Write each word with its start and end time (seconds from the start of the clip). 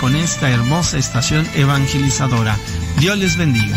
con 0.00 0.16
esta 0.16 0.50
hermosa 0.50 0.98
estación 0.98 1.46
evangelizadora. 1.54 2.56
Dios 2.98 3.18
les 3.18 3.36
bendiga. 3.36 3.76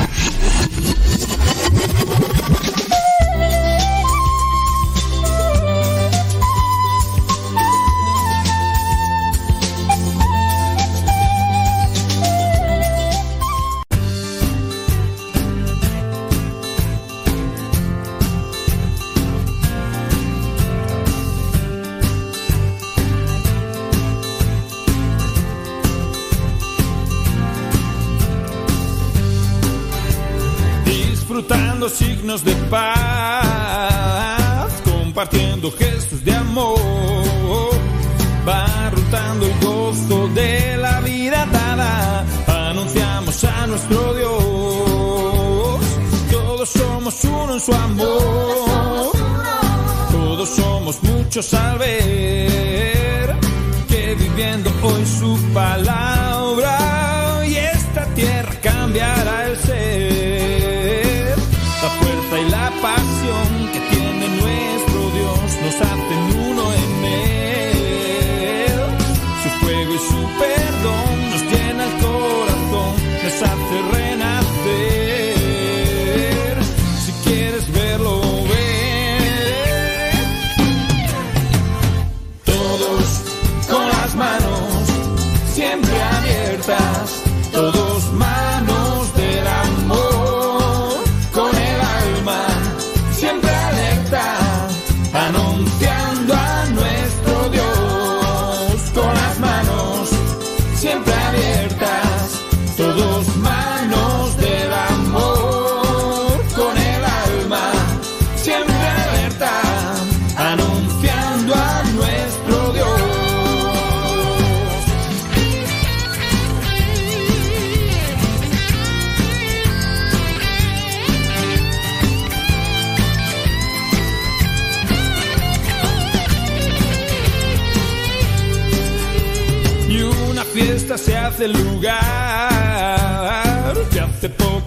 Compartiendo 35.71 35.77
gestos 35.77 36.23
de 36.23 36.33
amor, 36.33 37.71
va 38.47 38.89
rotando 38.89 39.45
el 39.45 39.59
gozo 39.59 40.27
de 40.29 40.77
la 40.77 41.01
vida 41.01 41.45
dada, 41.51 42.25
anunciamos 42.69 43.43
a 43.43 43.67
nuestro 43.67 44.13
Dios, 44.13 45.81
todos 46.31 46.69
somos 46.69 47.23
uno 47.23 47.53
en 47.53 47.59
su 47.59 47.73
amor, 47.73 49.11
todos 50.11 50.49
somos 50.49 51.03
muchos 51.03 51.53
al 51.53 51.77
ver 51.79 53.35
que 53.87 54.15
viviendo 54.15 54.71
hoy 54.83 55.05
su 55.05 55.37
palabra 55.53 57.43
y 57.45 57.55
esta 57.55 58.05
tierra 58.15 58.53
cambiará 58.61 59.20
Nos 65.81 65.91
hacen 65.91 66.39
uno 66.49 66.73
en 66.73 67.05
Él. 67.05 68.71
Su 69.41 69.49
fuego 69.65 69.93
y 69.93 69.97
su 69.97 70.27
perdón 70.37 71.20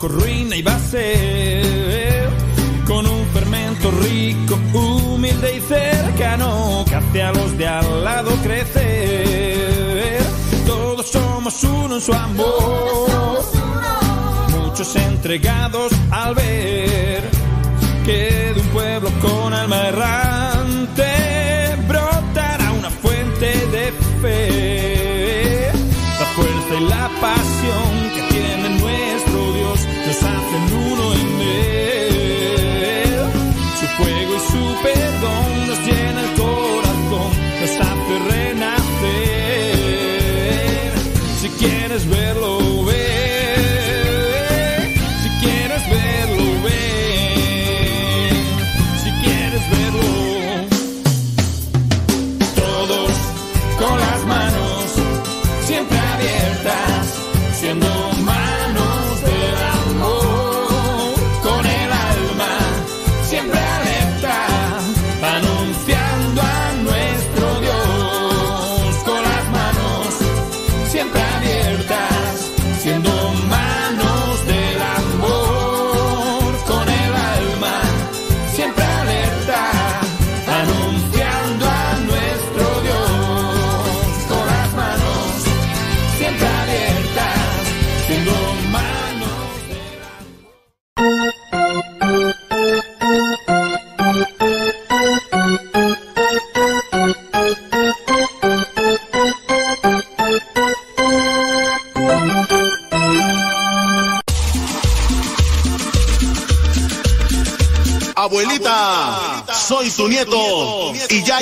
ruina 0.08 0.56
y 0.56 0.64
ser 0.90 2.28
con 2.86 3.06
un 3.06 3.26
fermento 3.28 3.90
rico, 3.90 4.58
humilde 4.72 5.56
y 5.56 5.60
cercano 5.60 6.84
que 7.12 7.22
a 7.22 7.32
los 7.32 7.56
de 7.56 7.66
al 7.66 8.04
lado 8.04 8.30
crecer. 8.42 10.22
Todos 10.66 11.06
somos 11.10 11.62
uno 11.64 11.94
en 11.94 12.00
su 12.00 12.12
amor, 12.12 13.42
muchos 14.50 14.96
entregados 14.96 15.92
al 16.10 16.34
ver 16.34 17.22
que 18.04 18.52
de 18.54 18.60
un 18.60 18.66
pueblo 18.68 19.10
con 19.22 19.54
alma 19.54 19.88
errante 19.88 21.76
brotará 21.88 22.72
una 22.72 22.90
fuente 22.90 23.46
de 23.46 23.92
fe. 24.20 25.70
La 26.20 26.26
fuerza 26.36 26.74
y 26.78 26.84
la 26.88 27.10
pasión 27.20 27.93
que 30.20 30.68
tiene 30.68 30.83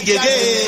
llegué. 0.04 0.66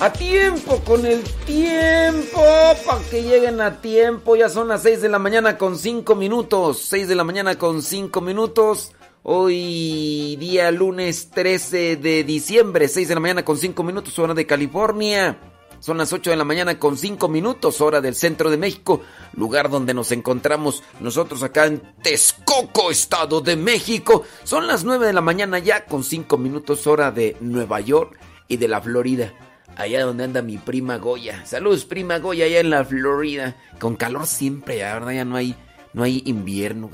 A 0.00 0.12
tiempo, 0.12 0.80
con 0.84 1.06
el 1.06 1.22
tiempo, 1.46 2.42
para 2.86 3.00
que 3.10 3.22
lleguen 3.22 3.60
a 3.60 3.80
tiempo. 3.80 4.36
Ya 4.36 4.48
son 4.48 4.68
las 4.68 4.82
6 4.82 5.00
de 5.02 5.08
la 5.08 5.18
mañana 5.18 5.56
con 5.56 5.78
5 5.78 6.14
minutos. 6.14 6.80
6 6.88 7.08
de 7.08 7.14
la 7.14 7.24
mañana 7.24 7.56
con 7.58 7.82
5 7.82 8.20
minutos. 8.20 8.92
Hoy 9.22 10.36
día 10.36 10.70
lunes 10.70 11.30
13 11.30 11.96
de 11.96 12.24
diciembre, 12.24 12.88
6 12.88 13.08
de 13.08 13.14
la 13.14 13.20
mañana 13.20 13.44
con 13.44 13.56
5 13.56 13.82
minutos, 13.82 14.18
hora 14.18 14.34
de 14.34 14.46
California. 14.46 15.38
Son 15.84 15.98
las 15.98 16.14
8 16.14 16.30
de 16.30 16.36
la 16.36 16.44
mañana 16.44 16.78
con 16.78 16.96
5 16.96 17.28
minutos, 17.28 17.82
hora 17.82 18.00
del 18.00 18.14
centro 18.14 18.48
de 18.48 18.56
México, 18.56 19.02
lugar 19.34 19.68
donde 19.68 19.92
nos 19.92 20.12
encontramos 20.12 20.82
nosotros 20.98 21.42
acá 21.42 21.66
en 21.66 21.82
Texcoco, 22.00 22.90
Estado 22.90 23.42
de 23.42 23.54
México. 23.54 24.22
Son 24.44 24.66
las 24.66 24.84
9 24.84 25.06
de 25.06 25.12
la 25.12 25.20
mañana 25.20 25.58
ya 25.58 25.84
con 25.84 26.02
5 26.02 26.38
minutos, 26.38 26.86
hora 26.86 27.10
de 27.10 27.36
Nueva 27.40 27.80
York 27.80 28.18
y 28.48 28.56
de 28.56 28.66
la 28.66 28.80
Florida. 28.80 29.34
Allá 29.76 30.06
donde 30.06 30.24
anda 30.24 30.40
mi 30.40 30.56
prima 30.56 30.96
Goya. 30.96 31.44
Saludos, 31.44 31.84
prima 31.84 32.18
Goya, 32.18 32.46
allá 32.46 32.60
en 32.60 32.70
la 32.70 32.82
Florida. 32.82 33.54
Con 33.78 33.96
calor 33.96 34.26
siempre, 34.26 34.78
ya, 34.78 34.94
¿verdad? 34.94 35.12
Ya 35.12 35.26
no 35.26 35.36
hay, 35.36 35.54
no 35.92 36.02
hay 36.02 36.22
invierno. 36.24 36.88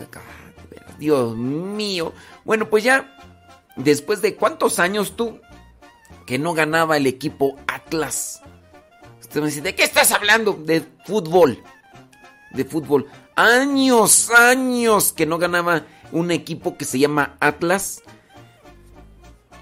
Dios 0.98 1.36
mío. 1.36 2.12
Bueno, 2.44 2.68
pues 2.68 2.82
ya, 2.82 3.16
después 3.76 4.20
de 4.20 4.34
cuántos 4.34 4.80
años 4.80 5.14
tú 5.14 5.38
que 6.26 6.40
no 6.40 6.54
ganaba 6.54 6.96
el 6.96 7.06
equipo 7.06 7.56
Atlas. 7.68 8.39
Usted 9.30 9.42
me 9.42 9.50
¿de 9.62 9.76
qué 9.76 9.84
estás 9.84 10.10
hablando? 10.10 10.54
De 10.54 10.82
fútbol. 11.06 11.62
De 12.50 12.64
fútbol. 12.64 13.06
Años, 13.36 14.28
años 14.30 15.12
que 15.12 15.24
no 15.24 15.38
ganaba 15.38 15.84
un 16.10 16.32
equipo 16.32 16.76
que 16.76 16.84
se 16.84 16.98
llama 16.98 17.36
Atlas. 17.38 18.02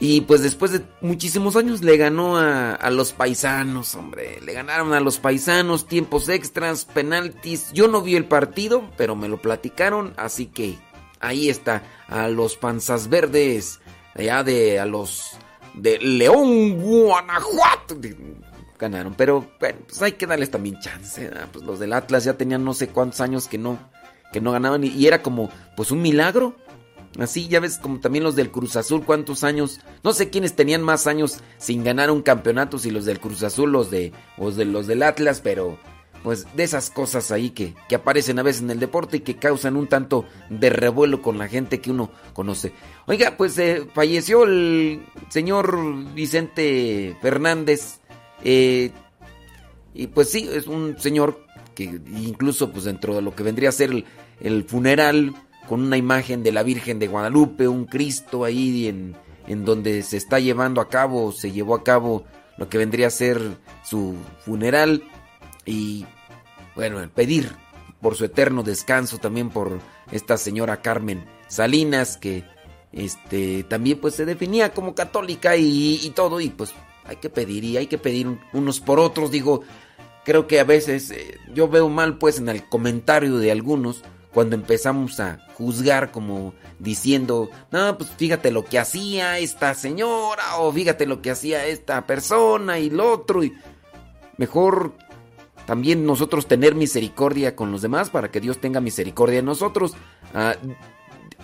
Y 0.01 0.23
pues 0.23 0.41
después 0.41 0.73
de 0.73 0.81
muchísimos 1.03 1.55
años 1.55 1.83
le 1.83 1.99
ganó 1.99 2.39
a, 2.39 2.73
a, 2.73 2.91
los 2.91 3.13
paisanos, 3.13 3.95
hombre. 3.95 4.41
Le 4.41 4.55
ganaron 4.55 4.95
a 4.95 5.01
los 5.01 5.19
paisanos, 5.19 5.87
tiempos 5.87 6.31
extras, 6.31 6.87
penaltis. 6.87 7.71
Yo 7.75 7.89
no 7.89 8.01
vi 8.01 8.17
el 8.17 8.25
partido, 8.25 8.91
pero 8.97 9.17
me 9.17 9.29
lo 9.29 9.37
platicaron, 9.37 10.15
así 10.17 10.47
que 10.47 10.79
ahí 11.21 11.51
está. 11.51 11.83
A 12.07 12.29
los 12.29 12.57
panzas 12.57 13.11
verdes, 13.11 13.81
allá 14.15 14.43
de 14.45 14.81
a 14.81 14.87
los 14.87 15.37
de 15.75 15.99
León, 15.99 16.81
Guanajuato 16.81 17.97
ganaron. 18.79 19.15
Pero 19.15 19.51
bueno, 19.61 19.79
pues 19.87 20.01
hay 20.03 20.13
que 20.13 20.27
darles 20.27 20.51
también 20.51 20.79
chance. 20.81 21.31
Pues 21.53 21.65
los 21.65 21.79
del 21.79 21.93
Atlas 21.93 22.25
ya 22.25 22.35
tenían 22.35 22.65
no 22.65 22.75
sé 22.75 22.89
cuántos 22.89 23.21
años 23.21 23.49
que 23.49 23.59
no, 23.59 23.79
que 24.33 24.41
no 24.41 24.53
ganaban 24.53 24.85
y, 24.85 25.07
era 25.07 25.23
como 25.23 25.51
pues 25.77 25.91
un 25.91 26.03
milagro. 26.03 26.57
Así 27.19 27.49
ya 27.49 27.59
ves 27.59 27.79
como 27.79 28.01
también 28.01 28.23
los 28.23 28.37
del 28.37 28.51
Cruz 28.51 28.77
Azul, 28.77 29.05
cuántos 29.05 29.43
años, 29.43 29.81
no 30.05 30.13
sé 30.13 30.29
quiénes 30.29 30.55
tenían 30.55 30.83
más 30.83 31.07
años 31.07 31.39
sin 31.57 31.83
ganar 31.83 32.11
un 32.11 32.23
campeonato, 32.23 32.79
si 32.79 32.91
los 32.91 33.07
del 33.07 33.19
Cruz 33.19 33.43
Azul, 33.43 33.73
los 33.73 33.91
de, 33.91 34.13
los 34.37 34.57
de 34.57 34.67
los 34.67 34.87
del 34.87 35.03
Atlas, 35.03 35.41
pero 35.41 35.79
pues 36.23 36.47
de 36.55 36.65
esas 36.65 36.91
cosas 36.91 37.31
ahí 37.31 37.51
que, 37.51 37.75
que 37.89 37.95
aparecen 37.95 38.39
a 38.39 38.43
veces 38.43 38.63
en 38.63 38.71
el 38.71 38.79
deporte 38.79 39.17
y 39.17 39.21
que 39.21 39.37
causan 39.37 39.77
un 39.77 39.87
tanto 39.87 40.27
de 40.51 40.71
revuelo 40.71 41.23
con 41.23 41.39
la 41.39 41.49
gente 41.49 41.81
que 41.81 41.91
uno 41.91 42.11
conoce. 42.35 42.73
Oiga, 43.07 43.37
pues 43.37 43.59
eh, 43.59 43.87
falleció 43.95 44.45
el 44.45 45.03
señor 45.31 46.15
Vicente 46.15 47.17
Fernández, 47.23 48.01
eh, 48.45 48.91
y 49.95 50.07
pues 50.09 50.31
sí, 50.31 50.49
es 50.53 50.67
un 50.67 50.99
señor 50.99 51.45
que 51.75 51.85
incluso 51.85 52.71
pues 52.71 52.85
dentro 52.85 53.15
de 53.15 53.23
lo 53.23 53.35
que 53.35 53.43
vendría 53.43 53.69
a 53.69 53.73
ser 53.73 53.91
el, 53.91 54.05
el, 54.41 54.65
funeral 54.65 55.35
con 55.69 55.83
una 55.83 55.97
imagen 55.97 56.43
de 56.43 56.53
la 56.53 56.63
Virgen 56.63 56.99
de 56.99 57.09
Guadalupe, 57.09 57.69
un 57.69 57.85
Cristo 57.85 58.45
ahí 58.45 58.89
en, 58.89 59.17
en 59.47 59.65
donde 59.65 60.03
se 60.03 60.17
está 60.17 60.39
llevando 60.39 60.81
a 60.81 60.89
cabo, 60.89 61.33
se 61.33 61.53
llevó 61.53 61.75
a 61.75 61.85
cabo 61.85 62.25
lo 62.57 62.69
que 62.69 62.79
vendría 62.79 63.07
a 63.07 63.11
ser 63.11 63.41
su 63.85 64.17
funeral. 64.45 65.03
Y 65.65 66.07
bueno, 66.75 67.09
pedir 67.15 67.53
por 68.01 68.15
su 68.15 68.25
eterno 68.25 68.63
descanso 68.63 69.19
también 69.19 69.51
por 69.51 69.79
esta 70.13 70.37
señora 70.37 70.81
Carmen 70.81 71.25
Salinas 71.49 72.17
que 72.17 72.45
este 72.93 73.65
también 73.65 73.99
pues 74.01 74.15
se 74.15 74.25
definía 74.25 74.73
como 74.73 74.95
católica 74.95 75.57
y, 75.57 76.01
y 76.03 76.11
todo 76.11 76.41
y 76.41 76.49
pues 76.51 76.73
hay 77.09 77.17
que 77.17 77.31
pedir 77.31 77.65
y 77.65 77.77
hay 77.77 77.87
que 77.87 77.99
pedir 77.99 78.39
unos 78.53 78.81
por 78.81 79.01
otros. 79.01 79.31
Digo, 79.31 79.63
creo 80.25 80.47
que 80.47 80.61
a 80.61 80.65
veces 80.65 81.11
eh, 81.11 81.39
yo 81.55 81.69
veo 81.69 81.89
mal 81.89 82.19
pues 82.19 82.39
en 82.39 82.49
el 82.49 82.69
comentario 82.69 83.39
de 83.39 83.51
algunos 83.51 84.05
cuando 84.33 84.57
empezamos 84.57 85.19
a 85.21 85.41
juzgar 85.55 86.13
como 86.13 86.55
diciendo, 86.79 87.51
no, 87.73 87.99
pues 87.99 88.11
fíjate 88.11 88.51
lo 88.51 88.65
que 88.65 88.79
hacía 88.79 89.39
esta 89.39 89.75
señora 89.75 90.59
o 90.59 90.71
fíjate 90.71 91.07
lo 91.07 91.23
que 91.23 91.31
hacía 91.31 91.67
esta 91.67 92.07
persona 92.07 92.79
y 92.79 92.91
lo 92.91 93.11
otro 93.11 93.43
y 93.43 93.55
mejor 94.37 94.93
también 95.67 96.07
nosotros 96.07 96.47
tener 96.47 96.75
misericordia 96.75 97.57
con 97.57 97.73
los 97.73 97.83
demás 97.83 98.11
para 98.11 98.31
que 98.31 98.41
Dios 98.41 98.59
tenga 98.61 98.81
misericordia 98.81 99.37
de 99.37 99.43
nosotros. 99.43 99.97
Ah, 100.35 100.55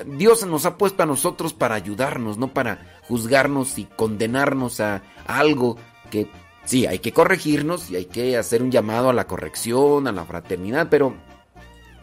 Dios 0.07 0.47
nos 0.47 0.67
ha 0.67 0.77
puesto 0.77 1.03
a 1.03 1.07
nosotros 1.07 1.55
para 1.55 1.75
ayudarnos, 1.75 2.39
no 2.39 2.53
para 2.53 3.01
juzgarnos 3.07 3.79
y 3.79 3.85
condenarnos 3.85 4.81
a, 4.81 4.97
a 4.97 5.14
algo 5.27 5.77
que 6.11 6.29
sí, 6.65 6.87
hay 6.87 6.99
que 6.99 7.13
corregirnos 7.13 7.91
y 7.91 7.97
hay 7.97 8.05
que 8.07 8.37
hacer 8.37 8.63
un 8.63 8.71
llamado 8.71 9.11
a 9.11 9.15
la 9.15 9.27
corrección, 9.27 10.07
a 10.07 10.13
la 10.13 10.25
fraternidad, 10.25 10.89
pero 10.91 11.15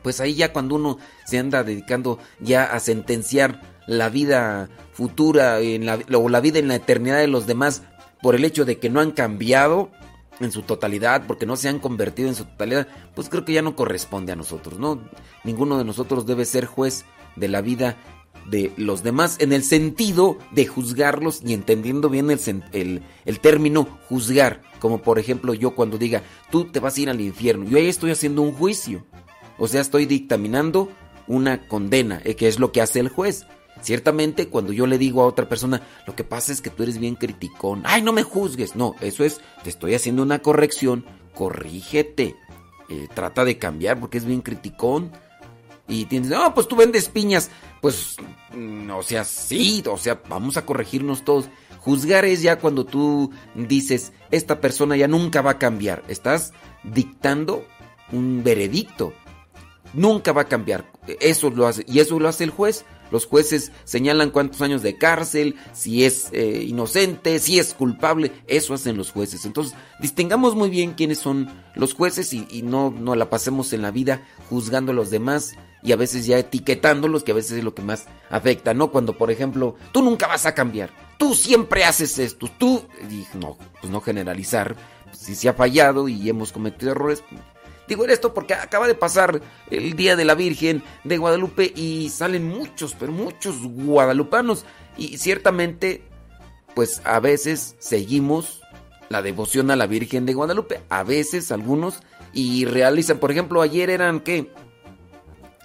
pues 0.01 0.19
ahí 0.19 0.35
ya 0.35 0.51
cuando 0.51 0.75
uno 0.75 0.97
se 1.25 1.37
anda 1.37 1.63
dedicando 1.63 2.19
ya 2.39 2.63
a 2.63 2.79
sentenciar 2.79 3.61
la 3.87 4.09
vida 4.09 4.69
futura 4.93 5.59
en 5.59 5.85
la, 5.85 5.99
o 6.13 6.29
la 6.29 6.41
vida 6.41 6.59
en 6.59 6.67
la 6.67 6.75
eternidad 6.75 7.17
de 7.17 7.27
los 7.27 7.47
demás 7.47 7.83
por 8.21 8.35
el 8.35 8.45
hecho 8.45 8.65
de 8.65 8.77
que 8.77 8.89
no 8.89 8.99
han 8.99 9.11
cambiado 9.11 9.89
en 10.39 10.51
su 10.51 10.63
totalidad, 10.63 11.27
porque 11.27 11.45
no 11.45 11.55
se 11.55 11.69
han 11.69 11.79
convertido 11.79 12.27
en 12.27 12.35
su 12.35 12.45
totalidad, 12.45 12.87
pues 13.15 13.29
creo 13.29 13.45
que 13.45 13.53
ya 13.53 13.61
no 13.61 13.75
corresponde 13.75 14.31
a 14.31 14.35
nosotros, 14.35 14.79
¿no? 14.79 15.01
Ninguno 15.43 15.77
de 15.77 15.85
nosotros 15.85 16.25
debe 16.25 16.45
ser 16.45 16.65
juez 16.65 17.05
de 17.35 17.47
la 17.47 17.61
vida 17.61 17.97
de 18.49 18.71
los 18.77 19.03
demás 19.03 19.37
en 19.39 19.53
el 19.53 19.63
sentido 19.63 20.37
de 20.51 20.67
juzgarlos 20.67 21.41
y 21.45 21.53
entendiendo 21.53 22.09
bien 22.09 22.29
el, 22.29 23.03
el, 23.25 23.39
término 23.39 23.87
juzgar. 24.07 24.61
Como 24.79 25.01
por 25.01 25.19
ejemplo 25.19 25.53
yo 25.53 25.75
cuando 25.75 25.97
diga, 25.97 26.23
tú 26.49 26.65
te 26.65 26.79
vas 26.79 26.97
a 26.97 27.01
ir 27.01 27.09
al 27.09 27.21
infierno. 27.21 27.65
Yo 27.65 27.77
ahí 27.77 27.87
estoy 27.87 28.11
haciendo 28.11 28.41
un 28.41 28.53
juicio. 28.53 29.05
O 29.57 29.67
sea, 29.67 29.81
estoy 29.81 30.05
dictaminando 30.05 30.89
una 31.27 31.67
condena, 31.67 32.21
eh, 32.23 32.35
que 32.35 32.47
es 32.47 32.59
lo 32.59 32.71
que 32.71 32.81
hace 32.81 32.99
el 32.99 33.09
juez. 33.09 33.45
Ciertamente 33.81 34.47
cuando 34.47 34.73
yo 34.73 34.85
le 34.85 34.97
digo 34.97 35.21
a 35.21 35.27
otra 35.27 35.49
persona, 35.49 35.81
lo 36.05 36.15
que 36.15 36.23
pasa 36.23 36.51
es 36.51 36.61
que 36.61 36.69
tú 36.69 36.83
eres 36.83 36.99
bien 36.99 37.15
criticón. 37.15 37.81
Ay, 37.85 38.01
no 38.01 38.13
me 38.13 38.23
juzgues. 38.23 38.75
No, 38.75 38.95
eso 39.01 39.23
es, 39.23 39.41
te 39.63 39.69
estoy 39.69 39.95
haciendo 39.95 40.23
una 40.23 40.39
corrección. 40.39 41.05
Corrígete. 41.33 42.35
Eh, 42.89 43.07
trata 43.13 43.45
de 43.45 43.57
cambiar 43.57 43.99
porque 43.99 44.17
es 44.17 44.25
bien 44.25 44.41
criticón 44.41 45.11
y 45.87 46.05
tienes, 46.05 46.29
no, 46.29 46.53
pues 46.53 46.67
tú 46.67 46.75
vendes 46.75 47.09
piñas. 47.09 47.49
Pues, 47.81 48.15
mm, 48.55 48.91
o 48.91 49.03
sea, 49.03 49.25
sí, 49.25 49.83
o 49.89 49.97
sea, 49.97 50.21
vamos 50.29 50.55
a 50.55 50.65
corregirnos 50.65 51.25
todos. 51.25 51.49
Juzgar 51.79 52.25
es 52.25 52.43
ya 52.43 52.59
cuando 52.59 52.85
tú 52.85 53.31
dices, 53.55 54.13
esta 54.29 54.61
persona 54.61 54.95
ya 54.95 55.07
nunca 55.07 55.41
va 55.41 55.51
a 55.51 55.59
cambiar. 55.59 56.03
Estás 56.07 56.53
dictando 56.83 57.65
un 58.11 58.43
veredicto. 58.43 59.13
Nunca 59.93 60.31
va 60.31 60.43
a 60.43 60.47
cambiar. 60.47 60.85
Eso 61.19 61.49
lo 61.49 61.65
hace, 61.65 61.83
y 61.87 61.99
eso 61.99 62.19
lo 62.19 62.29
hace 62.29 62.43
el 62.43 62.51
juez. 62.51 62.85
Los 63.09 63.25
jueces 63.25 63.71
señalan 63.83 64.29
cuántos 64.29 64.61
años 64.61 64.83
de 64.83 64.97
cárcel, 64.97 65.55
si 65.73 66.05
es 66.05 66.29
eh, 66.31 66.63
inocente, 66.65 67.39
si 67.39 67.59
es 67.59 67.73
culpable, 67.73 68.31
eso 68.47 68.73
hacen 68.73 68.95
los 68.95 69.11
jueces. 69.11 69.43
Entonces, 69.43 69.75
distingamos 69.99 70.55
muy 70.55 70.69
bien 70.69 70.93
quiénes 70.93 71.17
son 71.17 71.49
los 71.75 71.93
jueces 71.93 72.31
y, 72.31 72.47
y 72.49 72.61
no, 72.61 72.89
no 72.89 73.15
la 73.15 73.29
pasemos 73.29 73.73
en 73.73 73.81
la 73.81 73.91
vida 73.91 74.25
juzgando 74.49 74.93
a 74.93 74.95
los 74.95 75.09
demás 75.09 75.55
y 75.83 75.91
a 75.91 75.95
veces 75.95 76.25
ya 76.25 76.37
etiquetándolos, 76.37 77.23
que 77.23 77.31
a 77.31 77.35
veces 77.35 77.57
es 77.57 77.63
lo 77.63 77.73
que 77.73 77.81
más 77.81 78.05
afecta, 78.29 78.73
¿no? 78.73 78.91
Cuando, 78.91 79.17
por 79.17 79.31
ejemplo, 79.31 79.75
tú 79.91 80.01
nunca 80.01 80.27
vas 80.27 80.45
a 80.45 80.53
cambiar, 80.53 80.91
tú 81.17 81.33
siempre 81.33 81.83
haces 81.83 82.19
esto, 82.19 82.49
tú, 82.57 82.83
y 83.09 83.25
no, 83.37 83.57
pues 83.79 83.91
no 83.91 84.01
generalizar, 84.01 84.75
pues 85.05 85.17
si 85.17 85.35
se 85.35 85.49
ha 85.49 85.53
fallado 85.53 86.07
y 86.07 86.29
hemos 86.29 86.51
cometido 86.51 86.91
errores. 86.91 87.23
Digo 87.87 88.05
esto 88.05 88.33
porque 88.33 88.53
acaba 88.53 88.87
de 88.87 88.95
pasar 88.95 89.41
el 89.69 89.95
Día 89.95 90.15
de 90.15 90.23
la 90.23 90.35
Virgen 90.35 90.81
de 91.03 91.17
Guadalupe 91.17 91.73
y 91.75 92.09
salen 92.09 92.47
muchos, 92.47 92.95
pero 92.97 93.11
muchos 93.11 93.57
guadalupanos 93.61 94.65
y 94.97 95.17
ciertamente, 95.17 96.03
pues 96.73 97.01
a 97.03 97.19
veces 97.19 97.75
seguimos 97.79 98.61
la 99.09 99.21
devoción 99.21 99.71
a 99.71 99.75
la 99.75 99.87
Virgen 99.87 100.25
de 100.25 100.33
Guadalupe, 100.33 100.79
a 100.87 101.03
veces 101.03 101.51
algunos 101.51 101.99
y 102.31 102.63
realizan, 102.63 103.17
por 103.17 103.31
ejemplo, 103.31 103.61
ayer 103.61 103.89
eran 103.89 104.21
que 104.21 104.49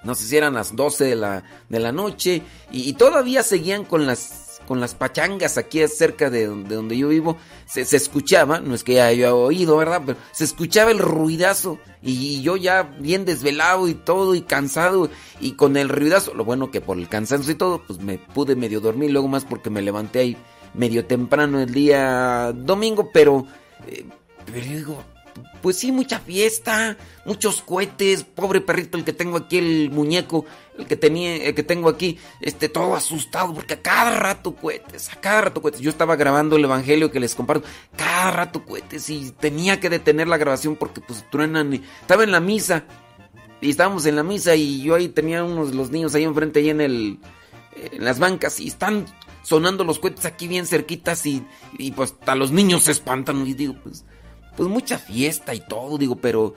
no 0.07 0.15
sé 0.15 0.25
si 0.25 0.37
eran 0.37 0.55
las 0.55 0.77
12 0.77 1.05
de 1.05 1.17
la, 1.17 1.43
de 1.69 1.81
la 1.81 1.91
noche 1.91 2.43
y, 2.71 2.93
todavía 2.95 3.43
seguían 3.43 3.85
con 3.85 4.07
las 4.07 4.45
con 4.67 4.81
las 4.81 4.97
pachangas 4.97 5.59
aquí 5.59 5.87
cerca 5.87 6.29
de 6.29 6.47
donde, 6.47 6.75
donde 6.75 6.99
yo 6.99 7.07
vivo, 7.09 7.37
se, 7.67 7.83
escuchaba, 7.83 8.59
no 8.59 8.75
es 8.75 8.83
que 8.83 8.95
ya 8.95 9.07
haya 9.07 9.33
oído, 9.33 9.77
¿verdad? 9.77 10.03
Pero 10.05 10.19
se 10.33 10.43
escuchaba 10.43 10.91
el 10.91 10.99
ruidazo 10.99 11.79
y 12.03 12.43
yo 12.43 12.57
ya 12.57 12.83
bien 12.83 13.25
desvelado 13.25 13.87
y 13.87 13.95
todo 13.95 14.35
y 14.35 14.43
cansado 14.43 15.09
y 15.41 15.53
con 15.53 15.77
el 15.77 15.89
ruidazo, 15.89 16.35
lo 16.35 16.45
bueno 16.45 16.73
que 16.73 16.81
por 16.81 16.99
el 16.99 17.09
cansancio 17.09 17.53
y 17.53 17.55
todo, 17.57 17.81
pues 17.87 18.01
me 18.01 18.19
pude 18.19 18.57
medio 18.57 18.81
dormir, 18.81 19.13
luego 19.13 19.29
más 19.29 19.45
porque 19.45 19.71
me 19.71 19.83
levanté 19.83 20.19
ahí 20.19 20.37
medio 20.75 21.07
temprano 21.07 21.61
el 21.61 21.73
día 21.73 22.53
domingo, 22.53 23.11
pero, 23.13 23.47
eh, 23.87 24.05
pero 24.47 24.67
digo, 24.67 25.05
pues 25.63 25.77
sí, 25.77 25.93
mucha 25.93 26.21
fiesta, 26.21 26.97
muchos 27.25 27.63
cohetes, 27.63 28.23
pobre 28.23 28.61
perrito 28.61 28.97
el 28.97 29.05
que 29.05 29.13
tengo 29.13 29.37
aquí, 29.37 29.59
el 29.59 29.91
muñeco, 29.91 30.45
el 30.79 30.87
que 30.87 30.97
tenía, 30.97 31.37
el 31.37 31.55
que 31.55 31.63
tengo 31.63 31.89
aquí, 31.89 32.19
este, 32.41 32.69
todo 32.69 32.95
asustado, 32.95 33.55
porque 33.55 33.75
a 33.75 33.83
cada 33.83 34.19
rato 34.19 34.55
cohetes, 34.55 35.13
a 35.13 35.21
cada 35.21 35.43
rato 35.43 35.63
cohetes. 35.63 35.81
Yo 35.81 35.91
estaba 35.91 36.17
grabando 36.17 36.57
el 36.57 36.65
evangelio 36.65 37.11
que 37.11 37.21
les 37.21 37.35
comparto, 37.35 37.67
cada 37.97 38.31
rato 38.31 38.65
cohetes, 38.65 39.09
y 39.11 39.33
tenía 39.33 39.81
que 39.81 39.91
detener 39.91 40.29
la 40.29 40.37
grabación 40.37 40.77
porque 40.77 41.01
pues 41.01 41.25
truenan, 41.31 41.73
estaba 42.01 42.25
en 42.25 42.33
la 42.33 42.41
misa, 42.41 42.85
y 43.61 43.71
estábamos 43.71 44.07
en 44.07 44.17
la 44.17 44.23
misa, 44.23 44.55
y 44.55 44.83
yo 44.83 44.95
ahí 44.95 45.09
tenía 45.09 45.43
unos 45.43 45.75
los 45.75 45.91
niños 45.91 46.15
ahí 46.15 46.25
enfrente, 46.25 46.61
ahí 46.61 46.71
en 46.71 46.81
el, 46.81 47.19
en 47.75 48.05
las 48.05 48.19
bancas, 48.19 48.61
y 48.61 48.69
están 48.69 49.07
sonando 49.43 49.85
los 49.85 49.99
cohetes 49.99 50.27
aquí 50.27 50.47
bien 50.49 50.67
cerquitas, 50.67 51.25
y, 51.25 51.45
y 51.79 51.93
pues 51.93 52.13
hasta 52.13 52.35
los 52.35 52.51
niños 52.51 52.85
se 52.85 52.93
espantan, 52.93 53.47
y 53.47 53.55
digo, 53.55 53.75
pues 53.83 54.05
pues 54.57 54.69
mucha 54.69 54.99
fiesta 54.99 55.55
y 55.55 55.61
todo, 55.61 55.99
digo, 55.99 56.17
pero 56.17 56.55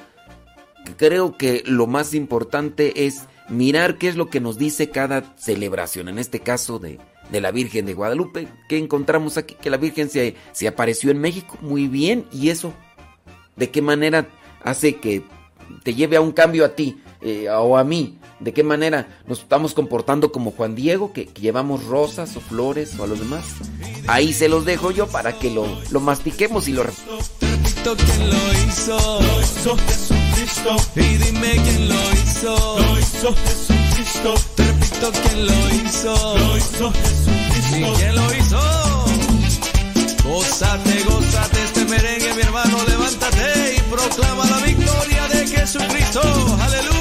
creo 0.98 1.38
que 1.38 1.64
lo 1.66 1.88
más 1.88 2.14
importante 2.14 3.06
es 3.06 3.24
mirar 3.50 3.98
qué 3.98 4.08
es 4.08 4.16
lo 4.16 4.30
que 4.30 4.40
nos 4.40 4.58
dice 4.58 4.90
cada 4.90 5.36
celebración, 5.38 6.08
en 6.08 6.20
este 6.20 6.40
caso 6.40 6.80
de, 6.80 7.00
la 7.32 7.52
Virgen 7.52 7.86
de 7.86 7.94
Guadalupe, 7.94 8.48
que 8.68 8.78
encontramos 8.78 9.38
aquí, 9.38 9.56
que 9.56 9.70
la 9.70 9.78
Virgen 9.78 10.10
se, 10.10 10.36
se 10.52 10.68
apareció 10.68 11.12
en 11.12 11.20
México, 11.20 11.58
muy 11.62 11.88
bien, 11.88 12.26
y 12.32 12.50
eso, 12.50 12.74
de 13.56 13.70
qué 13.70 13.82
manera 13.82 14.28
hace 14.64 14.96
que 14.96 15.24
te 15.84 15.94
lleve 15.94 16.18
a 16.18 16.22
un 16.22 16.32
cambio 16.32 16.66
a 16.66 16.70
ti 16.70 16.98
eh, 17.22 17.50
o 17.50 17.78
a 17.78 17.84
mí, 17.84 18.18
de 18.40 18.54
qué 18.54 18.64
manera 18.64 19.20
nos 19.28 19.40
estamos 19.40 19.74
comportando 19.74 20.32
como 20.32 20.52
Juan 20.52 20.76
Diego, 20.76 21.14
que, 21.14 21.26
llevamos 21.40 21.86
rosas 21.86 22.36
o 22.36 22.42
flores 22.42 22.98
o 22.98 23.04
a 23.04 23.08
los 23.08 23.20
demás. 23.20 23.46
Ahí 24.08 24.34
se 24.34 24.50
los 24.50 24.66
dejo 24.66 24.92
yo 24.92 25.08
para 25.08 25.38
que 25.38 25.52
lo, 25.52 25.68
lo 25.92 26.00
mastiquemos 26.00 26.68
y 26.68 26.74
lo 26.74 26.84
quién 27.76 28.30
lo 28.30 28.54
hizo. 28.54 29.22
Lo 29.22 29.42
hizo 29.42 29.78
Jesucristo. 29.88 30.76
Y 30.96 31.18
dime 31.18 31.52
quién 31.64 31.90
lo 31.90 32.14
hizo. 32.14 32.80
Lo 32.80 33.00
hizo 33.00 33.36
Jesucristo. 33.46 34.34
Te 34.56 34.64
repito 34.66 35.12
quién 35.24 35.46
lo 35.46 35.70
hizo. 35.76 36.38
Lo 36.38 36.58
hizo 36.58 36.92
Jesucristo. 36.92 37.78
¿Y 37.78 37.98
quién 37.98 38.16
lo 38.16 38.36
hizo? 38.36 39.06
Gózate, 40.24 41.04
gózate 41.06 41.64
este 41.64 41.86
merengue, 41.86 42.34
mi 42.36 42.42
hermano, 42.42 42.78
levántate 42.88 43.76
y 43.78 43.82
proclama 43.90 44.46
la 44.46 44.58
victoria 44.58 45.28
de 45.28 45.48
Jesucristo. 45.48 46.22
Aleluya. 46.62 46.99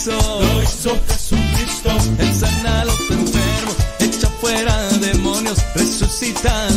Hizo. 0.00 0.12
Lo 0.12 0.62
hizo 0.62 0.98
Jesucristo. 1.08 1.90
Él 2.18 2.34
sana 2.34 2.80
a 2.80 2.84
los 2.86 3.00
enfermos, 3.10 3.76
echa 3.98 4.28
fuera 4.40 4.88
demonios, 4.98 5.58
resucita 5.74 6.69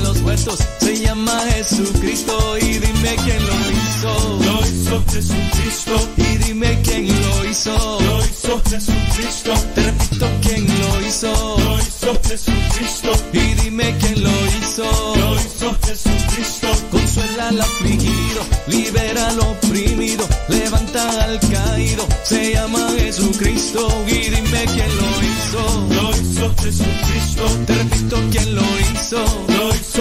muertos. 0.45 0.67
Se 0.79 0.97
llama 0.97 1.39
Jesucristo 1.51 2.57
y 2.57 2.79
dime 2.79 3.15
quién 3.23 3.45
lo 3.45 3.53
hizo. 3.71 4.39
Lo 4.43 4.67
hizo 4.67 5.03
Jesucristo. 5.11 6.09
Y 6.17 6.37
dime 6.37 6.79
quién 6.83 7.07
lo 7.07 7.49
hizo. 7.49 7.99
Lo 8.01 8.25
hizo 8.25 8.61
Jesucristo. 8.69 9.53
Te 9.75 9.83
repito 9.83 10.27
quién 10.41 10.67
lo 10.67 11.07
hizo. 11.07 11.57
Lo 11.57 11.79
hizo 11.79 12.19
Jesucristo. 12.27 13.11
Y 13.33 13.53
dime 13.61 13.95
quién 13.99 14.23
lo 14.23 14.29
hizo. 14.29 15.15
Lo 15.15 15.35
hizo 15.35 15.77
Jesucristo. 15.85 16.67
Consuela 16.91 17.49
al 17.49 17.61
afligido, 17.61 18.41
libera 18.67 19.29
al 19.29 19.39
oprimido, 19.39 20.27
levanta 20.47 21.23
al 21.23 21.39
caído. 21.39 22.07
Se 22.23 22.53
llama 22.53 22.87
Jesucristo. 22.97 23.87
Y 24.07 24.29
dime 24.29 24.65
quién 24.73 24.91
lo 24.97 25.09
hizo. 25.29 25.87
Lo 25.89 26.09
hizo 26.11 26.55
Jesucristo. 26.61 27.43
Te 27.65 27.75
repito 27.75 28.17
quién 28.31 28.55
lo 28.55 28.61
hizo. 28.61 29.52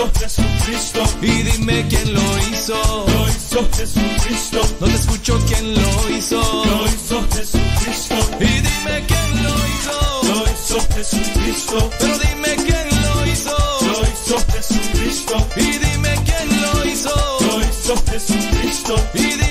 Hizo 0.03 0.11
Jesucristo. 0.19 1.03
Y 1.23 1.43
dime 1.43 1.87
quién 1.89 2.13
lo 2.13 2.39
hizo. 2.49 2.75
Lo 3.07 3.29
hizo 3.29 3.69
Jesucristo. 3.77 4.61
No 4.81 4.87
te 4.89 4.95
escucho 4.95 5.39
quién 5.47 5.75
lo 5.75 6.09
hizo. 6.11 6.41
Lo 6.41 6.87
hizo 6.87 7.23
Jesucristo. 7.31 8.17
Y 8.41 8.45
dime 8.45 9.05
quién 9.07 9.43
lo 9.45 9.55
hizo. 9.69 10.23
Lo 10.25 10.45
hizo 10.51 10.81
Jesucristo. 10.95 11.91
Pero 12.01 12.19
dime 12.19 12.57
quién 12.57 12.89
lo 13.03 13.27
hizo. 13.27 13.57
Lo 13.83 14.03
hizo 14.03 14.45
Jesucristo. 14.53 15.47
Y 15.57 15.79
dime 15.79 16.15
quién 16.25 16.63
lo 16.63 16.85
hizo. 16.85 17.39
Lo 17.41 17.61
hizo 17.61 17.95
Jesucristo. 18.11 18.97
Y 19.15 19.42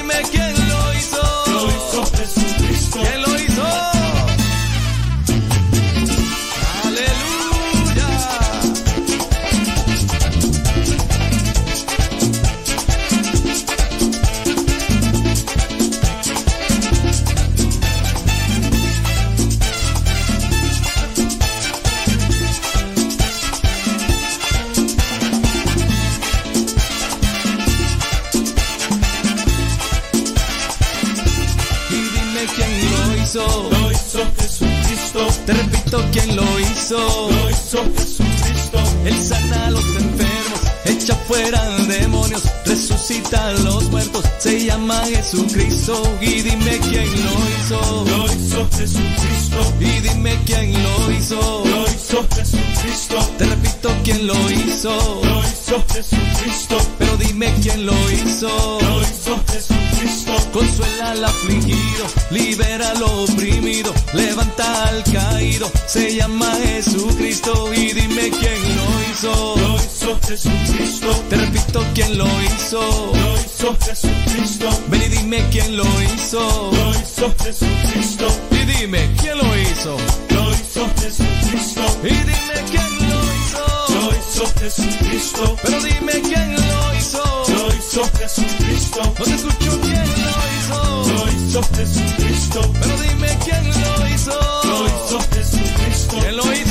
Hizo 37.81 38.23
Jesucristo. 38.23 38.79
Él 39.05 39.23
sana 39.23 39.67
a 39.67 39.71
los 39.71 39.85
enfermos, 39.95 40.61
echa 40.85 41.15
fuera 41.27 41.77
demonios, 41.87 42.43
resucita 42.65 43.47
a 43.47 43.53
los 43.53 43.89
muertos. 43.89 44.23
Se 44.39 44.65
llama 44.65 45.03
Jesucristo. 45.05 46.01
Y 46.21 46.41
dime 46.41 46.79
quién 46.89 47.09
lo 47.25 47.33
hizo. 47.49 48.05
Lo 48.05 48.25
hizo 48.25 48.69
Jesucristo. 48.77 49.73
Y 49.79 49.99
dime 50.01 50.39
quién 50.45 50.83
lo 50.83 51.11
hizo. 51.11 51.63
Lo 51.65 51.83
hizo 51.87 52.27
Jesucristo. 52.35 53.29
Te 53.37 53.45
repito 53.45 53.89
quién 54.03 54.27
lo 54.27 54.51
hizo. 54.51 55.21
Lo 55.23 55.41
hizo 55.41 55.83
Jesucristo. 55.93 56.77
Pero 56.99 57.10
dime 57.21 57.53
quién 57.61 57.85
lo 57.85 57.93
hizo. 58.11 58.79
Lo 58.81 59.01
hizo 59.01 59.39
Jesucristo. 59.51 60.33
Consuela 60.51 61.11
al 61.11 61.23
afligido, 61.23 62.05
libera 62.31 62.89
al 62.91 63.03
oprimido, 63.03 63.93
levanta 64.13 64.87
al 64.87 65.03
caído. 65.03 65.71
Se 65.87 66.15
llama 66.15 66.51
Jesucristo 66.63 67.73
y 67.73 67.93
dime 67.93 68.29
quién 68.31 68.61
lo 68.75 68.87
hizo. 69.09 69.55
Lo 69.57 69.75
hizo 69.77 70.19
Jesucristo. 70.27 71.11
Te 71.29 71.35
repito 71.37 71.85
quién 71.93 72.17
lo 72.17 72.27
hizo. 72.43 72.81
Lo 73.13 73.39
hizo 73.39 73.77
Jesucristo. 73.85 74.69
Ven 74.87 75.01
y 75.03 75.07
dime 75.09 75.45
quién 75.51 75.77
lo 75.77 75.85
hizo. 76.01 76.71
Lo 76.73 76.91
hizo 76.91 77.33
Jesucristo. 77.43 78.27
Y 78.51 78.65
dime 78.65 79.09
quién 79.19 79.37
lo 79.37 79.57
hizo. 79.59 79.97
Lo 80.29 80.51
hizo 80.51 80.87
Jesucristo. 80.99 81.81
Y 82.03 82.07
dime 82.07 82.33
quién 82.69 82.83
lo 82.83 82.95
hizo. 82.95 83.00
Hizo 84.41 84.53
Jesucristo. 84.59 85.55
Pero 85.61 85.81
dime 85.83 86.13
quién 86.21 86.55
lo 86.55 86.95
hizo. 86.95 87.23
Lo 87.47 87.75
hizo 87.75 88.01
Jesucristo. 88.17 89.01
No 89.19 89.25
te 89.25 89.35
escucho 89.35 89.79
quién 89.81 90.07
lo 90.25 90.35
hizo. 90.57 91.13
Lo 91.13 91.31
hizo 91.31 91.61
Jesucristo. 91.75 92.61
Pero 92.81 92.97
dime 93.01 93.37
quién 93.43 93.69
lo 93.69 94.07
hizo. 94.07 94.39
Lo 94.63 94.87
hizo 94.87 95.19
Jesucristo. 95.35 96.17
¿Quién 96.19 96.37
lo 96.37 96.53
hizo? 96.53 96.70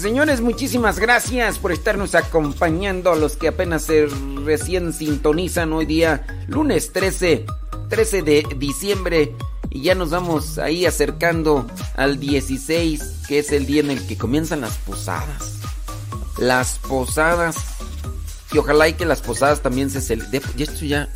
Señores, 0.00 0.40
muchísimas 0.40 0.98
gracias 0.98 1.58
por 1.58 1.72
estarnos 1.72 2.14
acompañando 2.14 3.12
a 3.12 3.16
los 3.16 3.36
que 3.36 3.48
apenas 3.48 3.84
se 3.84 4.06
recién 4.44 4.92
sintonizan 4.92 5.72
hoy 5.72 5.86
día, 5.86 6.26
lunes 6.48 6.92
13, 6.92 7.46
13 7.88 8.22
de 8.22 8.46
diciembre. 8.56 9.34
Y 9.70 9.82
ya 9.82 9.94
nos 9.94 10.10
vamos 10.10 10.58
ahí 10.58 10.86
acercando 10.86 11.66
al 11.96 12.18
16, 12.18 13.22
que 13.28 13.40
es 13.40 13.52
el 13.52 13.66
día 13.66 13.80
en 13.80 13.90
el 13.90 14.06
que 14.06 14.16
comienzan 14.16 14.60
las 14.60 14.76
posadas. 14.78 15.54
Las 16.38 16.78
posadas. 16.78 17.56
Y 18.52 18.58
ojalá 18.58 18.88
y 18.88 18.94
que 18.94 19.04
las 19.04 19.20
posadas 19.20 19.60
también 19.60 19.90
se 19.90 20.00
celebren. 20.00 20.42
Y 20.56 20.62
esto 20.62 20.84
ya. 20.84 21.08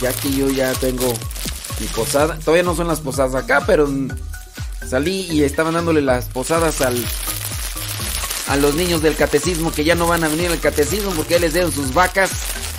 Ya 0.00 0.12
que 0.12 0.32
yo 0.32 0.50
ya 0.50 0.72
tengo 0.74 1.12
mi 1.80 1.86
posada. 1.88 2.38
Todavía 2.38 2.62
no 2.62 2.74
son 2.74 2.88
las 2.88 3.00
posadas 3.00 3.34
acá, 3.34 3.64
pero 3.66 3.88
salí 4.88 5.26
y 5.30 5.44
estaban 5.44 5.74
dándole 5.74 6.02
las 6.02 6.26
posadas 6.26 6.80
al. 6.80 7.02
A 8.48 8.56
los 8.56 8.74
niños 8.74 9.00
del 9.02 9.16
catecismo 9.16 9.72
que 9.72 9.84
ya 9.84 9.94
no 9.94 10.06
van 10.06 10.24
a 10.24 10.28
venir 10.28 10.50
al 10.50 10.60
catecismo 10.60 11.12
porque 11.12 11.38
les 11.38 11.54
dieron 11.54 11.72
sus 11.72 11.94
vacas, 11.94 12.30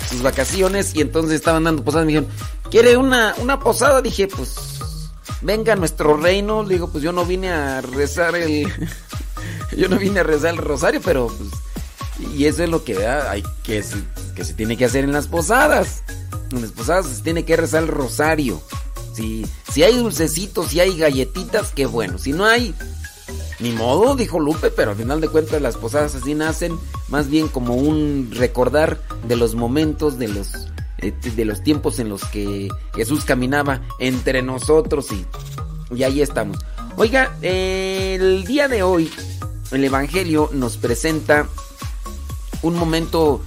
sus 0.08 0.22
vacaciones 0.22 0.94
y 0.94 1.00
entonces 1.00 1.32
estaban 1.34 1.64
dando 1.64 1.82
posadas. 1.82 2.06
Me 2.06 2.12
dijeron, 2.12 2.30
¿quiere 2.70 2.96
una, 2.96 3.34
una 3.38 3.58
posada? 3.58 4.00
Dije, 4.02 4.28
pues 4.28 4.54
venga 5.40 5.72
a 5.72 5.76
nuestro 5.76 6.16
reino. 6.16 6.62
Le 6.62 6.74
digo, 6.74 6.88
pues 6.88 7.02
yo 7.02 7.12
no 7.12 7.24
vine 7.24 7.50
a 7.50 7.80
rezar 7.80 8.36
el. 8.36 8.70
yo 9.76 9.88
no 9.88 9.98
vine 9.98 10.20
a 10.20 10.22
rezar 10.22 10.50
el 10.50 10.58
rosario, 10.58 11.00
pero 11.04 11.28
pues. 11.28 11.50
Y 12.34 12.46
eso 12.46 12.62
es 12.62 12.68
lo 12.68 12.84
que 12.84 13.06
hay 13.06 13.42
que, 13.62 13.82
que 14.36 14.44
se 14.44 14.54
tiene 14.54 14.76
que 14.76 14.84
hacer 14.84 15.04
en 15.04 15.12
las 15.12 15.26
posadas. 15.26 16.02
En 16.52 16.62
las 16.62 16.70
posadas 16.70 17.06
se 17.06 17.22
tiene 17.22 17.44
que 17.44 17.56
rezar 17.56 17.82
el 17.82 17.88
rosario. 17.88 18.62
Si, 19.14 19.46
si 19.72 19.82
hay 19.82 19.96
dulcecitos, 19.96 20.68
si 20.68 20.80
hay 20.80 20.96
galletitas, 20.96 21.72
qué 21.72 21.86
bueno. 21.86 22.18
Si 22.18 22.32
no 22.32 22.44
hay, 22.44 22.74
ni 23.60 23.72
modo, 23.72 24.16
dijo 24.16 24.40
Lupe, 24.40 24.70
pero 24.70 24.90
al 24.90 24.96
final 24.96 25.20
de 25.20 25.28
cuentas 25.28 25.62
las 25.62 25.76
posadas 25.76 26.14
así 26.14 26.34
nacen 26.34 26.76
más 27.08 27.28
bien 27.28 27.48
como 27.48 27.74
un 27.74 28.30
recordar 28.32 29.00
de 29.26 29.36
los 29.36 29.54
momentos, 29.54 30.18
de 30.18 30.28
los, 30.28 30.68
eh, 30.98 31.12
de 31.12 31.44
los 31.44 31.62
tiempos 31.62 31.98
en 31.98 32.08
los 32.08 32.24
que 32.24 32.68
Jesús 32.94 33.24
caminaba 33.24 33.82
entre 33.98 34.42
nosotros 34.42 35.06
y, 35.12 35.24
y 35.94 36.02
ahí 36.02 36.20
estamos. 36.20 36.58
Oiga, 36.96 37.36
el 37.42 38.44
día 38.44 38.68
de 38.68 38.82
hoy 38.82 39.10
el 39.70 39.84
Evangelio 39.84 40.50
nos 40.52 40.76
presenta 40.76 41.48
un 42.62 42.76
momento 42.76 43.42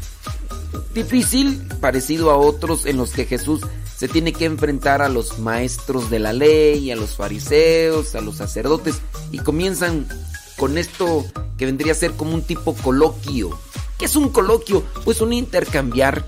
difícil, 0.93 1.61
parecido 1.79 2.31
a 2.31 2.37
otros 2.37 2.85
en 2.85 2.97
los 2.97 3.11
que 3.11 3.25
Jesús 3.25 3.61
se 3.97 4.07
tiene 4.07 4.31
que 4.31 4.45
enfrentar 4.45 5.01
a 5.01 5.09
los 5.09 5.39
maestros 5.39 6.11
de 6.11 6.19
la 6.19 6.31
ley, 6.31 6.91
a 6.91 6.95
los 6.95 7.15
fariseos, 7.15 8.13
a 8.13 8.21
los 8.21 8.35
sacerdotes, 8.35 9.01
y 9.31 9.39
comienzan 9.39 10.07
con 10.55 10.77
esto 10.77 11.25
que 11.57 11.65
vendría 11.65 11.93
a 11.93 11.95
ser 11.95 12.11
como 12.11 12.35
un 12.35 12.43
tipo 12.43 12.75
coloquio. 12.75 13.57
¿Qué 13.97 14.05
es 14.05 14.15
un 14.15 14.29
coloquio? 14.29 14.83
Pues 15.03 15.19
un 15.19 15.33
intercambiar 15.33 16.23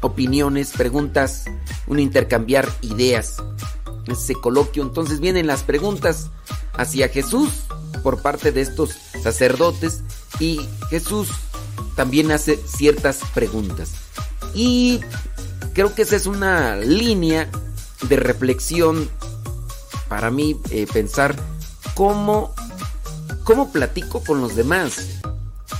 opiniones, 0.00 0.70
preguntas, 0.70 1.44
un 1.86 1.98
intercambiar 1.98 2.66
ideas. 2.80 3.42
Ese 4.06 4.34
coloquio, 4.34 4.82
entonces 4.82 5.20
vienen 5.20 5.46
las 5.46 5.62
preguntas 5.62 6.30
hacia 6.72 7.08
Jesús 7.08 7.50
por 8.02 8.22
parte 8.22 8.52
de 8.52 8.62
estos 8.62 8.90
sacerdotes 9.22 10.02
y 10.40 10.60
Jesús 10.88 11.28
también 11.94 12.32
hace 12.32 12.56
ciertas 12.56 13.20
preguntas. 13.34 13.92
Y 14.54 15.00
creo 15.72 15.94
que 15.94 16.02
esa 16.02 16.16
es 16.16 16.26
una 16.26 16.76
línea 16.76 17.48
de 18.08 18.16
reflexión 18.16 19.08
para 20.08 20.30
mí 20.30 20.56
eh, 20.70 20.86
pensar 20.92 21.36
cómo, 21.94 22.54
cómo 23.44 23.72
platico 23.72 24.22
con 24.22 24.40
los 24.40 24.54
demás 24.54 25.20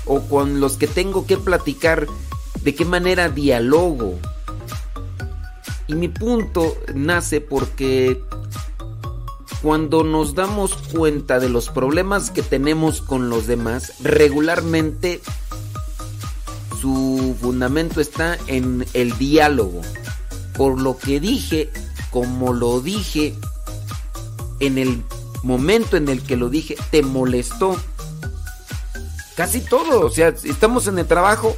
o 0.06 0.20
con 0.22 0.60
los 0.60 0.76
que 0.76 0.86
tengo 0.86 1.26
que 1.26 1.36
platicar, 1.36 2.06
de 2.62 2.74
qué 2.74 2.84
manera 2.84 3.28
dialogo. 3.28 4.18
Y 5.86 5.94
mi 5.94 6.08
punto 6.08 6.76
nace 6.94 7.40
porque 7.40 8.22
cuando 9.62 10.02
nos 10.02 10.34
damos 10.34 10.74
cuenta 10.92 11.38
de 11.38 11.48
los 11.48 11.68
problemas 11.68 12.30
que 12.30 12.42
tenemos 12.42 13.00
con 13.00 13.30
los 13.30 13.46
demás, 13.46 13.92
regularmente 14.00 15.20
su 16.82 17.36
fundamento 17.40 18.00
está 18.00 18.36
en 18.48 18.84
el 18.92 19.16
diálogo. 19.16 19.82
Por 20.56 20.80
lo 20.80 20.98
que 20.98 21.20
dije, 21.20 21.70
como 22.10 22.52
lo 22.52 22.80
dije, 22.80 23.36
en 24.58 24.78
el 24.78 25.04
momento 25.44 25.96
en 25.96 26.08
el 26.08 26.22
que 26.22 26.36
lo 26.36 26.48
dije, 26.48 26.74
te 26.90 27.02
molestó. 27.02 27.76
Casi 29.36 29.60
todo, 29.60 30.04
o 30.04 30.10
sea, 30.10 30.34
estamos 30.42 30.88
en 30.88 30.98
el 30.98 31.06
trabajo 31.06 31.56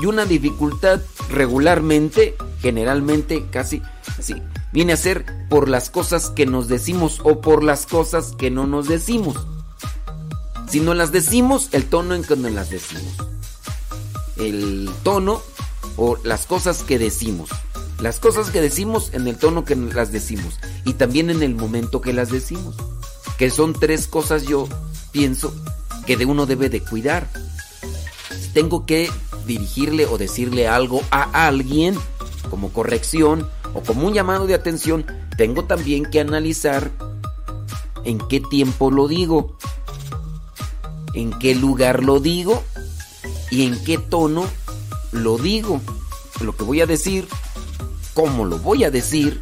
y 0.00 0.06
una 0.06 0.24
dificultad 0.24 1.02
regularmente, 1.28 2.34
generalmente, 2.60 3.46
casi 3.50 3.82
así, 4.18 4.34
viene 4.72 4.94
a 4.94 4.96
ser 4.96 5.26
por 5.50 5.68
las 5.68 5.90
cosas 5.90 6.30
que 6.30 6.46
nos 6.46 6.68
decimos 6.68 7.20
o 7.22 7.42
por 7.42 7.62
las 7.62 7.84
cosas 7.84 8.32
que 8.38 8.50
no 8.50 8.66
nos 8.66 8.88
decimos. 8.88 9.36
Si 10.70 10.80
no 10.80 10.94
las 10.94 11.12
decimos, 11.12 11.68
el 11.72 11.84
tono 11.84 12.14
en 12.14 12.24
que 12.24 12.34
nos 12.34 12.50
las 12.50 12.70
decimos 12.70 13.33
el 14.36 14.90
tono 15.02 15.42
o 15.96 16.16
las 16.24 16.46
cosas 16.46 16.82
que 16.82 16.98
decimos. 16.98 17.50
Las 18.00 18.18
cosas 18.18 18.50
que 18.50 18.60
decimos 18.60 19.10
en 19.12 19.28
el 19.28 19.36
tono 19.36 19.64
que 19.64 19.76
las 19.76 20.12
decimos 20.12 20.58
y 20.84 20.94
también 20.94 21.30
en 21.30 21.42
el 21.42 21.54
momento 21.54 22.00
que 22.00 22.12
las 22.12 22.30
decimos. 22.30 22.76
Que 23.38 23.50
son 23.50 23.72
tres 23.72 24.06
cosas 24.06 24.44
yo 24.44 24.68
pienso 25.12 25.54
que 26.06 26.16
de 26.16 26.24
uno 26.24 26.46
debe 26.46 26.68
de 26.68 26.80
cuidar. 26.80 27.28
Si 28.40 28.48
tengo 28.48 28.84
que 28.86 29.10
dirigirle 29.46 30.06
o 30.06 30.18
decirle 30.18 30.68
algo 30.68 31.02
a 31.10 31.46
alguien 31.46 31.96
como 32.50 32.72
corrección 32.72 33.48
o 33.74 33.80
como 33.80 34.06
un 34.06 34.14
llamado 34.14 34.46
de 34.46 34.54
atención, 34.54 35.06
tengo 35.36 35.64
también 35.64 36.04
que 36.04 36.20
analizar 36.20 36.90
en 38.04 38.18
qué 38.28 38.40
tiempo 38.40 38.90
lo 38.90 39.08
digo, 39.08 39.56
en 41.14 41.32
qué 41.38 41.54
lugar 41.54 42.02
lo 42.02 42.20
digo 42.20 42.62
y 43.54 43.62
en 43.62 43.78
qué 43.84 43.98
tono 43.98 44.46
lo 45.12 45.38
digo, 45.38 45.80
lo 46.40 46.56
que 46.56 46.64
voy 46.64 46.80
a 46.80 46.86
decir, 46.86 47.28
cómo 48.12 48.44
lo 48.44 48.58
voy 48.58 48.82
a 48.82 48.90
decir 48.90 49.40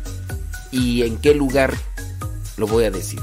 y 0.71 1.01
en 1.03 1.17
qué 1.17 1.35
lugar 1.35 1.75
lo 2.59 2.67
voy 2.67 2.85
a 2.85 2.91
decir. 2.91 3.21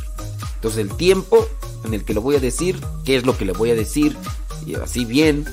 Entonces 0.56 0.80
el 0.80 0.98
tiempo 0.98 1.48
en 1.86 1.94
el 1.94 2.04
que 2.04 2.16
lo 2.16 2.22
voy 2.22 2.38
a 2.38 2.40
decir, 2.40 2.80
qué 3.06 3.18
es 3.18 3.24
lo 3.24 3.38
que 3.38 3.46
le 3.46 3.54
voy 3.54 3.70
a 3.70 3.76
decir, 3.76 4.18
y 4.66 4.74
así 4.76 5.06
bien, 5.06 5.46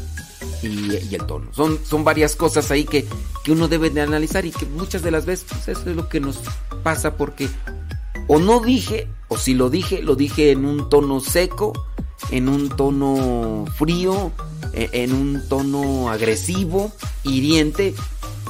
y, 0.62 1.14
el 1.14 1.27
tono. 1.27 1.53
Son, 1.53 1.79
son 1.85 2.03
varias 2.03 2.35
cosas 2.35 2.70
ahí 2.70 2.85
que, 2.85 3.07
que, 3.44 3.53
uno 3.53 3.68
debe 3.68 3.90
de 3.90 4.01
analizar 4.01 4.46
y 4.46 4.53
que 4.53 4.64
muchas 4.64 5.03
de 5.03 5.11
las 5.11 5.27
veces 5.27 5.46
pues, 5.51 5.68
eso 5.68 5.90
es 5.90 5.96
lo 5.96 6.09
que 6.09 6.18
nos 6.18 6.38
pasa 6.83 7.14
porque 7.18 7.51
o 8.27 8.38
no 8.38 8.61
dije, 8.61 9.07
o 9.29 9.37
si 9.37 9.53
lo 9.53 9.68
dije, 9.68 10.01
lo 10.01 10.16
dije 10.16 10.51
en 10.53 10.64
un 10.64 10.88
tono 10.88 11.20
seco, 11.20 11.75
en 12.31 12.48
un 12.48 12.68
tono 12.68 13.64
frío, 13.76 14.33
e, 14.72 14.88
en 14.92 15.12
un 15.12 15.48
tono 15.48 16.11
agresivo, 16.11 16.92
hiriente, 17.24 17.94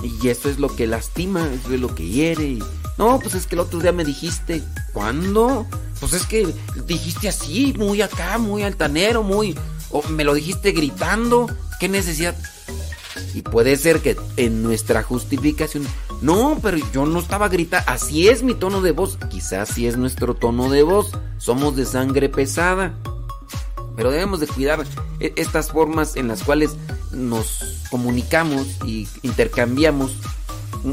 y 0.02 0.28
eso 0.28 0.48
es 0.48 0.58
lo 0.58 0.74
que 0.74 0.86
lastima, 0.86 1.48
eso 1.52 1.72
es 1.72 1.80
lo 1.80 1.94
que 1.94 2.06
hiere. 2.06 2.58
no, 2.98 3.18
pues 3.20 3.34
es 3.34 3.46
que 3.46 3.54
el 3.54 3.60
otro 3.60 3.80
día 3.80 3.92
me 3.92 4.04
dijiste, 4.04 4.62
¿cuándo? 4.92 5.66
Pues 6.00 6.12
es 6.12 6.26
que 6.26 6.46
dijiste 6.86 7.28
así, 7.28 7.74
muy 7.76 8.02
acá, 8.02 8.38
muy 8.38 8.62
altanero, 8.62 9.22
muy... 9.22 9.56
Me 10.10 10.24
lo 10.24 10.34
dijiste 10.34 10.72
gritando, 10.72 11.46
¿qué 11.80 11.88
necesidad? 11.88 12.36
Y 13.34 13.42
puede 13.42 13.76
ser 13.76 14.00
que 14.00 14.16
en 14.36 14.62
nuestra 14.62 15.02
justificación, 15.02 15.86
no, 16.20 16.58
pero 16.62 16.78
yo 16.92 17.06
no 17.06 17.18
estaba 17.18 17.48
gritando, 17.48 17.90
así 17.90 18.28
es 18.28 18.42
mi 18.42 18.54
tono 18.54 18.82
de 18.82 18.92
voz, 18.92 19.18
quizás 19.30 19.70
sí 19.70 19.86
es 19.86 19.96
nuestro 19.96 20.34
tono 20.34 20.68
de 20.70 20.82
voz, 20.82 21.12
somos 21.38 21.76
de 21.76 21.86
sangre 21.86 22.28
pesada. 22.28 22.94
Pero 23.96 24.10
debemos 24.10 24.40
de 24.40 24.46
cuidar 24.46 24.84
e-, 25.20 25.32
estas 25.36 25.70
formas 25.70 26.16
en 26.16 26.28
las 26.28 26.42
cuales 26.42 26.76
nos 27.12 27.86
comunicamos 27.90 28.66
y 28.84 29.08
intercambiamos 29.22 30.16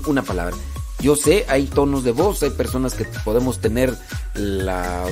una 0.07 0.23
palabra. 0.23 0.55
Yo 0.99 1.15
sé, 1.15 1.45
hay 1.49 1.65
tonos 1.65 2.03
de 2.03 2.11
voz, 2.11 2.41
hay 2.43 2.51
personas 2.51 2.93
que 2.93 3.05
podemos 3.25 3.59
tener 3.59 3.93
la, 4.35 5.03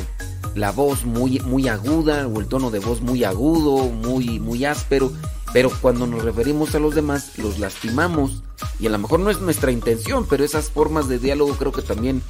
la, 0.55 0.71
voz 0.71 1.03
muy, 1.03 1.39
muy 1.39 1.67
aguda 1.67 2.27
o 2.27 2.39
el 2.39 2.47
tono 2.47 2.71
de 2.71 2.79
voz 2.79 3.01
muy 3.01 3.25
agudo, 3.25 3.89
muy, 3.89 4.39
muy 4.39 4.63
áspero, 4.63 5.11
pero 5.53 5.69
cuando 5.81 6.07
nos 6.07 6.23
referimos 6.23 6.75
a 6.75 6.79
los 6.79 6.95
demás 6.95 7.37
los 7.37 7.59
lastimamos 7.59 8.43
Y 8.79 8.87
a 8.87 8.89
lo 8.89 8.99
mejor 8.99 9.19
no 9.19 9.29
es 9.29 9.41
nuestra 9.41 9.71
intención, 9.71 10.25
pero 10.29 10.43
esas 10.43 10.69
formas 10.69 11.07
de 11.07 11.19
diálogo 11.19 11.55
creo 11.55 11.71
que 11.71 11.81
también 11.81 12.21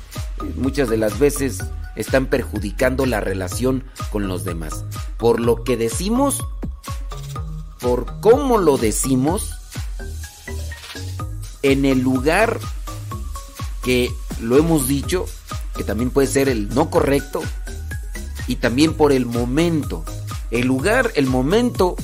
eh, 0.43 0.53
muchas 0.55 0.89
de 0.89 0.97
las 0.97 1.19
veces 1.19 1.59
están 1.95 2.27
perjudicando 2.27 3.05
la 3.05 3.19
relación 3.19 3.83
con 4.11 4.27
los 4.27 4.43
demás. 4.43 4.85
Por 5.17 5.39
lo 5.39 5.63
que 5.63 5.77
decimos, 5.77 6.43
por 7.79 8.19
cómo 8.21 8.57
lo 8.57 8.77
decimos, 8.77 9.53
en 11.63 11.85
el 11.85 11.99
lugar 11.99 12.59
que 13.83 14.11
lo 14.39 14.57
hemos 14.57 14.87
dicho, 14.87 15.25
que 15.75 15.83
también 15.83 16.11
puede 16.11 16.27
ser 16.27 16.49
el 16.49 16.69
no 16.69 16.89
correcto, 16.89 17.41
y 18.47 18.55
también 18.55 18.93
por 18.93 19.11
el 19.11 19.25
momento. 19.25 20.03
El 20.49 20.67
lugar, 20.67 21.11
el 21.15 21.27
momento, 21.27 21.95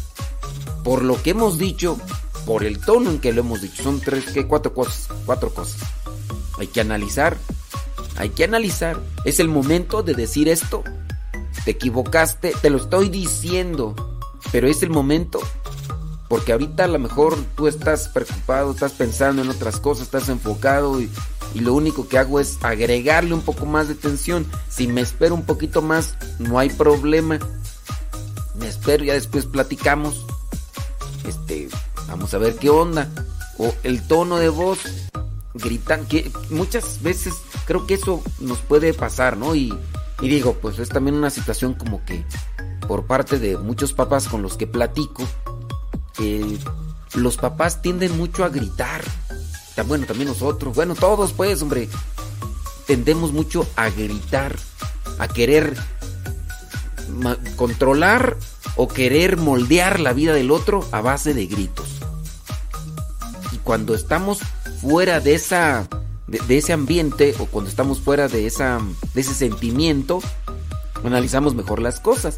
por 0.88 1.04
lo 1.04 1.22
que 1.22 1.32
hemos 1.32 1.58
dicho, 1.58 2.00
por 2.46 2.64
el 2.64 2.80
tono 2.80 3.10
en 3.10 3.20
que 3.20 3.34
lo 3.34 3.42
hemos 3.42 3.62
dicho. 3.62 3.84
Son 3.84 4.00
tres, 4.00 4.32
¿qué? 4.34 4.48
Cuatro 4.48 4.74
cosas. 4.74 5.10
Cuatro 5.26 5.54
cosas. 5.54 5.82
Hay 6.58 6.68
que 6.68 6.80
analizar. 6.80 7.36
Hay 8.16 8.30
que 8.30 8.46
analizar. 8.46 8.98
Es 9.26 9.42
el 9.42 9.50
momento 9.50 10.02
de 10.02 10.14
decir 10.14 10.48
esto. 10.48 10.86
Te 11.66 11.72
equivocaste, 11.72 12.54
te 12.62 12.70
lo 12.70 12.78
estoy 12.78 13.10
diciendo. 13.10 13.96
Pero 14.54 14.70
es 14.70 14.82
el 14.82 14.90
momento. 14.90 15.42
Porque 16.30 16.54
ahorita 16.54 16.86
a 16.86 16.88
lo 16.88 17.00
mejor 17.00 17.36
tú 17.58 17.68
estás 17.68 18.08
preocupado, 18.08 18.72
estás 18.72 18.94
pensando 18.94 19.42
en 19.42 19.50
otras 19.50 19.82
cosas, 19.82 20.06
estás 20.06 20.30
enfocado 20.30 21.02
y, 21.02 21.12
lo 21.54 21.74
único 21.74 22.08
que 22.08 22.18
hago 22.18 22.40
es 22.40 22.60
agregarle 22.62 23.34
un 23.34 23.42
poco 23.42 23.66
más 23.66 23.90
de 23.90 23.96
tensión. 23.96 24.46
Si 24.70 24.88
me 24.88 25.02
espero 25.02 25.36
un 25.36 25.44
poquito 25.44 25.82
más, 25.82 26.16
no 26.40 26.60
hay 26.60 26.70
problema. 26.70 27.40
Me 28.56 28.70
espero, 28.70 29.04
ya 29.04 29.16
después 29.16 29.48
platicamos. 29.48 30.26
Este, 31.28 31.70
vamos 32.08 32.34
a 32.34 32.38
ver 32.38 32.56
qué 32.56 32.70
onda. 32.70 33.10
O 33.58 33.74
el 33.84 34.06
tono 34.08 34.38
de 34.38 34.50
voz, 34.50 34.80
gritan, 35.54 36.06
que 36.06 36.32
muchas 36.50 37.02
veces 37.02 37.34
creo 37.66 37.86
que 37.86 37.96
eso 37.96 38.24
nos 38.40 38.60
puede 38.60 38.94
pasar, 38.94 39.38
¿no? 39.38 39.56
Y, 39.56 39.78
digo, 40.22 40.54
pues 40.62 40.80
es 40.80 40.90
también 40.90 41.16
una 41.16 41.30
situación 41.30 41.74
como 41.74 42.04
que 42.06 42.24
por 42.88 43.06
parte 43.06 43.40
de 43.40 43.58
muchos 43.58 43.94
papás 43.94 44.28
con 44.28 44.42
los 44.42 44.58
que 44.58 44.68
platico, 44.68 45.24
los 47.16 47.38
papás 47.38 47.82
tienden 47.82 48.18
mucho 48.18 48.44
a 48.44 48.50
gritar 48.50 49.04
bueno, 49.84 50.06
también 50.06 50.30
nosotros, 50.30 50.76
bueno, 50.76 50.96
todos 50.96 51.34
pues, 51.34 51.62
hombre, 51.62 51.90
tendemos 52.86 53.32
mucho 53.32 53.68
a 53.76 53.90
gritar, 53.90 54.56
a 55.20 55.28
querer 55.28 55.78
controlar 57.56 58.38
o 58.76 58.88
querer 58.88 59.38
moldear 59.38 60.00
la 60.00 60.14
vida 60.14 60.34
del 60.34 60.52
otro 60.52 60.86
a 60.92 61.02
base 61.02 61.34
de 61.34 61.48
gritos. 61.48 61.88
Y 63.52 63.58
cuando 63.58 63.96
estamos 63.96 64.40
fuera 64.82 65.20
de 65.20 65.36
esa 65.36 65.88
de, 66.28 66.58
ese 66.58 66.74
ambiente 66.74 67.34
o 67.40 67.46
cuando 67.46 67.70
estamos 67.70 68.00
fuera 68.00 68.28
de 68.28 68.46
esa 68.46 68.80
de 69.14 69.22
ese 69.22 69.34
sentimiento, 69.34 70.20
analizamos 71.04 71.56
mejor 71.56 71.82
las 71.82 72.00
cosas. 72.00 72.38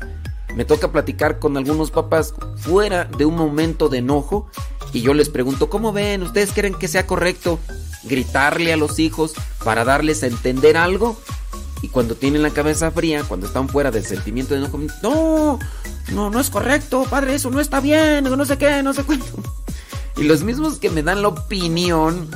Me 0.56 0.66
toca 0.66 0.92
platicar 0.92 1.40
con 1.40 1.58
algunos 1.58 1.92
papás 1.92 2.34
fuera 2.58 3.06
de 3.06 3.26
un 3.26 3.36
momento 3.36 3.90
de 3.90 4.00
enojo 4.00 4.50
y 4.94 5.02
yo 5.02 5.14
les 5.14 5.30
pregunto, 5.30 5.70
¿cómo 5.70 5.92
ven? 5.92 6.24
¿Ustedes 6.24 6.52
creen 6.54 6.74
que 6.74 6.88
sea 6.88 7.06
correcto 7.06 7.60
gritarle 8.04 8.74
a 8.74 8.78
los 8.78 9.00
hijos 9.00 9.34
para 9.64 9.86
darles 9.86 10.24
a 10.24 10.28
entender 10.28 10.78
algo? 10.78 11.20
Y 11.82 11.88
cuando 11.90 12.16
tienen 12.16 12.44
la 12.44 12.50
cabeza 12.50 12.92
fría, 12.92 13.24
cuando 13.24 13.48
están 13.48 13.70
fuera 13.70 13.92
del 13.92 14.06
sentimiento 14.06 14.54
de 14.54 14.62
enojo, 14.62 14.80
no, 15.02 15.60
no, 16.12 16.30
no 16.30 16.40
es 16.40 16.50
correcto, 16.50 17.06
padre, 17.10 17.36
eso 17.36 17.50
no 17.50 17.60
está 17.60 17.80
bien, 17.80 18.24
no 18.24 18.46
sé 18.46 18.58
qué, 18.58 18.84
no 18.84 18.94
sé 18.94 19.04
cuánto. 19.04 19.26
Y 20.18 20.24
los 20.24 20.44
mismos 20.44 20.80
que 20.80 20.90
me 20.90 21.04
dan 21.04 21.22
la 21.22 21.30
opinión, 21.30 22.30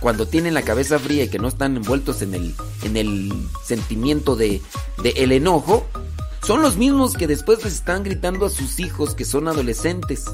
cuando 0.00 0.26
tienen 0.26 0.54
la 0.54 0.62
cabeza 0.62 0.98
fría 0.98 1.24
y 1.24 1.28
que 1.28 1.38
no 1.38 1.48
están 1.48 1.76
envueltos 1.76 2.22
en 2.22 2.34
el, 2.34 2.54
en 2.82 2.96
el 2.96 3.32
sentimiento 3.62 4.36
de, 4.36 4.62
de 5.02 5.10
el 5.10 5.32
enojo, 5.32 5.86
son 6.42 6.62
los 6.62 6.76
mismos 6.76 7.14
que 7.14 7.26
después 7.26 7.62
les 7.64 7.74
están 7.74 8.04
gritando 8.04 8.46
a 8.46 8.50
sus 8.50 8.80
hijos 8.80 9.14
que 9.14 9.26
son 9.26 9.48
adolescentes. 9.48 10.24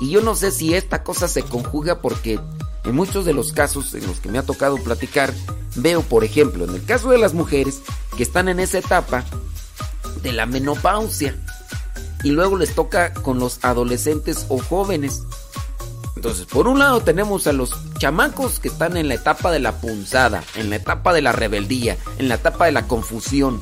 Y 0.00 0.10
yo 0.10 0.20
no 0.20 0.34
sé 0.34 0.50
si 0.50 0.74
esta 0.74 1.04
cosa 1.04 1.28
se 1.28 1.44
conjuga 1.44 2.00
porque 2.00 2.40
en 2.84 2.94
muchos 2.94 3.24
de 3.24 3.32
los 3.32 3.52
casos 3.52 3.94
en 3.94 4.06
los 4.06 4.20
que 4.20 4.28
me 4.28 4.38
ha 4.38 4.42
tocado 4.42 4.76
platicar, 4.76 5.32
veo, 5.76 6.02
por 6.02 6.24
ejemplo, 6.24 6.64
en 6.64 6.74
el 6.74 6.84
caso 6.84 7.10
de 7.10 7.18
las 7.18 7.34
mujeres 7.34 7.80
que 8.16 8.22
están 8.22 8.48
en 8.48 8.60
esa 8.60 8.78
etapa 8.78 9.24
de 10.22 10.32
la 10.32 10.46
menopausia 10.46 11.36
y 12.22 12.30
luego 12.30 12.56
les 12.56 12.74
toca 12.74 13.12
con 13.12 13.38
los 13.38 13.58
adolescentes 13.62 14.46
o 14.48 14.58
jóvenes. 14.58 15.22
Entonces, 16.16 16.46
por 16.46 16.68
un 16.68 16.78
lado 16.78 17.00
tenemos 17.00 17.46
a 17.46 17.52
los 17.52 17.74
chamacos 17.98 18.60
que 18.60 18.68
están 18.68 18.96
en 18.96 19.08
la 19.08 19.14
etapa 19.14 19.50
de 19.50 19.58
la 19.58 19.72
punzada, 19.80 20.44
en 20.54 20.70
la 20.70 20.76
etapa 20.76 21.12
de 21.12 21.22
la 21.22 21.32
rebeldía, 21.32 21.96
en 22.18 22.28
la 22.28 22.36
etapa 22.36 22.66
de 22.66 22.72
la 22.72 22.86
confusión, 22.86 23.60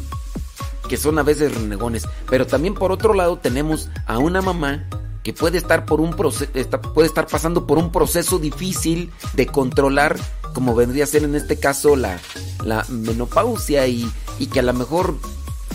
que 0.89 0.97
son 0.97 1.19
a 1.19 1.23
veces 1.23 1.55
renegones. 1.55 2.07
Pero 2.29 2.47
también 2.47 2.75
por 2.75 2.93
otro 2.93 3.15
lado 3.15 3.39
tenemos 3.39 3.89
a 4.07 4.19
una 4.19 4.43
mamá 4.43 4.87
que 5.23 5.33
puede 5.33 5.59
estar 5.59 5.85
por 5.85 6.01
un 6.01 6.13
puede 6.15 7.07
estar 7.07 7.27
pasando 7.27 7.67
por 7.67 7.79
un 7.79 7.93
proceso 7.93 8.39
difícil 8.39 9.13
de 9.35 9.47
controlar, 9.47 10.19
como 10.55 10.75
vendría 10.75 11.05
a 11.05 11.07
ser 11.07 11.25
en 11.25 11.35
este 11.35 11.59
caso 11.59 11.97
la, 11.97 12.19
la 12.65 12.85
menopausia 12.89 13.87
y, 13.87 14.11
y, 14.39 14.47
que 14.47 14.61
a 14.61 14.63
lo 14.63 14.73
mejor 14.73 15.15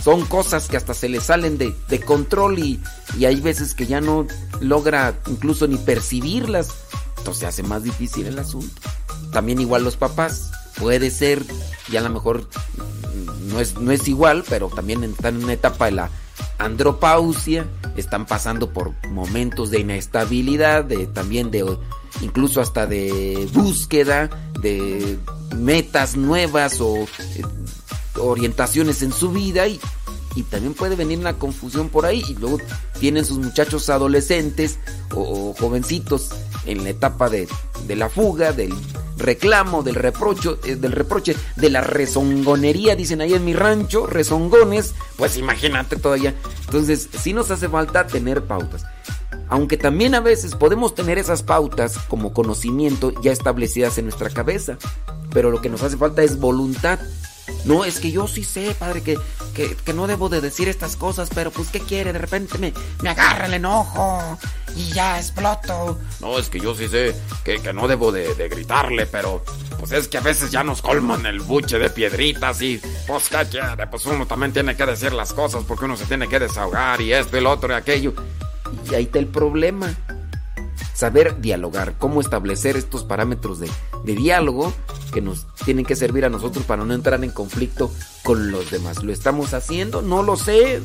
son 0.02 0.24
cosas 0.24 0.68
que 0.68 0.76
hasta 0.76 0.94
se 0.94 1.08
le 1.08 1.20
salen 1.20 1.58
de, 1.58 1.74
de 1.88 2.00
control 2.00 2.58
y, 2.58 2.80
y, 3.18 3.24
hay 3.24 3.40
veces 3.40 3.74
que 3.74 3.86
ya 3.86 4.00
no 4.00 4.26
logra 4.60 5.14
incluso 5.28 5.68
ni 5.68 5.76
percibirlas, 5.76 6.70
entonces 7.18 7.44
hace 7.44 7.62
más 7.62 7.84
difícil 7.84 8.26
el 8.26 8.38
asunto. 8.38 8.80
También 9.32 9.60
igual 9.60 9.84
los 9.84 9.96
papás, 9.96 10.50
puede 10.78 11.10
ser, 11.10 11.42
y 11.90 11.96
a 11.96 12.00
lo 12.00 12.10
mejor 12.10 12.48
no 13.46 13.60
es, 13.60 13.78
no 13.78 13.92
es 13.92 14.06
igual, 14.08 14.44
pero 14.48 14.68
también 14.68 15.04
están 15.04 15.36
en 15.36 15.44
una 15.44 15.52
etapa 15.52 15.86
de 15.86 15.92
la 15.92 16.10
andropausia, 16.58 17.66
están 17.96 18.26
pasando 18.26 18.72
por 18.72 18.92
momentos 19.08 19.70
de 19.70 19.80
inestabilidad, 19.80 20.84
de 20.84 21.06
también 21.06 21.50
de 21.50 21.78
incluso 22.20 22.60
hasta 22.60 22.86
de 22.86 23.48
búsqueda 23.52 24.30
de 24.60 25.18
metas 25.56 26.16
nuevas 26.16 26.80
o 26.80 26.96
eh, 26.96 27.42
orientaciones 28.18 29.02
en 29.02 29.12
su 29.12 29.30
vida 29.30 29.66
y, 29.66 29.80
y, 30.36 30.42
también 30.42 30.74
puede 30.74 30.94
venir 30.94 31.18
una 31.18 31.38
confusión 31.38 31.88
por 31.88 32.06
ahí 32.06 32.22
y 32.28 32.34
luego 32.34 32.58
tienen 33.00 33.24
sus 33.24 33.38
muchachos 33.38 33.88
adolescentes 33.88 34.78
o, 35.14 35.54
jovencitos 35.58 36.30
en 36.66 36.84
la 36.84 36.90
etapa 36.90 37.28
de, 37.28 37.48
de 37.86 37.96
la 37.96 38.08
fuga, 38.08 38.52
del 38.52 38.74
reclamo, 39.16 39.82
del 39.82 39.94
reprocho, 39.94 40.58
eh, 40.64 40.76
del 40.76 40.92
reproche, 40.92 41.36
de 41.56 41.70
la 41.70 41.80
rezongonería, 41.80 42.96
dicen 42.96 43.20
ahí 43.20 43.34
en 43.34 43.44
mi 43.44 43.54
rancho, 43.54 44.06
rezongones, 44.06 44.94
pues 45.16 45.36
imagínate 45.36 45.96
todavía. 45.96 46.34
Entonces, 46.66 47.08
sí 47.18 47.32
nos 47.32 47.50
hace 47.50 47.68
falta 47.68 48.06
tener 48.06 48.44
pautas. 48.44 48.84
Aunque 49.48 49.76
también 49.76 50.14
a 50.14 50.20
veces 50.20 50.54
podemos 50.54 50.94
tener 50.94 51.18
esas 51.18 51.42
pautas 51.42 51.98
como 52.08 52.32
conocimiento 52.32 53.12
ya 53.22 53.32
establecidas 53.32 53.96
en 53.98 54.06
nuestra 54.06 54.30
cabeza, 54.30 54.76
pero 55.32 55.50
lo 55.50 55.60
que 55.60 55.68
nos 55.68 55.82
hace 55.82 55.96
falta 55.96 56.22
es 56.22 56.38
voluntad. 56.38 56.98
No, 57.64 57.84
es 57.84 58.00
que 58.00 58.10
yo 58.10 58.26
sí 58.26 58.44
sé, 58.44 58.74
padre, 58.78 59.02
que, 59.02 59.18
que, 59.54 59.92
no 59.92 60.06
debo 60.06 60.28
de 60.28 60.40
decir 60.40 60.68
estas 60.68 60.96
cosas, 60.96 61.30
pero 61.34 61.50
pues 61.50 61.68
¿qué 61.68 61.80
quiere? 61.80 62.12
De 62.12 62.18
repente 62.18 62.58
me, 62.58 62.72
me 63.02 63.10
agarra 63.10 63.46
el 63.46 63.54
enojo 63.54 64.38
y 64.76 64.92
ya 64.92 65.18
exploto. 65.18 65.98
No, 66.20 66.38
es 66.38 66.48
que 66.48 66.60
yo 66.60 66.74
sí 66.74 66.88
sé 66.88 67.14
que, 67.44 67.60
que 67.60 67.72
no 67.72 67.88
debo 67.88 68.12
de, 68.12 68.34
de, 68.34 68.48
gritarle, 68.48 69.06
pero 69.06 69.44
pues 69.78 69.92
es 69.92 70.08
que 70.08 70.18
a 70.18 70.20
veces 70.20 70.50
ya 70.50 70.62
nos 70.62 70.82
colman 70.82 71.26
el 71.26 71.40
buche 71.40 71.78
de 71.78 71.90
piedritas 71.90 72.60
y 72.62 72.80
pues 73.06 73.28
¿qué 73.28 73.46
quiere? 73.50 73.86
Pues 73.86 74.06
uno 74.06 74.26
también 74.26 74.52
tiene 74.52 74.76
que 74.76 74.86
decir 74.86 75.12
las 75.12 75.32
cosas 75.32 75.64
porque 75.66 75.86
uno 75.86 75.96
se 75.96 76.06
tiene 76.06 76.28
que 76.28 76.38
desahogar 76.38 77.00
y 77.00 77.12
esto 77.12 77.38
y 77.38 77.44
otro 77.44 77.72
y 77.72 77.76
aquello. 77.76 78.14
Y 78.90 78.94
ahí 78.94 79.04
está 79.04 79.18
el 79.18 79.26
problema 79.26 79.94
saber 80.96 81.40
dialogar, 81.42 81.94
cómo 81.98 82.22
establecer 82.22 82.76
estos 82.76 83.04
parámetros 83.04 83.60
de, 83.60 83.68
diálogo 84.04 84.72
que 85.12 85.20
nos 85.20 85.46
tienen 85.64 85.84
que 85.84 85.96
servir 85.96 86.24
a 86.24 86.28
nosotros 86.28 86.64
para 86.64 86.84
no 86.84 86.94
entrar 86.94 87.22
en 87.24 87.30
conflicto 87.30 87.90
con 88.22 88.50
los 88.50 88.70
demás. 88.70 89.02
¿Lo 89.02 89.12
estamos 89.12 89.54
haciendo? 89.54 90.02
No 90.02 90.22
lo 90.22 90.36
sé. 90.36 90.82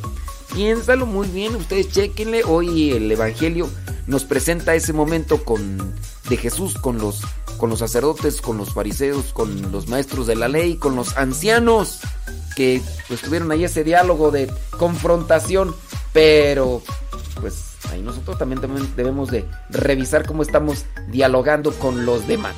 Piénsalo 0.54 1.06
muy 1.06 1.28
bien, 1.28 1.56
ustedes 1.56 1.90
chequenle. 1.90 2.44
Hoy 2.44 2.92
el 2.92 3.12
Evangelio 3.12 3.70
nos 4.08 4.24
presenta 4.26 4.76
ese 4.76 4.94
momento 4.94 5.44
con, 5.44 5.94
de 6.30 6.38
Jesús 6.38 6.76
con 6.76 6.98
los, 6.98 7.22
con 7.58 7.70
los 7.70 7.80
sacerdotes, 7.80 8.42
con 8.42 8.58
los 8.58 8.74
fariseos, 8.74 9.34
con 9.34 9.72
los 9.72 9.88
maestros 9.88 10.28
de 10.28 10.36
la 10.36 10.48
ley, 10.48 10.76
con 10.76 10.96
los 10.96 11.18
ancianos 11.18 12.00
que 12.56 12.82
pues, 13.08 13.22
tuvieron 13.22 13.52
ahí 13.52 13.64
ese 13.64 13.84
diálogo 13.84 14.32
de 14.32 14.52
confrontación. 14.78 15.74
Pero 16.14 16.82
pues 17.40 17.72
Ahí 17.92 18.02
nosotros 18.02 18.38
también 18.38 18.62
debemos 18.96 19.32
de 19.32 19.46
revisar 19.70 20.26
cómo 20.26 20.44
estamos 20.44 20.86
dialogando 21.10 21.72
con 21.74 22.06
los 22.06 22.26
demás. 22.28 22.56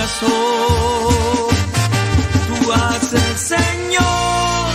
Corazón. 0.00 1.48
Tú 2.48 2.72
haces, 2.72 3.40
Señor, 3.40 4.72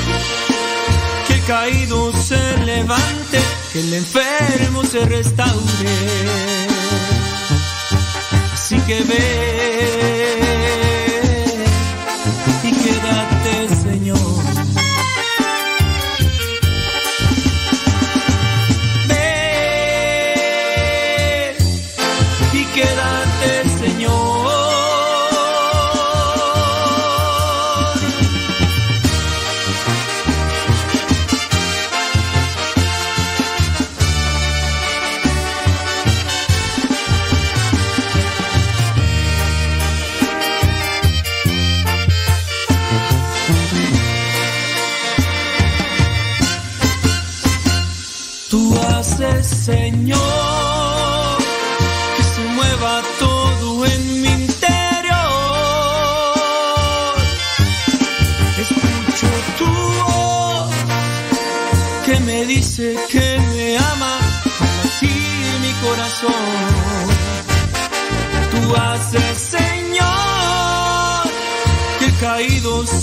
que 1.28 1.34
el 1.34 1.44
caído 1.46 2.14
se 2.14 2.58
levante, 2.66 3.40
que 3.74 3.80
el 3.80 3.94
enfermo 3.94 4.84
se 4.84 5.06
restaure. 5.06 5.96
Así 8.54 8.78
que 8.82 9.04
ve 9.04 10.15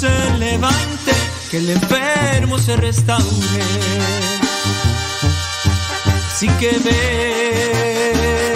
se 0.03 0.39
levante, 0.39 1.13
que 1.49 1.59
el 1.59 1.71
enfermo 1.71 2.59
se 2.59 2.77
restaure. 2.77 3.63
Así 6.27 6.49
que 6.59 6.71
ve 6.85 8.52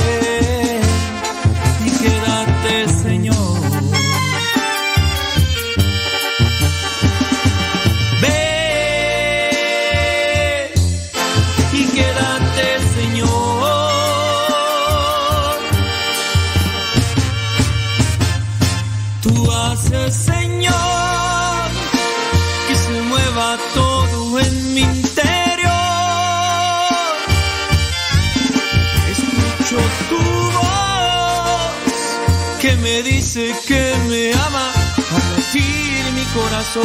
dice 33.11 33.55
que 33.67 33.95
me 34.09 34.33
ama 34.33 34.73
al 35.17 35.37
latir 35.37 36.13
mi 36.13 36.25
corazón. 36.39 36.85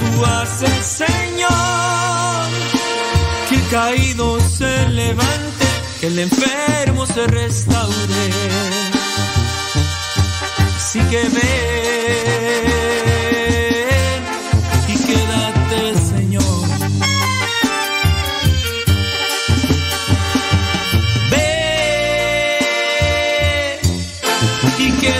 Tú 0.00 0.24
haces, 0.24 0.86
Señor, 1.02 2.48
que 3.48 3.54
el 3.56 3.68
caído 3.68 4.40
se 4.40 4.88
levante, 4.88 5.66
que 6.00 6.06
el 6.06 6.18
enfermo 6.18 7.06
se 7.06 7.26
restaure. 7.26 8.30
Así 10.76 11.00
que 11.10 11.22
ve 11.28 12.99
y 24.80 24.92
quédate, 24.92 25.19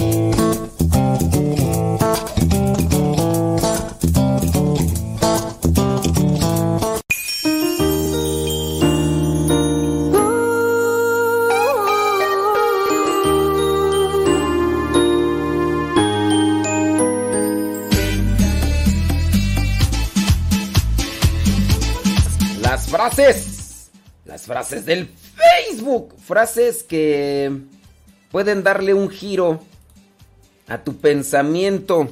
Del 24.85 25.09
Facebook. 25.35 26.15
Frases 26.19 26.83
que 26.83 27.51
pueden 28.31 28.63
darle 28.63 28.93
un 28.93 29.09
giro 29.09 29.61
a 30.67 30.83
tu 30.83 30.97
pensamiento. 30.97 32.09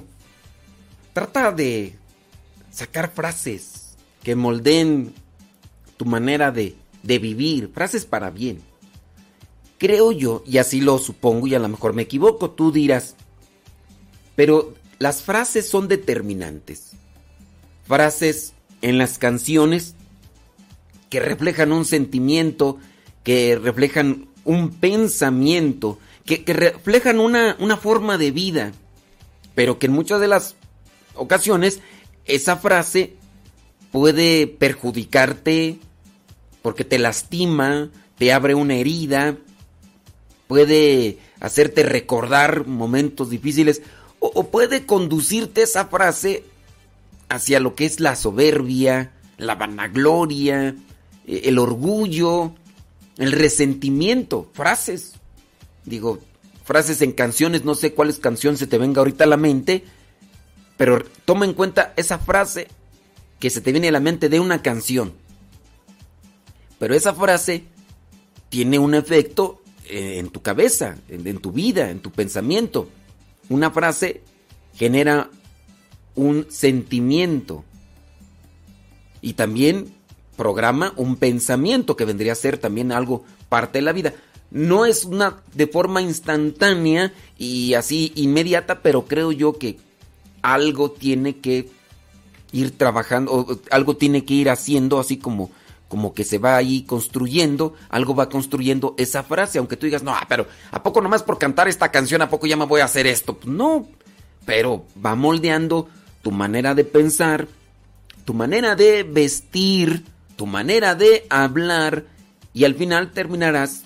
Trata 1.14 1.52
de 1.52 1.96
sacar 2.72 3.12
frases 3.12 3.96
que 4.24 4.36
moldeen 4.36 5.14
tu 5.98 6.06
manera 6.06 6.52
de, 6.52 6.76
de 7.04 7.20
vivir. 7.20 7.72
Frases 7.74 8.06
para 8.06 8.30
bien. 8.30 8.62
Creo 9.78 10.12
yo, 10.12 10.44
y 10.46 10.58
así 10.58 10.82
lo 10.82 10.98
supongo, 10.98 11.48
y 11.48 11.56
a 11.56 11.60
lo 11.60 11.70
mejor 11.70 11.94
me 11.94 12.02
equivoco, 12.02 12.52
tú 12.52 12.72
dirás. 12.72 13.16
Pero 14.36 14.74
las 15.00 15.22
frases 15.22 15.70
son 15.70 15.88
determinantes. 15.88 16.92
Frases 17.88 18.54
en 18.82 18.98
las 18.98 19.18
canciones 19.18 19.96
que 21.10 21.20
reflejan 21.20 21.72
un 21.72 21.86
sentimiento, 21.86 22.78
que 23.24 23.60
reflejan 23.62 24.28
un 24.46 24.72
pensamiento, 24.72 26.00
que, 26.26 26.44
reflejan 26.54 27.20
una, 27.20 27.56
una 27.60 27.78
forma 27.78 28.18
de 28.18 28.32
vida, 28.32 28.72
pero 29.56 29.80
que 29.80 29.88
en 29.88 29.94
muchas 29.94 30.22
de 30.22 30.28
las 30.28 30.56
ocasiones 31.16 31.80
esa 32.26 32.58
frase 32.58 33.16
puede 33.92 34.48
perjudicarte 34.48 35.80
porque 36.62 36.84
te 36.84 37.00
lastima, 37.00 37.90
te 38.18 38.32
abre 38.34 38.54
una 38.54 38.76
herida, 38.76 39.38
puede 40.48 41.18
hacerte 41.40 41.84
recordar 41.84 42.68
momentos 42.68 43.30
difíciles 43.30 43.82
o, 44.20 44.48
puede 44.48 44.86
conducirte 44.86 45.62
esa 45.62 45.86
frase 45.86 46.44
hacia 47.30 47.60
lo 47.60 47.76
que 47.76 47.86
es 47.86 48.00
la 48.00 48.16
soberbia, 48.18 49.14
la 49.38 49.56
vanagloria, 49.56 50.76
el 51.30 51.60
orgullo, 51.60 52.54
el 53.18 53.32
resentimiento, 53.32 54.50
frases. 54.54 55.14
Digo, 55.86 56.20
frases 56.64 57.02
en 57.02 57.12
canciones, 57.12 57.64
no 57.64 57.76
sé 57.76 57.94
cuáles 57.94 58.20
canción 58.20 58.58
se 58.58 58.68
te 58.68 58.78
venga 58.78 59.00
ahorita 59.00 59.26
a 59.26 59.28
la 59.28 59.38
mente, 59.38 59.84
pero 60.78 61.04
toma 61.26 61.46
en 61.46 61.54
cuenta 61.54 61.94
esa 61.98 62.18
frase 62.18 62.68
que 63.40 63.50
se 63.50 63.62
te 63.62 63.72
viene 63.72 63.90
a 63.90 63.92
la 63.92 64.00
mente 64.00 64.30
de 64.30 64.40
una 64.40 64.62
canción. 64.62 65.14
Pero 66.80 66.96
esa 66.96 67.14
frase 67.14 67.66
tiene 68.50 68.80
un 68.80 68.96
efecto 68.96 69.62
en 69.86 70.30
tu 70.30 70.42
cabeza, 70.42 70.98
en, 71.10 71.38
tu 71.40 71.52
vida, 71.52 71.90
en 71.90 72.00
tu 72.00 72.12
pensamiento. 72.12 72.90
Una 73.50 73.72
frase 73.72 74.22
genera 74.76 75.30
un 76.16 76.48
sentimiento 76.50 77.66
y 79.22 79.34
también 79.34 79.94
programa 80.40 80.94
un 80.96 81.18
pensamiento 81.18 81.98
que 81.98 82.06
vendría 82.06 82.32
a 82.32 82.36
ser 82.36 82.58
también 82.58 82.94
algo 82.94 83.26
parte 83.50 83.80
de 83.80 83.82
la 83.82 83.92
vida. 83.92 84.14
No 84.52 84.86
es 84.86 85.04
una 85.04 85.36
de 85.54 85.68
forma 85.68 86.02
instantánea 86.02 87.12
y 87.38 87.74
así 87.74 88.14
inmediata, 88.16 88.82
pero 88.82 89.04
creo 89.04 89.34
yo 89.34 89.58
que 89.58 89.78
algo 90.42 90.92
tiene 90.92 91.40
que 91.40 91.70
ir 92.54 92.78
trabajando, 92.78 93.60
algo 93.70 93.98
tiene 93.98 94.24
que 94.24 94.34
ir 94.34 94.50
haciendo, 94.50 94.98
así 94.98 95.18
como, 95.18 95.52
como 95.90 96.14
que 96.14 96.24
se 96.24 96.38
va 96.38 96.56
ahí 96.56 96.84
construyendo, 96.84 97.74
algo 97.90 98.16
va 98.16 98.30
construyendo 98.30 98.96
esa 98.98 99.24
frase, 99.24 99.60
aunque 99.60 99.76
tú 99.76 99.88
digas, 99.88 100.04
no, 100.04 100.16
pero 100.30 100.48
¿a 100.72 100.82
poco 100.82 101.02
nomás 101.02 101.22
por 101.22 101.38
cantar 101.38 101.68
esta 101.68 101.92
canción, 101.92 102.22
a 102.22 102.30
poco 102.30 102.48
ya 102.48 102.56
me 102.56 102.66
voy 102.66 102.80
a 102.80 102.86
hacer 102.86 103.08
esto? 103.08 103.38
Pues 103.38 103.54
no, 103.54 103.88
pero 104.46 104.86
va 105.06 105.16
moldeando 105.16 105.90
tu 106.22 106.32
manera 106.32 106.74
de 106.76 106.86
pensar, 106.86 107.50
tu 108.24 108.34
manera 108.34 108.78
de 108.78 109.04
vestir, 109.04 110.06
tu 110.40 110.46
manera 110.46 110.96
de 110.96 111.26
hablar, 111.30 112.06
y 112.54 112.64
al 112.64 112.74
final 112.74 113.12
terminarás 113.12 113.84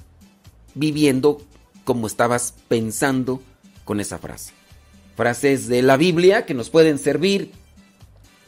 viviendo 0.75 1.41
como 1.83 2.05
estabas 2.05 2.53
pensando 2.67 3.41
con 3.85 3.99
esa 3.99 4.19
frase. 4.19 4.53
Frases 5.15 5.67
de 5.67 5.81
la 5.81 5.97
Biblia 5.97 6.45
que 6.45 6.53
nos 6.53 6.69
pueden 6.69 6.99
servir 6.99 7.51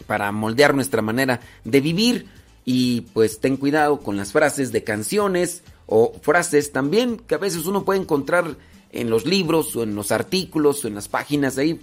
para 0.05 0.31
moldear 0.31 0.75
nuestra 0.75 1.01
manera 1.01 1.39
de 1.63 1.81
vivir. 1.81 2.27
Y 2.63 3.01
pues 3.15 3.39
ten 3.39 3.57
cuidado 3.57 3.99
con 4.01 4.17
las 4.17 4.31
frases 4.31 4.71
de 4.71 4.83
canciones 4.83 5.63
o 5.87 6.13
frases 6.21 6.71
también 6.71 7.17
que 7.17 7.33
a 7.33 7.39
veces 7.39 7.65
uno 7.65 7.85
puede 7.85 8.01
encontrar 8.01 8.55
en 8.91 9.09
los 9.09 9.25
libros 9.25 9.75
o 9.75 9.81
en 9.81 9.95
los 9.95 10.11
artículos 10.11 10.85
o 10.85 10.87
en 10.87 10.93
las 10.93 11.07
páginas 11.07 11.57
ahí 11.57 11.79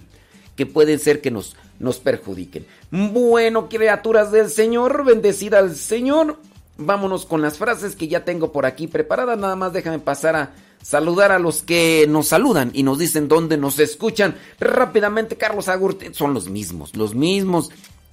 que 0.55 0.65
pueden 0.65 0.99
ser 0.99 1.19
que 1.19 1.31
nos, 1.31 1.57
nos 1.79 1.99
perjudiquen. 1.99 2.65
Bueno, 2.91 3.69
criaturas 3.69 4.31
del 4.31 4.49
Señor, 4.49 5.05
bendecida 5.05 5.59
al 5.59 5.75
Señor. 5.75 6.39
Vámonos 6.77 7.25
con 7.25 7.41
las 7.41 7.57
frases 7.57 7.95
que 7.95 8.07
ya 8.07 8.25
tengo 8.25 8.51
por 8.51 8.65
aquí 8.65 8.87
preparadas. 8.87 9.37
Nada 9.37 9.55
más 9.55 9.73
déjame 9.73 9.99
pasar 9.99 10.35
a 10.35 10.51
saludar 10.81 11.31
a 11.31 11.39
los 11.39 11.63
que 11.63 12.05
nos 12.09 12.27
saludan 12.27 12.71
y 12.73 12.83
nos 12.83 12.99
dicen 12.99 13.27
dónde 13.27 13.57
nos 13.57 13.79
escuchan. 13.79 14.35
Rápidamente, 14.59 15.37
Carlos 15.37 15.69
Agurte, 15.69 16.13
son 16.13 16.33
los 16.33 16.49
mismos, 16.49 16.95
los 16.95 17.15
mismos 17.15 17.69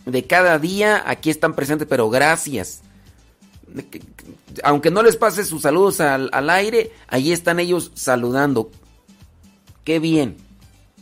de 0.07 0.27
cada 0.27 0.59
día 0.59 1.03
aquí 1.07 1.31
están 1.31 1.55
presentes, 1.55 1.87
pero 1.89 2.09
gracias. 2.09 2.81
Aunque 4.63 4.91
no 4.91 5.03
les 5.03 5.17
pase 5.17 5.45
sus 5.45 5.63
saludos 5.63 6.01
al, 6.01 6.51
aire, 6.51 6.93
ahí 7.09 7.33
están 7.33 7.61
ellos 7.61 7.93
saludando. 7.95 8.71
Qué 9.85 9.99
bien. 9.99 10.37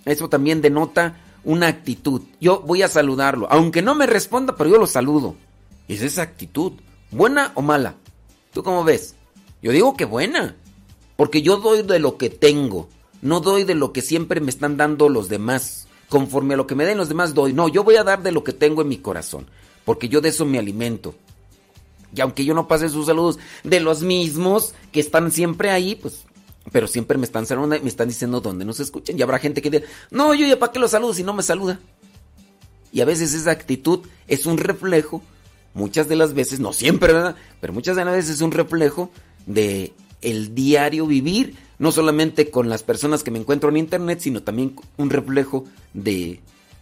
Eso 0.04 0.28
también 0.28 0.60
denota 0.60 1.16
una 1.44 1.68
actitud. 1.68 2.22
Yo 2.40 2.60
voy 2.60 2.82
a 2.82 2.88
saludarlo, 2.88 3.46
aunque 3.50 3.82
no 3.82 3.94
me 3.94 4.06
responda, 4.06 4.56
pero 4.56 4.70
yo 4.70 4.78
lo 4.78 4.86
saludo. 4.86 5.36
Es 5.88 6.02
esa 6.02 6.22
actitud, 6.22 6.72
buena 7.10 7.52
o 7.54 7.62
mala. 7.62 7.94
¿Tú 8.52 8.62
cómo 8.62 8.84
ves? 8.84 9.14
Yo 9.62 9.72
digo 9.72 9.96
que 9.96 10.04
buena, 10.04 10.56
porque 11.16 11.42
yo 11.42 11.56
doy 11.56 11.82
de 11.82 11.98
lo 11.98 12.16
que 12.16 12.30
tengo, 12.30 12.88
no 13.22 13.40
doy 13.40 13.64
de 13.64 13.74
lo 13.74 13.92
que 13.92 14.02
siempre 14.02 14.40
me 14.40 14.50
están 14.50 14.76
dando 14.76 15.08
los 15.08 15.28
demás 15.28 15.88
conforme 16.08 16.54
a 16.54 16.56
lo 16.56 16.66
que 16.66 16.74
me 16.74 16.84
den 16.84 16.98
los 16.98 17.08
demás 17.08 17.34
doy. 17.34 17.52
No, 17.52 17.68
yo 17.68 17.84
voy 17.84 17.96
a 17.96 18.04
dar 18.04 18.22
de 18.22 18.32
lo 18.32 18.44
que 18.44 18.52
tengo 18.52 18.82
en 18.82 18.88
mi 18.88 18.98
corazón, 18.98 19.46
porque 19.84 20.08
yo 20.08 20.20
de 20.20 20.30
eso 20.30 20.44
me 20.44 20.58
alimento. 20.58 21.14
Y 22.14 22.20
aunque 22.20 22.44
yo 22.44 22.54
no 22.54 22.68
pase 22.68 22.88
sus 22.88 23.06
saludos 23.06 23.38
de 23.64 23.80
los 23.80 24.02
mismos 24.02 24.74
que 24.92 25.00
están 25.00 25.30
siempre 25.30 25.70
ahí, 25.70 25.94
pues, 25.94 26.24
pero 26.72 26.86
siempre 26.86 27.18
me 27.18 27.24
están 27.24 27.46
saludando 27.46 27.76
y 27.76 27.80
me 27.80 27.88
están 27.88 28.08
diciendo 28.08 28.40
dónde 28.40 28.64
nos 28.64 28.80
escuchan. 28.80 29.18
Y 29.18 29.22
habrá 29.22 29.38
gente 29.38 29.62
que 29.62 29.70
diga, 29.70 29.86
no, 30.10 30.34
yo 30.34 30.46
ya 30.46 30.58
para 30.58 30.72
qué 30.72 30.78
los 30.78 30.90
saludo 30.90 31.14
si 31.14 31.22
no 31.22 31.32
me 31.32 31.42
saluda. 31.42 31.80
Y 32.92 33.00
a 33.00 33.04
veces 33.04 33.34
esa 33.34 33.50
actitud 33.50 34.00
es 34.26 34.46
un 34.46 34.58
reflejo, 34.58 35.22
muchas 35.74 36.08
de 36.08 36.16
las 36.16 36.34
veces, 36.34 36.60
no 36.60 36.72
siempre, 36.72 37.12
¿verdad? 37.12 37.36
Pero 37.60 37.72
muchas 37.72 37.96
de 37.96 38.04
las 38.04 38.14
veces 38.14 38.36
es 38.36 38.40
un 38.40 38.52
reflejo 38.52 39.10
de 39.46 39.92
el 40.20 40.54
diario 40.54 41.06
vivir 41.06 41.56
no 41.78 41.92
solamente 41.92 42.50
con 42.50 42.68
las 42.68 42.82
personas 42.82 43.22
que 43.22 43.30
me 43.30 43.38
encuentro 43.38 43.68
en 43.68 43.76
internet, 43.76 44.20
sino 44.20 44.42
también 44.42 44.74
un 44.96 45.10
reflejo 45.10 45.64
de, 45.94 46.40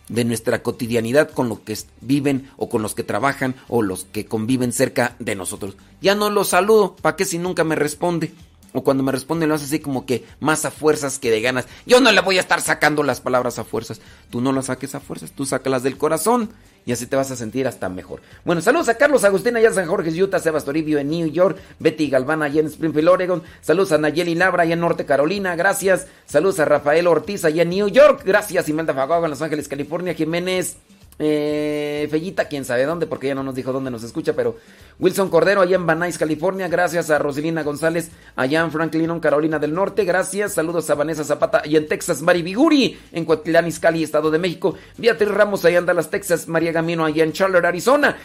de 0.09 0.24
nuestra 0.24 0.62
cotidianidad 0.62 1.30
con 1.30 1.49
los 1.49 1.61
que 1.61 1.76
viven 2.01 2.51
o 2.57 2.68
con 2.68 2.82
los 2.82 2.95
que 2.95 3.03
trabajan 3.03 3.55
o 3.68 3.82
los 3.82 4.05
que 4.05 4.26
conviven 4.26 4.72
cerca 4.72 5.16
de 5.18 5.34
nosotros. 5.34 5.76
Ya 6.01 6.14
no 6.14 6.30
los 6.30 6.49
saludo, 6.49 6.97
¿para 6.97 7.16
qué 7.16 7.24
si 7.24 7.39
nunca 7.39 7.62
me 7.64 7.76
responde? 7.76 8.32
O 8.77 8.85
cuando 8.85 9.03
me 9.03 9.11
responde 9.11 9.47
lo 9.47 9.55
hace 9.55 9.64
así 9.64 9.81
como 9.81 10.05
que 10.05 10.27
más 10.39 10.66
a 10.66 10.70
fuerzas 10.70 11.18
que 11.18 11.31
de 11.31 11.41
ganas. 11.41 11.64
Yo 11.87 11.99
no 11.99 12.12
le 12.12 12.20
voy 12.20 12.37
a 12.37 12.41
estar 12.41 12.61
sacando 12.61 13.03
las 13.03 13.22
palabras 13.22 13.59
a 13.59 13.64
fuerzas. 13.64 14.03
Tú 14.29 14.43
no 14.43 14.53
las 14.53 14.66
saques 14.66 14.95
a 14.95 15.01
fuerzas, 15.01 15.33
tú 15.33 15.47
sácalas 15.47 15.83
del 15.83 15.97
corazón 15.97 16.51
y 16.85 16.93
así 16.93 17.07
te 17.07 17.16
vas 17.16 17.31
a 17.31 17.37
sentir 17.37 17.66
hasta 17.66 17.89
mejor. 17.89 18.20
Bueno, 18.45 18.61
saludos 18.61 18.91
a 18.91 18.99
Carlos 18.99 19.24
Agustín 19.24 19.57
allá 19.57 19.68
en 19.68 19.74
San 19.74 19.87
Jorge, 19.87 20.11
Utah, 20.22 20.41
Sebas 20.41 20.66
Toribio 20.66 20.99
en 20.99 21.09
New 21.09 21.27
York, 21.29 21.57
Betty 21.79 22.11
Galván 22.11 22.43
allá 22.43 22.61
en 22.61 22.66
Springfield, 22.66 23.09
Oregon. 23.09 23.43
Saludos 23.62 23.93
a 23.93 23.99
Nayeli 23.99 24.35
Labra 24.35 24.64
allá 24.64 24.74
en 24.74 24.81
Norte 24.81 25.07
Carolina, 25.07 25.57
gracias. 25.57 26.07
Saludos 26.27 26.61
a 26.61 26.66
Rafael 26.66 27.07
Ortiz 27.07 27.47
allá 27.47 27.62
en 27.62 27.70
New 27.70 27.89
York, 27.89 28.24
gracias. 28.27 28.68
Imelda 28.68 28.93
Fagua 28.93 29.24
en 29.24 29.31
Los 29.31 29.41
Ángeles, 29.41 29.68
California, 29.68 30.12
Jiménez. 30.12 30.77
Eh, 31.18 32.06
Fellita, 32.10 32.46
quién 32.46 32.64
sabe 32.64 32.84
dónde, 32.84 33.06
porque 33.06 33.28
ya 33.28 33.34
no 33.34 33.42
nos 33.42 33.54
dijo 33.54 33.72
dónde 33.72 33.90
nos 33.90 34.02
escucha, 34.02 34.34
pero 34.34 34.56
Wilson 34.98 35.30
Cordero, 35.30 35.62
allá 35.62 35.76
en 35.76 35.86
Nuys, 35.86 36.18
California. 36.18 36.68
Gracias 36.68 37.10
a 37.10 37.18
Roselina 37.18 37.62
González, 37.62 38.10
allá 38.34 38.60
en 38.60 38.70
Franklin, 38.70 39.20
Carolina 39.20 39.58
del 39.58 39.74
Norte. 39.74 40.04
Gracias. 40.04 40.54
Saludos 40.54 40.88
a 40.90 40.94
Vanessa 40.94 41.24
Zapata, 41.24 41.62
allá 41.64 41.78
en 41.78 41.88
Texas. 41.88 42.22
Mari 42.22 42.42
Biguri, 42.42 42.98
en 43.12 43.24
Coatlán, 43.24 43.66
Izcalli, 43.66 44.02
Estado 44.02 44.30
de 44.30 44.38
México. 44.38 44.74
Beatriz 44.98 45.30
Ramos, 45.30 45.64
allá 45.64 45.78
en 45.78 45.86
Dallas, 45.86 46.10
Texas. 46.10 46.48
María 46.48 46.72
Gamino, 46.72 47.04
allá 47.04 47.24
en 47.24 47.32
Charlotte, 47.32 47.64
Arizona. 47.64 48.16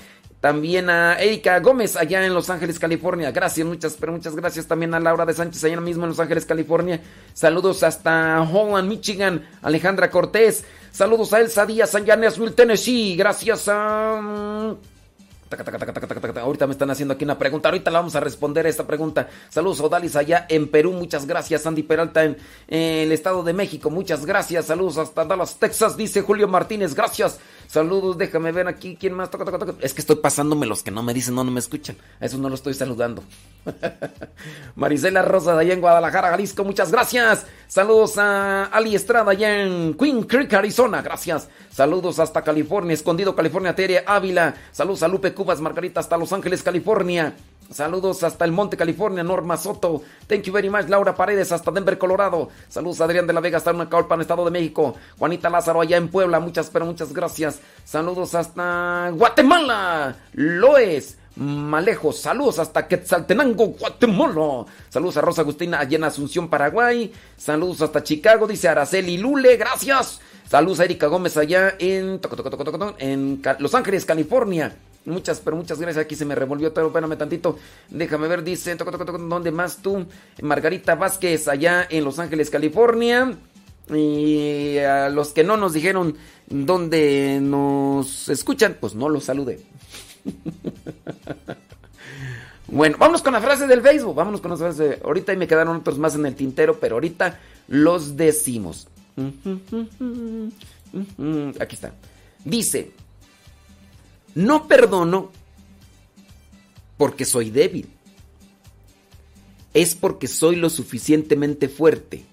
También 0.41 0.89
a 0.89 1.19
Erika 1.19 1.59
Gómez 1.59 1.95
allá 1.95 2.25
en 2.25 2.33
Los 2.33 2.49
Ángeles, 2.49 2.79
California. 2.79 3.31
Gracias, 3.31 3.65
muchas, 3.65 3.93
pero 3.93 4.11
muchas 4.11 4.35
gracias 4.35 4.65
también 4.65 4.91
a 4.95 4.99
Laura 4.99 5.23
de 5.23 5.35
Sánchez 5.35 5.63
allá 5.63 5.79
mismo 5.79 6.03
en 6.03 6.09
Los 6.09 6.19
Ángeles, 6.19 6.45
California. 6.45 6.99
Saludos 7.33 7.83
hasta 7.83 8.41
Holland, 8.41 8.89
Michigan. 8.89 9.47
Alejandra 9.61 10.09
Cortés. 10.09 10.65
Saludos 10.91 11.31
a 11.33 11.39
Elsa 11.39 11.67
Díaz 11.67 11.93
allá 11.93 12.15
en 12.15 12.21
Nashville, 12.21 12.51
Tennessee. 12.51 13.15
Gracias 13.15 13.67
a... 13.67 14.75
Ahorita 16.41 16.65
me 16.65 16.71
están 16.71 16.89
haciendo 16.89 17.13
aquí 17.13 17.25
una 17.25 17.37
pregunta. 17.37 17.69
Ahorita 17.69 17.91
la 17.91 17.99
vamos 17.99 18.15
a 18.15 18.19
responder 18.19 18.65
a 18.65 18.69
esta 18.69 18.87
pregunta. 18.87 19.27
Saludos, 19.49 19.81
Odalis, 19.81 20.15
allá 20.15 20.45
en 20.47 20.69
Perú. 20.69 20.93
Muchas 20.93 21.25
gracias, 21.25 21.65
Andy 21.65 21.83
Peralta, 21.83 22.23
en, 22.23 22.37
el 22.69 23.11
Estado 23.11 23.43
de 23.43 23.53
México. 23.53 23.89
Muchas 23.89 24.25
gracias. 24.25 24.65
Saludos 24.65 24.97
hasta 24.97 25.25
Dallas, 25.25 25.57
Texas, 25.57 25.97
dice 25.97 26.21
Julio 26.21 26.47
Martínez. 26.47 26.95
Gracias. 26.95 27.39
Saludos, 27.72 28.17
déjame 28.17 28.51
ver 28.51 28.67
aquí 28.67 28.97
quién 28.99 29.13
más. 29.13 29.30
Es 29.80 29.93
que 29.93 30.01
estoy 30.01 30.17
pasándome 30.17 30.65
los 30.65 30.84
que 30.84 30.91
no 30.91 31.03
me 31.03 31.13
dicen, 31.13 31.36
no, 31.36 31.45
no 31.45 31.51
me 31.51 31.61
escuchan. 31.61 31.95
A 32.19 32.26
eso 32.26 32.38
no 32.38 32.49
lo 32.49 32.55
estoy 32.55 32.74
saludando. 32.74 33.24
Marisela 34.76 35.22
Rosa, 35.22 35.55
de 35.55 35.61
allá 35.61 35.74
en 35.74 35.80
Guadalajara, 35.80 36.32
Jalisco. 36.32 36.65
Muchas 36.65 36.91
gracias. 36.91 37.45
Saludos 37.69 38.17
a 38.17 38.65
Ali 38.65 38.93
Estrada, 38.93 39.32
allá 39.32 39.63
en 39.63 39.93
Queen 39.93 40.24
Creek, 40.24 40.53
Arizona. 40.53 41.01
Gracias. 41.01 41.47
Saludos 41.72 42.19
hasta 42.19 42.41
California, 42.41 42.93
Escondido, 42.93 43.34
California, 43.38 43.74
Tere 43.74 44.03
Ávila. 44.05 44.53
Saludos 44.74 45.03
a 45.03 45.07
Lupe 45.07 45.34
Cubas, 45.34 45.61
Margarita, 45.61 46.01
hasta 46.01 46.17
Los 46.17 46.34
Ángeles, 46.34 46.63
California. 46.63 47.34
Saludos 47.72 48.22
hasta 48.24 48.43
el 48.43 48.51
Monte, 48.51 48.76
California, 48.76 49.24
Norma 49.24 49.55
Soto. 49.55 50.01
Thank 50.28 50.43
you 50.43 50.53
very 50.53 50.69
much, 50.69 50.89
Laura 50.89 51.15
Paredes, 51.15 51.51
hasta 51.51 51.72
Denver, 51.72 51.97
Colorado. 51.97 52.49
Saludos 52.67 52.99
a 52.99 53.05
Adrián 53.05 53.26
de 53.26 53.34
la 53.34 53.39
Vega, 53.39 53.57
hasta 53.57 53.72
en 53.72 54.22
Estado 54.22 54.45
de 54.45 54.51
México. 54.51 54.95
Juanita 55.17 55.49
Lázaro, 55.49 55.80
allá 55.80 55.95
en 55.95 56.09
Puebla. 56.09 56.39
Muchas, 56.39 56.69
pero 56.69 56.86
muchas 56.86 57.13
gracias. 57.13 57.59
Saludos 57.86 58.36
hasta 58.36 59.09
Guatemala. 59.13 60.15
Loes. 60.34 61.17
Malejo. 61.36 62.11
Saludos 62.11 62.59
hasta 62.59 62.88
Quetzaltenango, 62.88 63.67
Guatemala. 63.67 64.65
Saludos 64.89 65.17
a 65.17 65.22
Rosa 65.22 65.41
Agustina 65.41 65.80
allá 65.80 65.97
en 65.97 66.03
Asunción, 66.03 66.49
Paraguay. 66.49 67.11
Saludos 67.38 67.82
hasta 67.82 68.03
Chicago, 68.03 68.47
dice 68.47 68.67
Araceli 68.67 69.17
Lule, 69.17 69.55
gracias. 69.55 70.19
Saludos 70.49 70.82
a 70.82 70.84
Erika 70.84 71.07
Gómez 71.07 71.38
allá 71.38 71.76
en, 71.80 72.19
en 72.99 73.41
Los 73.59 73.74
Ángeles, 73.74 74.05
California. 74.05 74.76
Muchas, 75.06 75.39
pero 75.39 75.58
muchas 75.58 75.80
gracias. 75.80 76.06
Aquí 76.06 76.16
se 76.16 76.26
me 76.26 76.36
revolvió, 76.36 76.74
pero 76.74 76.88
espérame 76.88 77.18
tantito. 77.18 77.58
Déjame 77.89 78.28
ver, 78.28 78.43
dice, 78.43 78.76
¿dónde 78.76 79.52
más 79.52 79.82
tú? 79.82 80.06
Margarita 80.41 80.95
Vázquez, 80.95 81.47
allá 81.47 81.88
en 81.89 82.04
Los 82.04 82.20
Ángeles, 82.20 82.49
California. 82.49 83.36
Y 83.89 84.78
a 84.78 85.10
los 85.10 85.30
que 85.30 85.43
no 85.43 85.58
nos 85.58 85.74
dijeron 85.74 86.16
dónde 86.47 87.39
nos 87.41 88.30
escuchan, 88.30 88.78
pues 88.80 88.93
no 88.93 89.10
los 89.10 89.26
saludé. 89.26 89.60
bueno, 92.68 92.97
vámonos 92.99 93.24
con 93.24 93.34
la 93.34 93.41
frase 93.41 93.66
del 93.66 93.82
Facebook. 93.82 94.16
Vámonos 94.16 94.39
con 94.39 94.52
las 94.52 94.60
frases. 94.60 94.99
Ahorita 95.04 95.36
me 95.36 95.47
quedaron 95.47 95.78
otros 95.78 95.97
más 95.97 96.14
en 96.16 96.28
el 96.28 96.36
tintero, 96.36 96.80
pero 96.80 96.95
ahorita 96.95 97.39
los 97.68 98.16
decimos. 98.16 98.88
Aquí 101.60 101.76
está. 101.76 101.91
Dice, 102.45 102.91
no 104.36 104.67
perdono 104.67 105.32
porque 106.97 107.25
soy 107.25 107.49
débil. 107.49 107.89
Es 109.73 109.95
porque 109.95 110.27
soy 110.27 110.55
lo 110.55 110.69
suficientemente 110.69 111.69
fuerte 111.69 112.23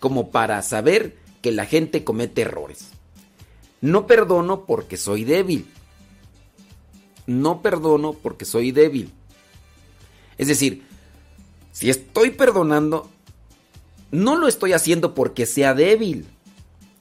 como 0.00 0.30
para 0.30 0.60
saber 0.62 1.16
que 1.42 1.52
la 1.52 1.66
gente 1.66 2.04
comete 2.04 2.42
errores. 2.42 2.88
No 3.80 4.06
perdono 4.06 4.66
porque 4.66 4.96
soy 4.96 5.24
débil. 5.24 5.66
No 7.26 7.62
perdono 7.62 8.12
porque 8.14 8.44
soy 8.44 8.72
débil. 8.72 9.12
Es 10.36 10.48
decir, 10.48 10.84
si 11.72 11.90
estoy 11.90 12.30
perdonando, 12.30 13.08
no 14.10 14.36
lo 14.36 14.48
estoy 14.48 14.72
haciendo 14.72 15.14
porque 15.14 15.46
sea 15.46 15.74
débil. 15.74 16.26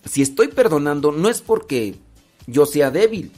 Si 0.06 0.22
estoy 0.22 0.50
perdonando, 0.50 1.12
no 1.12 1.30
es 1.30 1.42
porque 1.42 1.96
yo 2.48 2.66
sea 2.66 2.92
débil. 2.92 3.32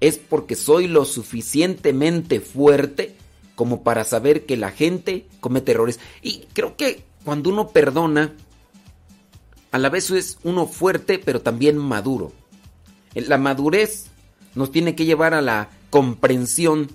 Es 0.00 0.18
porque 0.18 0.56
soy 0.56 0.88
lo 0.88 1.04
suficientemente 1.04 2.40
fuerte 2.40 3.16
como 3.54 3.82
para 3.82 4.04
saber 4.04 4.44
que 4.46 4.56
la 4.56 4.70
gente 4.70 5.26
comete 5.40 5.72
errores. 5.72 5.98
Y 6.22 6.46
creo 6.52 6.76
que 6.76 7.04
cuando 7.24 7.50
uno 7.50 7.68
perdona, 7.68 8.34
a 9.72 9.78
la 9.78 9.88
vez 9.88 10.10
es 10.10 10.38
uno 10.44 10.66
fuerte, 10.66 11.18
pero 11.18 11.40
también 11.40 11.78
maduro. 11.78 12.32
La 13.14 13.38
madurez 13.38 14.06
nos 14.54 14.70
tiene 14.70 14.94
que 14.94 15.06
llevar 15.06 15.34
a 15.34 15.42
la 15.42 15.70
comprensión. 15.90 16.88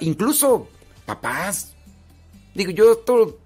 incluso 0.00 0.68
papás. 1.06 1.74
Digo, 2.54 2.70
yo 2.70 2.92
esto 2.92 3.38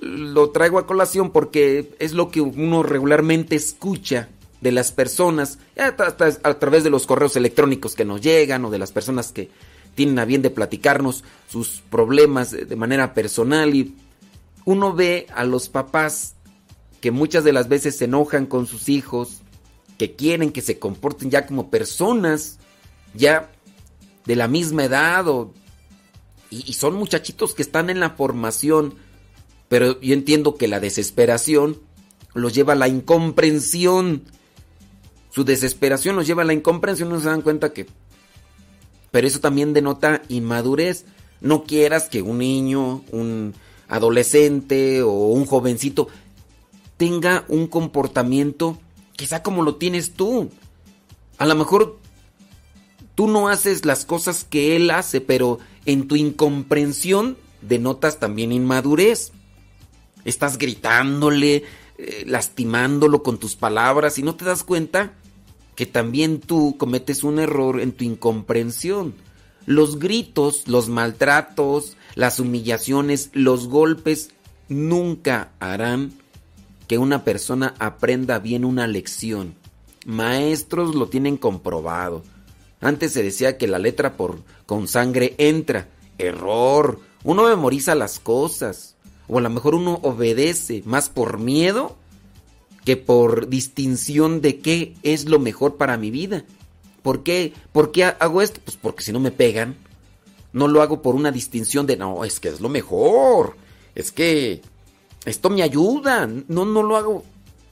lo 0.00 0.50
traigo 0.50 0.78
a 0.78 0.86
colación 0.86 1.30
porque 1.30 1.94
es 1.98 2.12
lo 2.12 2.30
que 2.30 2.40
uno 2.40 2.82
regularmente 2.82 3.56
escucha 3.56 4.28
de 4.64 4.72
las 4.72 4.92
personas, 4.92 5.58
a 5.76 6.54
través 6.54 6.84
de 6.84 6.90
los 6.90 7.06
correos 7.06 7.36
electrónicos 7.36 7.94
que 7.94 8.06
nos 8.06 8.22
llegan 8.22 8.64
o 8.64 8.70
de 8.70 8.78
las 8.78 8.92
personas 8.92 9.30
que 9.30 9.50
tienen 9.94 10.18
a 10.18 10.24
bien 10.24 10.40
de 10.40 10.48
platicarnos 10.48 11.22
sus 11.50 11.82
problemas 11.90 12.50
de 12.50 12.74
manera 12.74 13.12
personal 13.12 13.74
y 13.74 13.94
uno 14.64 14.94
ve 14.94 15.26
a 15.34 15.44
los 15.44 15.68
papás 15.68 16.36
que 17.02 17.10
muchas 17.10 17.44
de 17.44 17.52
las 17.52 17.68
veces 17.68 17.98
se 17.98 18.06
enojan 18.06 18.46
con 18.46 18.66
sus 18.66 18.88
hijos, 18.88 19.42
que 19.98 20.16
quieren 20.16 20.50
que 20.50 20.62
se 20.62 20.78
comporten 20.78 21.30
ya 21.30 21.44
como 21.44 21.68
personas, 21.68 22.58
ya 23.12 23.50
de 24.24 24.34
la 24.34 24.48
misma 24.48 24.86
edad, 24.86 25.26
y, 26.48 26.64
y 26.66 26.72
son 26.72 26.94
muchachitos 26.94 27.54
que 27.54 27.60
están 27.60 27.90
en 27.90 28.00
la 28.00 28.10
formación, 28.12 28.94
pero 29.68 30.00
yo 30.00 30.14
entiendo 30.14 30.54
que 30.56 30.68
la 30.68 30.80
desesperación 30.80 31.82
los 32.32 32.54
lleva 32.54 32.72
a 32.72 32.76
la 32.76 32.88
incomprensión. 32.88 34.24
Su 35.34 35.42
desesperación 35.42 36.14
los 36.14 36.28
lleva 36.28 36.42
a 36.42 36.44
la 36.44 36.52
incomprensión, 36.52 37.08
no 37.08 37.18
se 37.18 37.26
dan 37.26 37.42
cuenta 37.42 37.72
que... 37.72 37.88
Pero 39.10 39.26
eso 39.26 39.40
también 39.40 39.72
denota 39.72 40.22
inmadurez. 40.28 41.06
No 41.40 41.64
quieras 41.64 42.08
que 42.08 42.22
un 42.22 42.38
niño, 42.38 43.02
un 43.10 43.52
adolescente 43.88 45.02
o 45.02 45.10
un 45.10 45.44
jovencito 45.44 46.06
tenga 46.98 47.44
un 47.48 47.66
comportamiento 47.66 48.78
quizá 49.16 49.42
como 49.42 49.62
lo 49.64 49.74
tienes 49.74 50.12
tú. 50.12 50.50
A 51.38 51.46
lo 51.46 51.56
mejor 51.56 51.98
tú 53.16 53.26
no 53.26 53.48
haces 53.48 53.84
las 53.84 54.04
cosas 54.04 54.44
que 54.44 54.76
él 54.76 54.88
hace, 54.92 55.20
pero 55.20 55.58
en 55.84 56.06
tu 56.06 56.14
incomprensión 56.14 57.36
denotas 57.60 58.20
también 58.20 58.52
inmadurez. 58.52 59.32
Estás 60.24 60.58
gritándole, 60.58 61.64
eh, 61.98 62.22
lastimándolo 62.24 63.24
con 63.24 63.38
tus 63.38 63.56
palabras 63.56 64.16
y 64.18 64.22
no 64.22 64.36
te 64.36 64.44
das 64.44 64.62
cuenta 64.62 65.14
que 65.76 65.86
también 65.86 66.40
tú 66.40 66.76
cometes 66.78 67.24
un 67.24 67.38
error 67.38 67.80
en 67.80 67.92
tu 67.92 68.04
incomprensión. 68.04 69.14
Los 69.66 69.98
gritos, 69.98 70.68
los 70.68 70.88
maltratos, 70.88 71.96
las 72.14 72.38
humillaciones, 72.38 73.30
los 73.32 73.68
golpes 73.68 74.30
nunca 74.68 75.50
harán 75.58 76.12
que 76.86 76.98
una 76.98 77.24
persona 77.24 77.74
aprenda 77.78 78.38
bien 78.38 78.64
una 78.64 78.86
lección. 78.86 79.54
Maestros 80.06 80.94
lo 80.94 81.08
tienen 81.08 81.36
comprobado. 81.36 82.22
Antes 82.80 83.12
se 83.12 83.22
decía 83.22 83.56
que 83.56 83.66
la 83.66 83.78
letra 83.78 84.16
por 84.16 84.40
con 84.66 84.88
sangre 84.88 85.34
entra. 85.38 85.88
Error. 86.18 87.00
Uno 87.22 87.44
memoriza 87.44 87.94
las 87.94 88.20
cosas. 88.20 88.96
O 89.26 89.38
a 89.38 89.40
lo 89.40 89.48
mejor 89.48 89.74
uno 89.74 89.98
obedece 90.02 90.82
más 90.84 91.08
por 91.08 91.38
miedo 91.38 91.96
que 92.84 92.96
por 92.96 93.48
distinción 93.48 94.40
de 94.40 94.58
qué 94.58 94.94
es 95.02 95.28
lo 95.28 95.38
mejor 95.38 95.76
para 95.76 95.96
mi 95.96 96.10
vida. 96.10 96.44
¿Por 97.02 97.22
qué? 97.22 97.52
¿Por 97.72 97.92
qué 97.92 98.04
hago 98.04 98.42
esto? 98.42 98.60
Pues 98.64 98.76
porque 98.76 99.04
si 99.04 99.12
no 99.12 99.20
me 99.20 99.30
pegan. 99.30 99.76
No 100.52 100.68
lo 100.68 100.82
hago 100.82 101.02
por 101.02 101.16
una 101.16 101.32
distinción 101.32 101.86
de 101.86 101.96
no, 101.96 102.24
es 102.24 102.38
que 102.38 102.48
es 102.48 102.60
lo 102.60 102.68
mejor. 102.68 103.56
Es 103.94 104.12
que 104.12 104.62
esto 105.24 105.50
me 105.50 105.62
ayuda. 105.62 106.26
No, 106.48 106.64
no 106.64 106.82
lo 106.82 106.96
hago. 106.96 107.24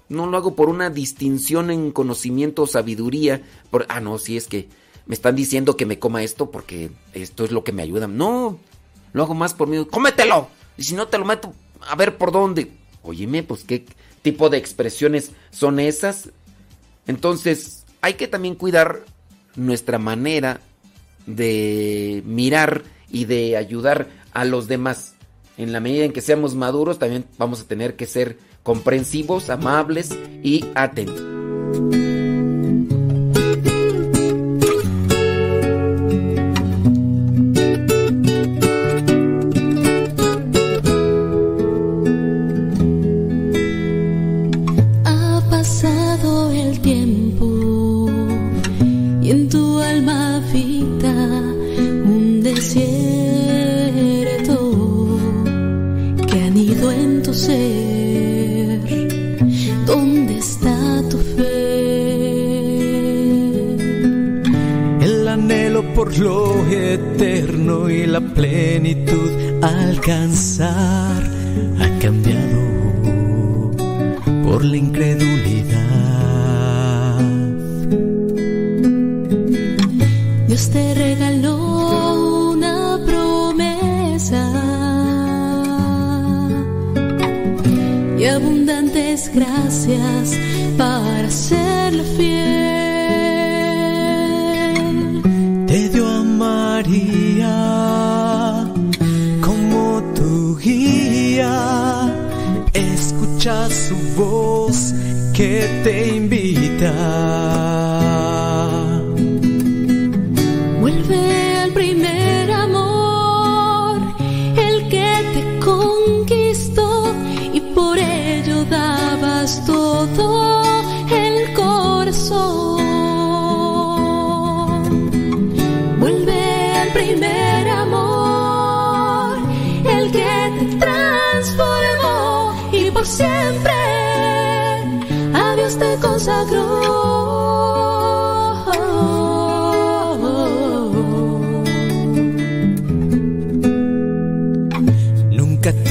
No 0.09 0.27
lo 0.27 0.37
hago 0.37 0.55
por 0.55 0.69
una 0.69 0.91
distinción 0.91 1.71
en 1.71 1.93
conocimiento 1.93 2.63
o 2.63 2.67
sabiduría. 2.67 3.43
Por, 3.71 3.87
ah, 3.89 4.01
no, 4.01 4.19
si 4.19 4.37
es 4.37 4.49
que 4.49 4.69
me 5.07 5.15
están 5.15 5.37
diciendo 5.37 5.77
que 5.77 5.87
me 5.87 5.99
coma 5.99 6.23
esto 6.23 6.51
porque 6.51 6.91
esto 7.13 7.45
es 7.45 7.53
lo 7.53 7.65
que 7.65 7.73
me 7.73 7.83
ayuda. 7.83 8.07
No, 8.07 8.59
lo 9.13 9.23
hago 9.23 9.35
más 9.35 9.55
por 9.55 9.69
mí. 9.69 9.85
¡Cómetelo! 9.91 10.49
Y 10.77 10.85
si 10.85 10.95
no 10.95 11.09
te 11.09 11.19
lo 11.19 11.25
meto, 11.25 11.53
a 11.81 11.95
ver 11.95 12.17
por 12.19 12.33
dónde. 12.33 12.73
Óyeme, 13.03 13.43
pues 13.43 13.65
qué 13.65 13.85
tipo 14.23 14.49
de 14.49 14.59
expresiones 14.59 15.33
son 15.51 15.79
esas. 15.81 16.31
Entonces, 17.07 17.85
hay 18.01 18.15
que 18.15 18.29
también 18.29 18.55
cuidar 18.55 19.05
nuestra 19.57 19.99
manera 19.99 20.61
de 21.27 22.23
mirar 22.25 22.83
y 23.11 23.27
de 23.27 23.57
ayudar 23.57 24.09
a 24.33 24.45
los 24.45 24.67
demás 24.67 25.15
en 25.57 25.73
la 25.73 25.81
medida 25.81 26.05
en 26.05 26.13
que 26.13 26.21
seamos 26.21 26.55
maduros, 26.55 26.99
también 26.99 27.25
vamos 27.39 27.61
a 27.61 27.65
tener 27.65 27.95
que 27.97 28.07
ser 28.07 28.39
comprensivos, 28.63 29.51
amables 29.51 30.11
y 30.43 30.65
atentos. 30.75 32.22
Alcanzar 70.03 71.23
ha 71.81 71.99
cambiado 72.01 73.71
por 74.45 74.65
la 74.65 74.77
incredulidad. 74.77 75.83
Dios 80.49 80.71
te 80.71 80.95
regaló 80.95 82.53
una 82.53 82.99
promesa 83.07 84.45
y 88.19 88.25
abundantes 88.25 89.31
gracias 89.35 90.39
para 90.77 91.31
serle 91.31 92.05
fiel. 92.17 92.82
Como 99.41 100.03
tu 100.15 100.59
guía, 100.59 102.13
escucha 102.75 103.69
su 103.71 103.97
voz 104.17 104.93
que 105.33 105.81
te 105.85 106.17
invita. 106.17 107.92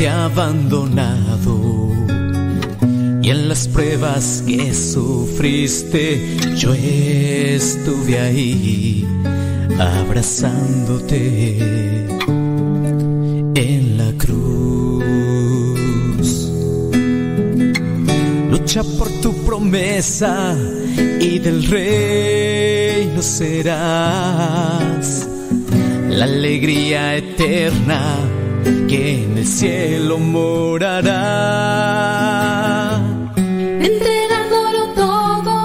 Abandonado. 0.08 1.90
Y 3.22 3.30
en 3.30 3.50
las 3.50 3.68
pruebas 3.68 4.44
que 4.48 4.74
sufriste, 4.74 6.38
yo 6.58 6.74
estuve 6.74 8.18
ahí 8.20 9.06
abrazándote 9.80 11.58
en 13.56 13.98
la 13.98 14.12
cruz. 14.18 15.02
Lucha 18.50 18.84
por 18.98 19.10
tu 19.22 19.34
promesa 19.46 20.56
y 21.20 21.38
del 21.40 21.68
reino 21.68 23.22
serás 23.22 25.28
la 26.10 26.26
alegría 26.26 27.18
eterna 27.18 28.31
que 28.88 29.24
en 29.24 29.38
el 29.38 29.48
cielo 29.48 30.18
morará. 30.18 31.12
entregándolo 33.36 34.82
todo 34.96 35.56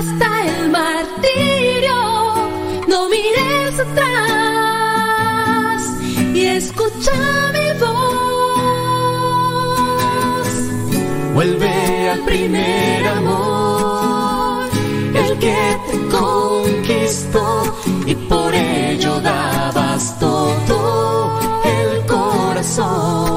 hasta 0.00 0.28
el 0.46 0.70
martirio. 0.70 1.98
No 2.88 3.08
mires 3.08 3.74
atrás 3.86 5.02
y 6.34 6.40
escucha 6.46 7.12
mi 7.56 7.68
voz. 7.80 7.92
Vuelve 11.34 11.74
al 12.10 12.20
primer 12.24 13.06
amor, 13.08 14.68
el 15.14 15.38
que 15.38 15.60
te 15.88 15.96
conquistó 16.08 17.46
y 18.06 18.14
por 18.14 18.54
ello 18.54 19.20
todo 20.10 21.38
el 21.64 22.06
corazón. 22.06 23.31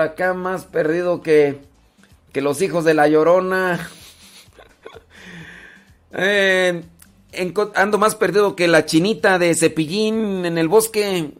Acá 0.00 0.34
más 0.34 0.64
perdido 0.64 1.22
que, 1.22 1.60
que 2.32 2.40
los 2.40 2.60
hijos 2.62 2.84
de 2.84 2.94
la 2.94 3.08
llorona. 3.08 3.88
Eh, 6.12 6.82
enco- 7.32 7.72
ando 7.76 7.98
más 7.98 8.14
perdido 8.16 8.56
que 8.56 8.68
la 8.68 8.84
chinita 8.84 9.38
de 9.38 9.54
cepillín 9.54 10.44
en 10.44 10.58
el 10.58 10.68
bosque. 10.68 11.32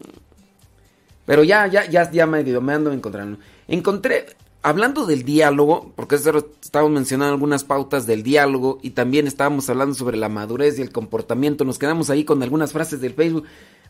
Pero 1.27 1.45
ya, 1.45 1.67
ya, 1.67 1.87
ya, 1.87 2.11
ya 2.11 2.27
me, 2.27 2.43
me 2.45 2.73
ando 2.73 2.93
encontrando. 2.93 3.39
Encontré, 3.69 4.27
hablando 4.63 5.07
del 5.07 5.25
diálogo, 5.25 5.93
porque 5.97 6.17
estábamos 6.17 6.93
mencionando 6.93 7.33
algunas 7.35 7.65
pautas 7.65 8.07
del 8.07 8.23
diálogo 8.23 8.79
y 8.83 8.91
también 8.91 9.27
estábamos 9.27 9.69
hablando 9.71 9.95
sobre 9.95 10.17
la 10.17 10.29
madurez 10.29 10.79
y 10.79 10.83
el 10.83 10.93
comportamiento. 10.93 11.65
Nos 11.65 11.79
quedamos 11.79 12.11
ahí 12.11 12.25
con 12.25 12.43
algunas 12.43 12.73
frases 12.73 13.01
del 13.01 13.15
Facebook. 13.15 13.45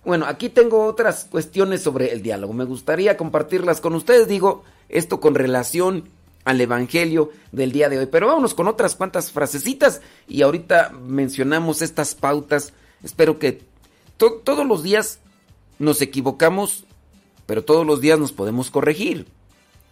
Bueno, 0.05 0.25
aquí 0.27 0.49
tengo 0.49 0.87
otras 0.87 1.27
cuestiones 1.31 1.83
sobre 1.83 2.13
el 2.13 2.23
diálogo. 2.23 2.53
Me 2.53 2.65
gustaría 2.65 3.17
compartirlas 3.17 3.81
con 3.81 3.95
ustedes. 3.95 4.29
Digo, 4.29 4.65
esto 4.89 5.21
con 5.21 5.35
relación 5.35 6.09
al 6.45 6.61
Evangelio 6.61 7.31
del 7.53 7.71
día 7.71 7.89
de 7.91 7.99
hoy. 7.99 8.07
Pero 8.07 8.29
vámonos 8.29 8.55
con 8.55 8.67
otras 8.67 8.97
cuantas 8.97 9.31
frasecitas 9.31 10.01
y 10.27 10.43
ahorita 10.43 10.91
mencionamos 10.91 11.83
estas 11.83 12.15
pautas. 12.15 12.73
Espero 13.03 13.39
que 13.39 13.61
to- 14.17 14.41
todos 14.43 14.67
los 14.67 14.83
días 14.83 15.21
nos 15.79 16.01
equivocamos, 16.01 16.85
pero 17.47 17.63
todos 17.65 17.87
los 17.87 18.01
días 18.01 18.19
nos 18.19 18.33
podemos 18.33 18.71
corregir. 18.71 19.27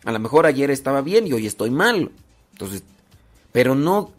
A 0.05 0.13
lo 0.13 0.19
mejor 0.21 0.47
ayer 0.47 0.71
estaba 0.71 1.03
bien 1.03 1.27
y 1.27 1.33
hoy 1.35 1.47
estoy 1.47 1.71
mal. 1.71 2.11
Entonces, 2.53 2.83
pero 3.53 3.75
no 3.75 4.13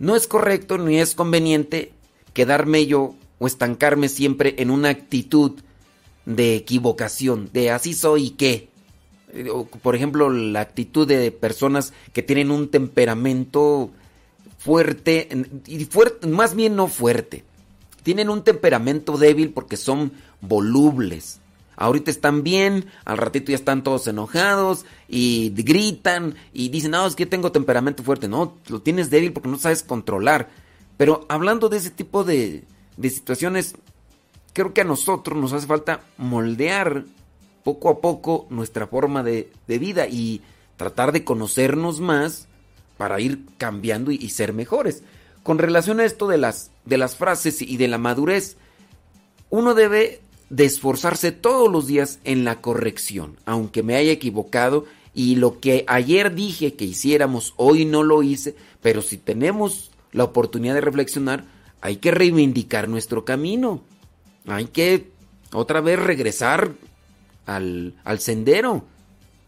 no 0.00 0.14
es 0.16 0.26
correcto 0.28 0.78
ni 0.78 0.98
es 1.00 1.14
conveniente 1.16 1.92
quedarme 2.32 2.86
yo 2.86 3.14
o 3.38 3.46
estancarme 3.46 4.08
siempre 4.08 4.54
en 4.58 4.70
una 4.70 4.90
actitud 4.90 5.60
de 6.26 6.56
equivocación, 6.56 7.50
de 7.52 7.70
así 7.70 7.94
soy 7.94 8.26
y 8.26 8.30
qué. 8.30 8.68
eh, 9.32 9.48
por 9.82 9.94
ejemplo, 9.94 10.30
la 10.30 10.60
actitud 10.60 11.06
de 11.06 11.30
personas 11.32 11.92
que 12.12 12.22
tienen 12.22 12.50
un 12.50 12.68
temperamento 12.68 13.90
fuerte, 14.58 15.28
y 15.66 15.84
fuerte, 15.86 16.26
más 16.26 16.54
bien 16.54 16.76
no 16.76 16.88
fuerte. 16.88 17.44
Tienen 18.02 18.28
un 18.30 18.42
temperamento 18.42 19.16
débil 19.16 19.50
porque 19.50 19.76
son 19.76 20.12
volubles. 20.40 21.40
Ahorita 21.76 22.10
están 22.10 22.42
bien, 22.42 22.86
al 23.04 23.18
ratito 23.18 23.52
ya 23.52 23.56
están 23.56 23.84
todos 23.84 24.08
enojados 24.08 24.84
y 25.08 25.50
gritan 25.50 26.34
y 26.52 26.70
dicen, 26.70 26.90
no, 26.90 27.06
es 27.06 27.14
que 27.14 27.24
tengo 27.24 27.52
temperamento 27.52 28.02
fuerte. 28.02 28.28
No, 28.28 28.56
lo 28.68 28.82
tienes 28.82 29.10
débil 29.10 29.32
porque 29.32 29.48
no 29.48 29.58
sabes 29.58 29.84
controlar. 29.84 30.48
Pero 30.96 31.24
hablando 31.28 31.68
de 31.68 31.76
ese 31.76 31.90
tipo 31.90 32.24
de, 32.24 32.64
de 32.98 33.10
situaciones, 33.10 33.76
creo 34.52 34.74
que 34.74 34.82
a 34.82 34.84
nosotros 34.84 35.38
nos 35.38 35.52
hace 35.52 35.66
falta 35.66 36.02
moldear 36.18 37.04
poco 37.64 37.88
a 37.88 38.00
poco 38.00 38.46
nuestra 38.50 38.86
forma 38.86 39.22
de, 39.22 39.50
de 39.66 39.78
vida 39.78 40.08
y 40.08 40.42
tratar 40.76 41.12
de 41.12 41.24
conocernos 41.24 42.00
más 42.00 42.48
para 42.98 43.20
ir 43.20 43.40
cambiando 43.56 44.10
y, 44.10 44.28
ser 44.28 44.52
mejores. 44.52 45.02
Con 45.42 45.58
relación 45.58 46.00
a 46.00 46.04
esto 46.04 46.28
de 46.28 46.36
las, 46.36 46.72
de 46.84 46.98
las 46.98 47.16
frases 47.16 47.62
y 47.62 47.76
de 47.76 47.88
la 47.88 47.96
madurez, 47.96 48.56
uno 49.48 49.74
debe 49.74 50.20
de 50.50 50.64
esforzarse 50.64 51.30
todos 51.30 51.70
los 51.70 51.86
días 51.86 52.18
en 52.24 52.44
la 52.44 52.60
corrección, 52.60 53.36
aunque 53.46 53.82
me 53.82 53.94
haya 53.94 54.12
equivocado 54.12 54.86
y 55.14 55.36
lo 55.36 55.60
que 55.60 55.84
ayer 55.86 56.34
dije 56.34 56.74
que 56.74 56.84
hiciéramos, 56.84 57.54
hoy 57.56 57.84
no 57.84 58.02
lo 58.02 58.22
hice, 58.22 58.56
pero 58.82 59.02
si 59.02 59.16
tenemos 59.18 59.90
la 60.12 60.24
oportunidad 60.24 60.74
de 60.74 60.80
reflexionar, 60.80 61.44
hay 61.80 61.96
que 61.96 62.10
reivindicar 62.10 62.88
nuestro 62.88 63.24
camino, 63.24 63.82
hay 64.46 64.66
que 64.66 65.10
otra 65.52 65.80
vez 65.80 65.98
regresar 65.98 66.72
al, 67.46 67.94
al 68.04 68.20
sendero. 68.20 68.84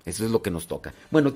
Eso 0.04 0.24
es 0.24 0.30
lo 0.30 0.42
que 0.42 0.50
nos 0.50 0.66
toca. 0.66 0.94
Bueno, 1.10 1.32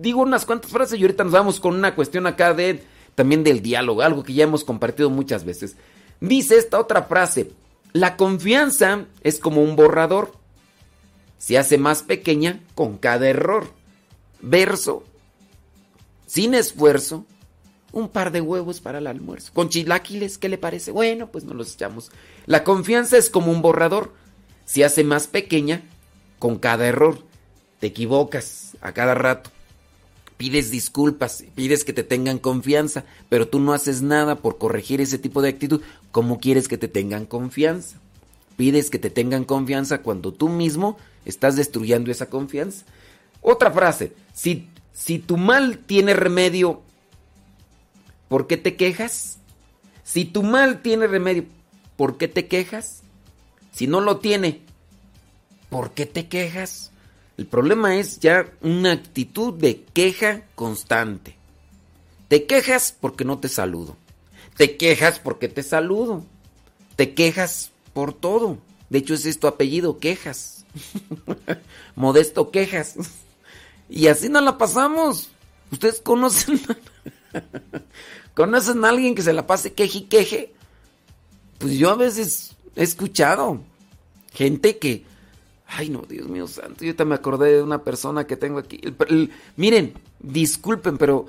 digo 0.00 0.22
unas 0.22 0.44
cuantas 0.44 0.70
frases 0.70 0.98
y 0.98 1.02
ahorita 1.02 1.24
nos 1.24 1.32
vamos 1.32 1.60
con 1.60 1.74
una 1.74 1.94
cuestión 1.94 2.26
acá 2.26 2.52
de 2.54 2.82
también 3.14 3.44
del 3.44 3.62
diálogo, 3.62 4.02
algo 4.02 4.22
que 4.22 4.34
ya 4.34 4.44
hemos 4.44 4.64
compartido 4.64 5.10
muchas 5.10 5.44
veces. 5.44 5.76
Dice 6.20 6.56
esta 6.56 6.78
otra 6.78 7.04
frase, 7.04 7.52
la 7.92 8.16
confianza 8.16 9.06
es 9.22 9.38
como 9.38 9.62
un 9.62 9.76
borrador. 9.76 10.32
Se 11.38 11.58
hace 11.58 11.78
más 11.78 12.02
pequeña 12.02 12.60
con 12.74 12.98
cada 12.98 13.28
error. 13.28 13.72
Verso, 14.42 15.04
sin 16.26 16.54
esfuerzo, 16.54 17.24
un 17.92 18.08
par 18.08 18.32
de 18.32 18.40
huevos 18.40 18.80
para 18.80 18.98
el 18.98 19.06
almuerzo. 19.06 19.52
Con 19.52 19.68
chilaquiles, 19.68 20.38
¿qué 20.38 20.48
le 20.48 20.58
parece? 20.58 20.90
Bueno, 20.90 21.30
pues 21.30 21.44
nos 21.44 21.56
los 21.56 21.74
echamos. 21.74 22.10
La 22.46 22.64
confianza 22.64 23.16
es 23.16 23.30
como 23.30 23.50
un 23.50 23.62
borrador. 23.62 24.12
Se 24.64 24.84
hace 24.84 25.04
más 25.04 25.26
pequeña 25.26 25.82
con 26.38 26.58
cada 26.58 26.86
error. 26.86 27.18
Te 27.80 27.88
equivocas 27.88 28.76
a 28.80 28.92
cada 28.92 29.14
rato. 29.14 29.50
Pides 30.36 30.70
disculpas, 30.70 31.44
pides 31.54 31.84
que 31.84 31.92
te 31.92 32.02
tengan 32.02 32.38
confianza, 32.38 33.04
pero 33.28 33.48
tú 33.48 33.60
no 33.60 33.74
haces 33.74 34.00
nada 34.00 34.36
por 34.36 34.56
corregir 34.56 35.02
ese 35.02 35.18
tipo 35.18 35.42
de 35.42 35.50
actitud. 35.50 35.82
¿Cómo 36.12 36.40
quieres 36.40 36.66
que 36.66 36.78
te 36.78 36.88
tengan 36.88 37.26
confianza? 37.26 37.98
Pides 38.56 38.88
que 38.88 38.98
te 38.98 39.10
tengan 39.10 39.44
confianza 39.44 39.98
cuando 39.98 40.32
tú 40.32 40.48
mismo 40.48 40.96
estás 41.26 41.56
destruyendo 41.56 42.10
esa 42.10 42.30
confianza. 42.30 42.86
Otra 43.42 43.70
frase, 43.70 44.12
si, 44.32 44.68
si 44.92 45.18
tu 45.18 45.36
mal 45.36 45.78
tiene 45.78 46.14
remedio, 46.14 46.82
¿por 48.30 48.46
qué 48.46 48.56
te 48.56 48.76
quejas? 48.76 49.38
Si 50.04 50.24
tu 50.24 50.44
mal 50.44 50.82
tiene 50.82 51.08
remedio, 51.08 51.46
¿por 51.96 52.16
qué 52.16 52.28
te 52.28 52.46
quejas? 52.46 53.02
Si 53.72 53.88
no 53.88 54.00
lo 54.00 54.18
tiene, 54.18 54.60
¿por 55.68 55.90
qué 55.90 56.06
te 56.06 56.28
quejas? 56.28 56.92
El 57.36 57.46
problema 57.46 57.96
es 57.96 58.20
ya 58.20 58.48
una 58.62 58.92
actitud 58.92 59.52
de 59.54 59.82
queja 59.82 60.42
constante. 60.54 61.36
Te 62.28 62.46
quejas 62.46 62.96
porque 62.98 63.24
no 63.24 63.40
te 63.40 63.48
saludo. 63.48 63.96
Te 64.56 64.76
quejas 64.76 65.18
porque 65.18 65.48
te 65.48 65.64
saludo. 65.64 66.24
Te 66.94 67.14
quejas 67.14 67.72
por 67.92 68.12
todo. 68.12 68.58
De 68.90 68.98
hecho, 68.98 69.14
ese 69.14 69.28
es 69.28 69.40
tu 69.40 69.48
apellido, 69.48 69.98
quejas. 69.98 70.64
Modesto 71.96 72.52
quejas. 72.52 72.94
Y 73.88 74.06
así 74.06 74.28
nos 74.28 74.44
la 74.44 74.56
pasamos. 74.56 75.30
Ustedes 75.72 76.00
conocen. 76.00 76.60
¿Conocen 78.34 78.84
a 78.84 78.88
alguien 78.88 79.14
que 79.14 79.22
se 79.22 79.32
la 79.32 79.46
pase 79.46 79.72
queje 79.72 79.98
y 79.98 80.02
queje? 80.02 80.54
Pues 81.58 81.74
yo 81.74 81.90
a 81.90 81.96
veces 81.96 82.56
he 82.76 82.82
escuchado 82.82 83.60
gente 84.32 84.78
que. 84.78 85.04
Ay, 85.66 85.88
no, 85.88 86.02
Dios 86.08 86.28
mío 86.28 86.48
santo. 86.48 86.84
Yo 86.84 86.96
te 86.96 87.04
me 87.04 87.14
acordé 87.14 87.52
de 87.56 87.62
una 87.62 87.84
persona 87.84 88.26
que 88.26 88.36
tengo 88.36 88.58
aquí. 88.58 88.80
Miren, 89.56 89.94
disculpen, 90.18 90.98
pero 90.98 91.26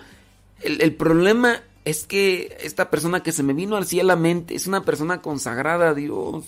el, 0.61 0.81
el 0.81 0.95
problema 0.95 1.61
es 1.85 2.05
que 2.05 2.57
esta 2.61 2.89
persona 2.89 3.23
que 3.23 3.31
se 3.31 3.43
me 3.43 3.53
vino 3.53 3.77
así 3.77 3.99
a 3.99 4.03
la 4.03 4.15
mente 4.15 4.55
es 4.55 4.67
una 4.67 4.83
persona 4.83 5.21
consagrada 5.21 5.89
a 5.89 5.93
Dios. 5.93 6.45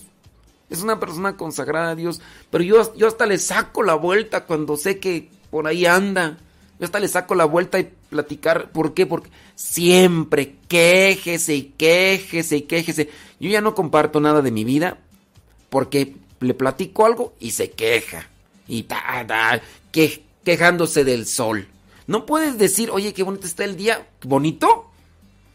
Es 0.69 0.81
una 0.81 0.99
persona 0.99 1.37
consagrada 1.37 1.91
a 1.91 1.95
Dios. 1.95 2.21
Pero 2.49 2.63
yo, 2.63 2.95
yo 2.95 3.07
hasta 3.07 3.25
le 3.25 3.37
saco 3.37 3.83
la 3.83 3.95
vuelta 3.95 4.45
cuando 4.45 4.77
sé 4.77 4.99
que 4.99 5.29
por 5.51 5.67
ahí 5.67 5.85
anda. 5.85 6.37
Yo 6.79 6.85
hasta 6.85 6.99
le 6.99 7.07
saco 7.07 7.35
la 7.35 7.45
vuelta 7.45 7.79
y 7.79 7.89
platicar. 8.09 8.71
¿Por 8.71 8.93
qué? 8.93 9.05
Porque 9.05 9.29
siempre 9.55 10.55
quéjese 10.67 11.55
y 11.55 11.63
quéjese 11.77 12.57
y 12.57 12.61
quéjese. 12.63 13.09
Yo 13.39 13.49
ya 13.49 13.61
no 13.61 13.75
comparto 13.75 14.19
nada 14.19 14.41
de 14.41 14.51
mi 14.51 14.63
vida 14.63 14.97
porque 15.69 16.15
le 16.39 16.53
platico 16.53 17.05
algo 17.05 17.33
y 17.39 17.51
se 17.51 17.71
queja. 17.71 18.27
Y 18.67 18.83
ta, 18.83 19.25
ta, 19.27 19.61
que, 19.91 20.23
quejándose 20.43 21.03
del 21.03 21.25
sol. 21.25 21.67
No 22.07 22.25
puedes 22.25 22.57
decir, 22.57 22.89
oye, 22.91 23.13
qué 23.13 23.23
bonito 23.23 23.47
está 23.47 23.63
el 23.63 23.75
día. 23.75 24.07
¿Bonito? 24.23 24.91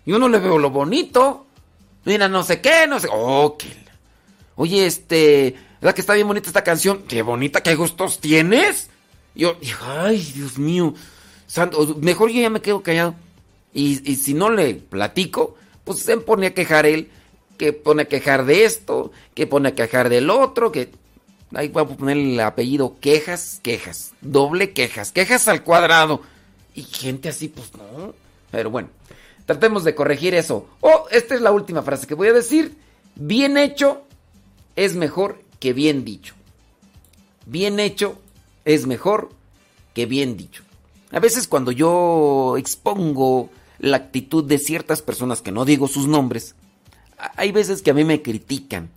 Yo 0.07 0.19
no 0.19 0.29
le 0.29 0.39
veo 0.39 0.59
lo 0.59 0.71
bonito. 0.71 1.47
Mira, 2.05 2.29
no 2.29 2.43
sé 2.43 2.61
qué, 2.61 2.87
no 2.87 2.99
sé. 3.01 3.09
Oh, 3.13 3.57
qué 3.59 3.69
Oye, 4.57 4.87
este, 4.87 5.55
¿verdad 5.81 5.95
que 5.95 6.01
está 6.01 6.15
bien 6.15 6.27
bonita 6.27 6.49
esta 6.49 6.65
canción? 6.65 7.05
Qué 7.07 7.23
bonita, 7.23 7.63
qué 7.63 7.77
gustos 7.77 8.19
tienes. 8.19 8.91
Yo, 9.35 9.55
dije, 9.61 9.77
ay, 9.85 10.33
Dios 10.35 10.59
mío. 10.59 10.95
santo, 11.47 11.97
mejor 12.01 12.31
yo 12.31 12.41
ya 12.41 12.51
me 12.51 12.61
quedo 12.61 12.83
callado. 12.83 13.15
Y, 13.73 14.11
y 14.11 14.17
si 14.17 14.35
no 14.35 14.51
le 14.51 14.75
platico, 14.75 15.57
pues 15.85 16.01
se 16.01 16.17
pone 16.19 16.49
a 16.49 16.55
quejar 16.55 16.87
él, 16.87 17.11
que 17.57 17.73
pone 17.73 18.03
a 18.03 18.09
quejar 18.09 18.45
de 18.45 18.65
esto, 18.65 19.13
que 19.35 19.47
pone 19.47 19.71
a 19.71 19.75
quejar 19.75 20.09
del 20.09 20.31
otro, 20.31 20.73
que 20.73 20.91
ahí 21.55 21.69
voy 21.69 21.83
a 21.83 21.87
poner 21.87 22.17
el 22.17 22.41
apellido 22.41 22.97
quejas, 23.01 23.61
quejas, 23.63 24.13
doble 24.21 24.73
quejas, 24.73 25.13
quejas 25.13 25.49
al 25.49 25.65
cuadrado. 25.65 26.23
Y 26.75 26.83
gente 26.83 27.29
así, 27.29 27.49
pues 27.49 27.73
no. 27.75 28.15
Pero 28.51 28.71
bueno, 28.71 28.89
tratemos 29.47 29.85
de 29.85 29.95
corregir 29.95 30.35
eso. 30.35 30.69
Oh, 30.81 31.07
esta 31.11 31.35
es 31.35 31.41
la 31.41 31.53
última 31.53 31.83
frase 31.83 32.07
que 32.07 32.15
voy 32.15 32.29
a 32.29 32.33
decir. 32.33 32.77
Bien 33.15 33.57
hecho 33.57 34.03
es 34.77 34.95
mejor 34.95 35.41
que 35.59 35.73
bien 35.73 36.05
dicho. 36.05 36.35
Bien 37.47 37.81
hecho 37.81 38.21
es 38.69 38.87
mejor 38.87 39.31
que 39.95 40.05
bien 40.05 40.37
dicho. 40.37 40.63
A 41.11 41.21
veces 41.21 41.49
cuando 41.49 41.73
yo 41.73 42.57
expongo 42.59 43.49
la 43.79 43.97
actitud 43.97 44.45
de 44.45 44.59
ciertas 44.59 45.01
personas 45.01 45.41
que 45.41 45.53
no 45.53 45.65
digo 45.65 45.89
sus 45.89 46.07
nombres, 46.07 46.55
hay 47.37 47.51
veces 47.51 47.81
que 47.81 47.91
a 47.91 47.95
mí 47.95 48.05
me 48.05 48.21
critican 48.21 48.91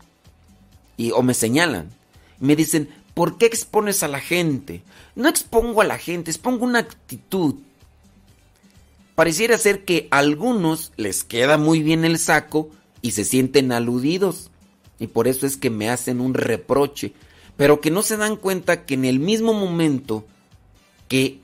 y, 0.97 1.11
o 1.11 1.23
me 1.23 1.33
señalan. 1.33 1.89
Me 2.39 2.57
dicen, 2.57 2.89
¿por 3.13 3.37
qué 3.37 3.45
expones 3.45 4.03
a 4.03 4.09
la 4.09 4.19
gente? 4.19 4.83
No 5.15 5.29
expongo 5.29 5.81
a 5.81 5.85
la 5.85 5.97
gente, 5.97 6.31
expongo 6.31 6.65
una 6.65 6.79
actitud. 6.79 7.55
Pareciera 9.15 9.57
ser 9.57 9.85
que 9.85 10.09
a 10.11 10.17
algunos 10.17 10.91
les 10.97 11.23
queda 11.23 11.57
muy 11.57 11.81
bien 11.81 12.03
el 12.03 12.19
saco 12.19 12.69
y 13.01 13.11
se 13.11 13.23
sienten 13.23 13.71
aludidos. 13.71 14.51
Y 14.99 15.07
por 15.07 15.29
eso 15.29 15.45
es 15.45 15.55
que 15.55 15.69
me 15.69 15.89
hacen 15.89 16.19
un 16.19 16.33
reproche. 16.33 17.13
Pero 17.61 17.79
que 17.79 17.91
no 17.91 18.01
se 18.01 18.17
dan 18.17 18.37
cuenta 18.37 18.87
que 18.87 18.95
en 18.95 19.05
el 19.05 19.19
mismo 19.19 19.53
momento 19.53 20.25
que 21.07 21.41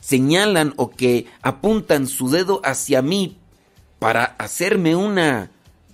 señalan 0.00 0.72
o 0.78 0.92
que 0.92 1.26
apuntan 1.42 2.06
su 2.06 2.30
dedo 2.30 2.62
hacia 2.64 3.02
mí 3.02 3.36
para 3.98 4.24
hacerme 4.24 4.96
una 4.96 5.50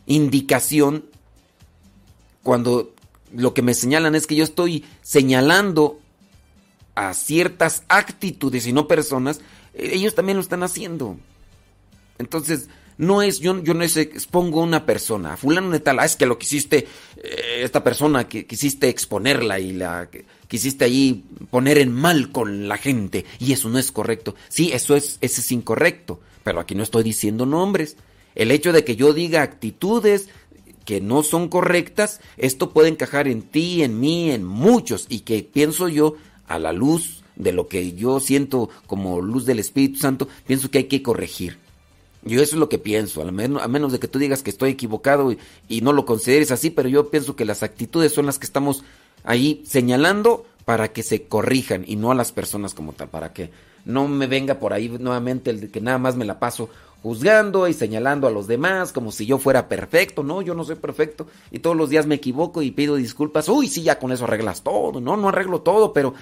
indicación, 0.07 1.07
cuando 2.45 2.95
lo 3.35 3.53
que 3.53 3.63
me 3.63 3.75
señalan 3.75 4.15
es 4.15 4.29
que 4.29 4.37
yo 4.37 4.45
estoy 4.45 4.85
señalando 5.03 5.99
a 6.95 7.15
ciertas 7.15 7.83
actitudes 7.89 8.65
y 8.69 8.73
no 8.73 8.87
personas, 8.87 9.41
eh, 9.75 9.91
ellos 9.95 10.15
también 10.15 10.37
lo 10.37 10.43
están 10.43 10.63
haciendo. 10.63 11.17
Entonces, 12.17 12.69
no 12.99 13.23
es, 13.23 13.39
yo, 13.39 13.63
yo 13.63 13.75
no 13.75 13.85
es, 13.85 13.97
expongo 13.97 14.61
una 14.61 14.85
persona, 14.85 15.33
a 15.33 15.37
fulano 15.37 15.71
de 15.71 15.81
tal, 15.81 16.01
ah, 16.01 16.05
es 16.05 16.17
que 16.17 16.27
lo 16.27 16.37
quisiste, 16.37 16.87
eh, 17.17 17.61
esta 17.63 17.83
persona 17.83 18.29
que 18.29 18.47
quisiste 18.47 18.89
exponerla 18.89 19.59
y 19.61 19.73
la 19.73 20.09
quisiste 20.49 20.85
ahí 20.85 21.25
poner 21.51 21.79
en 21.79 21.93
mal 21.93 22.31
con 22.33 22.69
la 22.69 22.77
gente, 22.77 23.25
y 23.39 23.53
eso 23.53 23.69
no 23.69 23.79
es 23.79 23.93
correcto. 23.93 24.35
Sí, 24.49 24.73
eso 24.73 24.97
es, 24.97 25.19
eso 25.21 25.41
es 25.41 25.53
incorrecto, 25.53 26.21
pero 26.43 26.61
aquí 26.61 26.75
no 26.75 26.83
estoy 26.83 27.05
diciendo 27.05 27.47
nombres. 27.47 27.97
El 28.35 28.51
hecho 28.51 28.73
de 28.73 28.85
que 28.85 28.97
yo 28.97 29.13
diga 29.13 29.43
actitudes 29.43 30.29
que 30.85 31.01
no 31.01 31.23
son 31.23 31.49
correctas, 31.49 32.21
esto 32.37 32.73
puede 32.73 32.89
encajar 32.89 33.29
en 33.29 33.43
ti, 33.43 33.83
en 33.83 34.01
mí, 34.01 34.31
en 34.31 34.45
muchos, 34.45 35.07
y 35.09 35.21
que 35.21 35.43
pienso 35.43 35.89
yo, 35.89 36.17
a 36.47 36.59
la 36.59 36.73
luz 36.73 37.23
de 37.37 37.53
lo 37.53 37.69
que 37.69 37.93
yo 37.93 38.21
siento 38.21 38.71
como 38.87 39.21
luz 39.21 39.45
del 39.45 39.59
Espíritu 39.59 39.99
Santo, 39.99 40.29
pienso 40.47 40.71
que 40.71 40.79
hay 40.79 40.85
que 40.85 41.03
corregir. 41.03 41.59
Yo 42.23 42.43
eso 42.43 42.57
es 42.57 42.61
lo 42.61 42.69
que 42.69 42.79
pienso, 42.79 43.23
a 43.23 43.31
menos, 43.31 43.63
a 43.63 43.69
menos 43.69 43.93
de 43.93 44.01
que 44.01 44.09
tú 44.09 44.19
digas 44.19 44.43
que 44.43 44.51
estoy 44.51 44.71
equivocado 44.71 45.31
y, 45.33 45.39
y, 45.69 45.81
no 45.83 45.93
lo 45.93 46.05
consideres 46.05 46.51
así, 46.51 46.71
pero 46.71 46.89
yo 46.89 47.11
pienso 47.11 47.37
que 47.37 47.45
las 47.45 47.63
actitudes 47.63 48.13
son 48.13 48.27
las 48.27 48.39
que 48.39 48.47
estamos 48.47 48.83
ahí 49.25 49.63
señalando 49.67 50.45
para 50.65 50.93
que 50.93 51.03
se 51.03 51.23
corrijan 51.29 51.85
y 51.87 51.97
no 51.97 52.11
a 52.11 52.15
las 52.15 52.33
personas 52.33 52.75
como 52.75 52.93
tal, 52.93 53.09
para 53.09 53.33
que 53.33 53.51
no 53.85 54.07
me 54.07 54.27
venga 54.27 54.59
por 54.59 54.73
ahí 54.73 54.89
nuevamente 54.89 55.51
el 55.51 55.61
de 55.61 55.71
que 55.71 55.81
nada 55.81 55.99
más 55.99 56.17
me 56.17 56.25
la 56.25 56.39
paso 56.39 56.69
juzgando 57.03 57.69
y 57.69 57.75
señalando 57.75 58.27
a 58.27 58.31
los 58.31 58.47
demás 58.47 58.93
como 58.93 59.13
si 59.13 59.27
yo 59.27 59.39
fuera 59.39 59.69
perfecto. 59.69 60.23
No, 60.23 60.43
yo 60.43 60.55
no 60.55 60.65
soy 60.65 60.77
perfecto 60.77 61.27
y 61.51 61.61
todos 61.61 61.77
los 61.77 61.91
días 61.91 62.07
me 62.07 62.17
equivoco 62.17 62.63
y 62.63 62.71
pido 62.71 62.97
disculpas. 62.97 63.49
Uy, 63.49 63.69
sí, 63.69 63.83
ya 63.83 63.99
con 63.99 64.13
eso 64.13 64.25
arreglas 64.25 64.63
todo. 64.63 65.01
No, 65.01 65.17
no 65.17 65.29
arreglo 65.29 65.61
todo, 65.61 65.93
pero 65.93 66.15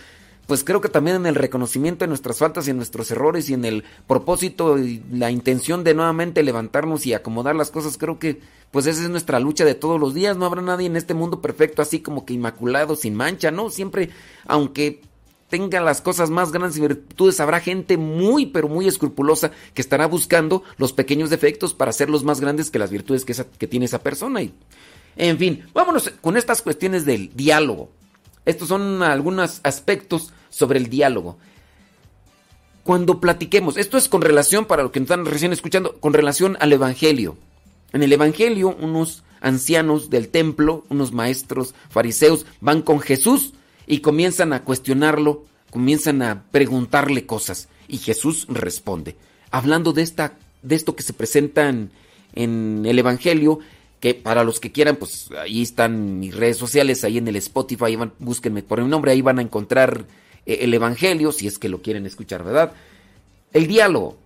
pues 0.47 0.63
creo 0.63 0.81
que 0.81 0.89
también 0.89 1.17
en 1.17 1.27
el 1.27 1.35
reconocimiento 1.35 2.05
de 2.05 2.09
nuestras 2.09 2.39
faltas 2.39 2.67
y 2.67 2.71
en 2.71 2.77
nuestros 2.77 3.11
errores 3.11 3.51
y 3.51 3.55
en 3.55 3.65
el 3.65 3.85
propósito 4.07 4.79
y 4.79 5.03
la 5.11 5.31
intención 5.31 5.83
de 5.83 5.95
nuevamente 5.95 6.43
levantarnos 6.43 7.07
y 7.07 7.15
acomodar 7.15 7.57
las 7.57 7.71
cosas, 7.71 7.99
creo 7.99 8.19
que 8.19 8.41
pues 8.71 8.87
esa 8.87 9.03
es 9.03 9.09
nuestra 9.09 9.41
lucha 9.41 9.65
de 9.65 9.75
todos 9.75 10.01
los 10.01 10.15
días. 10.15 10.37
No 10.37 10.47
habrá 10.47 10.63
nadie 10.63 10.87
en 10.87 10.97
este 10.97 11.15
mundo 11.15 11.41
perfecto 11.41 11.83
así 11.83 12.01
como 12.01 12.25
que 12.25 12.35
inmaculado, 12.35 12.95
sin 12.95 13.15
mancha, 13.15 13.51
¿no? 13.51 13.71
Siempre, 13.71 14.11
aunque 14.47 15.01
tenga 15.49 15.81
las 15.81 16.01
cosas 16.01 16.31
más 16.31 16.53
grandes 16.53 16.77
y 16.77 16.81
virtudes, 16.81 17.41
habrá 17.41 17.61
gente 17.61 17.97
muy, 17.97 18.47
pero 18.47 18.69
muy 18.69 18.87
escrupulosa 18.87 19.51
que 19.75 19.83
estará 19.83 20.07
buscando 20.07 20.63
los 20.77 20.93
pequeños 20.93 21.31
defectos 21.31 21.75
para 21.75 21.91
hacerlos 21.91 22.25
más 22.25 22.41
grandes 22.41 22.71
que 22.71 22.79
las 22.79 22.91
virtudes 22.91 23.25
que, 23.25 23.35
que 23.59 23.67
tiene 23.67 23.87
esa 23.87 24.03
persona. 24.03 24.43
Y, 24.43 24.55
en 25.17 25.39
fin, 25.39 25.65
vámonos 25.73 26.13
con 26.21 26.37
estas 26.37 26.63
cuestiones 26.63 27.05
del 27.05 27.35
diálogo. 27.35 27.91
Estos 28.47 28.69
son 28.69 29.03
algunos 29.03 29.61
aspectos 29.65 30.33
sobre 30.49 30.79
el 30.79 30.89
diálogo. 30.89 31.37
Cuando 32.85 33.21
platiquemos, 33.21 33.77
esto 33.77 33.99
es 33.99 34.09
con 34.09 34.23
relación, 34.23 34.65
para 34.65 34.85
los 34.85 34.93
que 34.93 35.01
nos 35.01 35.11
están 35.11 35.27
recién 35.27 35.53
escuchando, 35.53 35.99
con 35.99 36.13
relación 36.13 36.57
al 36.61 36.73
Evangelio. 36.73 37.37
En 37.93 38.05
el 38.05 38.13
Evangelio, 38.13 38.77
unos 38.81 39.25
ancianos 39.41 40.09
del 40.09 40.29
templo, 40.29 40.85
unos 40.89 41.13
maestros 41.13 41.75
fariseos, 41.91 42.47
van 42.61 42.83
con 42.83 43.01
Jesús 43.01 43.55
y 43.89 43.99
comienzan 43.99 44.53
a 44.53 44.63
cuestionarlo, 44.63 45.45
comienzan 45.71 46.23
a 46.23 46.45
preguntarle 46.53 47.27
cosas. 47.27 47.69
Y 47.89 47.99
Jesús 47.99 48.47
responde. 48.49 49.17
Hablando 49.51 49.93
de, 49.93 50.03
esta, 50.03 50.35
de 50.63 50.77
esto 50.77 50.95
que 50.95 51.03
se 51.03 51.13
presenta 51.13 51.69
en, 51.69 51.91
en 52.35 52.85
el 52.87 52.99
Evangelio, 53.01 53.59
para 54.15 54.45
los 54.45 54.61
que 54.61 54.73
quieran, 54.73 54.97
pues 54.97 55.31
ahí 55.39 55.63
están 55.63 56.19
mis 56.19 56.35
redes 56.35 56.57
sociales, 56.57 57.05
ahí 57.05 57.19
en 57.19 57.29
el 57.29 57.37
Spotify, 57.37 57.97
van, 57.97 58.13
búsquenme 58.19 58.63
por 58.63 58.79
el 58.79 58.89
nombre, 58.89 59.13
ahí 59.13 59.23
van 59.23 59.39
a 59.39 59.43
encontrar 59.43 60.05
eh, 60.45 60.59
el 60.61 60.75
Evangelio, 60.75 61.33
si 61.33 61.47
es 61.47 61.59
que 61.59 61.69
lo 61.69 61.83
quieren 61.83 62.07
escuchar, 62.07 62.45
¿verdad? 62.45 62.73
El 63.53 63.67
diálogo. 63.67 64.17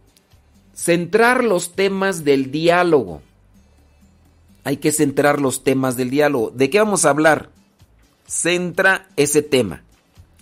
Centrar 0.74 1.44
los 1.44 1.72
temas 1.72 2.24
del 2.24 2.50
diálogo. 2.50 3.22
Hay 4.64 4.78
que 4.78 4.92
centrar 4.92 5.40
los 5.40 5.64
temas 5.64 5.96
del 5.96 6.10
diálogo. 6.10 6.50
¿De 6.50 6.70
qué 6.70 6.78
vamos 6.78 7.04
a 7.04 7.10
hablar? 7.10 7.50
Centra 8.26 9.08
ese 9.16 9.42
tema. 9.42 9.82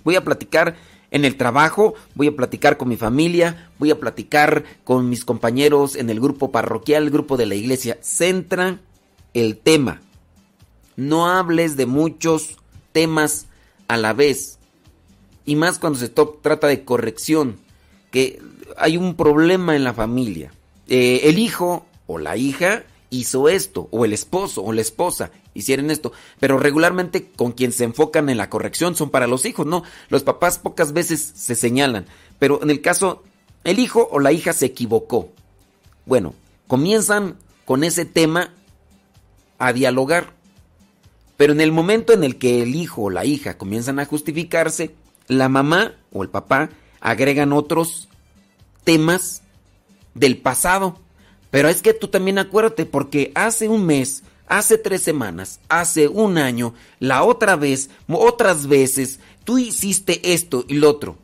Voy 0.05 0.17
a 0.17 0.25
platicar 0.25 0.77
en 1.11 1.25
el 1.25 1.37
trabajo, 1.37 1.95
voy 2.15 2.29
a 2.29 2.37
platicar 2.37 2.77
con 2.77 2.89
mi 2.89 2.97
familia, 2.97 3.71
voy 3.79 3.91
a 3.91 3.99
platicar 3.99 4.65
con 4.85 5.09
mis 5.09 5.25
compañeros 5.25 5.97
en 5.97 6.11
el 6.11 6.21
grupo 6.21 6.51
parroquial, 6.53 7.05
el 7.05 7.11
grupo 7.11 7.37
de 7.37 7.47
la 7.47 7.55
iglesia. 7.55 7.99
Centra 8.03 8.79
el 9.35 9.59
tema. 9.59 10.01
No 10.97 11.29
hables 11.29 11.77
de 11.77 11.87
muchos 11.87 12.57
temas 12.93 13.47
a 13.87 13.97
la 13.97 14.13
vez. 14.13 14.59
Y 15.45 15.57
más 15.57 15.79
cuando 15.79 15.99
se 15.99 16.09
trata 16.09 16.67
de 16.67 16.85
corrección. 16.85 17.59
Que 18.11 18.41
hay 18.77 18.97
un 18.97 19.15
problema 19.15 19.77
en 19.77 19.85
la 19.85 19.95
familia. 19.95 20.53
Eh, 20.89 21.21
el 21.25 21.39
hijo 21.39 21.87
o 22.07 22.19
la 22.19 22.37
hija 22.37 22.85
hizo 23.11 23.49
esto. 23.49 23.89
O 23.91 24.05
el 24.05 24.13
esposo 24.13 24.63
o 24.63 24.73
la 24.73 24.81
esposa 24.81 25.31
hicieron 25.55 25.91
esto. 25.91 26.13
Pero 26.41 26.59
regularmente 26.59 27.31
con 27.37 27.53
quien 27.53 27.73
se 27.73 27.85
enfocan 27.85 28.29
en 28.29 28.39
la 28.39 28.51
corrección 28.51 28.97
son 28.97 29.11
para 29.11 29.27
los 29.27 29.45
hijos. 29.45 29.67
No, 29.67 29.83
los 30.09 30.23
papás 30.23 30.59
pocas 30.59 30.93
veces 30.93 31.33
se 31.35 31.55
señalan. 31.55 32.07
Pero 32.39 32.63
en 32.63 32.71
el 32.71 32.81
caso, 32.81 33.23
el 33.65 33.79
hijo 33.79 34.09
o 34.11 34.21
la 34.21 34.33
hija 34.33 34.53
se 34.53 34.67
equivocó. 34.67 35.31
Bueno, 36.07 36.35
comienzan 36.67 37.37
con 37.65 37.85
ese 37.85 38.05
tema 38.05 38.55
a 39.59 39.73
dialogar. 39.73 40.33
Pero 41.37 41.53
en 41.53 41.61
el 41.61 41.73
momento 41.73 42.13
en 42.13 42.25
el 42.25 42.37
que 42.37 42.63
el 42.63 42.75
hijo 42.75 43.03
o 43.03 43.11
la 43.11 43.25
hija 43.25 43.59
comienzan 43.59 43.99
a 43.99 44.05
justificarse, 44.05 44.95
la 45.29 45.49
mamá 45.49 45.95
o 46.13 46.23
el 46.23 46.29
papá 46.29 46.71
agregan 47.01 47.53
otros 47.53 48.09
temas 48.85 49.43
del 50.15 50.39
pasado. 50.39 50.99
Pero 51.51 51.69
es 51.69 51.81
que 51.83 51.95
tú 51.95 52.09
también 52.09 52.39
acuérdate, 52.39 52.87
porque 52.87 53.33
hace 53.35 53.69
un 53.69 53.87
mes, 53.87 54.25
hace 54.47 54.79
tres 54.79 55.03
semanas, 55.03 55.61
hace 55.69 56.09
un 56.09 56.39
año, 56.39 56.75
la 56.99 57.23
otra 57.23 57.57
vez, 57.57 57.91
otras 58.09 58.67
veces, 58.67 59.21
tú 59.45 59.59
hiciste 59.59 60.33
esto 60.35 60.65
y 60.69 60.75
lo 60.75 60.91
otro. 60.91 61.17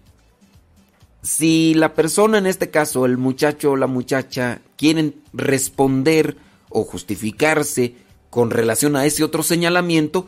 Si 1.23 1.75
la 1.75 1.95
persona, 1.95 2.39
en 2.39 2.47
este 2.47 2.71
caso, 2.71 3.07
el 3.07 3.19
muchacho 3.19 3.73
o 3.73 3.77
la 3.77 3.87
muchacha, 3.87 4.61
quieren 4.77 5.17
responder 5.33 6.37
o 6.69 6.85
justificarse 6.85 7.95
con 8.35 8.51
relación 8.51 8.97
a 8.97 9.07
ese 9.07 9.23
otro 9.23 9.45
señalamiento, 9.45 10.27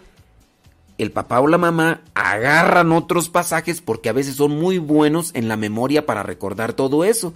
el 0.96 1.10
papá 1.10 1.40
o 1.40 1.48
la 1.48 1.58
mamá 1.58 2.02
agarran 2.14 2.92
otros 2.92 3.28
pasajes 3.28 3.80
porque 3.80 4.08
a 4.08 4.12
veces 4.12 4.36
son 4.36 4.52
muy 4.52 4.78
buenos 4.78 5.32
en 5.34 5.48
la 5.48 5.56
memoria 5.56 6.06
para 6.06 6.22
recordar 6.22 6.74
todo 6.74 7.02
eso. 7.02 7.34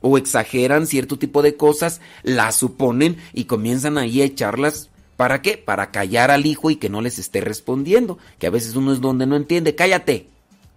O 0.00 0.16
exageran 0.16 0.86
cierto 0.86 1.18
tipo 1.18 1.42
de 1.42 1.56
cosas, 1.56 2.00
las 2.22 2.54
suponen 2.54 3.16
y 3.32 3.46
comienzan 3.46 3.98
ahí 3.98 4.22
a 4.22 4.26
echarlas. 4.26 4.88
¿Para 5.16 5.42
qué? 5.42 5.58
Para 5.58 5.90
callar 5.90 6.30
al 6.30 6.46
hijo 6.46 6.70
y 6.70 6.76
que 6.76 6.90
no 6.90 7.00
les 7.00 7.18
esté 7.18 7.40
respondiendo. 7.40 8.16
Que 8.38 8.46
a 8.46 8.50
veces 8.50 8.76
uno 8.76 8.92
es 8.92 9.00
donde 9.00 9.26
no 9.26 9.34
entiende. 9.34 9.74
Cállate. 9.74 10.28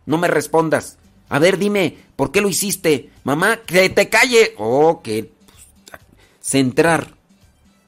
No 0.07 0.17
me 0.17 0.27
respondas. 0.27 0.97
A 1.29 1.37
ver, 1.37 1.59
dime, 1.59 1.99
¿por 2.15 2.31
qué 2.31 2.41
lo 2.41 2.49
hiciste? 2.49 3.11
Mamá, 3.23 3.57
que 3.57 3.87
te 3.91 4.09
calle. 4.09 4.55
Oh, 4.57 5.01
que... 5.03 5.31
Centrar 6.41 7.16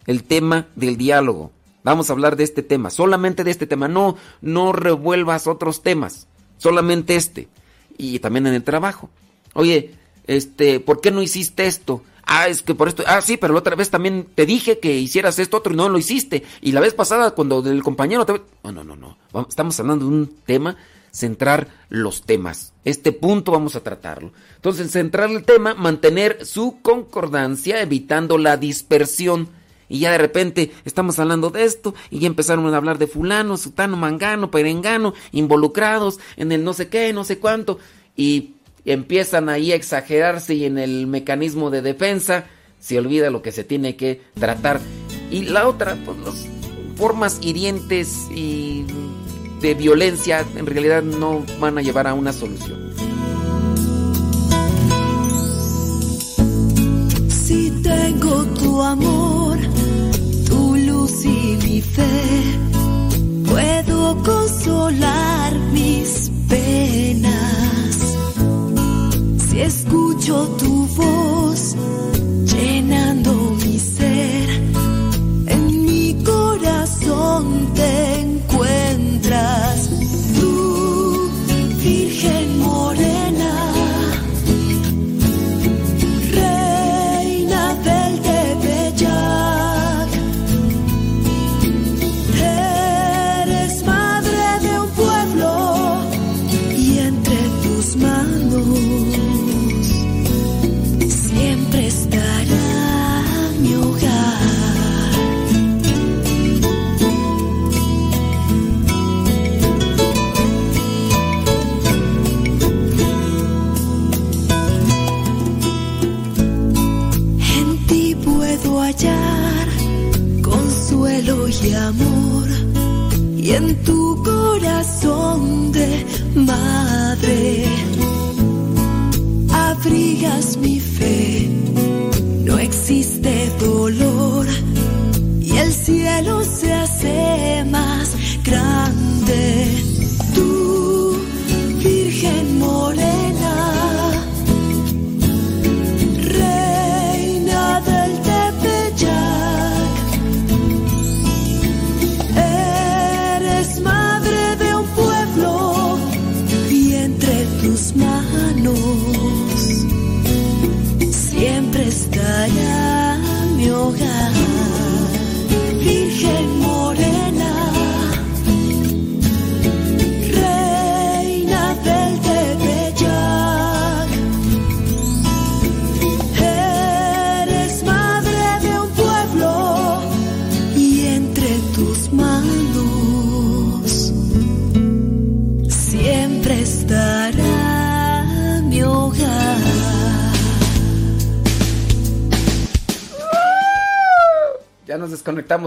el 0.09 0.23
tema 0.23 0.65
del 0.75 0.97
diálogo. 0.97 1.51
Vamos 1.83 2.09
a 2.09 2.13
hablar 2.13 2.35
de 2.35 2.43
este 2.43 2.63
tema, 2.63 2.89
solamente 2.89 3.43
de 3.43 3.51
este 3.51 3.67
tema. 3.67 3.87
No, 3.87 4.17
no 4.41 4.71
revuelvas 4.71 5.45
otros 5.45 5.83
temas, 5.83 6.25
solamente 6.57 7.15
este. 7.15 7.47
Y 7.95 8.17
también 8.17 8.47
en 8.47 8.55
el 8.55 8.63
trabajo. 8.63 9.11
Oye, 9.53 9.93
este, 10.25 10.79
¿por 10.79 10.99
qué 10.99 11.11
no 11.11 11.21
hiciste 11.21 11.67
esto? 11.67 12.01
Ah, 12.23 12.47
es 12.47 12.63
que 12.63 12.73
por 12.73 12.87
esto. 12.87 13.03
Ah, 13.05 13.21
sí, 13.21 13.37
pero 13.37 13.53
la 13.53 13.59
otra 13.59 13.75
vez 13.75 13.91
también 13.91 14.27
te 14.33 14.47
dije 14.47 14.79
que 14.79 14.97
hicieras 14.97 15.37
esto 15.37 15.57
otro 15.57 15.73
y 15.73 15.77
no 15.77 15.89
lo 15.89 15.99
hiciste. 15.99 16.43
Y 16.59 16.71
la 16.71 16.81
vez 16.81 16.95
pasada, 16.95 17.31
cuando 17.31 17.63
el 17.69 17.83
compañero 17.83 18.25
te. 18.25 18.41
No, 18.63 18.71
no, 18.71 18.83
no, 18.83 18.95
no. 18.95 19.47
Estamos 19.47 19.79
hablando 19.79 20.05
de 20.05 20.11
un 20.11 20.35
tema, 20.43 20.75
centrar 21.11 21.67
los 21.89 22.23
temas. 22.23 22.73
Este 22.83 23.11
punto 23.11 23.51
vamos 23.51 23.75
a 23.75 23.83
tratarlo. 23.83 24.31
Entonces, 24.55 24.89
centrar 24.89 25.29
el 25.29 25.43
tema, 25.43 25.75
mantener 25.75 26.47
su 26.47 26.81
concordancia, 26.81 27.79
evitando 27.79 28.39
la 28.39 28.57
dispersión 28.57 29.58
y 29.89 29.99
ya 29.99 30.11
de 30.11 30.19
repente 30.19 30.71
estamos 30.85 31.19
hablando 31.19 31.49
de 31.49 31.65
esto 31.65 31.93
y 32.09 32.19
ya 32.19 32.27
empezaron 32.27 32.71
a 32.73 32.77
hablar 32.77 32.99
de 32.99 33.07
fulano, 33.07 33.57
sutano, 33.57 33.97
mangano, 33.97 34.51
perengano, 34.51 35.13
involucrados 35.31 36.19
en 36.37 36.51
el 36.51 36.63
no 36.63 36.73
sé 36.73 36.87
qué, 36.87 37.11
no 37.11 37.23
sé 37.25 37.39
cuánto 37.39 37.79
y 38.15 38.55
empiezan 38.85 39.49
ahí 39.49 39.71
a 39.71 39.75
exagerarse 39.75 40.53
y 40.53 40.65
en 40.65 40.77
el 40.77 41.07
mecanismo 41.07 41.69
de 41.69 41.81
defensa 41.81 42.45
se 42.79 42.97
olvida 42.97 43.29
lo 43.29 43.41
que 43.41 43.51
se 43.51 43.63
tiene 43.63 43.95
que 43.95 44.21
tratar. 44.39 44.79
Y 45.31 45.43
la 45.43 45.67
otra, 45.67 45.97
pues 46.05 46.17
las 46.19 46.47
formas 46.95 47.39
hirientes 47.41 48.27
y 48.29 48.85
de 49.61 49.73
violencia 49.73 50.45
en 50.55 50.65
realidad 50.65 51.03
no 51.03 51.45
van 51.59 51.77
a 51.77 51.81
llevar 51.81 52.07
a 52.07 52.13
una 52.13 52.33
solución. 52.33 52.93
Si 57.29 57.71
tengo 57.81 58.43
tu 58.55 58.81
amor 58.81 59.38
y 61.25 61.57
mi 61.63 61.81
fe, 61.81 62.09
puedo 63.47 64.23
consolar 64.23 65.53
mis 65.73 66.31
penas. 66.47 67.48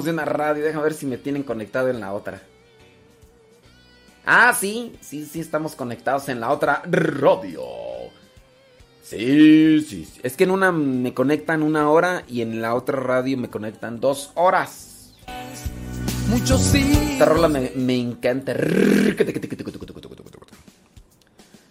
Desconectamos 0.03 0.05
de 0.05 0.11
una 0.11 0.25
radio. 0.25 0.65
Déjame 0.65 0.85
ver 0.85 0.95
si 0.95 1.07
me 1.07 1.19
tienen 1.19 1.43
conectado 1.43 1.89
en 1.89 2.01
la 2.01 2.13
otra. 2.13 2.43
Ah, 4.25 4.55
sí, 4.59 4.93
sí, 5.01 5.27
sí, 5.27 5.41
estamos 5.41 5.75
conectados 5.75 6.29
en 6.29 6.41
la 6.41 6.51
otra 6.51 6.83
radio. 6.87 7.63
Sí, 9.03 9.81
sí, 9.83 10.05
sí. 10.05 10.21
Es 10.23 10.37
que 10.37 10.45
en 10.45 10.53
una 10.53 10.71
me 10.71 11.13
conectan 11.13 11.63
una 11.63 11.91
hora 11.91 12.23
y 12.29 12.41
en 12.41 12.63
la 12.63 12.75
otra 12.75 13.01
radio 13.01 13.37
me 13.37 13.51
conectan 13.51 14.01
dos 14.01 14.31
horas. 14.35 15.13
Muchos 16.29 16.63
sí. 16.63 16.93
Esta 17.13 17.25
rola 17.27 17.49
me, 17.49 17.73
me 17.75 17.97
encanta. 17.99 18.55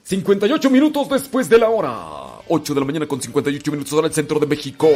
58 0.04 0.70
minutos 0.70 1.10
después 1.10 1.48
de 1.48 1.58
la 1.58 1.70
hora. 1.70 2.42
8 2.50 2.74
de 2.74 2.80
la 2.82 2.86
mañana 2.86 3.08
con 3.08 3.22
58 3.22 3.72
minutos 3.72 3.94
hora 3.94 4.10
del 4.10 4.14
centro 4.14 4.40
de 4.40 4.46
México. 4.46 4.90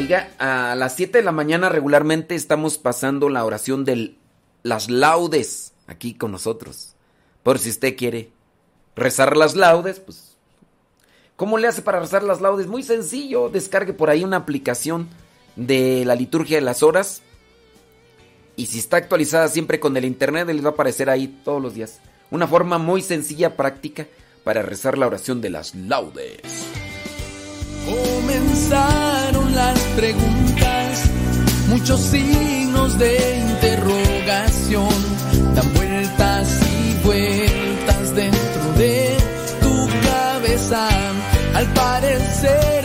Oiga, 0.00 0.30
a 0.38 0.74
las 0.76 0.96
7 0.96 1.18
de 1.18 1.24
la 1.24 1.30
mañana 1.30 1.68
regularmente 1.68 2.34
estamos 2.34 2.78
pasando 2.78 3.28
la 3.28 3.44
oración 3.44 3.84
de 3.84 4.14
las 4.62 4.88
laudes 4.88 5.74
aquí 5.88 6.14
con 6.14 6.32
nosotros. 6.32 6.94
Por 7.42 7.58
si 7.58 7.68
usted 7.68 7.98
quiere 7.98 8.30
rezar 8.96 9.36
las 9.36 9.56
laudes, 9.56 10.00
pues... 10.00 10.38
¿Cómo 11.36 11.58
le 11.58 11.68
hace 11.68 11.82
para 11.82 12.00
rezar 12.00 12.22
las 12.22 12.40
laudes? 12.40 12.66
Muy 12.66 12.82
sencillo, 12.82 13.50
descargue 13.50 13.92
por 13.92 14.08
ahí 14.08 14.24
una 14.24 14.38
aplicación 14.38 15.06
de 15.54 16.06
la 16.06 16.14
liturgia 16.14 16.56
de 16.56 16.62
las 16.62 16.82
horas. 16.82 17.20
Y 18.56 18.68
si 18.68 18.78
está 18.78 18.96
actualizada 18.96 19.48
siempre 19.48 19.80
con 19.80 19.94
el 19.98 20.06
internet, 20.06 20.48
les 20.48 20.64
va 20.64 20.70
a 20.70 20.72
aparecer 20.72 21.10
ahí 21.10 21.28
todos 21.44 21.60
los 21.60 21.74
días. 21.74 22.00
Una 22.30 22.46
forma 22.46 22.78
muy 22.78 23.02
sencilla, 23.02 23.54
práctica, 23.54 24.06
para 24.44 24.62
rezar 24.62 24.96
la 24.96 25.08
oración 25.08 25.42
de 25.42 25.50
las 25.50 25.74
laudes. 25.74 26.40
Las 29.54 29.78
preguntas, 29.96 31.04
muchos 31.68 32.00
signos 32.00 32.98
de 32.98 33.38
interrogación, 33.38 34.88
dan 35.54 35.74
vueltas 35.74 36.60
y 36.62 37.06
vueltas 37.06 38.14
dentro 38.14 38.72
de 38.78 39.16
tu 39.60 39.88
cabeza. 40.08 40.88
Al 41.54 41.66
parecer 41.72 42.79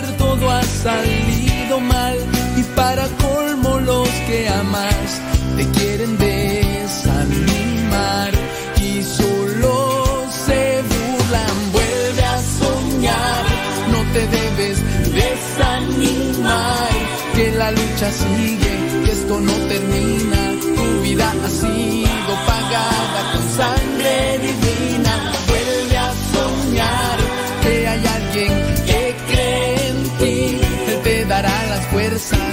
lucha 18.05 18.11
sigue, 18.11 19.03
que 19.05 19.11
esto 19.11 19.39
no 19.39 19.53
termina, 19.67 20.53
tu 20.61 21.01
vida 21.01 21.31
ha 21.43 21.49
sido 21.49 22.33
pagada 22.45 23.31
con 23.33 23.43
sangre 23.57 24.39
divina. 24.39 25.33
Vuelve 25.47 25.97
a 25.97 26.11
soñar, 26.33 27.17
que 27.63 27.87
hay 27.87 28.05
alguien 28.05 28.53
que 28.85 29.15
cree 29.27 29.89
en 29.89 30.03
ti, 30.19 30.59
Él 30.87 31.01
te 31.03 31.25
dará 31.25 31.65
las 31.67 31.85
fuerzas, 31.87 32.44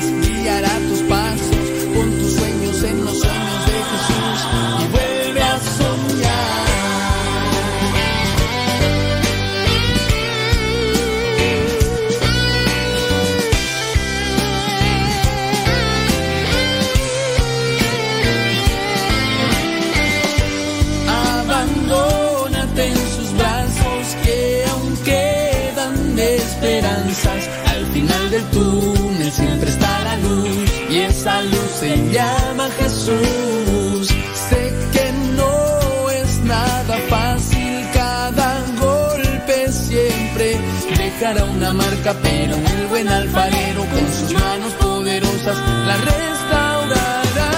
una 42.03 42.13
marca, 42.13 42.15
pero 42.23 42.57
el 42.57 42.87
buen 42.89 43.09
alfarero 43.09 43.85
con 43.85 44.13
sus 44.13 44.33
manos 44.33 44.73
poderosas 44.75 45.57
la 45.87 45.97
restaurará. 45.97 47.51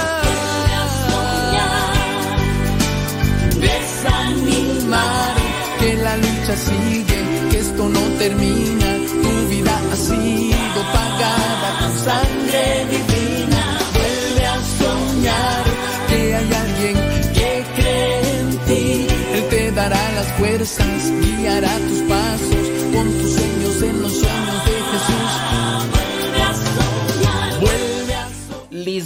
desanimar, 3.60 5.34
que 5.80 5.94
la 5.96 6.16
lucha 6.16 6.56
sigue, 6.56 7.48
que 7.50 7.58
esto 7.58 7.88
no 7.88 8.00
termina, 8.18 8.86
tu 9.22 9.48
vida 9.48 9.80
ha 9.92 9.96
sido 9.96 10.80
pagada 10.92 11.78
con 11.80 11.92
sangre 12.04 12.86
divina, 12.90 13.78
vuelve 13.94 14.46
a 14.46 14.58
soñar, 14.78 15.64
que 16.08 16.34
hay 16.36 16.52
alguien 16.64 16.96
que 17.32 17.64
cree 17.76 18.40
en 18.40 18.58
ti, 18.66 19.06
Él 19.34 19.44
te 19.50 19.70
dará 19.72 20.12
las 20.12 20.26
fuerzas, 20.38 21.12
guiará 21.22 21.78
tus 21.88 22.02
pasos, 22.02 22.23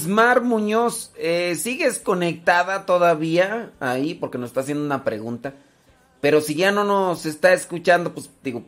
Lismar 0.08 0.40
Muñoz, 0.40 1.12
eh, 1.18 1.54
¿sigues 1.54 1.98
conectada 1.98 2.86
todavía 2.86 3.72
ahí? 3.78 4.14
Porque 4.14 4.38
nos 4.38 4.48
está 4.48 4.60
haciendo 4.60 4.82
una 4.82 5.04
pregunta. 5.04 5.52
Pero 6.22 6.40
si 6.40 6.54
ya 6.54 6.72
no 6.72 6.82
nos 6.82 7.26
está 7.26 7.52
escuchando, 7.52 8.14
pues 8.14 8.30
digo, 8.42 8.64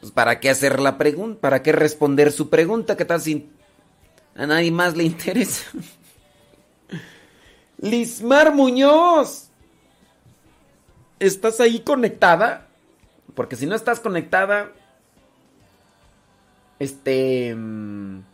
pues 0.00 0.10
¿para 0.10 0.40
qué 0.40 0.48
hacer 0.48 0.80
la 0.80 0.96
pregunta? 0.96 1.42
¿Para 1.42 1.62
qué 1.62 1.72
responder 1.72 2.32
su 2.32 2.48
pregunta? 2.48 2.96
¿Qué 2.96 3.04
tal 3.04 3.20
si 3.20 3.50
a 4.34 4.46
nadie 4.46 4.70
más 4.70 4.96
le 4.96 5.04
interesa? 5.04 5.66
Lismar 7.76 8.54
Muñoz, 8.54 9.50
¿estás 11.18 11.60
ahí 11.60 11.80
conectada? 11.80 12.66
Porque 13.34 13.56
si 13.56 13.66
no 13.66 13.74
estás 13.74 14.00
conectada, 14.00 14.72
este... 16.78 17.54
mm, 17.54 18.27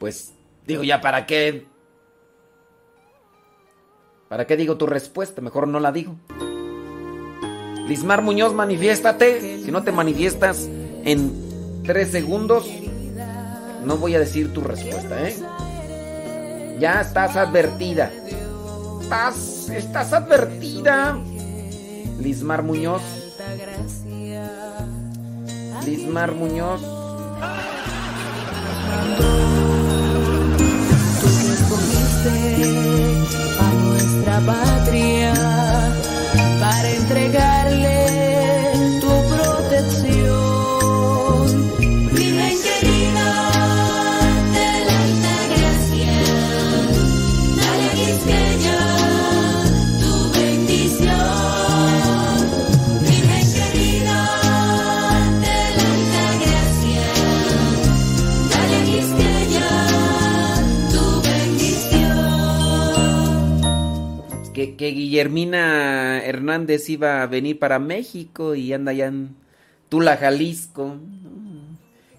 Pues 0.00 0.32
digo, 0.66 0.82
ya 0.82 1.02
para 1.02 1.26
qué... 1.26 1.68
¿Para 4.30 4.46
qué 4.46 4.56
digo 4.56 4.78
tu 4.78 4.86
respuesta? 4.86 5.42
Mejor 5.42 5.68
no 5.68 5.78
la 5.78 5.92
digo. 5.92 6.16
Lismar 7.86 8.22
Muñoz, 8.22 8.54
manifiéstate. 8.54 9.62
Si 9.62 9.70
no 9.70 9.82
te 9.82 9.92
manifiestas 9.92 10.68
en 11.04 11.82
tres 11.84 12.10
segundos, 12.10 12.66
No 13.84 13.96
voy 13.96 14.14
a 14.14 14.18
decir 14.18 14.52
tu 14.52 14.60
respuesta, 14.60 15.28
¿eh? 15.28 15.36
Ya 16.78 17.00
estás 17.00 17.36
advertida. 17.36 18.10
Estás, 19.02 19.68
estás 19.70 20.12
advertida. 20.12 21.18
Lismar 22.20 22.62
Muñoz. 22.62 23.02
Lismar 25.84 26.32
Muñoz. 26.32 26.80
Patria 34.46 35.29
Que, 64.80 64.92
Guillermina 64.92 66.24
Hernández 66.24 66.88
iba 66.88 67.20
a 67.20 67.26
venir 67.26 67.58
para 67.58 67.78
México 67.78 68.54
y 68.54 68.72
anda 68.72 68.92
allá 68.92 69.08
en 69.08 69.36
Tula, 69.90 70.16
Jalisco. 70.16 70.96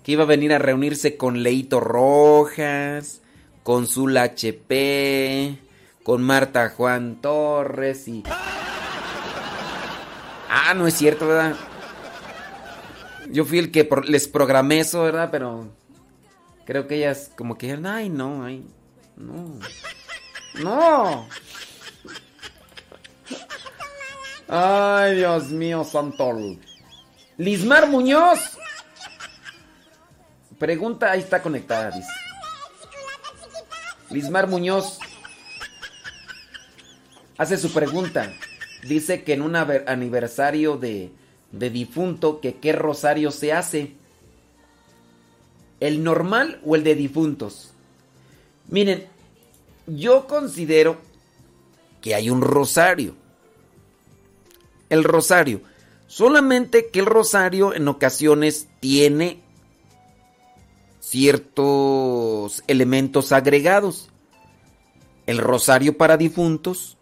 Que 0.04 0.12
iba 0.12 0.26
a 0.26 0.28
venir 0.28 0.54
a 0.54 0.60
reunirse 0.60 1.18
con 1.18 1.42
Leito 1.42 1.80
Rojas, 1.80 3.24
con 3.64 3.88
Zul 3.88 4.16
HP, 4.16 5.58
con 6.04 6.22
Marta 6.22 6.70
Juan 6.70 7.20
Torres 7.20 8.08
y. 8.08 8.22
Ah, 10.48 10.76
no 10.76 10.86
es 10.86 10.94
cierto, 10.94 11.30
¿verdad? 11.30 11.56
Yo 13.32 13.44
fui 13.44 13.58
el 13.58 13.72
que 13.72 13.90
les 14.06 14.28
programé 14.28 14.82
eso, 14.82 15.02
¿verdad? 15.02 15.30
Pero 15.32 15.68
creo 16.68 16.86
que 16.86 16.98
ellas 16.98 17.32
como 17.36 17.58
que 17.58 17.66
dijeron, 17.66 17.88
ay, 17.88 18.10
no, 18.10 18.46
ay, 18.46 18.64
no. 19.18 19.58
No. 20.62 21.28
Ay, 24.53 25.15
Dios 25.15 25.49
mío, 25.49 25.86
Santol. 25.86 26.60
Lismar 27.38 27.88
Muñoz. 27.88 28.57
Pregunta, 30.60 31.10
ahí 31.10 31.22
está 31.22 31.41
conectada. 31.41 31.98
Lismar 34.10 34.48
Muñoz 34.48 34.99
hace 37.38 37.56
su 37.56 37.72
pregunta. 37.72 38.30
Dice 38.84 39.23
que 39.23 39.36
en 39.36 39.41
un 39.41 39.56
aniversario 39.56 40.76
de, 40.76 41.14
de 41.53 41.69
difunto, 41.69 42.41
que 42.41 42.56
qué 42.56 42.73
rosario 42.73 43.32
se 43.32 43.53
hace. 43.53 43.94
¿El 45.80 46.03
normal 46.03 46.60
o 46.65 46.76
el 46.76 46.84
de 46.84 46.95
difuntos? 46.95 47.72
Miren, 48.68 49.07
yo 49.88 50.28
considero 50.28 50.98
que 52.02 52.15
hay 52.15 52.30
un 52.30 52.41
rosario. 52.41 53.20
El 54.92 55.04
rosario. 55.04 55.62
Solamente 56.06 56.90
que 56.90 57.00
el 57.00 57.06
rosario 57.06 57.74
en 57.74 57.88
ocasiones 57.88 58.68
tiene 58.82 59.42
ciertos 61.00 62.64
elementos 62.68 63.32
agregados. 63.32 64.10
El 65.26 65.38
rosario 65.38 65.98
para 65.98 66.18
difuntos 66.18 66.98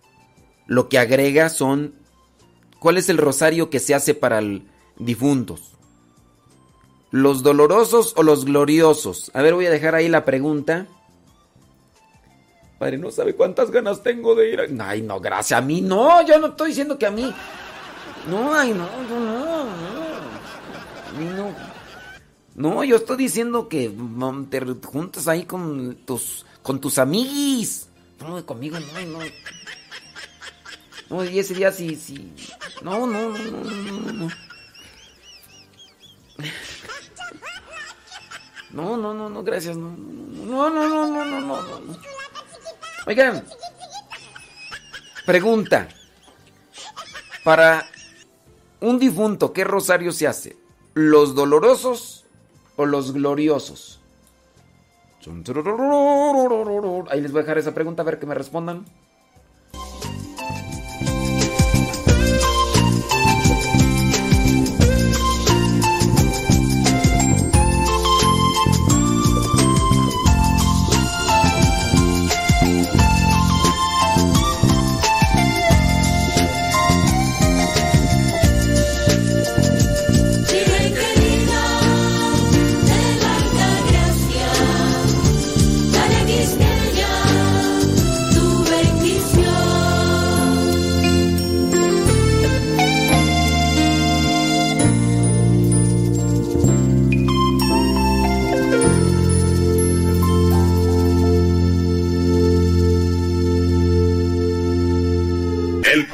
lo 0.68 0.88
que 0.88 0.99
agrega 0.99 1.49
son... 1.49 1.95
¿Cuál 2.80 2.98
es 2.98 3.10
el 3.10 3.18
rosario 3.18 3.72
que 3.72 3.80
se 3.80 3.95
hace 3.95 4.14
para 4.14 4.40
difuntos? 4.98 5.74
¿Los 7.10 7.41
dolorosos 7.41 8.14
o 8.16 8.24
los 8.24 8.45
gloriosos? 8.45 9.32
A 9.34 9.41
ver, 9.41 9.56
voy 9.56 9.66
a 9.66 9.72
dejar 9.72 9.95
ahí 9.95 10.07
la 10.07 10.26
pregunta. 10.26 10.86
Padre, 12.78 12.99
no 12.99 13.10
sabe 13.11 13.36
cuántas 13.36 13.72
ganas 13.72 14.03
tengo 14.03 14.36
de 14.36 14.53
ir 14.53 14.61
a... 14.61 14.88
Ay, 14.88 15.02
no, 15.02 15.20
gracias 15.20 15.57
a 15.57 15.61
mí. 15.61 15.82
No, 15.82 16.26
yo 16.26 16.40
no 16.40 16.48
estoy 16.48 16.70
diciendo 16.70 16.98
que 16.98 17.07
a 17.07 17.11
mí. 17.11 17.34
No, 18.30 18.53
ay, 18.53 18.73
no, 18.73 18.88
no, 19.10 19.19
no, 19.19 19.65
no. 19.65 21.35
No. 21.35 21.56
No, 22.56 22.84
yo 22.84 22.97
estoy 22.97 23.18
diciendo 23.18 23.68
que 23.69 23.89
mm, 23.89 24.45
te 24.49 24.60
juntas 24.85 25.27
ahí 25.27 25.45
con 25.45 25.95
tus 26.06 26.45
con 26.61 26.80
tus 26.80 26.99
amiguis. 26.99 27.88
No, 28.19 28.45
conmigo 28.45 28.77
no, 28.80 29.19
no. 29.19 29.19
No, 31.10 31.23
ese 31.23 31.53
día 31.56 31.72
sí, 31.72 31.95
sí. 31.95 32.34
No, 32.84 33.07
no, 33.07 33.30
no, 33.30 33.38
no, 33.38 33.64
no, 33.64 33.91
no, 34.14 34.14
no. 34.14 34.30
No, 38.72 39.14
no, 39.14 39.30
no, 39.30 39.43
gracias. 39.43 39.76
No, 39.76 39.89
no, 39.89 40.69
no, 40.69 40.88
no, 40.88 41.07
no, 41.07 41.26
no, 41.26 41.41
no. 41.41 41.80
no. 41.80 41.97
Oigan. 43.07 43.43
Pregunta. 45.26 45.88
Para 47.43 47.88
un 48.81 48.99
difunto, 48.99 49.53
¿qué 49.53 49.64
rosario 49.64 50.11
se 50.11 50.27
hace? 50.27 50.57
¿Los 50.93 51.35
dolorosos 51.35 52.26
o 52.76 52.85
los 52.85 53.14
gloriosos? 53.14 53.99
Ahí 57.10 57.22
les 57.22 57.31
voy 57.31 57.39
a 57.39 57.43
dejar 57.43 57.57
esa 57.57 57.73
pregunta 57.73 58.01
a 58.01 58.06
ver 58.06 58.19
que 58.19 58.26
me 58.26 58.35
respondan. 58.35 58.85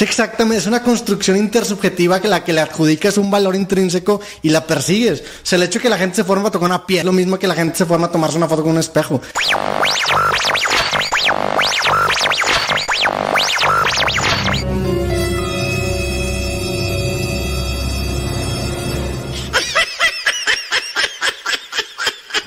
Es 0.00 0.04
exactamente, 0.04 0.56
es 0.56 0.66
una 0.66 0.82
construcción 0.82 1.36
intersubjetiva 1.36 2.22
que 2.22 2.28
la 2.28 2.42
que 2.42 2.54
le 2.54 2.62
adjudicas 2.62 3.18
un 3.18 3.30
valor 3.30 3.54
intrínseco 3.54 4.22
y 4.40 4.48
la 4.48 4.66
persigues. 4.66 5.20
O 5.20 5.24
sea, 5.42 5.58
el 5.58 5.64
hecho 5.64 5.78
de 5.78 5.82
que 5.82 5.88
la 5.90 5.98
gente 5.98 6.16
se 6.16 6.24
forma 6.24 6.48
a 6.48 6.50
tocar 6.50 6.70
una 6.70 6.86
piel, 6.86 7.00
es 7.00 7.04
lo 7.04 7.12
mismo 7.12 7.38
que 7.38 7.46
la 7.46 7.54
gente 7.54 7.76
se 7.76 7.84
forma 7.84 8.06
a 8.06 8.10
tomarse 8.10 8.38
una 8.38 8.48
foto 8.48 8.62
con 8.62 8.72
un 8.72 8.78
espejo. 8.78 9.20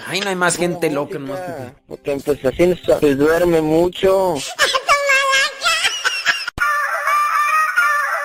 Ay, 0.08 0.22
no 0.22 0.30
hay 0.30 0.36
más 0.36 0.58
gente 0.58 0.90
loca 0.90 1.20
nomás. 1.20 1.40
Porque 1.88 2.18
pues 2.26 2.44
así 2.46 2.66
no 2.66 3.00
se 3.00 3.14
duerme 3.14 3.62
mucho. 3.62 4.38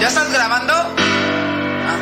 ¿Ya 0.00 0.08
estás 0.08 0.30
grabando? 0.32 0.72
Ah. 1.86 1.98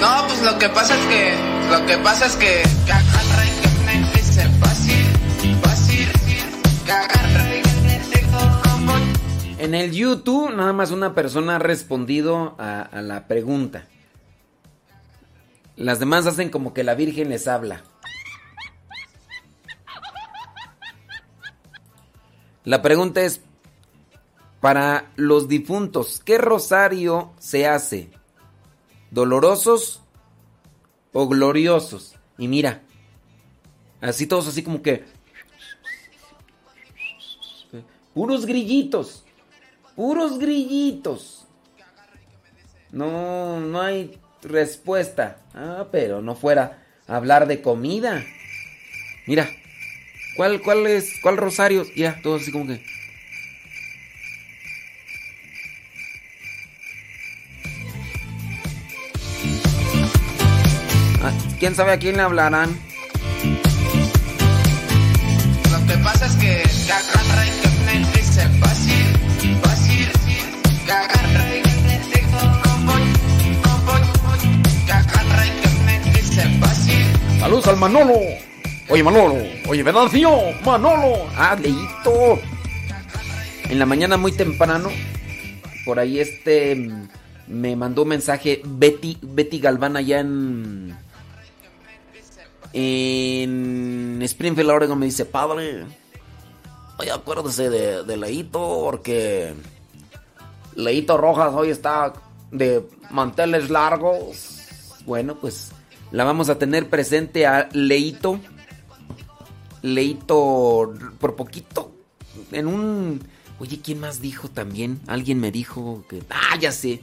No, 0.00 0.28
pues 0.28 0.42
lo 0.42 0.58
que 0.58 0.68
pasa 0.68 0.94
es 0.94 1.06
que. 1.06 1.34
Lo 1.70 1.86
que 1.86 1.98
pasa 1.98 2.26
es 2.26 2.36
que. 2.36 2.62
En 9.58 9.74
el 9.74 9.92
YouTube, 9.92 10.54
nada 10.54 10.72
más 10.72 10.92
una 10.92 11.14
persona 11.14 11.56
ha 11.56 11.58
respondido 11.58 12.54
a, 12.58 12.80
a 12.80 13.02
la 13.02 13.26
pregunta. 13.26 13.84
Las 15.76 15.98
demás 16.00 16.26
hacen 16.26 16.48
como 16.48 16.72
que 16.72 16.84
la 16.84 16.94
Virgen 16.94 17.28
les 17.28 17.48
habla. 17.48 17.82
La 22.64 22.82
pregunta 22.82 23.20
es, 23.22 23.40
para 24.60 25.10
los 25.16 25.48
difuntos, 25.48 26.20
¿qué 26.24 26.38
rosario 26.38 27.32
se 27.38 27.66
hace? 27.66 28.10
¿Dolorosos 29.10 30.02
o 31.12 31.28
gloriosos? 31.28 32.16
Y 32.36 32.48
mira, 32.48 32.82
así 34.00 34.26
todos 34.26 34.48
así 34.48 34.62
como 34.62 34.82
que... 34.82 35.04
Puros 38.14 38.46
grillitos. 38.46 39.24
Puros 39.94 40.38
grillitos. 40.38 41.46
No, 42.90 43.60
no 43.60 43.80
hay 43.80 44.18
respuesta. 44.42 45.40
Ah, 45.54 45.86
pero 45.92 46.20
no 46.20 46.34
fuera 46.34 46.84
hablar 47.06 47.46
de 47.46 47.62
comida. 47.62 48.24
Mira, 49.26 49.48
¿cuál, 50.36 50.60
cuál 50.62 50.86
es, 50.86 51.12
cuál 51.22 51.36
rosario? 51.36 51.84
Ya, 51.94 52.20
todos 52.22 52.42
así 52.42 52.50
como 52.50 52.66
que... 52.66 52.97
¿Quién 61.68 61.76
sabe 61.76 61.92
a 61.92 61.98
quién 61.98 62.16
le 62.16 62.22
hablarán? 62.22 62.70
Lo 65.70 65.86
que 65.86 65.98
pasa 66.02 66.24
es 66.24 66.32
que. 66.36 66.62
que 66.86 66.92
agarra 66.92 67.46
y 67.46 67.50
que 67.60 67.68
me 67.84 67.98
dice 68.16 68.48
fácil, 68.58 69.04
fácil, 69.60 70.08
que 70.86 70.90
agarra 70.90 71.56
y 71.56 71.60
que 71.60 71.74
me 71.82 71.98
dijo 72.08 72.40
como. 72.64 72.92
como. 73.66 74.86
que 74.86 74.92
agarra 74.92 75.46
y 75.46 75.50
que 75.60 75.68
me 75.84 76.00
dice 76.10 76.58
fácil. 76.58 77.04
Saludos 77.38 77.66
al 77.66 77.76
Manolo. 77.76 78.18
Oye, 78.88 79.02
Manolo. 79.02 79.36
Oye, 79.68 79.82
Venancio. 79.82 80.30
Manolo. 80.64 81.26
Ah, 81.36 81.54
leíto. 81.54 82.40
En 83.68 83.78
la 83.78 83.84
mañana 83.84 84.16
muy 84.16 84.32
temprano, 84.32 84.88
por 85.84 85.98
ahí 85.98 86.18
este 86.18 86.90
me 87.46 87.76
mandó 87.76 88.04
un 88.04 88.08
mensaje 88.08 88.62
Betty, 88.64 89.18
Betty 89.20 89.58
Galván 89.58 89.98
allá 89.98 90.20
en 90.20 90.96
en 92.72 94.20
Springfield, 94.22 94.70
Oregon, 94.70 94.98
me 94.98 95.06
dice, 95.06 95.24
padre, 95.24 95.84
oye, 96.98 97.10
acuérdese 97.10 97.70
de, 97.70 98.16
Leito, 98.16 98.80
porque 98.82 99.54
Leito 100.74 101.16
Rojas 101.16 101.54
hoy 101.54 101.70
está 101.70 102.12
de 102.50 102.86
manteles 103.10 103.70
largos. 103.70 104.56
Bueno, 105.06 105.36
pues 105.36 105.72
la 106.10 106.24
vamos 106.24 106.48
a 106.48 106.58
tener 106.58 106.88
presente 106.90 107.46
a 107.46 107.68
Leito. 107.72 108.40
Leito 109.82 110.94
por 111.20 111.36
poquito. 111.36 111.92
En 112.52 112.66
un... 112.66 113.22
Oye, 113.60 113.80
¿quién 113.80 114.00
más 114.00 114.20
dijo 114.20 114.48
también? 114.48 115.00
Alguien 115.06 115.40
me 115.40 115.50
dijo 115.50 116.04
que... 116.08 116.22
Ah, 116.30 116.56
ya 116.60 116.70
sé. 116.70 117.00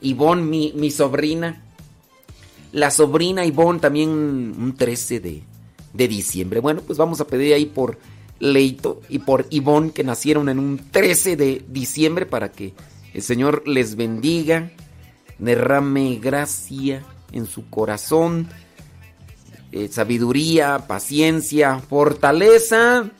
Ivonne, 0.00 0.42
mi, 0.42 0.72
mi 0.76 0.90
sobrina. 0.90 1.65
La 2.72 2.90
sobrina 2.90 3.44
Ivonne 3.44 3.80
también 3.80 4.08
un 4.10 4.74
13 4.76 5.20
de, 5.20 5.42
de 5.92 6.08
diciembre. 6.08 6.60
Bueno, 6.60 6.82
pues 6.86 6.98
vamos 6.98 7.20
a 7.20 7.26
pedir 7.26 7.54
ahí 7.54 7.66
por 7.66 7.98
Leito 8.38 9.00
y 9.08 9.20
por 9.20 9.46
Ivonne 9.50 9.92
que 9.92 10.04
nacieron 10.04 10.48
en 10.48 10.58
un 10.58 10.90
13 10.90 11.36
de 11.36 11.64
diciembre 11.68 12.26
para 12.26 12.52
que 12.52 12.74
el 13.14 13.22
Señor 13.22 13.66
les 13.66 13.96
bendiga, 13.96 14.70
derrame 15.38 16.18
gracia 16.20 17.02
en 17.32 17.46
su 17.46 17.68
corazón, 17.70 18.48
eh, 19.72 19.88
sabiduría, 19.90 20.86
paciencia, 20.86 21.78
fortaleza, 21.78 23.10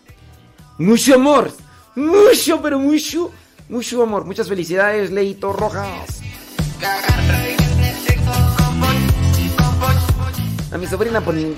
mucho 0.78 1.14
amor, 1.14 1.51
mucho, 1.94 2.60
pero 2.60 2.78
mucho, 2.78 3.31
mucho 3.68 4.02
amor. 4.02 4.24
Muchas 4.24 4.48
felicidades, 4.48 5.10
Leito 5.10 5.52
Rojas. 5.52 6.20
A 10.72 10.78
mi 10.78 10.86
sobrina, 10.86 11.20
pues, 11.20 11.36
ni- 11.36 11.55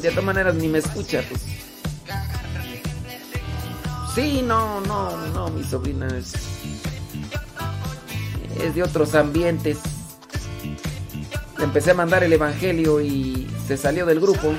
de 0.00 0.08
todas 0.10 0.24
maneras, 0.24 0.54
ni 0.54 0.68
me 0.68 0.78
escucha, 0.78 1.22
pues. 1.28 1.42
Sí, 4.14 4.42
no, 4.42 4.80
no, 4.82 5.16
no, 5.28 5.48
mi 5.48 5.64
sobrina 5.64 6.06
es. 6.16 6.32
Es 8.62 8.74
de 8.74 8.82
otros 8.82 9.14
ambientes. 9.14 9.78
Le 11.58 11.64
empecé 11.64 11.92
a 11.92 11.94
mandar 11.94 12.22
el 12.24 12.32
evangelio 12.32 13.00
y 13.00 13.48
se 13.66 13.76
salió 13.76 14.04
del 14.06 14.20
grupo. 14.20 14.52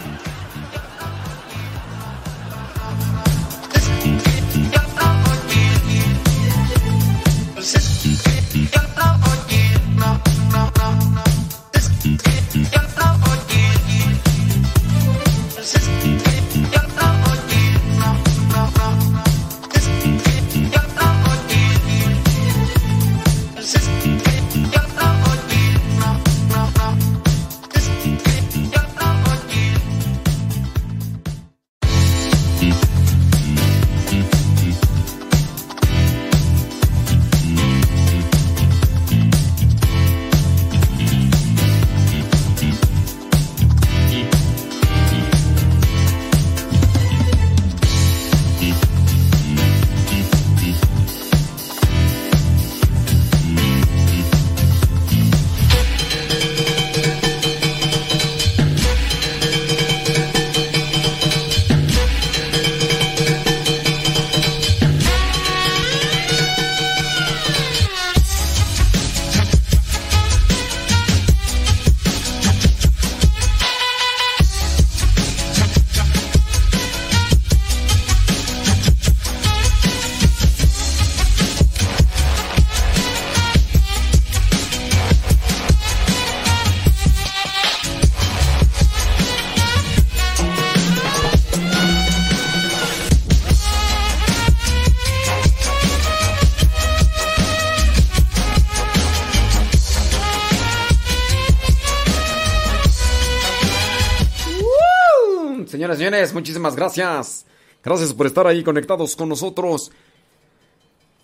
Muchísimas 106.34 106.76
gracias. 106.76 107.46
Gracias 107.84 108.14
por 108.14 108.28
estar 108.28 108.48
ahí 108.48 108.64
conectados 108.64 109.16
con 109.16 109.30
nosotros. 109.30 109.92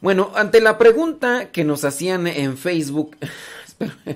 Bueno, 0.01 0.31
ante 0.35 0.61
la 0.61 0.77
pregunta 0.77 1.51
que 1.51 1.64
nos 1.64 1.84
hacían 1.84 2.27
en 2.27 2.57
Facebook, 2.57 3.18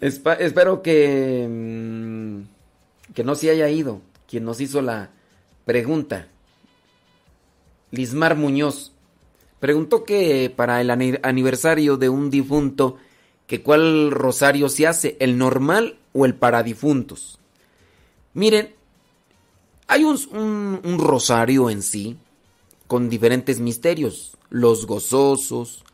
espero, 0.00 0.40
espero 0.40 0.82
que, 0.82 1.46
mm, 1.48 3.12
que 3.14 3.24
no 3.24 3.34
se 3.34 3.50
haya 3.50 3.68
ido 3.68 4.00
quien 4.26 4.44
nos 4.44 4.60
hizo 4.60 4.80
la 4.80 5.10
pregunta. 5.64 6.28
Lismar 7.90 8.36
Muñoz 8.36 8.92
preguntó 9.60 10.04
que 10.04 10.52
para 10.54 10.80
el 10.80 10.90
aniversario 10.90 11.96
de 11.96 12.08
un 12.08 12.30
difunto, 12.30 12.96
que 13.46 13.62
cuál 13.62 14.10
rosario 14.10 14.68
se 14.68 14.86
hace, 14.86 15.16
el 15.20 15.38
normal 15.38 15.98
o 16.12 16.24
el 16.24 16.34
para 16.34 16.62
difuntos. 16.62 17.38
Miren, 18.34 18.74
hay 19.86 20.04
un, 20.04 20.80
un 20.82 20.98
rosario 20.98 21.70
en 21.70 21.82
sí 21.82 22.18
con 22.86 23.08
diferentes 23.08 23.60
misterios, 23.60 24.36
los 24.50 24.86
gozosos, 24.86 25.84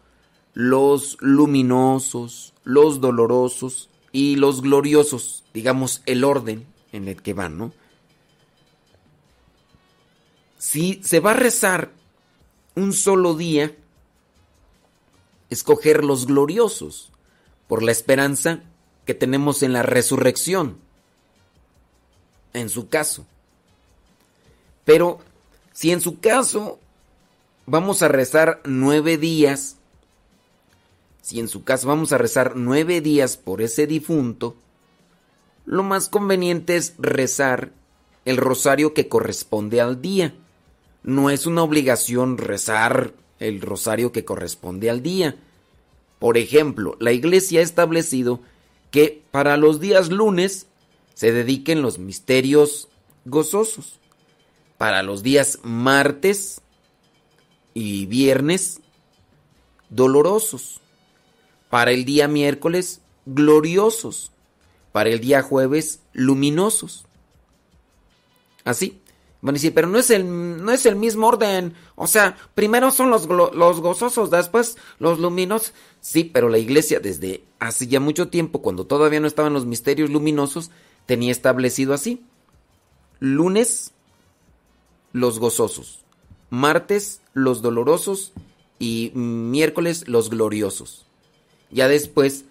los 0.55 1.17
luminosos, 1.21 2.55
los 2.65 3.01
dolorosos 3.01 3.89
y 4.13 4.37
los 4.37 4.63
gloriosos, 4.63 5.45
digamos 5.55 6.03
el 6.07 6.25
orden 6.25 6.67
en 6.93 7.09
el 7.09 7.23
que 7.23 7.35
van, 7.35 7.59
¿no? 7.59 7.73
Si 10.59 11.01
se 11.03 11.21
va 11.21 11.31
a 11.31 11.35
rezar 11.35 11.91
un 12.75 12.93
solo 12.93 13.35
día, 13.35 13.75
escoger 15.49 16.05
los 16.05 16.27
gloriosos, 16.27 17.11
por 17.67 17.83
la 17.83 17.93
esperanza 17.93 18.63
que 19.07 19.15
tenemos 19.15 19.63
en 19.63 19.73
la 19.73 19.83
resurrección, 19.83 20.79
en 22.53 22.69
su 22.69 22.89
caso. 22.89 23.27
Pero 24.85 25.21
si 25.73 25.93
en 25.93 26.01
su 26.01 26.21
caso 26.21 26.79
vamos 27.67 28.03
a 28.03 28.09
rezar 28.09 28.61
nueve 28.65 29.17
días, 29.19 29.77
si 31.23 31.39
en 31.41 31.49
su 31.49 31.65
caso 31.65 31.89
vamos 31.89 32.13
a 32.13 32.19
rezar 32.19 32.57
nueve 32.57 33.01
días 33.01 33.37
por 33.37 33.63
ese 33.63 33.87
difunto, 33.87 34.57
lo 35.67 35.83
más 35.83 36.09
conveniente 36.09 36.77
es 36.77 36.95
rezar 36.99 37.71
el 38.25 38.37
rosario 38.37 38.95
que 38.95 39.09
corresponde 39.09 39.81
al 39.81 40.03
día. 40.03 40.35
No 41.03 41.31
es 41.31 41.47
una 41.47 41.63
obligación 41.63 42.39
rezar 42.39 43.13
el 43.39 43.61
rosario 43.61 44.13
que 44.13 44.25
corresponde 44.25 44.91
al 44.91 45.03
día. 45.03 45.37
Por 46.19 46.37
ejemplo, 46.37 46.97
la 47.01 47.13
iglesia 47.13 47.61
ha 47.61 47.63
establecido 47.63 48.41
que 48.91 49.23
para 49.31 49.57
los 49.57 49.81
días 49.81 50.11
lunes 50.11 50.67
se 51.21 51.33
dediquen 51.33 51.83
los 51.83 51.99
misterios 51.99 52.89
gozosos. 53.27 54.01
Para 54.79 55.03
los 55.03 55.23
días 55.23 55.59
martes 55.63 56.63
y 57.75 58.07
viernes 58.07 58.81
dolorosos. 59.91 60.81
Para 61.69 61.91
el 61.91 62.07
día 62.07 62.27
miércoles 62.27 63.03
gloriosos. 63.27 64.33
Para 64.93 65.11
el 65.11 65.21
día 65.21 65.43
jueves 65.43 66.01
luminosos. 66.15 67.05
Así. 68.65 69.03
Van 69.43 69.57
a 69.57 69.59
pero 69.75 69.89
no 69.89 69.99
es 69.99 70.09
el, 70.09 70.65
no 70.65 70.73
es 70.73 70.87
el 70.87 70.97
mismo 70.97 71.27
orden. 71.27 71.75
O 71.97 72.07
sea, 72.07 72.39
primero 72.55 72.91
son 72.91 73.11
los, 73.11 73.27
los 73.27 73.81
gozosos, 73.83 74.31
después 74.31 74.79
los 74.99 75.19
luminosos. 75.19 75.75
Sí, 76.01 76.25
pero 76.25 76.49
la 76.49 76.57
iglesia 76.57 76.99
desde 76.99 77.45
hace 77.59 77.89
ya 77.89 78.01
mucho 78.01 78.29
tiempo, 78.29 78.63
cuando 78.63 78.87
todavía 78.87 79.21
no 79.21 79.27
estaban 79.27 79.53
los 79.53 79.67
misterios 79.67 80.09
luminosos, 80.09 80.71
tenía 81.11 81.33
establecido 81.33 81.93
así. 81.93 82.23
Lunes, 83.19 83.91
los 85.13 85.41
gozosos 85.41 86.05
martes 86.51 87.21
los 87.33 87.63
dolorosos 87.63 88.33
y 88.79 89.11
miércoles 89.15 90.07
los 90.09 90.31
gloriosos. 90.31 91.07
Ya 91.73 91.89
después, 91.89 92.45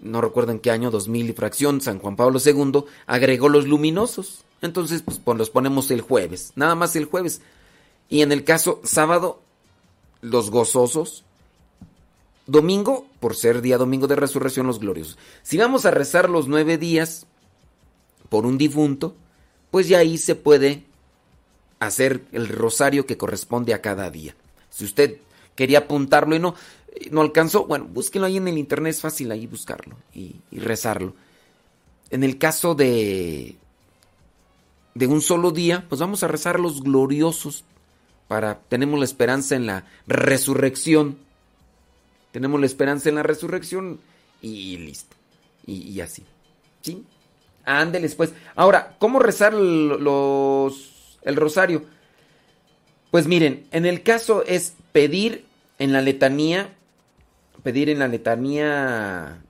no 0.00 0.20
recuerdo 0.20 0.52
en 0.52 0.58
qué 0.58 0.70
año, 0.70 0.90
2000 0.90 1.30
y 1.30 1.32
fracción, 1.32 1.80
San 1.80 1.98
Juan 1.98 2.16
Pablo 2.16 2.40
II 2.44 2.84
agregó 3.06 3.48
los 3.48 3.66
luminosos. 3.66 4.44
Entonces, 4.62 5.00
pues, 5.02 5.18
pues 5.18 5.38
los 5.38 5.48
ponemos 5.50 5.90
el 5.90 6.00
jueves, 6.00 6.52
nada 6.56 6.74
más 6.74 6.94
el 6.94 7.04
jueves. 7.04 7.42
Y 8.10 8.22
en 8.22 8.32
el 8.32 8.44
caso 8.44 8.80
sábado, 8.84 9.40
los 10.20 10.50
gozosos. 10.50 11.24
Domingo, 12.46 13.06
por 13.20 13.34
ser 13.36 13.62
día 13.62 13.78
domingo 13.78 14.06
de 14.06 14.16
resurrección, 14.16 14.66
los 14.66 14.78
gloriosos. 14.78 15.16
Si 15.42 15.56
vamos 15.56 15.86
a 15.86 15.90
rezar 15.90 16.28
los 16.28 16.46
nueve 16.46 16.76
días 16.76 17.26
por 18.28 18.46
un 18.46 18.58
difunto, 18.58 19.16
pues 19.70 19.88
ya 19.88 19.98
ahí 19.98 20.18
se 20.18 20.34
puede 20.34 20.84
hacer 21.78 22.24
el 22.32 22.48
rosario 22.48 23.06
que 23.06 23.16
corresponde 23.16 23.74
a 23.74 23.82
cada 23.82 24.10
día. 24.10 24.34
Si 24.70 24.84
usted 24.84 25.18
quería 25.54 25.80
apuntarlo 25.80 26.34
y 26.34 26.38
no, 26.38 26.54
no 27.10 27.20
alcanzó, 27.20 27.66
bueno, 27.66 27.86
búsquelo 27.86 28.26
ahí 28.26 28.36
en 28.36 28.48
el 28.48 28.58
internet, 28.58 28.94
es 28.94 29.00
fácil 29.00 29.30
ahí 29.30 29.46
buscarlo 29.46 29.96
y, 30.12 30.36
rezarlo. 30.52 31.14
En 32.10 32.22
el 32.22 32.38
caso 32.38 32.74
de, 32.74 33.56
de 34.94 35.06
un 35.06 35.20
solo 35.20 35.50
día, 35.50 35.84
pues 35.88 36.00
vamos 36.00 36.22
a 36.22 36.28
rezar 36.28 36.60
los 36.60 36.82
gloriosos 36.82 37.64
para, 38.28 38.60
tenemos 38.60 38.98
la 38.98 39.04
esperanza 39.04 39.54
en 39.56 39.66
la 39.66 39.86
resurrección. 40.06 41.18
Tenemos 42.32 42.58
la 42.58 42.66
esperanza 42.66 43.08
en 43.08 43.16
la 43.16 43.22
resurrección 43.22 44.00
y 44.40 44.76
listo. 44.78 45.16
Y, 45.66 46.00
así. 46.00 46.24
¿Sí? 46.82 47.04
Ándeles 47.64 48.14
pues. 48.14 48.32
Ahora, 48.54 48.96
¿cómo 48.98 49.18
rezar 49.18 49.54
los 49.54 50.94
el 51.24 51.36
rosario. 51.36 51.84
Pues 53.10 53.26
miren, 53.26 53.66
en 53.72 53.86
el 53.86 54.02
caso 54.02 54.44
es 54.44 54.74
pedir 54.92 55.44
en 55.78 55.92
la 55.92 56.02
letanía, 56.02 56.74
pedir 57.62 57.88
en 57.88 57.98
la 57.98 58.08
letanía 58.08 59.42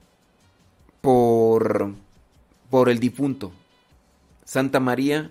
por, 1.00 1.94
por 2.70 2.88
el 2.88 3.00
difunto. 3.00 3.52
Santa 4.44 4.80
María, 4.80 5.30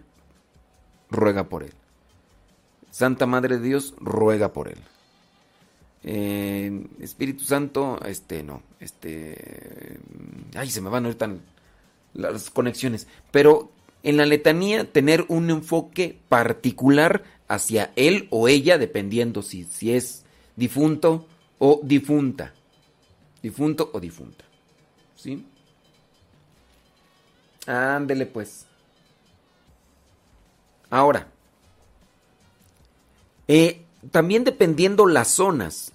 ruega 1.10 1.46
por 1.46 1.64
él. 1.64 1.74
Santa 2.92 3.26
Madre 3.26 3.58
de 3.58 3.68
Dios, 3.68 3.94
ruega 4.00 4.54
por 4.54 4.68
él. 4.68 4.80
Eh, 6.04 6.86
Espíritu 7.00 7.46
Santo, 7.46 7.98
este 8.06 8.44
no, 8.44 8.62
este, 8.82 9.98
ay, 10.54 10.70
se 10.70 10.82
me 10.82 10.90
van 10.90 11.06
a 11.06 11.10
ir 11.10 11.16
tan 11.16 11.40
las 12.14 12.50
conexiones, 12.50 13.08
pero 13.32 13.72
en 14.04 14.18
la 14.18 14.26
letanía 14.26 14.92
tener 14.92 15.26
un 15.30 15.50
enfoque 15.50 16.20
particular 16.30 17.24
hacia 17.48 17.92
él 17.96 18.28
o 18.32 18.48
ella, 18.48 18.78
dependiendo 18.78 19.42
si, 19.42 19.64
si 19.64 19.94
es 19.94 20.26
difunto 20.56 21.28
o 21.60 21.80
difunta. 21.84 22.54
Difunto 23.42 23.90
o 23.94 24.00
difunta. 24.00 24.46
¿Sí? 25.16 25.46
Ándele 27.66 28.26
pues. 28.26 28.66
Ahora, 30.90 31.28
eh, 33.48 33.82
también 34.12 34.44
dependiendo 34.44 35.08
las 35.08 35.30
zonas, 35.30 35.92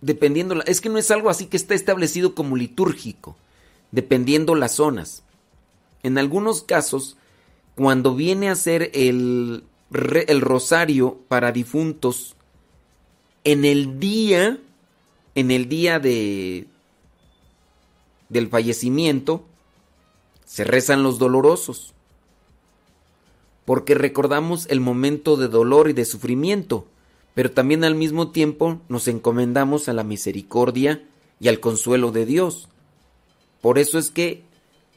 dependiendo, 0.00 0.62
es 0.64 0.80
que 0.80 0.88
no 0.88 0.98
es 0.98 1.10
algo 1.10 1.30
así 1.30 1.46
que 1.46 1.56
está 1.56 1.74
establecido 1.74 2.34
como 2.34 2.56
litúrgico, 2.56 3.36
dependiendo 3.94 4.56
las 4.56 4.72
zonas. 4.72 5.22
En 6.02 6.18
algunos 6.18 6.62
casos, 6.62 7.16
cuando 7.76 8.16
viene 8.16 8.50
a 8.50 8.56
ser 8.56 8.90
el, 8.92 9.62
el 9.92 10.40
rosario 10.40 11.20
para 11.28 11.52
difuntos, 11.52 12.34
en 13.44 13.64
el 13.64 14.00
día, 14.00 14.58
en 15.36 15.50
el 15.52 15.68
día 15.68 16.00
de, 16.00 16.66
del 18.28 18.48
fallecimiento, 18.48 19.44
se 20.44 20.64
rezan 20.64 21.04
los 21.04 21.20
dolorosos, 21.20 21.94
porque 23.64 23.94
recordamos 23.94 24.66
el 24.70 24.80
momento 24.80 25.36
de 25.36 25.46
dolor 25.46 25.88
y 25.88 25.92
de 25.92 26.04
sufrimiento, 26.04 26.88
pero 27.34 27.52
también 27.52 27.84
al 27.84 27.94
mismo 27.94 28.32
tiempo 28.32 28.80
nos 28.88 29.06
encomendamos 29.06 29.88
a 29.88 29.92
la 29.92 30.02
misericordia 30.02 31.06
y 31.38 31.46
al 31.46 31.60
consuelo 31.60 32.10
de 32.10 32.26
Dios. 32.26 32.68
Por 33.64 33.78
eso 33.78 33.98
es 33.98 34.10
que 34.10 34.42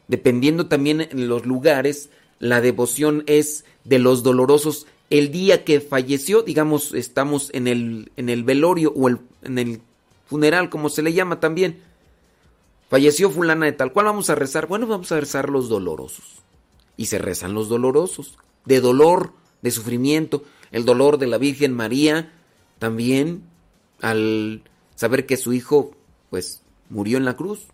dependiendo 0.09 0.67
también 0.67 0.99
en 0.99 1.29
los 1.29 1.45
lugares, 1.45 2.09
la 2.39 2.59
devoción 2.59 3.23
es 3.25 3.63
de 3.85 3.97
los 3.97 4.23
dolorosos. 4.23 4.87
El 5.09 5.31
día 5.31 5.63
que 5.63 5.79
falleció, 5.79 6.41
digamos, 6.41 6.93
estamos 6.93 7.49
en 7.53 7.69
el, 7.69 8.11
en 8.17 8.27
el 8.27 8.43
velorio 8.43 8.91
o 8.93 9.07
en 9.07 9.57
el 9.57 9.79
funeral, 10.25 10.69
como 10.69 10.89
se 10.89 11.01
le 11.01 11.13
llama 11.13 11.39
también. 11.39 11.81
Falleció 12.89 13.29
fulana 13.29 13.67
de 13.67 13.71
tal 13.71 13.93
cual, 13.93 14.07
vamos 14.07 14.29
a 14.29 14.35
rezar. 14.35 14.67
Bueno, 14.67 14.85
vamos 14.85 15.13
a 15.13 15.19
rezar 15.21 15.49
los 15.49 15.69
dolorosos. 15.69 16.25
Y 16.97 17.05
se 17.05 17.19
rezan 17.19 17.53
los 17.53 17.69
dolorosos, 17.69 18.37
de 18.65 18.81
dolor, 18.81 19.31
de 19.61 19.71
sufrimiento. 19.71 20.43
El 20.73 20.83
dolor 20.83 21.19
de 21.19 21.27
la 21.27 21.37
Virgen 21.37 21.73
María 21.73 22.33
también 22.79 23.43
al 24.01 24.61
saber 24.97 25.25
que 25.25 25.37
su 25.37 25.53
hijo, 25.53 25.91
pues, 26.29 26.63
murió 26.89 27.17
en 27.17 27.23
la 27.23 27.37
cruz 27.37 27.67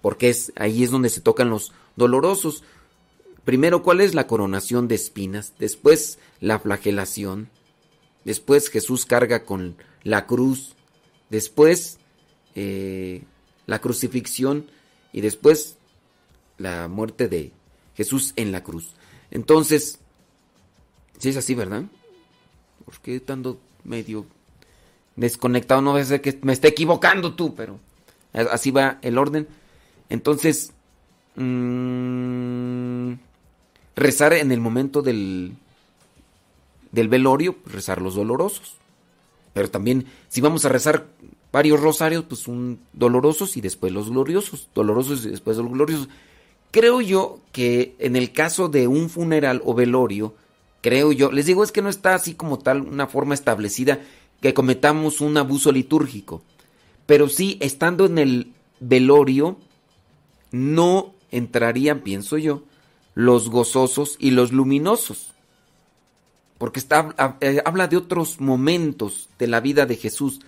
porque 0.00 0.30
es, 0.30 0.52
ahí 0.56 0.84
es 0.84 0.90
donde 0.90 1.08
se 1.08 1.20
tocan 1.20 1.50
los 1.50 1.72
dolorosos. 1.96 2.62
primero 3.44 3.82
cuál 3.82 4.00
es 4.00 4.14
la 4.14 4.26
coronación 4.26 4.88
de 4.88 4.94
espinas, 4.94 5.54
después 5.58 6.18
la 6.40 6.58
flagelación, 6.58 7.48
después 8.24 8.68
Jesús 8.68 9.06
carga 9.06 9.44
con 9.44 9.76
la 10.04 10.26
cruz, 10.26 10.74
después 11.30 11.98
eh, 12.54 13.22
la 13.66 13.80
crucifixión 13.80 14.70
y 15.12 15.20
después 15.20 15.78
la 16.58 16.88
muerte 16.88 17.28
de 17.28 17.52
Jesús 17.96 18.32
en 18.36 18.52
la 18.52 18.62
cruz. 18.62 18.94
Entonces, 19.30 19.98
si 21.18 21.30
es 21.30 21.36
así, 21.36 21.54
¿verdad? 21.54 21.84
¿Por 22.84 23.00
qué 23.00 23.16
estando 23.16 23.60
medio 23.84 24.26
desconectado? 25.16 25.82
No 25.82 26.02
ser 26.04 26.20
que 26.20 26.38
me 26.42 26.52
esté 26.52 26.68
equivocando 26.68 27.34
tú, 27.34 27.54
pero 27.54 27.78
así 28.32 28.70
va 28.70 28.98
el 29.02 29.18
orden. 29.18 29.48
Entonces, 30.08 30.72
mmm, 31.36 33.12
rezar 33.96 34.32
en 34.32 34.52
el 34.52 34.60
momento 34.60 35.02
del, 35.02 35.52
del 36.92 37.08
velorio, 37.08 37.56
pues, 37.56 37.74
rezar 37.74 38.00
los 38.00 38.14
dolorosos. 38.14 38.76
Pero 39.52 39.70
también, 39.70 40.06
si 40.28 40.40
vamos 40.40 40.64
a 40.64 40.68
rezar 40.68 41.06
varios 41.52 41.80
rosarios, 41.80 42.24
pues 42.28 42.46
un 42.46 42.80
dolorosos 42.92 43.56
y 43.56 43.60
después 43.60 43.92
los 43.92 44.10
gloriosos. 44.10 44.68
Dolorosos 44.74 45.24
y 45.24 45.30
después 45.30 45.56
los 45.56 45.70
gloriosos. 45.70 46.08
Creo 46.70 47.00
yo 47.00 47.40
que 47.52 47.96
en 47.98 48.16
el 48.16 48.32
caso 48.32 48.68
de 48.68 48.86
un 48.86 49.08
funeral 49.08 49.62
o 49.64 49.74
velorio, 49.74 50.34
creo 50.82 51.12
yo, 51.12 51.32
les 51.32 51.46
digo, 51.46 51.64
es 51.64 51.72
que 51.72 51.82
no 51.82 51.88
está 51.88 52.14
así 52.14 52.34
como 52.34 52.58
tal 52.58 52.82
una 52.82 53.06
forma 53.06 53.34
establecida 53.34 54.00
que 54.40 54.54
cometamos 54.54 55.20
un 55.20 55.36
abuso 55.36 55.72
litúrgico. 55.72 56.42
Pero 57.06 57.28
sí, 57.28 57.56
estando 57.60 58.04
en 58.04 58.18
el 58.18 58.52
velorio, 58.80 59.58
no 60.50 61.14
entrarían, 61.30 62.00
pienso 62.00 62.38
yo, 62.38 62.62
los 63.14 63.50
gozosos 63.50 64.16
y 64.18 64.30
los 64.30 64.52
luminosos. 64.52 65.32
Porque 66.58 66.80
está, 66.80 67.36
eh, 67.40 67.62
habla 67.64 67.86
de 67.88 67.96
otros 67.96 68.40
momentos 68.40 69.28
de 69.38 69.46
la 69.46 69.60
vida 69.60 69.86
de 69.86 69.96
Jesús. 69.96 70.40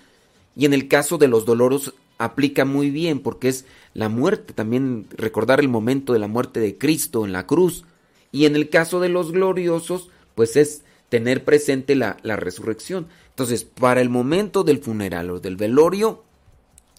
Y 0.56 0.66
en 0.66 0.74
el 0.74 0.88
caso 0.88 1.18
de 1.18 1.28
los 1.28 1.44
dolorosos 1.44 1.94
aplica 2.18 2.64
muy 2.64 2.90
bien 2.90 3.20
porque 3.20 3.48
es 3.48 3.64
la 3.94 4.08
muerte, 4.08 4.52
también 4.52 5.06
recordar 5.10 5.60
el 5.60 5.68
momento 5.68 6.12
de 6.12 6.18
la 6.18 6.28
muerte 6.28 6.60
de 6.60 6.76
Cristo 6.76 7.24
en 7.24 7.32
la 7.32 7.46
cruz. 7.46 7.84
Y 8.32 8.46
en 8.46 8.56
el 8.56 8.68
caso 8.68 9.00
de 9.00 9.08
los 9.08 9.32
gloriosos, 9.32 10.10
pues 10.34 10.56
es 10.56 10.82
tener 11.08 11.44
presente 11.44 11.94
la, 11.94 12.16
la 12.22 12.36
resurrección. 12.36 13.08
Entonces, 13.30 13.64
para 13.64 14.00
el 14.00 14.10
momento 14.10 14.64
del 14.64 14.80
funeral 14.80 15.30
o 15.30 15.40
del 15.40 15.56
velorio, 15.56 16.24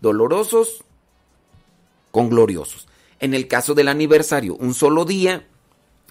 dolorosos 0.01 0.83
con 2.11 2.29
gloriosos. 2.29 2.87
En 3.21 3.35
el 3.35 3.47
caso 3.47 3.75
del 3.75 3.87
aniversario, 3.87 4.55
un 4.55 4.73
solo 4.73 5.05
día, 5.05 5.45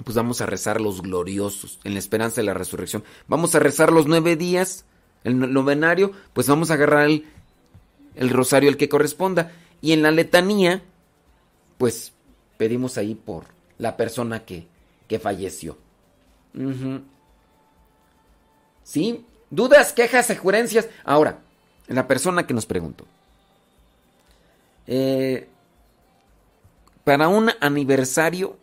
pues 0.05 0.15
vamos 0.17 0.41
a 0.41 0.47
rezar 0.47 0.81
los 0.81 1.03
gloriosos, 1.03 1.81
en 1.83 1.95
la 1.95 1.99
esperanza 1.99 2.41
de 2.41 2.47
la 2.47 2.55
resurrección. 2.55 3.03
Vamos 3.27 3.55
a 3.55 3.59
rezar 3.59 3.93
los 3.93 4.07
nueve 4.07 4.37
días, 4.37 4.85
el 5.25 5.53
novenario, 5.53 6.13
pues 6.33 6.47
vamos 6.47 6.71
a 6.71 6.75
agarrar 6.75 7.09
el, 7.09 8.31
rosario 8.31 8.71
el 8.71 8.77
que 8.77 8.89
corresponda. 8.89 9.53
Y 9.83 9.93
en 9.93 10.03
la 10.03 10.13
letanía, 10.13 10.85
pues 11.79 12.13
pedimos 12.57 12.97
ahí 12.97 13.17
por 13.17 13.47
la 13.77 13.97
persona 13.97 14.45
que, 14.45 14.69
que 15.09 15.19
falleció. 15.19 15.77
¿Sí? 18.85 19.27
¿Dudas, 19.51 19.93
quejas, 19.93 20.29
sugerencias? 20.29 20.89
Ahora, 21.05 21.41
la 21.89 22.07
persona 22.07 22.47
que 22.47 22.55
nos 22.55 22.67
preguntó. 22.67 23.05
Eh, 24.87 25.49
para 27.05 27.29
un 27.29 27.51
aniversario 27.61 28.57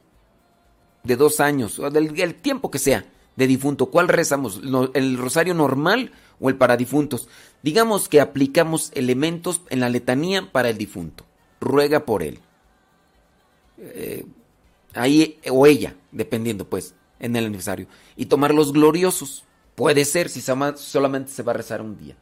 de 1.04 1.16
dos 1.16 1.40
años, 1.40 1.80
o 1.80 1.90
del 1.90 2.36
tiempo 2.36 2.70
que 2.70 2.80
sea, 2.80 3.06
de 3.38 3.48
difunto, 3.48 3.86
¿cuál 3.86 4.08
rezamos? 4.08 4.62
¿El 4.94 5.18
rosario 5.18 5.54
normal 5.54 6.12
o 6.40 6.50
el 6.50 6.58
para 6.58 6.76
difuntos? 6.76 7.30
Digamos 7.62 8.10
que 8.10 8.20
aplicamos 8.20 8.92
elementos 8.96 9.62
en 9.70 9.80
la 9.80 9.90
letanía 9.90 10.52
para 10.52 10.70
el 10.70 10.78
difunto. 10.78 11.24
Ruega 11.62 12.04
por 12.04 12.24
él. 12.24 12.40
Eh, 13.78 14.26
ahí, 14.96 15.40
o 15.52 15.68
ella, 15.68 15.96
dependiendo 16.12 16.68
pues, 16.68 16.96
en 17.20 17.36
el 17.36 17.46
aniversario. 17.46 17.88
Y 18.16 18.26
tomar 18.26 18.54
los 18.54 18.74
gloriosos. 18.74 19.46
Puede 19.76 20.06
ser 20.06 20.30
si 20.30 20.42
solamente 20.42 21.32
se 21.32 21.44
va 21.44 21.52
a 21.52 21.56
rezar 21.56 21.84
un 21.84 21.96
día. 21.96 22.18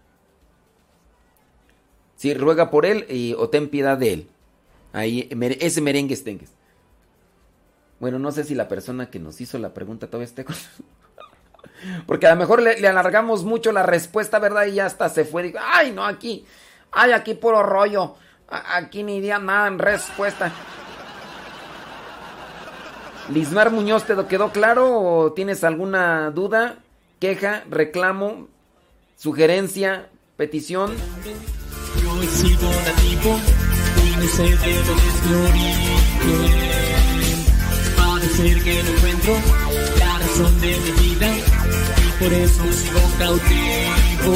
Si 2.17 2.33
ruega 2.33 2.69
por 2.69 2.85
él 2.85 3.35
o 3.37 3.47
ten 3.49 3.69
piedad 3.69 3.97
de 3.97 4.11
él. 4.11 4.29
Ahí, 4.95 5.27
ese 5.59 5.81
merengue 5.81 6.13
estengues. 6.13 6.51
Bueno, 7.99 8.17
no 8.17 8.31
sé 8.31 8.45
si 8.45 8.55
la 8.55 8.69
persona 8.69 9.09
que 9.09 9.19
nos 9.19 9.41
hizo 9.41 9.59
la 9.59 9.73
pregunta 9.73 10.07
todavía 10.07 10.27
esté 10.27 10.45
con... 10.45 10.55
Porque 12.07 12.27
a 12.27 12.29
lo 12.29 12.37
mejor 12.37 12.61
le, 12.61 12.87
alargamos 12.87 13.43
mucho 13.43 13.73
la 13.73 13.83
respuesta, 13.83 14.39
¿verdad? 14.39 14.67
Y 14.67 14.75
ya 14.75 14.85
hasta 14.85 15.09
se 15.09 15.25
fue. 15.25 15.43
Digo, 15.43 15.59
ay, 15.61 15.91
no, 15.91 16.05
aquí. 16.05 16.45
Ay, 16.93 17.11
aquí 17.11 17.33
puro 17.33 17.61
rollo. 17.61 18.15
Aquí 18.47 19.03
ni 19.03 19.17
idea 19.17 19.37
nada 19.37 19.67
en 19.67 19.79
respuesta. 19.79 20.49
Lismar 23.33 23.71
Muñoz, 23.71 24.05
¿te 24.05 24.15
quedó 24.27 24.53
claro 24.53 24.97
o 24.97 25.33
tienes 25.33 25.65
alguna 25.65 26.31
duda, 26.31 26.77
queja, 27.19 27.65
reclamo, 27.69 28.47
sugerencia, 29.17 30.09
petición? 30.37 30.95
Yo 32.01 32.21
he 32.21 32.27
sido 32.27 32.69
nativo 32.69 33.39
no 34.17 34.27
sé 34.27 34.43
de 34.43 34.75
origen. 35.49 35.95
Parece 37.97 38.61
que 38.61 38.83
no 38.83 38.89
encuentro 38.91 39.33
la 39.99 40.19
razón 40.19 40.61
de 40.61 40.77
mi 40.79 40.91
vida 41.09 41.37
y 41.37 42.23
por 42.23 42.33
eso 42.33 42.63
sigo 42.73 43.01
cautivo. 43.19 44.35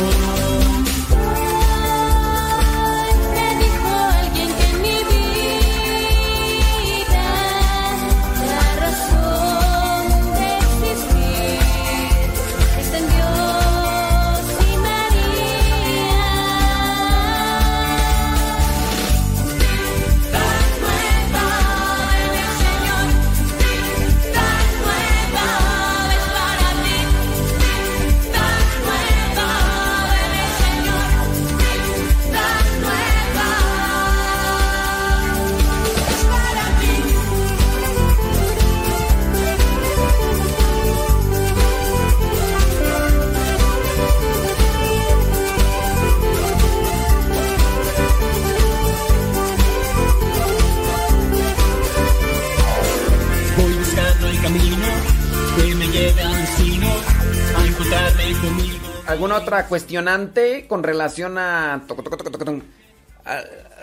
Otra 59.50 59.68
cuestionante 59.68 60.68
con 60.68 60.84
relación 60.84 61.40
a... 61.40 61.84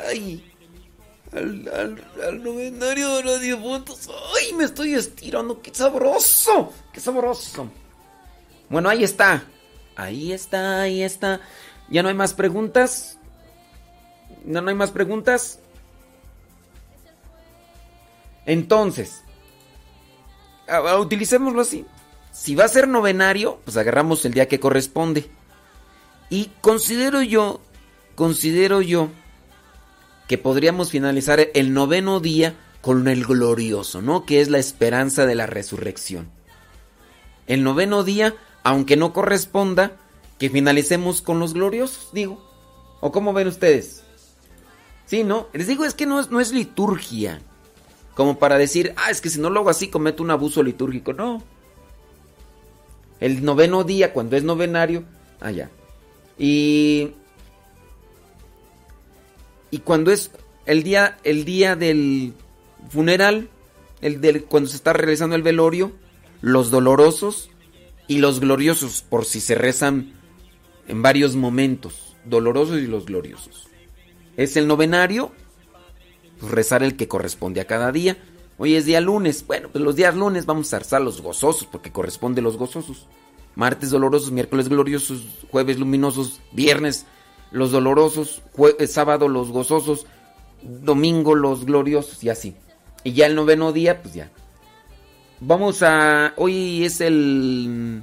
Ay, 0.09 0.53
al, 1.33 1.69
al, 1.69 2.05
al 2.25 2.43
novenario 2.43 3.17
de 3.17 3.23
los 3.25 3.41
difuntos. 3.41 4.09
¡Ay, 4.37 4.53
me 4.53 4.63
estoy 4.63 4.95
estirando! 4.95 5.61
¡Qué 5.61 5.75
sabroso! 5.75 6.73
¡Qué 6.93 7.01
sabroso! 7.01 7.69
Bueno, 8.69 8.89
ahí 8.89 9.03
está. 9.03 9.43
Ahí 9.97 10.33
está, 10.33 10.83
ahí 10.83 11.03
está. 11.03 11.41
¿Ya 11.89 12.05
no 12.05 12.11
hay 12.11 12.15
más 12.15 12.33
preguntas? 12.33 13.19
¿No, 14.45 14.61
no 14.61 14.69
hay 14.69 14.77
más 14.77 14.93
preguntas? 14.93 15.59
Entonces, 18.45 19.23
utilicémoslo 21.01 21.63
así. 21.63 21.85
Si 22.31 22.55
va 22.55 22.67
a 22.67 22.69
ser 22.69 22.87
novenario, 22.87 23.61
pues 23.65 23.77
agarramos 23.77 24.25
el 24.25 24.35
día 24.35 24.47
que 24.47 24.61
corresponde. 24.61 25.29
Y 26.29 26.51
considero 26.61 27.23
yo, 27.23 27.61
considero 28.15 28.83
yo 28.83 29.11
que 30.27 30.39
podríamos 30.39 30.91
finalizar 30.91 31.49
el 31.55 31.73
noveno 31.73 32.21
día 32.21 32.57
con 32.81 33.07
el 33.09 33.25
glorioso, 33.25 34.03
¿no? 34.03 34.27
Que 34.27 34.41
es 34.41 34.49
la 34.49 34.59
esperanza 34.59 35.27
de 35.27 35.35
la 35.35 35.47
resurrección. 35.47 36.29
El 37.47 37.63
noveno 37.63 38.03
día, 38.03 38.35
aunque 38.65 38.97
no 38.97 39.13
corresponda, 39.13 39.97
que 40.39 40.51
finalicemos 40.51 41.23
con 41.23 41.39
los 41.39 41.55
gloriosos, 41.55 42.11
digo. 42.13 42.45
¿O 43.01 43.13
cómo 43.13 43.33
ven 43.33 43.49
ustedes? 43.49 44.03
Sí, 45.07 45.23
¿no? 45.23 45.47
Les 45.53 45.69
digo, 45.69 45.85
es 45.85 45.95
que 45.95 46.07
no 46.07 46.19
es, 46.19 46.31
no 46.31 46.41
es 46.41 46.53
liturgia. 46.53 47.41
como 48.15 48.39
para 48.39 48.59
decir, 48.59 48.95
ah, 48.97 49.11
es 49.11 49.21
que 49.21 49.31
si 49.31 49.39
no 49.39 49.51
lo 49.51 49.61
hago 49.61 49.71
así 49.71 49.89
cometo 49.89 50.23
un 50.23 50.31
abuso 50.31 50.63
litúrgico. 50.63 51.13
No. 51.13 51.43
El 53.21 53.45
noveno 53.45 53.85
día, 53.85 54.13
cuando 54.13 54.37
es 54.37 54.43
novenario, 54.43 55.05
allá. 55.41 55.71
Y. 56.39 57.13
Y 59.71 59.79
cuando 59.79 60.13
es 60.13 60.31
el 60.65 60.83
día, 60.83 61.19
el 61.25 61.45
día 61.45 61.77
del 61.77 62.33
funeral, 62.89 63.49
el 64.01 64.21
del, 64.21 64.45
cuando 64.45 64.69
se 64.71 64.77
está 64.77 64.93
realizando 64.93 65.35
el 65.35 65.43
velorio, 65.43 65.93
los 66.41 66.71
dolorosos 66.71 67.51
y 68.07 68.19
los 68.19 68.41
gloriosos, 68.41 69.03
por 69.03 69.25
si 69.25 69.41
se 69.41 69.55
rezan 69.55 70.13
en 70.89 71.03
varios 71.03 71.35
momentos, 71.35 72.17
dolorosos 72.25 72.79
y 72.79 72.87
los 72.87 73.07
gloriosos. 73.07 73.69
Es 74.37 74.57
el 74.57 74.67
novenario, 74.67 75.33
pues 76.39 76.53
rezar 76.53 76.83
el 76.83 76.97
que 76.97 77.09
corresponde 77.09 77.61
a 77.61 77.67
cada 77.67 77.91
día. 77.93 78.17
Hoy 78.59 78.75
es 78.75 78.87
día 78.87 79.01
lunes, 79.01 79.47
bueno, 79.47 79.69
pues 79.71 79.83
los 79.83 79.97
días 79.97 80.15
lunes 80.15 80.47
vamos 80.47 80.73
a 80.73 80.79
rezar 80.79 81.03
los 81.03 81.21
gozosos, 81.21 81.67
porque 81.71 81.93
corresponde 81.93 82.43
los 82.43 82.57
gozosos. 82.57 83.07
Martes 83.57 83.91
dolorosos, 83.91 84.31
miércoles 84.31 84.69
gloriosos, 84.69 85.25
jueves 85.51 85.79
luminosos, 85.79 86.41
viernes 86.53 87.07
los 87.51 87.73
dolorosos, 87.73 88.43
eh, 88.79 88.87
sábado 88.87 89.29
los 89.29 89.51
gozosos, 89.51 90.07
domingo 90.63 91.35
los 91.35 91.65
gloriosos 91.65 92.23
y 92.23 92.29
así. 92.29 92.55
Y 93.03 93.13
ya 93.13 93.27
el 93.27 93.35
noveno 93.35 93.73
día, 93.73 94.03
pues 94.03 94.15
ya. 94.15 94.31
Vamos 95.41 95.83
a... 95.83 96.35
Hoy 96.37 96.85
es 96.85 97.01
el... 97.01 98.03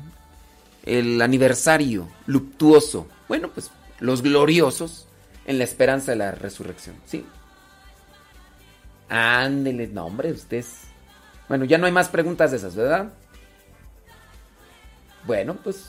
El 0.86 1.22
aniversario 1.22 2.10
luctuoso. 2.26 3.08
Bueno, 3.28 3.50
pues 3.54 3.72
los 4.00 4.22
gloriosos 4.22 5.08
en 5.46 5.58
la 5.58 5.64
esperanza 5.64 6.12
de 6.12 6.18
la 6.18 6.32
resurrección. 6.32 6.96
¿Sí? 7.06 7.26
Ándele, 9.08 9.88
no 9.88 10.06
hombre, 10.06 10.32
ustedes... 10.32 10.82
Bueno, 11.48 11.66
ya 11.66 11.78
no 11.78 11.86
hay 11.86 11.92
más 11.92 12.10
preguntas 12.10 12.52
de 12.52 12.58
esas, 12.58 12.76
¿verdad? 12.76 13.14
Bueno, 15.26 15.56
pues... 15.64 15.86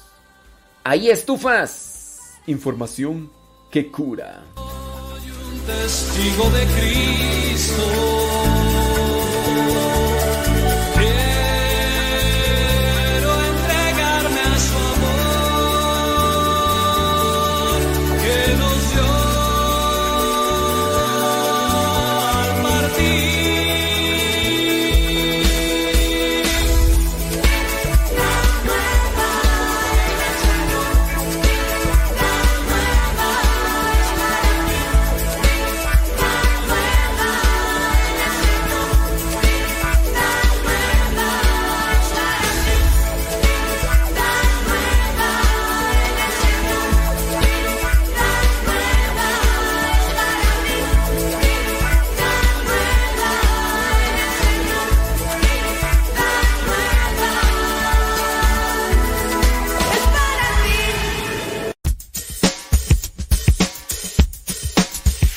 Ahí 0.84 1.10
estufas. 1.10 2.34
Información 2.46 3.30
que 3.70 3.90
cura. 3.90 4.44
Testigo 5.66 6.50
de 6.50 6.66
Cristo. 6.66 8.24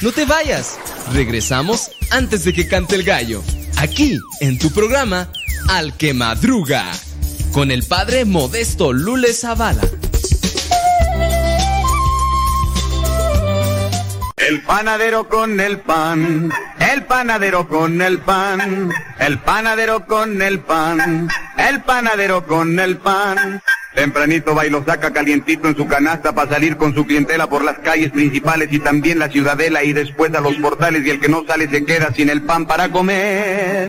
No 0.07 0.13
te 0.13 0.23
vayas. 0.23 0.79
Regresamos 1.11 1.91
antes 2.11 2.45
de 2.45 2.53
que 2.53 2.65
cante 2.65 2.95
el 2.95 3.03
gallo. 3.03 3.43
Aquí, 3.75 4.17
en 4.39 4.57
tu 4.57 4.71
programa, 4.71 5.29
Al 5.67 5.97
que 5.97 6.13
Madruga. 6.13 6.93
Con 7.51 7.71
el 7.71 7.83
padre 7.83 8.23
Modesto 8.23 8.93
Lule 8.93 9.33
Zavala. 9.33 9.81
El 14.37 14.61
panadero 14.61 15.27
con 15.27 15.59
el 15.59 15.81
pan, 15.81 16.53
el 16.79 17.03
panadero 17.03 17.67
con 17.67 18.01
el 18.01 18.19
pan, 18.19 18.89
el 19.19 19.39
panadero 19.39 20.05
con 20.05 20.41
el 20.41 20.59
pan, 20.61 21.27
el 21.57 21.83
panadero 21.83 22.47
con 22.47 22.79
el 22.79 22.95
pan. 22.95 23.61
Tempranito 23.97 24.53
va 24.53 24.63
y 24.63 24.69
lo 24.69 24.85
saca 24.85 25.11
calientito 25.11 25.67
en 25.67 25.75
su 25.75 25.87
canasta 25.87 26.35
para 26.35 26.51
salir 26.51 26.77
con 26.77 26.93
su 26.93 27.03
clientela 27.03 27.49
por 27.49 27.63
las 27.63 27.79
calles 27.79 28.11
principales 28.11 28.71
y 28.71 28.77
también 28.77 29.17
la 29.17 29.27
ciudadela 29.27 29.83
y 29.83 29.91
después 29.91 30.31
a 30.35 30.39
los 30.39 30.53
portales 30.57 31.03
y 31.03 31.09
el 31.09 31.19
que 31.19 31.27
no 31.27 31.43
sale 31.47 31.67
se 31.67 31.83
queda 31.83 32.13
sin 32.13 32.29
el 32.29 32.43
pan 32.43 32.67
para 32.67 32.91
comer. 32.91 33.87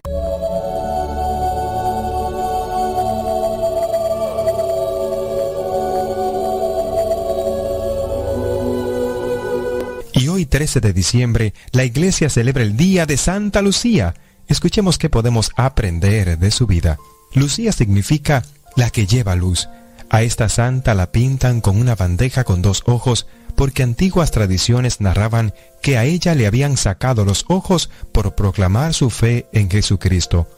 Y 10.15 10.29
hoy 10.29 10.47
13 10.47 10.81
de 10.81 10.95
diciembre, 10.95 11.53
la 11.73 11.85
iglesia 11.85 12.31
celebra 12.31 12.63
el 12.63 12.79
Día 12.79 13.05
de 13.05 13.19
Santa 13.19 13.61
Lucía. 13.61 14.15
Escuchemos 14.47 14.97
qué 14.97 15.11
podemos 15.11 15.51
aprender 15.59 16.39
de 16.39 16.51
su 16.51 16.67
vida. 16.67 16.97
Lucía 17.35 17.73
significa 17.73 18.43
la 18.75 18.89
que 18.89 19.07
lleva 19.07 19.37
luz. 19.37 19.69
A 20.11 20.23
esta 20.23 20.49
santa 20.49 20.95
la 20.95 21.13
pintan 21.13 21.61
con 21.61 21.79
una 21.79 21.95
bandeja 21.95 22.45
con 22.45 22.63
dos 22.63 22.83
ojos 22.87 23.27
porque 23.57 23.83
antiguas 23.83 24.31
tradiciones 24.31 25.01
narraban 25.01 25.53
que 25.83 25.99
a 25.99 26.05
ella 26.05 26.35
le 26.35 26.47
habían 26.47 26.77
sacado 26.77 27.25
los 27.25 27.45
ojos 27.49 27.91
por 28.13 28.35
proclamar 28.35 28.95
su 28.95 29.11
fe 29.11 29.47
en 29.53 29.69
Jesucristo. 29.69 30.49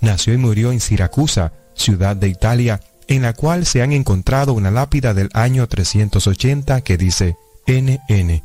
Nació 0.00 0.34
y 0.34 0.36
murió 0.36 0.70
en 0.70 0.80
Siracusa, 0.80 1.52
ciudad 1.74 2.16
de 2.16 2.28
Italia, 2.28 2.80
en 3.08 3.22
la 3.22 3.32
cual 3.32 3.66
se 3.66 3.82
han 3.82 3.92
encontrado 3.92 4.52
una 4.52 4.70
lápida 4.70 5.14
del 5.14 5.30
año 5.32 5.66
380 5.66 6.82
que 6.82 6.96
dice 6.96 7.36
NN. 7.66 8.42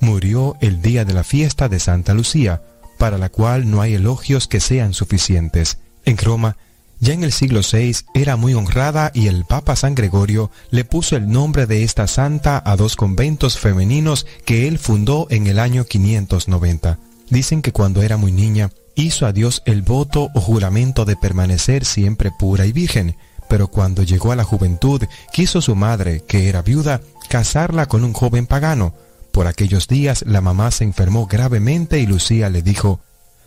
Murió 0.00 0.56
el 0.60 0.80
día 0.82 1.04
de 1.04 1.14
la 1.14 1.24
fiesta 1.24 1.68
de 1.68 1.80
Santa 1.80 2.14
Lucía, 2.14 2.62
para 2.98 3.18
la 3.18 3.30
cual 3.30 3.70
no 3.70 3.80
hay 3.80 3.94
elogios 3.94 4.46
que 4.46 4.60
sean 4.60 4.92
suficientes. 4.92 5.78
En 6.04 6.18
Roma 6.18 6.56
ya 7.00 7.14
en 7.14 7.22
el 7.22 7.32
siglo 7.32 7.60
VI 7.60 7.96
era 8.14 8.36
muy 8.36 8.54
honrada 8.54 9.10
y 9.14 9.28
el 9.28 9.44
Papa 9.44 9.76
San 9.76 9.94
Gregorio 9.94 10.50
le 10.70 10.84
puso 10.84 11.16
el 11.16 11.28
nombre 11.28 11.66
de 11.66 11.84
esta 11.84 12.06
santa 12.06 12.62
a 12.64 12.76
dos 12.76 12.96
conventos 12.96 13.58
femeninos 13.58 14.26
que 14.44 14.66
él 14.66 14.78
fundó 14.78 15.26
en 15.30 15.46
el 15.46 15.58
año 15.58 15.84
590. 15.84 16.98
Dicen 17.30 17.62
que 17.62 17.72
cuando 17.72 18.02
era 18.02 18.16
muy 18.16 18.32
niña 18.32 18.70
hizo 18.94 19.26
a 19.26 19.32
Dios 19.32 19.62
el 19.64 19.82
voto 19.82 20.30
o 20.34 20.40
juramento 20.40 21.04
de 21.04 21.16
permanecer 21.16 21.84
siempre 21.84 22.32
pura 22.36 22.66
y 22.66 22.72
virgen, 22.72 23.16
pero 23.48 23.68
cuando 23.68 24.02
llegó 24.02 24.32
a 24.32 24.36
la 24.36 24.44
juventud 24.44 25.02
quiso 25.32 25.60
su 25.60 25.76
madre, 25.76 26.22
que 26.26 26.48
era 26.48 26.62
viuda, 26.62 27.00
casarla 27.28 27.86
con 27.86 28.02
un 28.02 28.12
joven 28.12 28.46
pagano. 28.46 28.94
Por 29.30 29.46
aquellos 29.46 29.86
días 29.86 30.24
la 30.26 30.40
mamá 30.40 30.70
se 30.72 30.84
enfermó 30.84 31.26
gravemente 31.26 32.00
y 32.00 32.06
Lucía 32.06 32.50
le 32.50 32.62
dijo, 32.62 33.00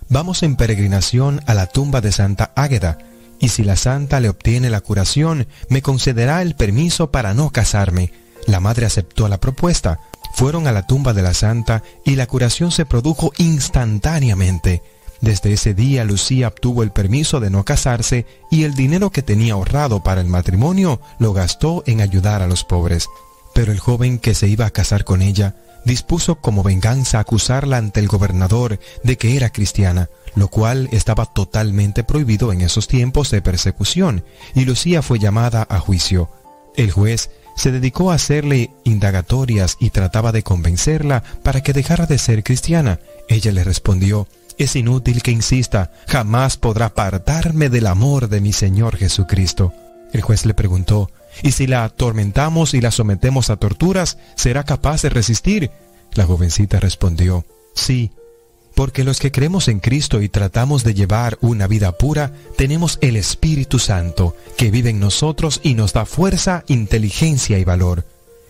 Vamos 0.08 0.44
en 0.44 0.56
peregrinación 0.56 1.42
a 1.48 1.54
la 1.54 1.68
tumba 1.68 2.02
de 2.02 2.12
Santa 2.12 2.52
Águeda, 2.56 2.98
y 3.42 3.50
si 3.50 3.64
la 3.64 3.76
santa 3.76 4.20
le 4.20 4.30
obtiene 4.30 4.70
la 4.70 4.82
curación, 4.82 5.48
me 5.68 5.82
concederá 5.82 6.44
el 6.44 6.56
permiso 6.56 7.12
para 7.12 7.34
no 7.34 7.50
casarme. 7.50 8.14
La 8.46 8.60
madre 8.60 8.86
aceptó 8.86 9.28
la 9.28 9.40
propuesta. 9.40 10.00
Fueron 10.36 10.68
a 10.68 10.72
la 10.72 10.86
tumba 10.86 11.14
de 11.14 11.24
la 11.24 11.34
santa 11.34 11.84
y 12.06 12.16
la 12.16 12.28
curación 12.28 12.72
se 12.72 12.86
produjo 12.86 13.34
instantáneamente. 13.38 14.84
Desde 15.22 15.54
ese 15.54 15.74
día 15.74 16.04
Lucía 16.04 16.48
obtuvo 16.48 16.84
el 16.84 16.92
permiso 16.92 17.40
de 17.40 17.50
no 17.50 17.66
casarse 17.66 18.26
y 18.52 18.64
el 18.64 18.76
dinero 18.76 19.10
que 19.10 19.24
tenía 19.24 19.54
ahorrado 19.54 20.04
para 20.04 20.22
el 20.22 20.28
matrimonio 20.28 21.02
lo 21.20 21.34
gastó 21.34 21.84
en 21.88 22.02
ayudar 22.02 22.44
a 22.44 22.48
los 22.48 22.64
pobres. 22.64 23.08
Pero 23.54 23.72
el 23.72 23.80
joven 23.80 24.20
que 24.20 24.36
se 24.36 24.48
iba 24.48 24.68
a 24.68 24.72
casar 24.72 25.04
con 25.04 25.22
ella 25.22 25.56
dispuso 25.84 26.36
como 26.36 26.62
venganza 26.62 27.20
acusarla 27.20 27.78
ante 27.78 28.00
el 28.00 28.08
gobernador 28.08 28.80
de 29.04 29.18
que 29.18 29.36
era 29.36 29.50
cristiana 29.50 30.10
lo 30.36 30.48
cual 30.48 30.90
estaba 30.92 31.26
totalmente 31.26 32.04
prohibido 32.04 32.52
en 32.52 32.62
esos 32.62 32.88
tiempos 32.88 33.32
de 33.32 33.42
persecución, 33.42 34.24
y 34.56 34.66
Lucía 34.66 35.02
fue 35.02 35.20
llamada 35.20 35.66
a 35.70 35.80
juicio. 35.80 36.30
El 36.76 36.92
juez 36.92 37.30
se 37.56 37.72
dedicó 37.72 38.12
a 38.12 38.16
hacerle 38.16 38.72
indagatorias 38.84 39.78
y 39.80 39.90
trataba 39.90 40.32
de 40.32 40.44
convencerla 40.44 41.24
para 41.44 41.62
que 41.62 41.74
dejara 41.74 42.06
de 42.06 42.18
ser 42.18 42.44
cristiana. 42.44 43.00
Ella 43.28 43.52
le 43.52 43.64
respondió, 43.64 44.28
es 44.58 44.76
inútil 44.76 45.22
que 45.22 45.32
insista, 45.32 45.92
jamás 46.08 46.58
podrá 46.58 46.88
apartarme 46.88 47.70
del 47.70 47.88
amor 47.88 48.30
de 48.30 48.42
mi 48.42 48.54
Señor 48.54 48.98
Jesucristo. 48.98 49.74
El 50.14 50.22
juez 50.22 50.46
le 50.46 50.54
preguntó, 50.54 51.10
¿y 51.42 51.52
si 51.52 51.68
la 51.68 51.84
atormentamos 51.84 52.74
y 52.74 52.82
la 52.82 52.92
sometemos 52.92 53.50
a 53.50 53.58
torturas, 53.58 54.18
será 54.36 54.64
capaz 54.64 55.02
de 55.02 55.10
resistir? 55.10 55.72
La 56.14 56.26
jovencita 56.26 56.80
respondió, 56.80 57.46
sí, 57.74 58.12
Porque 58.76 59.04
los 59.04 59.20
que 59.20 59.32
creemos 59.32 59.68
en 59.68 59.80
Cristo 59.80 60.22
y 60.22 60.30
tratamos 60.30 60.84
de 60.84 60.94
llevar 60.94 61.38
una 61.42 61.68
vida 61.68 61.92
pura, 61.98 62.34
tenemos 62.58 62.98
el 63.02 63.16
Espíritu 63.16 63.80
Santo, 63.80 64.36
que 64.58 64.72
vive 64.72 64.92
en 64.92 65.00
nosotros 65.00 65.60
y 65.64 65.74
nos 65.74 65.94
da 65.94 66.06
fuerza, 66.06 66.64
inteligencia 66.68 67.60
y 67.60 67.64
valor. 67.64 68.06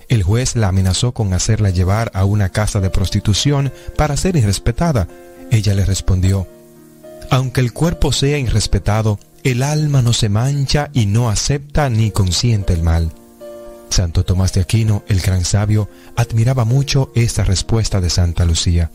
El 0.10 0.24
juez 0.24 0.56
la 0.56 0.68
amenazó 0.68 1.14
con 1.14 1.34
hacerla 1.34 1.70
llevar 1.70 2.12
a 2.14 2.26
una 2.26 2.50
casa 2.50 2.82
de 2.82 2.90
prostitución 2.90 3.72
para 3.98 4.18
ser 4.18 4.36
irrespetada. 4.36 5.08
Ella 5.52 5.74
le 5.74 5.86
respondió, 5.86 6.48
Aunque 7.30 7.62
el 7.62 7.72
cuerpo 7.72 8.12
sea 8.12 8.38
irrespetado, 8.38 9.20
el 9.44 9.64
alma 9.64 10.02
no 10.02 10.14
se 10.14 10.30
mancha 10.30 10.90
y 10.94 11.06
no 11.08 11.30
acepta 11.30 11.90
ni 11.90 12.12
consiente 12.12 12.74
el 12.74 12.84
mal. 12.84 13.12
Santo 13.90 14.24
Tomás 14.24 14.54
de 14.54 14.62
Aquino, 14.62 15.04
el 15.08 15.20
gran 15.20 15.46
sabio, 15.46 15.90
admiraba 16.16 16.64
mucho 16.64 17.12
esta 17.16 17.44
respuesta 17.44 18.00
de 18.00 18.10
Santa 18.10 18.46
Lucía. 18.46 18.92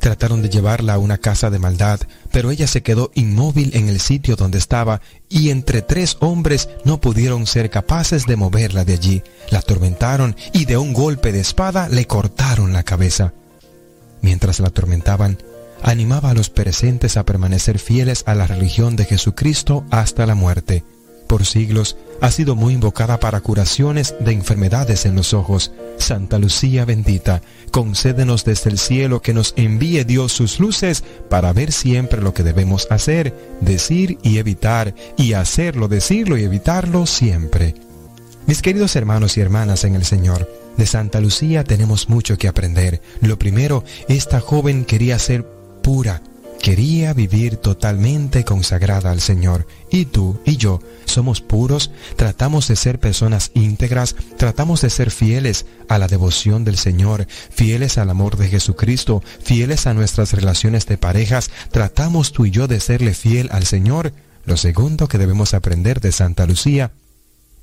Trataron 0.00 0.40
de 0.40 0.48
llevarla 0.48 0.94
a 0.94 0.98
una 0.98 1.18
casa 1.18 1.50
de 1.50 1.58
maldad, 1.58 2.00
pero 2.32 2.50
ella 2.50 2.66
se 2.66 2.82
quedó 2.82 3.10
inmóvil 3.14 3.76
en 3.76 3.90
el 3.90 4.00
sitio 4.00 4.34
donde 4.34 4.56
estaba 4.56 5.02
y 5.28 5.50
entre 5.50 5.82
tres 5.82 6.16
hombres 6.20 6.70
no 6.86 7.02
pudieron 7.02 7.46
ser 7.46 7.68
capaces 7.68 8.24
de 8.24 8.36
moverla 8.36 8.86
de 8.86 8.94
allí. 8.94 9.22
La 9.50 9.58
atormentaron 9.58 10.36
y 10.54 10.64
de 10.64 10.78
un 10.78 10.94
golpe 10.94 11.32
de 11.32 11.40
espada 11.40 11.90
le 11.90 12.06
cortaron 12.06 12.72
la 12.72 12.82
cabeza. 12.82 13.34
Mientras 14.22 14.58
la 14.58 14.68
atormentaban, 14.68 15.36
animaba 15.82 16.30
a 16.30 16.34
los 16.34 16.48
presentes 16.48 17.18
a 17.18 17.26
permanecer 17.26 17.78
fieles 17.78 18.22
a 18.26 18.34
la 18.34 18.46
religión 18.46 18.96
de 18.96 19.04
Jesucristo 19.04 19.84
hasta 19.90 20.24
la 20.24 20.34
muerte. 20.34 20.82
Por 21.30 21.46
siglos 21.46 21.96
ha 22.20 22.32
sido 22.32 22.56
muy 22.56 22.74
invocada 22.74 23.20
para 23.20 23.40
curaciones 23.40 24.16
de 24.18 24.32
enfermedades 24.32 25.06
en 25.06 25.14
los 25.14 25.32
ojos. 25.32 25.70
Santa 25.96 26.40
Lucía 26.40 26.84
bendita, 26.84 27.40
concédenos 27.70 28.44
desde 28.44 28.68
el 28.68 28.78
cielo 28.78 29.22
que 29.22 29.32
nos 29.32 29.54
envíe 29.56 30.02
Dios 30.02 30.32
sus 30.32 30.58
luces 30.58 31.04
para 31.28 31.52
ver 31.52 31.70
siempre 31.70 32.20
lo 32.20 32.34
que 32.34 32.42
debemos 32.42 32.88
hacer, 32.90 33.32
decir 33.60 34.18
y 34.24 34.38
evitar, 34.38 34.92
y 35.16 35.34
hacerlo, 35.34 35.86
decirlo 35.86 36.36
y 36.36 36.42
evitarlo 36.42 37.06
siempre. 37.06 37.76
Mis 38.48 38.60
queridos 38.60 38.96
hermanos 38.96 39.36
y 39.36 39.40
hermanas 39.40 39.84
en 39.84 39.94
el 39.94 40.04
Señor, 40.04 40.50
de 40.76 40.84
Santa 40.84 41.20
Lucía 41.20 41.62
tenemos 41.62 42.08
mucho 42.08 42.38
que 42.38 42.48
aprender. 42.48 43.00
Lo 43.20 43.38
primero, 43.38 43.84
esta 44.08 44.40
joven 44.40 44.84
quería 44.84 45.16
ser 45.20 45.46
pura, 45.80 46.22
quería 46.60 47.14
vivir 47.14 47.56
totalmente 47.56 48.44
consagrada 48.44 49.10
al 49.10 49.20
Señor. 49.20 49.66
Y 49.90 50.04
tú 50.04 50.40
y 50.44 50.56
yo 50.56 50.80
somos 51.06 51.40
puros, 51.40 51.90
tratamos 52.16 52.68
de 52.68 52.76
ser 52.76 53.00
personas 53.00 53.50
íntegras, 53.54 54.14
tratamos 54.36 54.82
de 54.82 54.90
ser 54.90 55.10
fieles 55.10 55.66
a 55.88 55.98
la 55.98 56.06
devoción 56.06 56.64
del 56.64 56.76
Señor, 56.76 57.26
fieles 57.50 57.98
al 57.98 58.10
amor 58.10 58.36
de 58.36 58.48
Jesucristo, 58.48 59.22
fieles 59.42 59.86
a 59.86 59.94
nuestras 59.94 60.32
relaciones 60.32 60.86
de 60.86 60.98
parejas, 60.98 61.50
tratamos 61.70 62.32
tú 62.32 62.46
y 62.46 62.50
yo 62.50 62.68
de 62.68 62.80
serle 62.80 63.14
fiel 63.14 63.48
al 63.52 63.64
Señor. 63.64 64.12
Lo 64.44 64.56
segundo 64.56 65.08
que 65.08 65.18
debemos 65.18 65.54
aprender 65.54 66.00
de 66.00 66.12
Santa 66.12 66.46
Lucía 66.46 66.92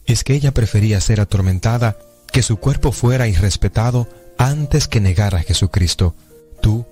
es 0.06 0.24
que 0.24 0.34
ella 0.34 0.54
prefería 0.54 1.02
ser 1.02 1.22
atormentada, 1.22 1.98
que 2.32 2.44
su 2.44 2.58
cuerpo 2.58 2.92
fuera 2.92 3.28
irrespetado 3.28 4.08
antes 4.38 4.88
que 4.88 5.02
negar 5.02 5.36
a 5.36 5.44
Jesucristo. 5.44 6.16
Tú 6.62 6.86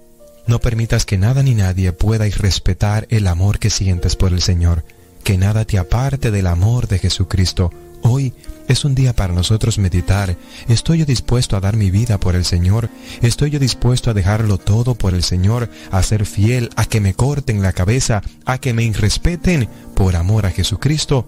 no 0.48 0.60
permitas 0.60 1.06
que 1.06 1.18
nada 1.18 1.44
ni 1.44 1.56
nadie 1.56 1.92
pueda 1.92 2.28
irrespetar 2.28 3.08
el 3.10 3.28
amor 3.28 3.60
que 3.60 3.70
sientes 3.70 4.16
por 4.16 4.32
el 4.32 4.42
Señor, 4.42 4.84
que 5.24 5.38
nada 5.38 5.66
te 5.66 5.78
aparte 5.78 6.32
del 6.32 6.48
amor 6.48 6.88
de 6.88 7.00
Jesucristo. 7.00 7.72
Hoy 8.04 8.34
es 8.68 8.86
un 8.86 8.94
día 8.94 9.14
para 9.14 9.34
nosotros 9.34 9.80
meditar. 9.80 10.38
¿Estoy 10.68 11.00
yo 11.00 11.06
dispuesto 11.06 11.58
a 11.58 11.60
dar 11.60 11.76
mi 11.76 11.90
vida 11.90 12.20
por 12.20 12.36
el 12.36 12.46
Señor? 12.46 12.90
¿Estoy 13.24 13.50
yo 13.50 13.60
dispuesto 13.60 14.12
a 14.12 14.14
dejarlo 14.14 14.60
todo 14.60 14.94
por 14.94 15.16
el 15.16 15.24
Señor? 15.24 15.70
¿A 15.92 16.04
ser 16.04 16.26
fiel? 16.28 16.70
¿A 16.76 16.86
que 16.86 17.02
me 17.02 17.16
corten 17.16 17.64
la 17.64 17.74
cabeza? 17.74 18.22
¿A 18.46 18.60
que 18.60 18.74
me 18.74 18.84
irrespeten 18.84 19.68
por 19.96 20.16
amor 20.16 20.46
a 20.46 20.52
Jesucristo? 20.52 21.28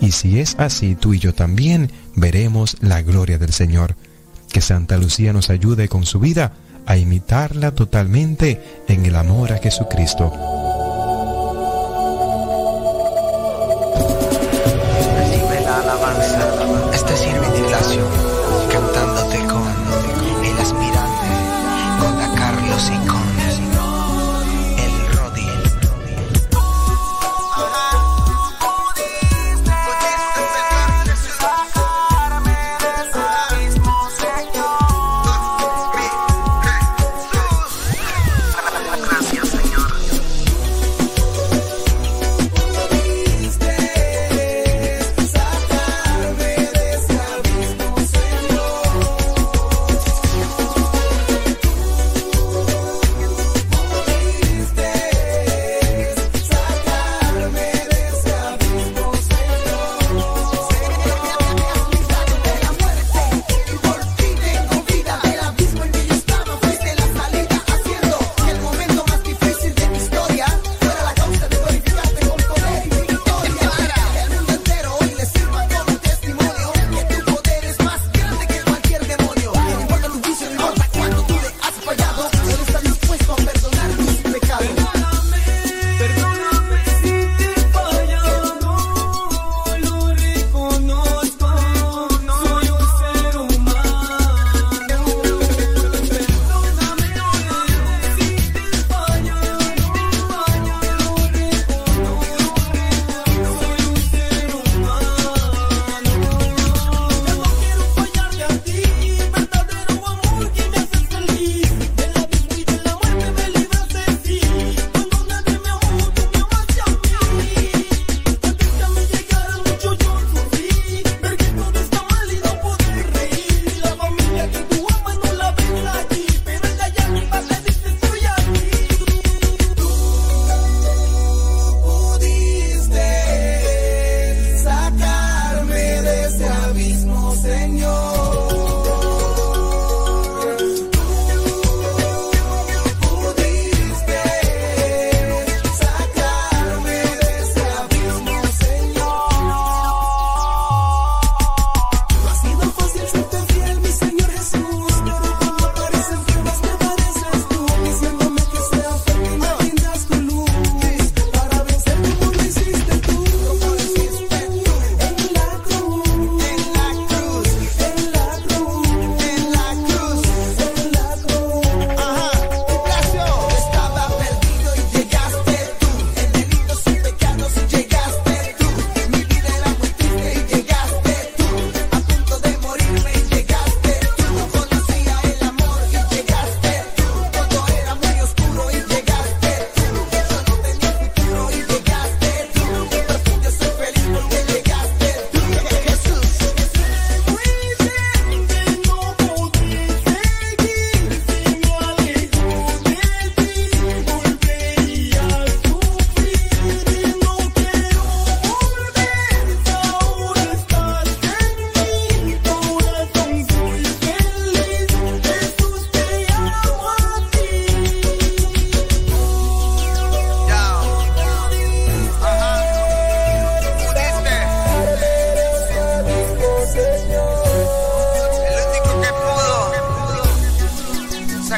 Y 0.00 0.12
si 0.12 0.38
es 0.38 0.54
así, 0.58 0.94
tú 0.94 1.14
y 1.14 1.18
yo 1.18 1.34
también 1.34 1.90
veremos 2.14 2.76
la 2.80 3.00
gloria 3.00 3.38
del 3.38 3.52
Señor. 3.52 3.96
Que 4.52 4.60
Santa 4.60 4.98
Lucía 4.98 5.32
nos 5.32 5.48
ayude 5.48 5.88
con 5.88 6.04
su 6.04 6.20
vida 6.20 6.52
a 6.88 6.96
imitarla 6.96 7.72
totalmente 7.72 8.82
en 8.88 9.04
el 9.04 9.14
amor 9.14 9.52
a 9.52 9.58
Jesucristo. 9.58 10.57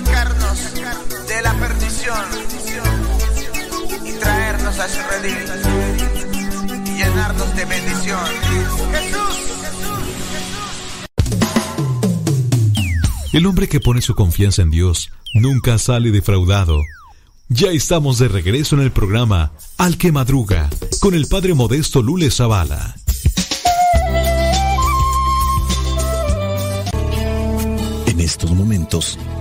de 0.00 1.42
la 1.42 1.52
perdición 1.58 2.16
y 4.04 4.12
traernos 4.12 4.78
a 4.78 4.88
su 4.88 4.98
redil 5.10 5.36
y 6.86 6.96
llenarnos 6.96 7.56
de 7.56 7.64
bendición. 7.66 8.20
Jesús. 8.92 9.50
El 13.32 13.46
hombre 13.46 13.68
que 13.68 13.80
pone 13.80 14.00
su 14.00 14.14
confianza 14.14 14.62
en 14.62 14.70
Dios 14.70 15.10
nunca 15.34 15.78
sale 15.78 16.10
defraudado. 16.10 16.80
Ya 17.48 17.70
estamos 17.70 18.18
de 18.18 18.28
regreso 18.28 18.76
en 18.76 18.82
el 18.82 18.90
programa 18.90 19.52
Al 19.76 19.98
que 19.98 20.12
Madruga 20.12 20.70
con 21.00 21.14
el 21.14 21.26
padre 21.26 21.54
modesto 21.54 22.02
Lule 22.02 22.30
Zavala. 22.30 22.96
En 28.06 28.20
estos 28.20 28.50
momentos 28.52 29.18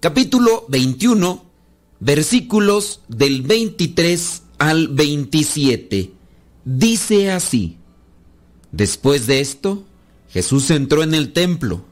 capítulo 0.00 0.64
21, 0.68 1.44
versículos 2.00 3.00
del 3.08 3.42
23 3.42 4.42
al 4.58 4.88
27. 4.88 6.12
Dice 6.64 7.30
así, 7.30 7.76
después 8.70 9.26
de 9.26 9.40
esto, 9.40 9.84
Jesús 10.30 10.70
entró 10.70 11.02
en 11.02 11.14
el 11.14 11.32
templo. 11.32 11.84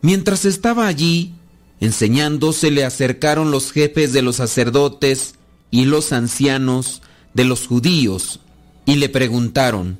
Mientras 0.00 0.44
estaba 0.44 0.86
allí, 0.86 1.34
enseñando, 1.80 2.52
se 2.52 2.70
le 2.70 2.84
acercaron 2.84 3.50
los 3.50 3.72
jefes 3.72 4.12
de 4.12 4.22
los 4.22 4.36
sacerdotes 4.36 5.34
y 5.70 5.86
los 5.86 6.12
ancianos 6.12 7.02
de 7.34 7.44
los 7.44 7.66
judíos 7.66 8.40
y 8.86 8.96
le 8.96 9.08
preguntaron, 9.08 9.98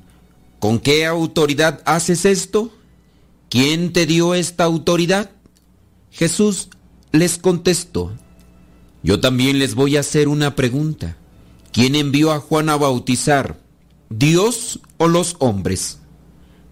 ¿Con 0.59 0.79
qué 0.79 1.05
autoridad 1.05 1.81
haces 1.85 2.25
esto? 2.25 2.73
¿Quién 3.49 3.93
te 3.93 4.05
dio 4.05 4.35
esta 4.35 4.65
autoridad? 4.65 5.31
Jesús 6.11 6.69
les 7.11 7.37
contestó, 7.37 8.13
yo 9.03 9.19
también 9.19 9.59
les 9.59 9.75
voy 9.75 9.97
a 9.97 10.01
hacer 10.01 10.27
una 10.27 10.55
pregunta. 10.55 11.17
¿Quién 11.71 11.95
envió 11.95 12.31
a 12.31 12.39
Juan 12.39 12.69
a 12.69 12.75
bautizar? 12.75 13.59
¿Dios 14.09 14.79
o 14.97 15.07
los 15.07 15.35
hombres? 15.39 15.99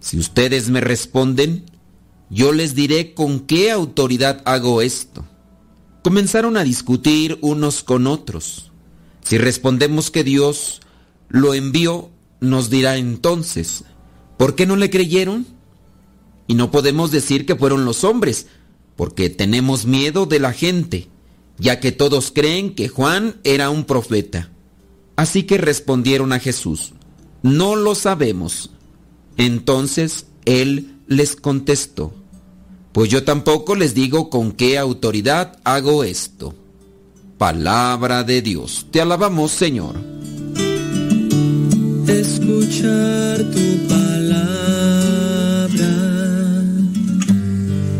Si 0.00 0.18
ustedes 0.18 0.68
me 0.68 0.80
responden, 0.80 1.64
yo 2.30 2.52
les 2.52 2.74
diré 2.74 3.14
con 3.14 3.40
qué 3.40 3.70
autoridad 3.70 4.42
hago 4.44 4.82
esto. 4.82 5.24
Comenzaron 6.02 6.56
a 6.56 6.64
discutir 6.64 7.38
unos 7.40 7.82
con 7.82 8.06
otros. 8.06 8.70
Si 9.22 9.38
respondemos 9.38 10.10
que 10.10 10.24
Dios 10.24 10.80
lo 11.28 11.54
envió, 11.54 12.10
nos 12.40 12.70
dirá 12.70 12.96
entonces, 12.96 13.84
¿por 14.36 14.54
qué 14.54 14.66
no 14.66 14.76
le 14.76 14.90
creyeron? 14.90 15.46
Y 16.46 16.54
no 16.54 16.70
podemos 16.70 17.10
decir 17.10 17.44
que 17.44 17.56
fueron 17.56 17.84
los 17.84 18.04
hombres, 18.04 18.46
porque 18.98 19.30
tenemos 19.30 19.86
miedo 19.86 20.26
de 20.26 20.40
la 20.40 20.52
gente, 20.52 21.06
ya 21.56 21.78
que 21.78 21.92
todos 21.92 22.32
creen 22.32 22.74
que 22.74 22.88
Juan 22.88 23.36
era 23.44 23.70
un 23.70 23.84
profeta. 23.84 24.50
Así 25.14 25.44
que 25.44 25.56
respondieron 25.56 26.32
a 26.32 26.40
Jesús, 26.40 26.94
no 27.44 27.76
lo 27.76 27.94
sabemos. 27.94 28.72
Entonces 29.36 30.26
él 30.46 30.96
les 31.06 31.36
contestó, 31.36 32.12
pues 32.90 33.08
yo 33.08 33.22
tampoco 33.22 33.76
les 33.76 33.94
digo 33.94 34.30
con 34.30 34.50
qué 34.50 34.78
autoridad 34.78 35.60
hago 35.62 36.02
esto. 36.02 36.56
Palabra 37.38 38.24
de 38.24 38.42
Dios, 38.42 38.88
te 38.90 39.00
alabamos 39.00 39.52
Señor 39.52 39.94
escuchar 42.08 43.36
tu 43.52 43.87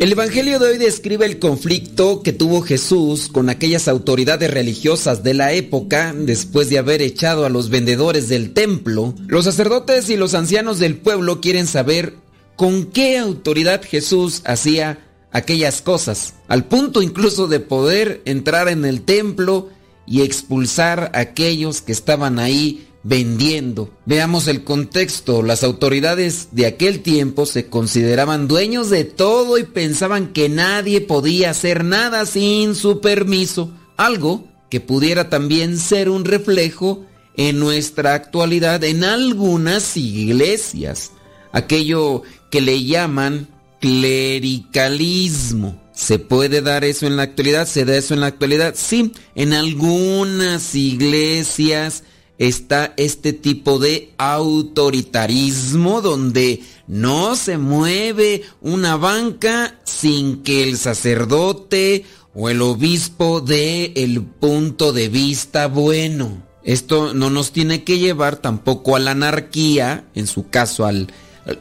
El 0.00 0.12
Evangelio 0.12 0.60
de 0.60 0.66
hoy 0.70 0.78
describe 0.78 1.26
el 1.26 1.40
conflicto 1.40 2.22
que 2.22 2.32
tuvo 2.32 2.62
Jesús 2.62 3.28
con 3.28 3.50
aquellas 3.50 3.88
autoridades 3.88 4.48
religiosas 4.48 5.24
de 5.24 5.34
la 5.34 5.52
época 5.52 6.14
después 6.16 6.70
de 6.70 6.78
haber 6.78 7.02
echado 7.02 7.44
a 7.44 7.48
los 7.48 7.68
vendedores 7.68 8.28
del 8.28 8.52
templo. 8.52 9.12
Los 9.26 9.46
sacerdotes 9.46 10.08
y 10.08 10.16
los 10.16 10.34
ancianos 10.34 10.78
del 10.78 10.98
pueblo 10.98 11.40
quieren 11.40 11.66
saber 11.66 12.14
con 12.54 12.84
qué 12.86 13.18
autoridad 13.18 13.82
Jesús 13.82 14.42
hacía 14.44 15.04
aquellas 15.32 15.82
cosas, 15.82 16.34
al 16.46 16.66
punto 16.66 17.02
incluso 17.02 17.48
de 17.48 17.58
poder 17.58 18.22
entrar 18.24 18.68
en 18.68 18.84
el 18.84 19.02
templo 19.02 19.68
y 20.06 20.22
expulsar 20.22 21.10
a 21.12 21.18
aquellos 21.18 21.82
que 21.82 21.90
estaban 21.90 22.38
ahí 22.38 22.86
vendiendo. 23.08 23.90
Veamos 24.04 24.48
el 24.48 24.64
contexto. 24.64 25.42
Las 25.42 25.64
autoridades 25.64 26.48
de 26.52 26.66
aquel 26.66 27.00
tiempo 27.00 27.46
se 27.46 27.66
consideraban 27.66 28.48
dueños 28.48 28.90
de 28.90 29.04
todo 29.04 29.56
y 29.56 29.64
pensaban 29.64 30.34
que 30.34 30.50
nadie 30.50 31.00
podía 31.00 31.50
hacer 31.50 31.84
nada 31.84 32.26
sin 32.26 32.74
su 32.74 33.00
permiso. 33.00 33.70
Algo 33.96 34.46
que 34.68 34.80
pudiera 34.80 35.30
también 35.30 35.78
ser 35.78 36.10
un 36.10 36.26
reflejo 36.26 37.06
en 37.36 37.58
nuestra 37.58 38.12
actualidad 38.12 38.84
en 38.84 39.04
algunas 39.04 39.96
iglesias. 39.96 41.12
Aquello 41.52 42.24
que 42.50 42.60
le 42.60 42.84
llaman 42.84 43.48
clericalismo. 43.80 45.80
¿Se 45.94 46.18
puede 46.18 46.60
dar 46.60 46.84
eso 46.84 47.06
en 47.06 47.16
la 47.16 47.22
actualidad? 47.22 47.66
¿Se 47.66 47.86
da 47.86 47.96
eso 47.96 48.12
en 48.12 48.20
la 48.20 48.26
actualidad? 48.26 48.74
Sí, 48.76 49.12
en 49.34 49.54
algunas 49.54 50.74
iglesias 50.74 52.04
está 52.38 52.94
este 52.96 53.32
tipo 53.32 53.78
de 53.78 54.12
autoritarismo 54.16 56.00
donde 56.00 56.62
no 56.86 57.36
se 57.36 57.58
mueve 57.58 58.42
una 58.60 58.96
banca 58.96 59.78
sin 59.84 60.42
que 60.42 60.62
el 60.62 60.78
sacerdote 60.78 62.04
o 62.34 62.48
el 62.48 62.62
obispo 62.62 63.40
dé 63.40 63.92
el 63.96 64.22
punto 64.22 64.92
de 64.92 65.08
vista 65.08 65.66
bueno. 65.66 66.46
Esto 66.62 67.14
no 67.14 67.30
nos 67.30 67.52
tiene 67.52 67.82
que 67.82 67.98
llevar 67.98 68.36
tampoco 68.36 68.94
a 68.94 68.98
la 68.98 69.12
anarquía, 69.12 70.04
en 70.14 70.26
su 70.26 70.48
caso 70.48 70.86
al 70.86 71.08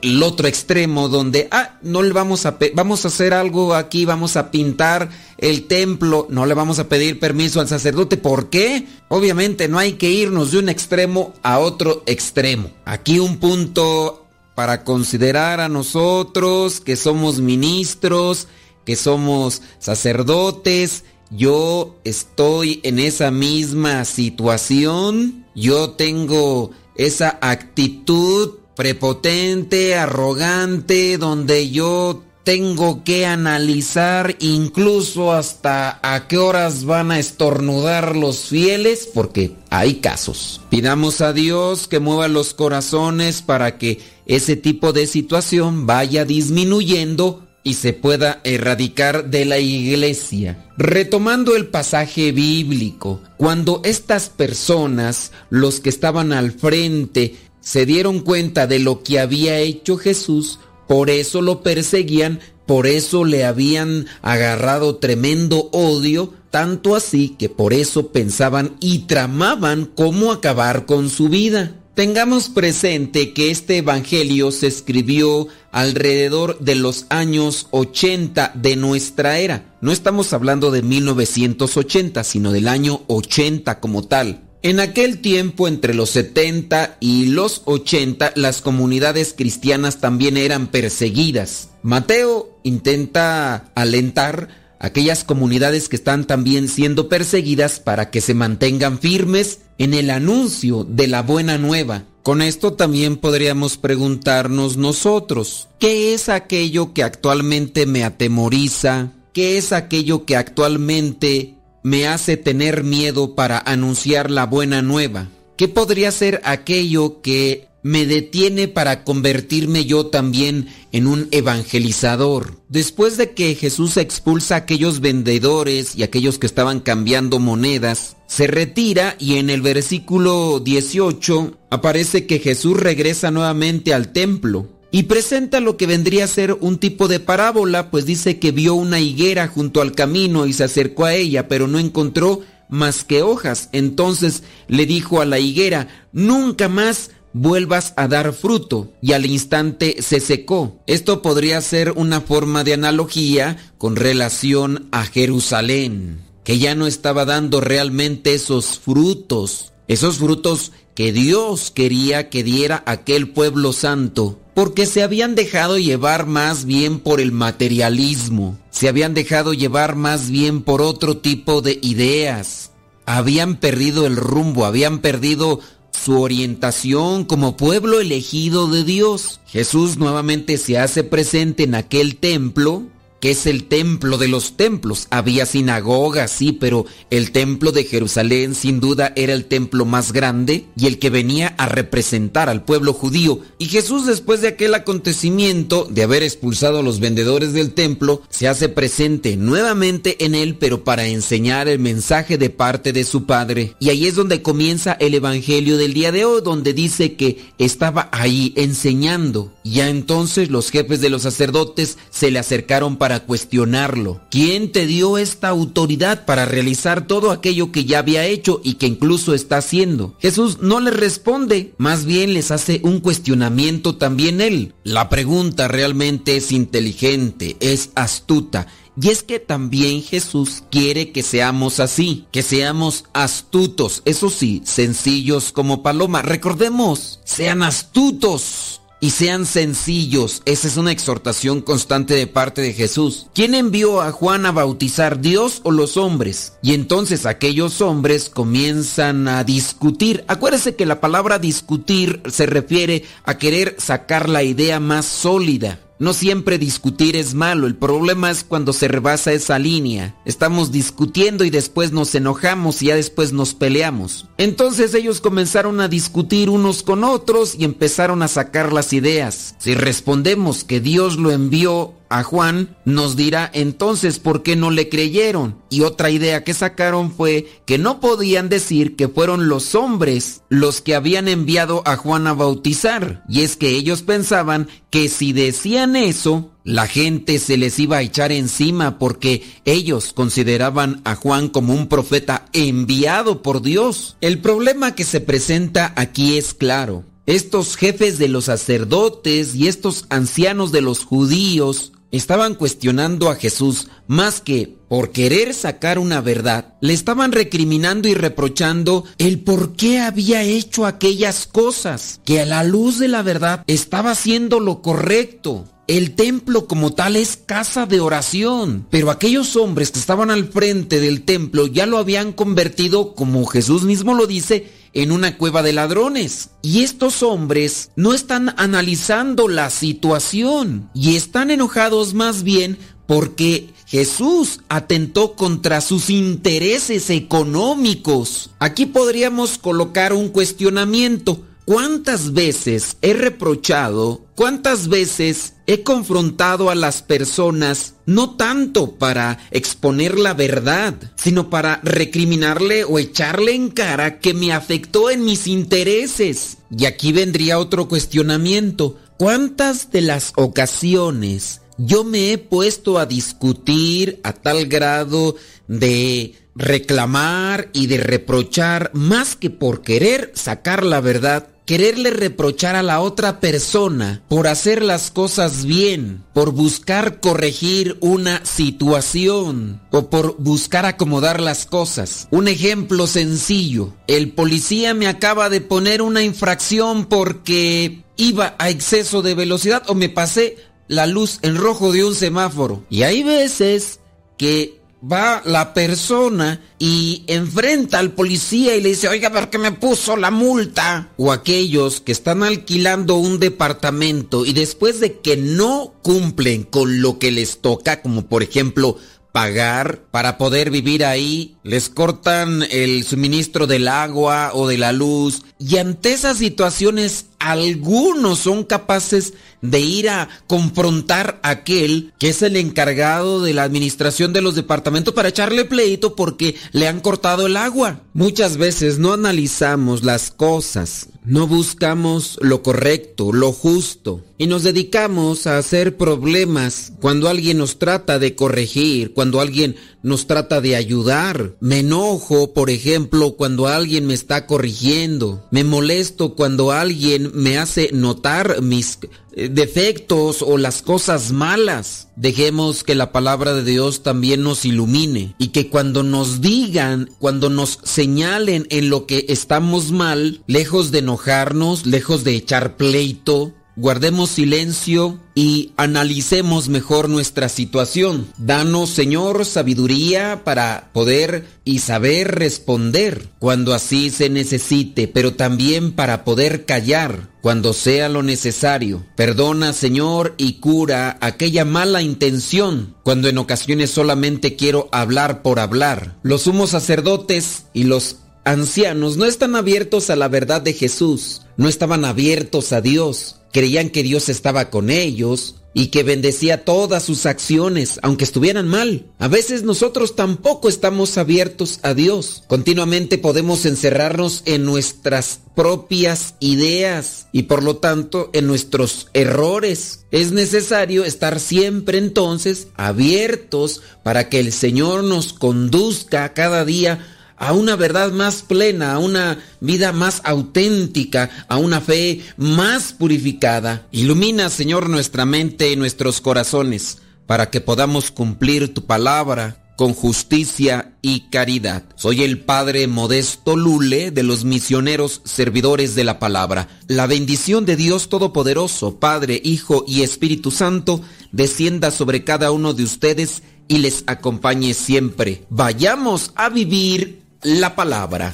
el 0.01 0.22
otro 0.23 0.47
extremo 0.47 1.07
donde 1.07 1.47
ah 1.51 1.77
no 1.81 2.01
le 2.01 2.11
vamos 2.11 2.45
a 2.45 2.57
vamos 2.73 3.05
a 3.05 3.07
hacer 3.07 3.34
algo 3.34 3.73
aquí 3.73 4.05
vamos 4.05 4.35
a 4.35 4.51
pintar 4.51 5.09
el 5.38 5.68
templo 5.68 6.27
no 6.30 6.45
le 6.45 6.53
vamos 6.53 6.80
a 6.80 6.89
pedir 6.89 7.19
permiso 7.19 7.61
al 7.61 7.68
sacerdote. 7.68 8.18
¿por 8.18 8.49
qué? 8.49 8.85
obviamente 9.07 9.68
no 9.68 9.80
hay 9.80 9.93
que 9.93 10.09
irnos 10.09 10.51
de 10.51 10.59
un 10.59 10.69
extremo 10.69 11.34
a 11.43 11.59
otro 11.59 12.03
extremo. 12.05 12.72
Aquí 12.85 13.19
un 13.19 13.38
punto 13.38 14.26
para 14.55 14.84
considerar 14.84 15.59
a 15.59 15.69
nosotros 15.69 16.80
que 16.81 16.95
somos 16.95 17.39
ministros 17.39 18.47
que 18.88 18.95
somos 18.95 19.61
sacerdotes. 19.80 21.03
Yo 21.30 21.97
estoy 22.05 22.80
en 22.84 22.99
esa 22.99 23.31
misma 23.31 24.05
situación. 24.05 25.45
Yo 25.55 25.89
tengo 25.89 26.72
esa 26.95 27.38
actitud 27.41 28.51
prepotente, 28.77 29.95
arrogante, 29.95 31.17
donde 31.17 31.71
yo 31.71 32.23
tengo 32.43 33.03
que 33.03 33.25
analizar 33.25 34.37
incluso 34.39 35.33
hasta 35.33 35.99
a 36.01 36.29
qué 36.29 36.37
horas 36.37 36.85
van 36.85 37.11
a 37.11 37.19
estornudar 37.19 38.15
los 38.15 38.45
fieles, 38.45 39.09
porque 39.13 39.55
hay 39.69 39.95
casos. 39.95 40.61
Pidamos 40.69 41.19
a 41.19 41.33
Dios 41.33 41.89
que 41.89 41.99
mueva 41.99 42.29
los 42.29 42.53
corazones 42.53 43.41
para 43.41 43.77
que 43.77 43.99
ese 44.27 44.55
tipo 44.55 44.93
de 44.93 45.07
situación 45.07 45.85
vaya 45.85 46.23
disminuyendo 46.23 47.47
y 47.67 47.73
se 47.73 47.91
pueda 47.91 48.39
erradicar 48.45 49.29
de 49.29 49.43
la 49.43 49.59
iglesia. 49.59 50.71
Retomando 50.77 51.53
el 51.57 51.67
pasaje 51.67 52.31
bíblico, 52.31 53.19
cuando 53.35 53.81
estas 53.83 54.29
personas, 54.29 55.33
los 55.49 55.81
que 55.81 55.89
estaban 55.89 56.31
al 56.31 56.53
frente, 56.53 57.35
se 57.68 57.85
dieron 57.85 58.22
cuenta 58.22 58.65
de 58.65 58.80
lo 58.80 59.03
que 59.03 59.19
había 59.19 59.60
hecho 59.60 59.98
Jesús, 59.98 60.57
por 60.88 61.10
eso 61.10 61.41
lo 61.41 61.64
perseguían, 61.64 62.39
por 62.65 62.88
eso 62.88 63.26
le 63.26 63.44
habían 63.44 64.06
agarrado 64.22 64.95
tremendo 64.95 65.68
odio, 65.73 66.34
tanto 66.49 66.95
así 66.95 67.35
que 67.38 67.49
por 67.49 67.73
eso 67.73 68.14
pensaban 68.14 68.77
y 68.80 68.99
tramaban 68.99 69.84
cómo 69.84 70.31
acabar 70.31 70.85
con 70.85 71.10
su 71.10 71.27
vida. 71.27 71.76
Tengamos 71.94 72.48
presente 72.48 73.34
que 73.34 73.52
este 73.52 73.80
Evangelio 73.80 74.52
se 74.52 74.68
escribió 74.68 75.49
alrededor 75.73 76.60
de 76.60 76.76
los 76.76 77.06
años 77.10 77.68
80 77.72 78.53
de 78.56 78.77
nuestra 78.77 79.39
era. 79.39 79.76
No 79.81 79.91
estamos 79.91 80.31
hablando 80.31 80.72
de 80.72 80.84
1980, 80.84 82.23
sino 82.23 82.53
del 82.53 82.69
año 82.69 83.02
80 83.07 83.81
como 83.81 84.03
tal. 84.03 84.46
En 84.63 84.79
aquel 84.79 85.19
tiempo, 85.19 85.67
entre 85.67 85.93
los 85.93 86.09
70 86.09 86.97
y 86.99 87.27
los 87.27 87.61
80, 87.65 88.34
las 88.35 88.61
comunidades 88.61 89.34
cristianas 89.38 89.99
también 89.99 90.35
eran 90.35 90.67
perseguidas. 90.67 91.69
Mateo 91.84 92.57
intenta 92.63 93.71
alentar 93.75 94.49
aquellas 94.79 95.23
comunidades 95.23 95.89
que 95.89 95.95
están 95.95 96.25
también 96.25 96.67
siendo 96.67 97.07
perseguidas 97.07 97.79
para 97.79 98.09
que 98.09 98.19
se 98.21 98.34
mantengan 98.34 98.99
firmes 98.99 99.59
en 99.77 99.93
el 99.93 100.09
anuncio 100.09 100.84
de 100.84 101.07
la 101.07 101.21
buena 101.21 101.57
nueva. 101.57 102.05
Con 102.23 102.41
esto 102.41 102.73
también 102.73 103.15
podríamos 103.15 103.77
preguntarnos 103.77 104.75
nosotros, 104.75 105.69
¿qué 105.79 106.13
es 106.13 106.29
aquello 106.29 106.93
que 106.93 107.03
actualmente 107.03 107.85
me 107.85 108.03
atemoriza? 108.03 109.13
¿Qué 109.34 109.57
es 109.57 109.71
aquello 109.71 110.25
que 110.25 110.35
actualmente 110.35 111.56
me 111.88 112.05
hace 112.05 112.35
tener 112.35 112.84
miedo 112.84 113.34
para 113.34 113.59
anunciar 113.59 114.30
la 114.30 114.45
buena 114.45 114.81
nueva? 114.81 115.30
¿Qué 115.55 115.69
podría 115.69 116.11
ser 116.11 116.41
aquello 116.43 117.22
que 117.22 117.68
me 117.81 118.05
detiene 118.05 118.68
para 118.68 119.05
convertirme 119.05 119.85
yo 119.85 120.07
también 120.07 120.68
en 120.91 121.07
un 121.07 121.30
evangelizador. 121.31 122.59
Después 122.68 123.15
de 123.15 123.31
que 123.31 123.55
Jesús 123.55 123.95
expulsa 123.95 124.55
a 124.55 124.57
aquellos 124.59 124.99
vendedores 124.99 125.95
y 125.95 126.03
aquellos 126.03 126.38
que 126.38 126.47
estaban 126.47 126.81
cambiando 126.81 127.39
monedas, 127.39 128.18
se 128.27 128.47
retira 128.47 129.15
y 129.19 129.38
en 129.38 129.49
el 129.49 129.61
versículo 129.61 130.59
18 130.59 131.57
aparece 131.69 132.26
que 132.26 132.39
Jesús 132.39 132.77
regresa 132.77 133.31
nuevamente 133.31 133.93
al 133.93 134.11
templo. 134.11 134.68
Y 134.91 135.03
presenta 135.03 135.59
lo 135.59 135.76
que 135.76 135.88
vendría 135.88 136.23
a 136.23 136.27
ser 136.27 136.53
un 136.53 136.77
tipo 136.77 137.07
de 137.07 137.19
parábola, 137.19 137.91
pues 137.91 138.05
dice 138.05 138.39
que 138.39 138.51
vio 138.51 138.73
una 138.73 138.99
higuera 138.99 139.47
junto 139.47 139.81
al 139.81 139.91
camino 139.91 140.45
y 140.45 140.53
se 140.53 140.64
acercó 140.64 141.05
a 141.05 141.14
ella, 141.14 141.47
pero 141.47 141.68
no 141.68 141.77
encontró 141.77 142.41
más 142.69 143.03
que 143.03 143.22
hojas. 143.22 143.69
Entonces 143.73 144.43
le 144.68 144.85
dijo 144.85 145.22
a 145.22 145.26
la 145.26 145.39
higuera, 145.39 145.88
nunca 146.14 146.69
más 146.69 147.11
vuelvas 147.34 147.93
a 147.97 148.07
dar 148.07 148.34
fruto 148.34 148.91
y 149.01 149.14
al 149.14 149.26
instante 149.26 150.01
se 150.01 150.19
secó. 150.19 150.80
Esto 150.88 151.22
podría 151.22 151.61
ser 151.61 151.91
una 151.91 152.22
forma 152.22 152.64
de 152.64 152.73
analogía 152.73 153.57
con 153.77 153.95
relación 153.95 154.88
a 154.91 155.05
Jerusalén, 155.05 156.22
que 156.43 156.59
ya 156.59 156.76
no 156.76 156.88
estaba 156.88 157.26
dando 157.26 157.61
realmente 157.61 158.34
esos 158.34 158.80
frutos, 158.80 159.73
esos 159.88 160.18
frutos 160.18 160.72
que 160.97 161.13
Dios 161.13 161.69
quería 161.69 162.27
que 162.27 162.43
diera 162.43 162.81
aquel 162.87 163.29
pueblo 163.29 163.71
santo, 163.71 164.39
porque 164.55 164.87
se 164.87 165.03
habían 165.03 165.35
dejado 165.35 165.77
llevar 165.77 166.25
más 166.25 166.65
bien 166.65 166.99
por 166.99 167.21
el 167.21 167.31
materialismo, 167.31 168.57
se 168.71 168.89
habían 168.89 169.13
dejado 169.13 169.53
llevar 169.53 169.95
más 169.95 170.31
bien 170.31 170.63
por 170.63 170.81
otro 170.81 171.17
tipo 171.17 171.61
de 171.61 171.77
ideas, 171.83 172.71
habían 173.05 173.57
perdido 173.57 174.07
el 174.07 174.15
rumbo, 174.15 174.65
habían 174.65 174.97
perdido 174.97 175.59
su 175.91 176.19
orientación 176.19 177.25
como 177.25 177.57
pueblo 177.57 177.99
elegido 177.99 178.67
de 178.67 178.83
Dios. 178.83 179.39
Jesús 179.45 179.97
nuevamente 179.97 180.57
se 180.57 180.79
hace 180.79 181.03
presente 181.03 181.61
en 181.61 181.75
aquel 181.75 182.15
templo 182.15 182.87
que 183.19 183.31
es 183.31 183.45
el 183.45 183.65
templo 183.65 184.18
de 184.18 184.27
los 184.27 184.57
templos. 184.57 185.07
Había 185.10 185.45
sinagogas, 185.45 186.31
sí, 186.31 186.52
pero 186.52 186.85
el 187.10 187.31
templo 187.31 187.72
de 187.72 187.84
Jerusalén 187.84 188.56
sin 188.56 188.80
duda 188.80 189.14
era 189.15 189.34
el 189.34 189.45
templo 189.45 189.85
más 189.85 190.11
grande 190.14 190.65
y 190.76 190.88
el 190.88 190.99
que 190.99 191.10
venía 191.10 191.56
a 191.57 191.68
representar 191.68 192.49
al 192.49 192.64
pueblo 192.64 192.94
judío. 192.94 193.39
Y 193.57 193.65
Jesús 193.65 194.06
después 194.06 194.41
de 194.41 194.49
aquel 194.49 194.73
acontecimiento, 194.73 195.88
de 195.89 196.03
haber 196.03 196.23
expulsado 196.23 196.80
a 196.80 196.84
los 196.84 196.99
vendedores 196.99 197.53
del 197.53 197.73
templo, 197.73 198.22
se 198.30 198.48
hace 198.48 198.69
presente 198.69 199.38
nuevamente 199.38 200.23
en 200.26 200.35
él, 200.35 200.56
pero 200.56 200.84
para 200.84 201.07
enseñar 201.07 201.68
el 201.68 201.80
mensaje 201.80 202.38
de 202.38 202.49
parte 202.49 202.94
de 202.94 203.03
su 203.03 203.26
Padre. 203.26 203.76
Y 203.80 203.89
ahí 203.89 204.07
es 204.07 204.15
donde 204.15 204.41
comienza 204.41 204.94
el 204.94 205.14
Evangelio 205.14 205.77
del 205.77 205.94
día 205.94 206.11
de 206.11 206.26
hoy, 206.26 206.41
donde 206.44 206.73
dice 206.73 207.15
que 207.15 207.52
estaba 207.57 208.10
ahí 208.11 208.53
enseñando. 208.56 209.52
Ya 209.64 209.89
entonces 209.89 210.49
los 210.49 210.72
jefes 210.72 211.02
de 211.02 211.10
los 211.10 211.23
sacerdotes 211.23 211.98
se 212.10 212.31
le 212.31 212.39
acercaron 212.39 212.98
para 212.98 213.06
para 213.07 213.21
cuestionarlo. 213.21 214.19
¿Quién 214.29 214.73
te 214.73 214.85
dio 214.85 215.17
esta 215.17 215.47
autoridad 215.47 216.25
para 216.25 216.43
realizar 216.43 217.07
todo 217.07 217.31
aquello 217.31 217.71
que 217.71 217.85
ya 217.85 217.99
había 217.99 218.25
hecho 218.25 218.59
y 218.65 218.73
que 218.73 218.85
incluso 218.85 219.34
está 219.34 219.59
haciendo? 219.59 220.17
Jesús 220.19 220.57
no 220.59 220.81
les 220.81 220.93
responde, 220.93 221.73
más 221.77 222.03
bien 222.03 222.34
les 222.34 222.51
hace 222.51 222.81
un 222.84 222.99
cuestionamiento 222.99 223.95
también 223.95 224.41
él. 224.41 224.73
La 224.84 225.07
pregunta 225.07 225.69
realmente 225.69 226.35
es 226.35 226.51
inteligente, 226.51 227.55
es 227.61 227.91
astuta. 227.95 228.67
Y 229.01 229.07
es 229.07 229.23
que 229.23 229.39
también 229.39 230.03
Jesús 230.03 230.63
quiere 230.69 231.13
que 231.13 231.23
seamos 231.23 231.79
así, 231.79 232.25
que 232.34 232.43
seamos 232.43 233.05
astutos, 233.13 234.01
eso 234.03 234.29
sí, 234.29 234.63
sencillos 234.65 235.53
como 235.53 235.81
paloma. 235.81 236.23
Recordemos, 236.23 237.21
sean 237.23 237.63
astutos 237.63 238.81
y 238.99 239.11
sean 239.11 239.45
sencillos. 239.45 240.41
Esa 240.45 240.67
es 240.67 240.77
una 240.77 240.91
exhortación 240.91 241.61
constante 241.61 242.13
de 242.13 242.27
parte 242.27 242.61
de 242.61 242.73
Jesús. 242.73 243.27
¿Quién 243.33 243.55
envió 243.55 244.01
a 244.01 244.11
Juan 244.11 244.45
a 244.45 244.51
bautizar, 244.51 245.21
Dios 245.21 245.61
o 245.63 245.71
los 245.71 245.97
hombres? 245.97 246.53
Y 246.61 246.73
entonces 246.73 247.25
aquellos 247.25 247.81
hombres 247.81 248.29
comienzan 248.29 249.27
a 249.27 249.43
discutir. 249.43 250.23
Acuérdese 250.27 250.75
que 250.75 250.85
la 250.85 250.99
palabra 250.99 251.39
discutir 251.39 252.21
se 252.29 252.45
refiere 252.45 253.03
a 253.23 253.37
querer 253.37 253.75
sacar 253.79 254.29
la 254.29 254.43
idea 254.43 254.79
más 254.79 255.05
sólida. 255.05 255.79
No 255.99 256.13
siempre 256.13 256.59
discutir 256.59 257.15
es 257.15 257.33
malo, 257.33 257.65
el 257.65 257.75
problema 257.75 258.29
es 258.29 258.43
cuando 258.43 258.71
se 258.71 258.87
rebasa 258.87 259.33
esa 259.33 259.57
línea. 259.57 260.15
Estamos 260.25 260.71
discutiendo 260.71 261.43
y 261.43 261.49
después 261.49 261.91
nos 261.91 262.13
enojamos 262.13 262.83
y 262.83 262.87
ya 262.87 262.95
después 262.95 263.33
nos 263.33 263.55
peleamos. 263.55 264.27
Entonces 264.37 264.93
ellos 264.93 265.21
comenzaron 265.21 265.81
a 265.81 265.87
discutir 265.87 266.51
unos 266.51 266.83
con 266.83 267.03
otros 267.03 267.55
y 267.55 267.63
empezaron 267.63 268.21
a 268.21 268.27
sacar 268.27 268.73
las 268.73 268.93
ideas. 268.93 269.55
Si 269.57 269.73
respondemos 269.73 270.63
que 270.63 270.79
Dios 270.79 271.17
lo 271.17 271.31
envió 271.31 271.93
a 272.09 272.23
Juan, 272.23 272.77
nos 272.85 273.15
dirá 273.15 273.49
entonces 273.53 274.19
por 274.19 274.43
qué 274.43 274.55
no 274.55 274.71
le 274.71 274.89
creyeron. 274.89 275.57
Y 275.69 275.81
otra 275.81 276.09
idea 276.09 276.43
que 276.43 276.53
sacaron 276.53 277.11
fue 277.11 277.47
que 277.65 277.77
no 277.77 277.99
podían 277.99 278.49
decir 278.49 278.95
que 278.95 279.07
fueron 279.07 279.47
los 279.49 279.75
hombres 279.75 280.41
los 280.49 280.81
que 280.81 280.95
habían 280.95 281.27
enviado 281.27 281.84
a 281.85 281.97
Juan 281.97 282.27
a 282.27 282.34
bautizar. 282.34 283.23
Y 283.27 283.41
es 283.41 283.57
que 283.57 283.69
ellos 283.69 284.01
pensaban 284.01 284.67
que 284.89 285.09
si 285.09 285.34
decían 285.34 285.95
eso, 285.95 286.51
la 286.63 286.88
gente 286.88 287.39
se 287.39 287.57
les 287.57 287.79
iba 287.79 287.97
a 287.97 288.01
echar 288.01 288.31
encima 288.31 288.99
porque 288.99 289.43
ellos 289.65 290.13
consideraban 290.13 291.01
a 291.05 291.15
Juan 291.15 291.49
como 291.49 291.73
un 291.73 291.88
profeta 291.88 292.45
enviado 292.53 293.41
por 293.41 293.61
Dios. 293.61 294.17
El 294.21 294.39
problema 294.39 294.93
que 294.93 295.05
se 295.05 295.21
presenta 295.21 295.93
aquí 295.95 296.38
es 296.38 296.53
claro. 296.53 297.05
Estos 297.25 297.75
jefes 297.75 298.19
de 298.19 298.29
los 298.29 298.45
sacerdotes 298.45 299.53
y 299.53 299.67
estos 299.67 300.05
ancianos 300.09 300.71
de 300.71 300.81
los 300.81 301.03
judíos 301.03 301.91
estaban 302.11 302.55
cuestionando 302.55 303.29
a 303.29 303.35
Jesús 303.35 303.88
más 304.07 304.41
que 304.41 304.77
por 304.88 305.11
querer 305.11 305.53
sacar 305.53 305.99
una 305.99 306.21
verdad, 306.21 306.75
le 306.79 306.93
estaban 306.93 307.31
recriminando 307.31 308.07
y 308.07 308.13
reprochando 308.13 309.03
el 309.17 309.39
por 309.39 309.75
qué 309.75 309.99
había 309.99 310.43
hecho 310.43 310.85
aquellas 310.85 311.45
cosas, 311.45 312.21
que 312.23 312.39
a 312.39 312.45
la 312.45 312.63
luz 312.63 312.99
de 312.99 313.09
la 313.09 313.21
verdad 313.21 313.63
estaba 313.67 314.11
haciendo 314.11 314.59
lo 314.59 314.81
correcto. 314.81 315.65
El 315.88 316.15
templo 316.15 316.67
como 316.67 316.91
tal 316.91 317.15
es 317.15 317.38
casa 317.38 317.85
de 317.85 318.01
oración, 318.01 318.85
pero 318.89 319.09
aquellos 319.09 319.55
hombres 319.55 319.91
que 319.91 319.99
estaban 319.99 320.29
al 320.29 320.49
frente 320.49 320.99
del 320.99 321.23
templo 321.23 321.65
ya 321.65 321.85
lo 321.85 321.97
habían 321.97 322.34
convertido, 322.34 323.15
como 323.15 323.45
Jesús 323.45 323.84
mismo 323.84 324.13
lo 324.13 324.27
dice, 324.27 324.69
en 324.97 325.11
una 325.11 325.37
cueva 325.37 325.61
de 325.61 325.73
ladrones. 325.73 326.49
Y 326.63 326.81
estos 326.81 327.21
hombres 327.21 327.91
no 327.95 328.15
están 328.15 328.55
analizando 328.57 329.47
la 329.47 329.69
situación 329.69 330.89
y 330.95 331.15
están 331.15 331.51
enojados 331.51 332.15
más 332.15 332.41
bien 332.41 332.79
porque 333.05 333.69
Jesús 333.85 334.61
atentó 334.69 335.35
contra 335.35 335.81
sus 335.81 336.09
intereses 336.09 337.11
económicos. 337.11 338.49
Aquí 338.57 338.87
podríamos 338.87 339.59
colocar 339.59 340.13
un 340.13 340.29
cuestionamiento. 340.29 341.41
¿Cuántas 341.68 342.31
veces 342.31 342.95
he 343.02 343.11
reprochado, 343.11 344.26
cuántas 344.35 344.88
veces 344.88 345.56
he 345.65 345.84
confrontado 345.84 346.69
a 346.69 346.76
las 346.76 347.02
personas, 347.02 347.95
no 348.06 348.38
tanto 348.38 348.95
para 348.95 349.39
exponer 349.52 350.18
la 350.18 350.34
verdad, 350.34 350.94
sino 351.18 351.49
para 351.49 351.81
recriminarle 351.84 352.85
o 352.85 352.99
echarle 352.99 353.53
en 353.53 353.69
cara 353.69 354.19
que 354.19 354.34
me 354.34 354.53
afectó 354.53 355.10
en 355.10 355.26
mis 355.26 355.45
intereses? 355.45 356.60
Y 356.72 356.85
aquí 356.85 357.11
vendría 357.11 357.60
otro 357.60 357.89
cuestionamiento. 357.89 358.98
¿Cuántas 359.18 359.91
de 359.91 360.03
las 360.03 360.31
ocasiones 360.38 361.60
yo 361.77 362.06
me 362.06 362.31
he 362.31 362.38
puesto 362.38 362.98
a 362.98 363.06
discutir 363.06 364.22
a 364.23 364.31
tal 364.31 364.68
grado 364.68 365.35
de 365.68 366.34
reclamar 366.56 367.69
y 367.73 367.88
de 367.88 367.98
reprochar 367.98 368.89
más 368.94 369.35
que 369.35 369.49
por 369.49 369.81
querer 369.81 370.31
sacar 370.34 370.85
la 370.85 371.02
verdad, 371.02 371.49
quererle 371.68 372.11
reprochar 372.11 372.77
a 372.77 372.81
la 372.81 373.02
otra 373.02 373.41
persona 373.41 374.23
por 374.30 374.48
hacer 374.48 374.81
las 374.81 375.11
cosas 375.11 375.65
bien, 375.65 376.23
por 376.34 376.53
buscar 376.53 377.19
corregir 377.19 377.98
una 377.99 378.44
situación 378.45 379.81
o 379.91 380.10
por 380.10 380.38
buscar 380.39 380.85
acomodar 380.85 381.41
las 381.41 381.65
cosas. 381.65 382.30
Un 382.31 382.48
ejemplo 382.48 383.06
sencillo, 383.06 383.94
el 384.07 384.31
policía 384.31 384.94
me 384.94 385.07
acaba 385.07 385.49
de 385.49 385.60
poner 385.60 386.02
una 386.02 386.23
infracción 386.23 387.06
porque 387.06 388.02
iba 388.15 388.56
a 388.60 388.69
exceso 388.69 389.22
de 389.22 389.35
velocidad 389.35 389.84
o 389.88 389.94
me 389.94 390.07
pasé 390.07 390.56
la 390.88 391.06
luz 391.06 391.39
en 391.41 391.57
rojo 391.57 391.91
de 391.91 392.06
un 392.06 392.15
semáforo. 392.15 392.85
Y 392.89 393.03
hay 393.03 393.23
veces 393.23 393.99
que 394.38 394.76
va 395.03 395.41
la 395.45 395.73
persona 395.73 396.61
y 396.79 397.23
enfrenta 397.27 397.99
al 397.99 398.11
policía 398.11 398.75
y 398.75 398.81
le 398.81 398.89
dice, 398.89 399.07
oiga, 399.07 399.31
¿por 399.31 399.49
qué 399.49 399.57
me 399.57 399.71
puso 399.71 400.17
la 400.17 400.31
multa? 400.31 401.09
O 401.17 401.31
aquellos 401.31 402.01
que 402.01 402.11
están 402.11 402.43
alquilando 402.43 403.15
un 403.15 403.39
departamento 403.39 404.45
y 404.45 404.53
después 404.53 404.99
de 404.99 405.19
que 405.19 405.37
no 405.37 405.93
cumplen 406.01 406.63
con 406.63 407.01
lo 407.01 407.19
que 407.19 407.31
les 407.31 407.59
toca, 407.61 408.01
como 408.01 408.27
por 408.27 408.43
ejemplo 408.43 408.97
pagar 409.31 410.01
para 410.09 410.39
poder 410.39 410.71
vivir 410.71 411.05
ahí, 411.05 411.56
les 411.68 411.89
cortan 411.89 412.64
el 412.72 413.03
suministro 413.03 413.68
del 413.68 413.89
agua 413.89 414.52
o 414.53 414.68
de 414.68 414.77
la 414.77 414.94
luz 414.94 415.44
y 415.60 415.77
ante 415.77 416.14
esas 416.14 416.38
situaciones 416.38 417.26
algunos 417.39 418.39
son 418.39 418.64
capaces 418.64 419.34
de 419.61 419.80
ir 419.80 420.10
a 420.10 420.30
confrontar 420.48 421.39
a 421.44 421.49
aquel 421.49 422.14
que 422.19 422.30
es 422.30 422.41
el 422.41 422.56
encargado 422.56 423.41
de 423.41 423.53
la 423.53 423.64
administración 423.64 424.34
de 424.34 424.41
los 424.41 424.56
departamentos 424.56 425.14
para 425.14 425.30
echarle 425.30 425.65
pleito 425.65 426.15
porque 426.15 426.56
le 426.72 426.88
han 426.88 427.02
cortado 427.02 427.48
el 427.48 427.57
agua. 427.57 428.02
Muchas 428.14 428.57
veces 428.57 428.98
no 428.98 429.14
analizamos 429.14 430.03
las 430.03 430.31
cosas, 430.31 431.10
no 431.26 431.48
buscamos 431.48 432.38
lo 432.41 432.64
correcto, 432.64 433.34
lo 433.34 433.52
justo 433.52 434.23
y 434.38 434.48
nos 434.48 434.64
dedicamos 434.64 435.48
a 435.48 435.57
hacer 435.57 435.98
problemas 435.98 436.94
cuando 437.02 437.27
alguien 437.27 437.57
nos 437.57 437.80
trata 437.80 438.19
de 438.19 438.35
corregir, 438.35 439.14
cuando 439.14 439.41
alguien 439.41 439.76
nos 440.07 440.25
trata 440.25 440.61
de 440.61 440.75
ayudar. 440.75 441.55
Me 441.59 441.79
enojo, 441.79 442.53
por 442.53 442.69
ejemplo, 442.69 443.35
cuando 443.35 443.67
alguien 443.67 444.07
me 444.07 444.13
está 444.13 444.47
corrigiendo. 444.47 445.45
Me 445.51 445.63
molesto 445.63 446.34
cuando 446.34 446.71
alguien 446.71 447.31
me 447.34 447.57
hace 447.57 447.89
notar 447.91 448.61
mis 448.61 448.99
eh, 449.34 449.49
defectos 449.49 450.41
o 450.41 450.57
las 450.57 450.81
cosas 450.81 451.31
malas. 451.31 452.07
Dejemos 452.15 452.84
que 452.84 452.95
la 452.95 453.11
palabra 453.11 453.53
de 453.53 453.63
Dios 453.63 454.01
también 454.01 454.41
nos 454.41 454.65
ilumine 454.65 455.35
y 455.38 455.49
que 455.49 455.69
cuando 455.69 456.01
nos 456.01 456.41
digan, 456.41 457.11
cuando 457.19 457.49
nos 457.49 457.79
señalen 457.84 458.65
en 458.69 458.89
lo 458.89 459.05
que 459.05 459.25
estamos 459.27 459.91
mal, 459.91 460.41
lejos 460.47 460.91
de 460.91 460.99
enojarnos, 460.99 461.85
lejos 461.85 462.23
de 462.23 462.35
echar 462.35 462.77
pleito, 462.77 463.53
guardemos 463.77 464.31
silencio 464.31 465.19
y 465.35 465.71
analicemos 465.77 466.67
mejor 466.67 467.09
nuestra 467.09 467.47
situación. 467.47 468.27
Danos, 468.37 468.89
Señor, 468.89 469.45
sabiduría 469.45 470.41
para 470.43 470.89
poder 470.93 471.45
y 471.63 471.79
saber 471.79 472.35
responder 472.35 473.29
cuando 473.39 473.73
así 473.73 474.09
se 474.09 474.29
necesite, 474.29 475.07
pero 475.07 475.35
también 475.35 475.91
para 475.91 476.25
poder 476.25 476.65
callar 476.65 477.29
cuando 477.41 477.71
sea 477.71 478.09
lo 478.09 478.23
necesario. 478.23 479.05
Perdona, 479.15 479.71
Señor, 479.73 480.33
y 480.37 480.53
cura 480.53 481.17
aquella 481.21 481.63
mala 481.63 482.01
intención 482.01 482.95
cuando 483.03 483.29
en 483.29 483.37
ocasiones 483.37 483.91
solamente 483.91 484.55
quiero 484.55 484.89
hablar 484.91 485.43
por 485.43 485.59
hablar. 485.59 486.17
Los 486.23 486.41
sumos 486.41 486.71
sacerdotes 486.71 487.67
y 487.73 487.83
los 487.83 488.17
ancianos 488.47 489.17
no 489.17 489.25
están 489.25 489.55
abiertos 489.55 490.09
a 490.09 490.15
la 490.15 490.27
verdad 490.27 490.61
de 490.61 490.73
Jesús, 490.73 491.41
no 491.57 491.67
estaban 491.67 492.05
abiertos 492.05 492.73
a 492.73 492.81
Dios 492.81 493.37
creían 493.57 493.89
que 493.89 494.03
Dios 494.03 494.29
estaba 494.29 494.69
con 494.69 494.91
ellos 494.91 495.55
y 495.73 495.87
que 495.87 496.03
bendecía 496.03 496.63
todas 496.63 497.03
sus 497.03 497.25
acciones, 497.25 497.99
aunque 498.01 498.23
estuvieran 498.23 498.67
mal. 498.67 499.07
A 499.17 499.27
veces 499.27 499.63
nosotros 499.63 500.15
tampoco 500.15 500.69
estamos 500.69 501.17
abiertos 501.17 501.79
a 501.83 501.93
Dios. 501.93 502.43
Continuamente 502.47 503.17
podemos 503.17 503.65
encerrarnos 503.65 504.43
en 504.45 504.63
nuestras 504.63 505.39
propias 505.55 506.35
ideas 506.39 507.27
y 507.31 507.43
por 507.43 507.63
lo 507.63 507.77
tanto 507.77 508.31
en 508.33 508.45
nuestros 508.45 509.07
errores. 509.13 510.05
Es 510.09 510.31
necesario 510.31 511.03
estar 511.03 511.39
siempre 511.39 511.97
entonces 511.99 512.67
abiertos 512.75 513.81
para 514.03 514.29
que 514.29 514.39
el 514.39 514.51
Señor 514.51 515.03
nos 515.03 515.33
conduzca 515.33 516.33
cada 516.33 516.63
día 516.63 517.16
a 517.38 517.53
una 517.53 517.76
verdad 517.76 518.11
más 518.11 518.41
plena, 518.41 518.93
a 518.93 518.99
una 518.99 519.39
vida 519.59 519.91
más 519.93 520.22
auténtica, 520.23 521.30
a 521.47 521.57
una 521.57 521.81
fe 521.81 522.22
más 522.35 522.93
purificada. 522.93 523.88
Ilumina, 523.91 524.49
Señor, 524.49 524.89
nuestra 524.89 525.26
mente 525.26 525.72
y 525.72 525.76
nuestros 525.76 526.19
corazones 526.19 526.99
para 527.26 527.49
que 527.49 527.61
podamos 527.61 528.11
cumplir 528.11 528.73
tu 528.73 528.85
palabra 528.85 529.64
con 529.77 529.93
justicia 529.93 530.95
y 531.03 531.30
caridad. 531.30 531.84
Soy 531.95 532.23
el 532.23 532.39
Padre 532.39 532.88
Modesto 532.88 533.55
Lule 533.55 534.09
de 534.09 534.23
los 534.23 534.43
misioneros 534.43 535.22
servidores 535.23 535.93
de 535.93 536.03
la 536.03 536.18
palabra. 536.18 536.68
La 536.88 537.05
bendición 537.05 537.65
de 537.65 537.76
Dios 537.76 538.09
Todopoderoso, 538.09 538.99
Padre, 538.99 539.39
Hijo 539.43 539.85
y 539.88 540.01
Espíritu 540.01 540.49
Santo, 540.49 541.01
descienda 541.31 541.91
sobre 541.91 542.23
cada 542.23 542.49
uno 542.49 542.73
de 542.73 542.84
ustedes 542.84 543.43
y 543.68 543.77
les 543.77 544.03
acompañe 544.07 544.73
siempre. 544.73 545.45
Vayamos 545.49 546.31
a 546.35 546.49
vivir 546.49 547.26
la 547.47 547.73
palabra. 547.73 548.33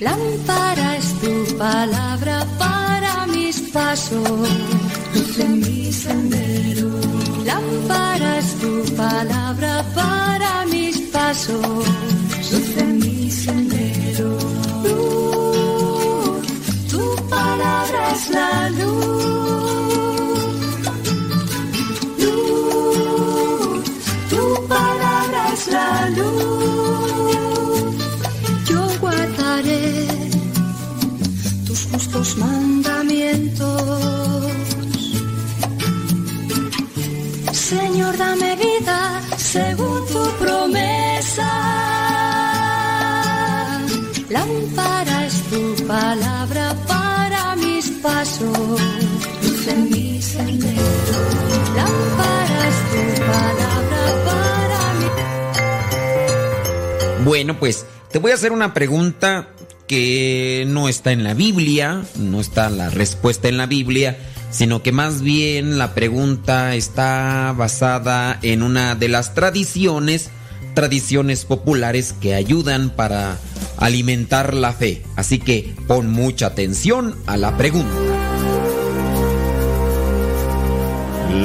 Lámpara 0.00 0.96
es 0.98 1.20
tu 1.20 1.56
palabra 1.56 2.46
para 2.58 3.26
mis 3.28 3.60
pasos, 3.72 4.28
luz 5.14 5.38
en 5.38 5.60
mi 5.60 5.90
sendero. 5.90 6.90
Lámpara 7.46 8.38
es 8.38 8.54
tu 8.60 8.84
palabra 8.94 9.82
para 9.94 10.66
mis 10.66 11.00
pasos, 11.12 11.66
luz 12.50 12.76
en 12.76 12.98
mi 12.98 13.30
sendero. 13.30 14.36
Luz, 14.84 16.46
tu 16.90 17.28
palabra 17.30 18.12
es 18.14 18.28
la 18.28 18.70
luz. 18.70 19.71
Es 25.52 25.66
la 25.68 26.10
luz. 26.10 27.94
Yo 28.68 28.82
guardaré 29.00 30.06
tus 31.66 31.80
justos 31.90 32.36
mandamientos. 32.38 33.82
Señor, 37.52 38.16
dame 38.16 38.56
vida 38.56 39.20
según 39.36 40.06
tu 40.12 40.22
promesa. 40.42 41.50
Lámpara 44.28 45.26
es 45.26 45.36
tu 45.50 45.62
palabra 45.86 46.74
para 46.86 47.56
mis 47.56 47.90
pasos, 48.02 48.80
luz 49.42 49.66
en 49.68 49.90
mi 49.90 50.22
sendero. 50.22 51.18
Lámpara 51.76 52.51
Bueno, 57.24 57.56
pues 57.58 57.86
te 58.10 58.18
voy 58.18 58.32
a 58.32 58.34
hacer 58.34 58.50
una 58.50 58.74
pregunta 58.74 59.48
que 59.86 60.64
no 60.66 60.88
está 60.88 61.12
en 61.12 61.22
la 61.22 61.34
Biblia, 61.34 62.02
no 62.16 62.40
está 62.40 62.68
la 62.68 62.90
respuesta 62.90 63.48
en 63.48 63.58
la 63.58 63.66
Biblia, 63.66 64.18
sino 64.50 64.82
que 64.82 64.90
más 64.90 65.22
bien 65.22 65.78
la 65.78 65.94
pregunta 65.94 66.74
está 66.74 67.54
basada 67.56 68.38
en 68.42 68.62
una 68.62 68.96
de 68.96 69.08
las 69.08 69.34
tradiciones, 69.34 70.30
tradiciones 70.74 71.44
populares 71.44 72.12
que 72.12 72.34
ayudan 72.34 72.90
para 72.90 73.38
alimentar 73.76 74.52
la 74.54 74.72
fe. 74.72 75.04
Así 75.14 75.38
que 75.38 75.74
pon 75.86 76.10
mucha 76.10 76.46
atención 76.46 77.16
a 77.26 77.36
la 77.36 77.56
pregunta. 77.56 77.94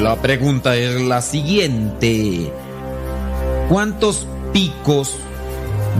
La 0.02 0.20
pregunta 0.20 0.76
es 0.76 1.00
la 1.00 1.22
siguiente. 1.22 2.52
¿Cuántos 3.68 4.26
picos 4.52 5.18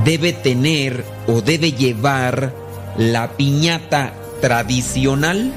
debe 0.04 0.32
tener 0.32 1.04
o 1.26 1.40
debe 1.40 1.72
llevar 1.72 2.54
la 2.96 3.36
piñata 3.36 4.14
tradicional? 4.40 5.52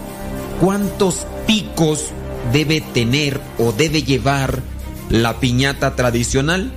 ¿Cuántos 0.60 1.26
picos 1.48 2.08
debe 2.54 2.82
tener 2.82 3.40
o 3.58 3.72
debe 3.72 4.04
llevar 4.04 4.62
la 5.10 5.40
piñata 5.40 5.96
tradicional? 5.96 6.72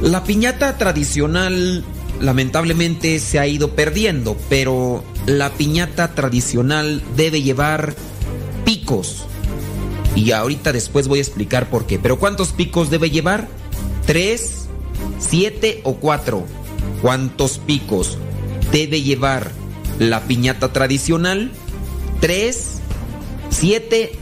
La 0.00 0.24
piñata 0.24 0.78
tradicional 0.78 1.84
lamentablemente 2.20 3.18
se 3.18 3.38
ha 3.38 3.46
ido 3.46 3.74
perdiendo, 3.74 4.36
pero 4.48 5.02
la 5.26 5.50
piñata 5.50 6.14
tradicional 6.14 7.02
debe 7.16 7.42
llevar 7.42 7.94
picos. 8.64 9.24
Y 10.14 10.32
ahorita 10.32 10.72
después 10.72 11.08
voy 11.08 11.18
a 11.18 11.22
explicar 11.22 11.68
por 11.68 11.86
qué. 11.86 11.98
Pero 11.98 12.18
¿cuántos 12.18 12.48
picos 12.52 12.90
debe 12.90 13.10
llevar? 13.10 13.48
¿Tres, 14.06 14.59
siete 15.18 15.80
o 15.84 15.96
cuatro? 15.96 16.46
¿Cuántos 17.02 17.58
picos 17.58 18.18
debe 18.72 19.02
llevar 19.02 19.50
la 19.98 20.20
piñata 20.22 20.72
tradicional? 20.72 21.50
¿Tres, 22.20 22.80
siete 23.50 24.12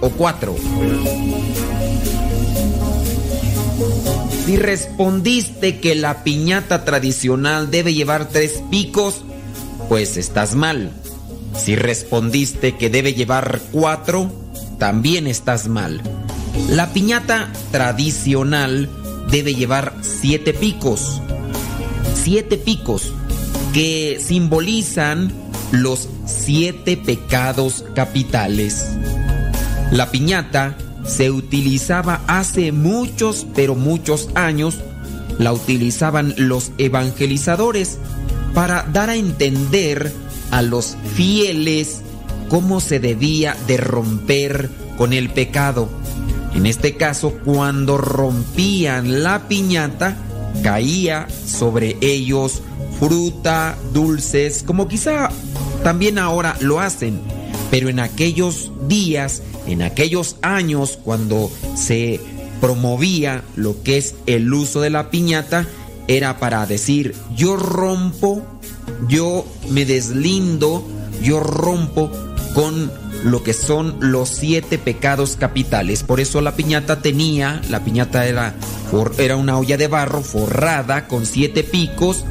o 0.00 0.10
cuatro? 0.10 0.56
Si 4.46 4.56
respondiste 4.56 5.78
que 5.78 5.94
la 5.94 6.24
piñata 6.24 6.84
tradicional 6.84 7.70
debe 7.70 7.94
llevar 7.94 8.28
tres 8.28 8.62
picos, 8.70 9.22
pues 9.88 10.16
estás 10.16 10.54
mal. 10.54 10.92
Si 11.56 11.76
respondiste 11.76 12.76
que 12.76 12.90
debe 12.90 13.14
llevar 13.14 13.60
cuatro, 13.70 14.30
también 14.78 15.26
estás 15.26 15.68
mal. 15.68 16.00
La 16.68 16.92
piñata 16.92 17.52
tradicional 17.70 18.88
debe 19.30 19.54
llevar 19.54 19.94
siete 20.02 20.52
picos. 20.52 21.20
Siete 22.14 22.58
picos 22.58 23.12
que 23.72 24.20
simbolizan 24.22 25.32
los 25.72 26.08
siete 26.26 26.96
pecados 26.96 27.84
capitales. 27.94 28.86
La 29.90 30.10
piñata 30.10 30.76
se 31.06 31.30
utilizaba 31.30 32.22
hace 32.26 32.72
muchos, 32.72 33.46
pero 33.54 33.74
muchos 33.74 34.28
años, 34.34 34.78
la 35.38 35.52
utilizaban 35.52 36.34
los 36.36 36.72
evangelizadores 36.78 37.98
para 38.54 38.82
dar 38.92 39.10
a 39.10 39.16
entender 39.16 40.12
a 40.50 40.62
los 40.62 40.96
fieles 41.14 42.02
cómo 42.48 42.80
se 42.80 43.00
debía 43.00 43.56
de 43.66 43.76
romper 43.76 44.68
con 44.96 45.12
el 45.12 45.30
pecado. 45.30 45.88
En 46.54 46.66
este 46.66 46.96
caso, 46.96 47.32
cuando 47.44 47.96
rompían 47.96 49.22
la 49.22 49.48
piñata, 49.48 50.16
caía 50.62 51.26
sobre 51.46 51.96
ellos 52.00 52.62
fruta, 52.98 53.78
dulces, 53.92 54.62
como 54.62 54.88
quizá 54.88 55.30
también 55.82 56.18
ahora 56.18 56.56
lo 56.60 56.80
hacen. 56.80 57.20
Pero 57.70 57.88
en 57.88 58.00
aquellos 58.00 58.70
días, 58.88 59.42
en 59.66 59.82
aquellos 59.82 60.36
años, 60.42 60.98
cuando 61.02 61.50
se 61.76 62.20
promovía 62.60 63.42
lo 63.56 63.82
que 63.82 63.96
es 63.96 64.14
el 64.26 64.52
uso 64.52 64.80
de 64.80 64.90
la 64.90 65.10
piñata, 65.10 65.66
era 66.08 66.38
para 66.38 66.66
decir, 66.66 67.14
yo 67.36 67.56
rompo, 67.56 68.42
yo 69.08 69.46
me 69.70 69.84
deslindo, 69.86 70.86
yo 71.22 71.40
rompo 71.40 72.10
con 72.54 72.90
lo 73.24 73.42
que 73.42 73.52
son 73.52 73.96
los 74.00 74.28
siete 74.28 74.78
pecados 74.78 75.36
capitales. 75.36 76.02
Por 76.02 76.20
eso 76.20 76.40
la 76.40 76.56
piñata 76.56 77.02
tenía, 77.02 77.60
la 77.68 77.84
piñata 77.84 78.26
era, 78.26 78.54
era 79.18 79.36
una 79.36 79.58
olla 79.58 79.76
de 79.76 79.88
barro 79.88 80.22
forrada 80.22 81.08
con 81.08 81.26
siete 81.26 81.64
picos 81.64 82.24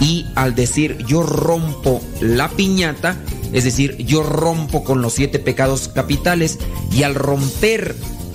y 0.00 0.26
al 0.34 0.54
decir 0.54 0.98
yo 1.06 1.22
rompo 1.22 2.02
la 2.20 2.48
piñata, 2.48 3.16
es 3.52 3.64
decir, 3.64 3.96
yo 3.98 4.22
rompo 4.22 4.84
con 4.84 5.02
los 5.02 5.14
siete 5.14 5.38
pecados 5.38 5.88
capitales 5.88 6.58
y 6.92 7.04
al 7.04 7.14
romper 7.14 7.94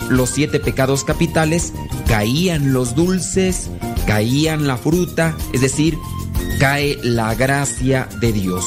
los 0.09 0.29
siete 0.29 0.59
pecados 0.59 1.03
capitales 1.03 1.73
caían 2.07 2.73
los 2.73 2.95
dulces, 2.95 3.69
caían 4.07 4.65
la 4.65 4.77
fruta, 4.77 5.37
es 5.53 5.61
decir, 5.61 5.97
cae 6.59 6.99
la 7.01 7.33
gracia 7.35 8.07
de 8.19 8.33
Dios. 8.33 8.65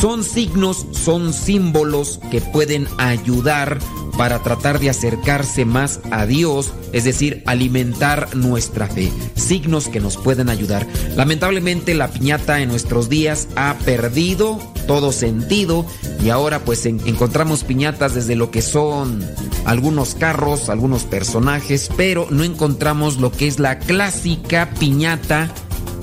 Son 0.00 0.24
signos, 0.24 0.86
son 0.92 1.32
símbolos 1.32 2.20
que 2.30 2.40
pueden 2.40 2.88
ayudar 2.98 3.78
para 4.18 4.42
tratar 4.42 4.80
de 4.80 4.90
acercarse 4.90 5.64
más 5.64 6.00
a 6.10 6.26
Dios, 6.26 6.72
es 6.92 7.04
decir, 7.04 7.44
alimentar 7.46 8.34
nuestra 8.34 8.88
fe. 8.88 9.12
Signos 9.36 9.88
que 9.88 10.00
nos 10.00 10.16
pueden 10.16 10.48
ayudar. 10.48 10.86
Lamentablemente 11.16 11.94
la 11.94 12.08
piñata 12.08 12.60
en 12.60 12.68
nuestros 12.68 13.08
días 13.08 13.46
ha 13.54 13.76
perdido 13.84 14.58
todo 14.88 15.12
sentido 15.12 15.86
y 16.24 16.30
ahora 16.30 16.64
pues 16.64 16.84
encontramos 16.86 17.62
piñatas 17.62 18.14
desde 18.14 18.34
lo 18.34 18.50
que 18.50 18.62
son 18.62 19.24
algunos 19.64 20.16
carros, 20.16 20.68
algunos 20.68 21.04
personajes, 21.04 21.88
pero 21.96 22.26
no 22.30 22.42
encontramos 22.42 23.18
lo 23.18 23.30
que 23.30 23.46
es 23.46 23.60
la 23.60 23.78
clásica 23.78 24.70
piñata 24.80 25.54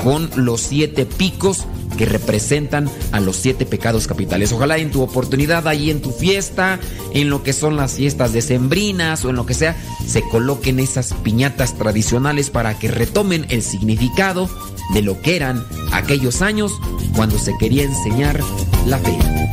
con 0.05 0.29
los 0.35 0.61
siete 0.61 1.07
picos 1.07 1.65
que 1.97 2.05
representan 2.05 2.87
a 3.11 3.19
los 3.19 3.37
siete 3.37 3.65
pecados 3.65 4.05
capitales. 4.05 4.51
Ojalá 4.51 4.77
en 4.77 4.91
tu 4.91 5.01
oportunidad, 5.01 5.67
ahí 5.67 5.89
en 5.89 5.99
tu 5.99 6.11
fiesta, 6.11 6.79
en 7.15 7.31
lo 7.31 7.41
que 7.41 7.53
son 7.53 7.75
las 7.75 7.93
fiestas 7.93 8.31
decembrinas 8.31 9.25
o 9.25 9.31
en 9.31 9.35
lo 9.35 9.47
que 9.47 9.55
sea, 9.55 9.75
se 10.07 10.21
coloquen 10.21 10.79
esas 10.79 11.15
piñatas 11.23 11.73
tradicionales 11.73 12.51
para 12.51 12.77
que 12.77 12.91
retomen 12.91 13.47
el 13.49 13.63
significado 13.63 14.47
de 14.93 15.01
lo 15.01 15.19
que 15.23 15.37
eran 15.37 15.65
aquellos 15.91 16.43
años 16.43 16.71
cuando 17.15 17.39
se 17.39 17.53
quería 17.57 17.81
enseñar 17.81 18.39
la 18.85 18.99
fe. 18.99 19.44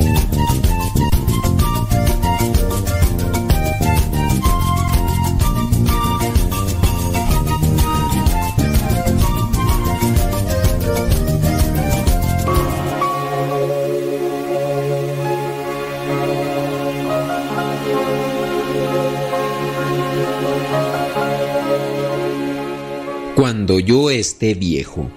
Cuando 23.63 23.79
yo 23.79 24.09
esté 24.09 24.55
viejo. 24.55 25.09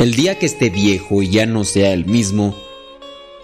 El 0.00 0.16
día 0.16 0.40
que 0.40 0.46
esté 0.46 0.68
viejo 0.70 1.22
y 1.22 1.30
ya 1.30 1.46
no 1.46 1.62
sea 1.62 1.92
el 1.92 2.04
mismo, 2.04 2.56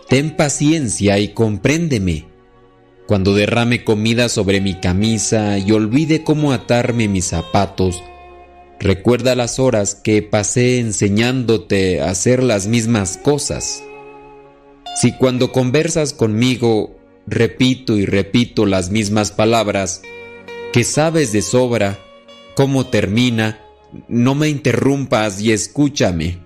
ten 0.08 0.34
paciencia 0.36 1.20
y 1.20 1.28
compréndeme. 1.28 2.24
Cuando 3.06 3.34
derrame 3.34 3.84
comida 3.84 4.28
sobre 4.28 4.60
mi 4.60 4.74
camisa 4.80 5.58
y 5.58 5.70
olvide 5.70 6.24
cómo 6.24 6.52
atarme 6.52 7.06
mis 7.06 7.26
zapatos, 7.26 8.02
Recuerda 8.82 9.36
las 9.36 9.60
horas 9.60 9.94
que 9.94 10.22
pasé 10.22 10.80
enseñándote 10.80 12.00
a 12.00 12.10
hacer 12.10 12.42
las 12.42 12.66
mismas 12.66 13.16
cosas. 13.16 13.84
Si 15.00 15.12
cuando 15.12 15.52
conversas 15.52 16.12
conmigo 16.12 16.96
repito 17.28 17.96
y 17.96 18.06
repito 18.06 18.66
las 18.66 18.90
mismas 18.90 19.30
palabras, 19.30 20.02
que 20.72 20.82
sabes 20.82 21.30
de 21.30 21.42
sobra 21.42 22.00
cómo 22.56 22.84
termina, 22.88 23.60
no 24.08 24.34
me 24.34 24.48
interrumpas 24.48 25.40
y 25.40 25.52
escúchame. 25.52 26.38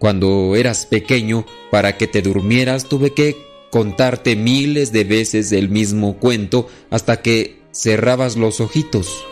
Cuando 0.00 0.56
eras 0.56 0.86
pequeño, 0.86 1.46
para 1.70 1.96
que 1.96 2.08
te 2.08 2.20
durmieras 2.20 2.88
tuve 2.88 3.14
que 3.14 3.36
contarte 3.70 4.34
miles 4.34 4.90
de 4.90 5.04
veces 5.04 5.52
el 5.52 5.68
mismo 5.68 6.16
cuento 6.16 6.66
hasta 6.90 7.22
que 7.22 7.60
cerrabas 7.70 8.36
los 8.36 8.60
ojitos. 8.60 9.24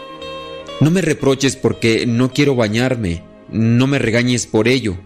No 0.81 0.91
me 0.93 1.03
reproches 1.03 1.57
porque 1.57 2.07
no 2.07 2.33
quiero 2.33 2.55
bañarme, 2.55 3.25
no 3.51 3.87
me 3.87 3.99
regañes 3.99 4.47
por 4.47 4.69
ello. 4.69 4.97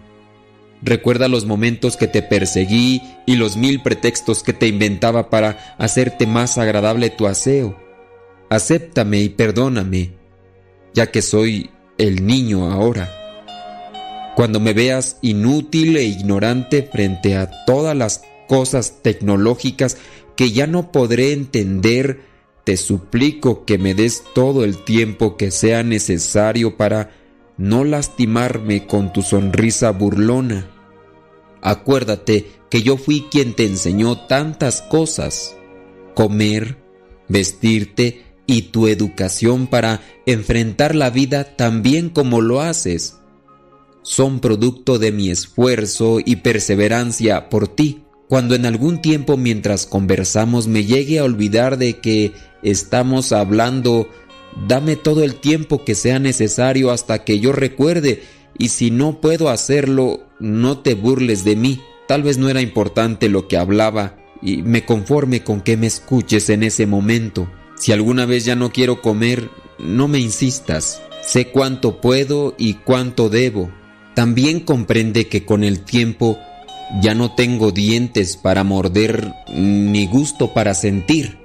Recuerda 0.83 1.29
los 1.29 1.47
momentos 1.47 1.97
que 1.97 2.09
te 2.09 2.23
perseguí 2.23 3.01
y 3.25 3.37
los 3.37 3.57
mil 3.57 3.81
pretextos 3.83 4.43
que 4.43 4.53
te 4.53 4.67
inventaba 4.67 5.31
para 5.31 5.77
hacerte 5.79 6.27
más 6.27 6.59
agradable 6.59 7.09
tu 7.09 7.27
aseo. 7.27 7.81
Acéptame 8.51 9.23
y 9.23 9.29
perdóname, 9.31 10.13
ya 10.93 11.11
que 11.11 11.23
soy 11.23 11.71
el 11.97 12.27
niño 12.27 12.71
ahora. 12.71 13.11
Cuando 14.35 14.61
me 14.61 14.75
veas 14.75 15.19
inútil 15.23 15.97
e 15.97 16.05
ignorante 16.05 16.83
frente 16.83 17.37
a 17.37 17.51
todas 17.65 17.97
las 17.97 18.23
cosas 18.47 19.03
tecnológicas 19.03 19.97
que 20.37 20.51
ya 20.51 20.67
no 20.67 20.93
podré 20.93 21.33
entender, 21.33 22.21
te 22.65 22.77
suplico 22.77 23.65
que 23.65 23.79
me 23.79 23.95
des 23.95 24.23
todo 24.35 24.65
el 24.65 24.85
tiempo 24.85 25.37
que 25.37 25.51
sea 25.51 25.83
necesario 25.83 26.77
para 26.77 27.11
no 27.57 27.85
lastimarme 27.85 28.87
con 28.87 29.13
tu 29.13 29.23
sonrisa 29.23 29.91
burlona. 29.91 30.71
Acuérdate 31.61 32.47
que 32.71 32.83
yo 32.83 32.97
fui 32.97 33.27
quien 33.31 33.55
te 33.55 33.65
enseñó 33.65 34.27
tantas 34.27 34.83
cosas, 34.83 35.57
comer, 36.15 36.79
vestirte 37.29 38.25
y 38.47 38.63
tu 38.63 38.89
educación 38.89 39.67
para 39.67 40.01
enfrentar 40.27 40.95
la 40.95 41.11
vida 41.11 41.57
tan 41.57 41.83
bien 41.83 42.11
como 42.11 42.41
lo 42.41 42.61
haces 42.61 43.19
son 44.03 44.41
producto 44.41 44.99
de 44.99 45.13
mi 45.13 45.31
esfuerzo 45.31 46.19
y 46.25 46.37
perseverancia 46.37 47.49
por 47.49 47.69
ti. 47.69 48.03
Cuando 48.29 48.55
en 48.55 48.67
algún 48.67 49.01
tiempo 49.01 49.37
mientras 49.37 49.87
conversamos 49.87 50.67
me 50.67 50.85
llegue 50.85 51.19
a 51.19 51.25
olvidar 51.25 51.79
de 51.79 52.01
que 52.01 52.33
estamos 52.63 53.33
hablando, 53.33 54.09
dame 54.69 54.97
todo 54.97 55.23
el 55.23 55.37
tiempo 55.37 55.85
que 55.85 55.95
sea 55.95 56.19
necesario 56.19 56.91
hasta 56.91 57.25
que 57.25 57.41
yo 57.41 57.53
recuerde 57.53 58.23
y 58.59 58.69
si 58.69 58.91
no 58.91 59.21
puedo 59.21 59.49
hacerlo, 59.49 60.21
no 60.39 60.79
te 60.79 60.95
burles 60.95 61.45
de 61.45 61.57
mí. 61.57 61.81
Tal 62.09 62.23
vez 62.23 62.39
no 62.39 62.49
era 62.49 62.61
importante 62.61 63.29
lo 63.29 63.49
que 63.49 63.57
hablaba 63.57 64.17
y 64.43 64.63
me 64.63 64.85
conforme 64.85 65.43
con 65.43 65.61
que 65.61 65.77
me 65.77 65.87
escuches 65.87 66.51
en 66.51 66.63
ese 66.63 66.87
momento. 66.87 67.51
Si 67.77 67.93
alguna 67.93 68.27
vez 68.27 68.45
ya 68.45 68.57
no 68.57 68.73
quiero 68.73 69.01
comer, 69.01 69.49
no 69.79 70.09
me 70.09 70.19
insistas. 70.19 71.01
Sé 71.23 71.49
cuánto 71.49 72.01
puedo 72.01 72.55
y 72.59 72.75
cuánto 72.75 73.29
debo 73.29 73.71
también 74.15 74.61
comprende 74.61 75.29
que 75.29 75.45
con 75.45 75.65
el 75.65 75.81
tiempo 75.81 76.39
ya 77.01 77.15
no 77.15 77.35
tengo 77.35 77.73
dientes 77.73 78.37
para 78.37 78.63
morder 78.63 79.33
ni 79.55 80.07
gusto 80.07 80.53
para 80.53 80.75
sentir. 80.75 81.39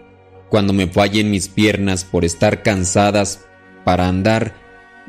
Cuando 0.49 0.74
me 0.74 0.88
fallen 0.88 1.30
mis 1.30 1.48
piernas 1.49 2.03
por 2.06 2.24
estar 2.24 2.64
cansadas 2.64 3.45
para 3.84 4.07
andar, 4.07 4.56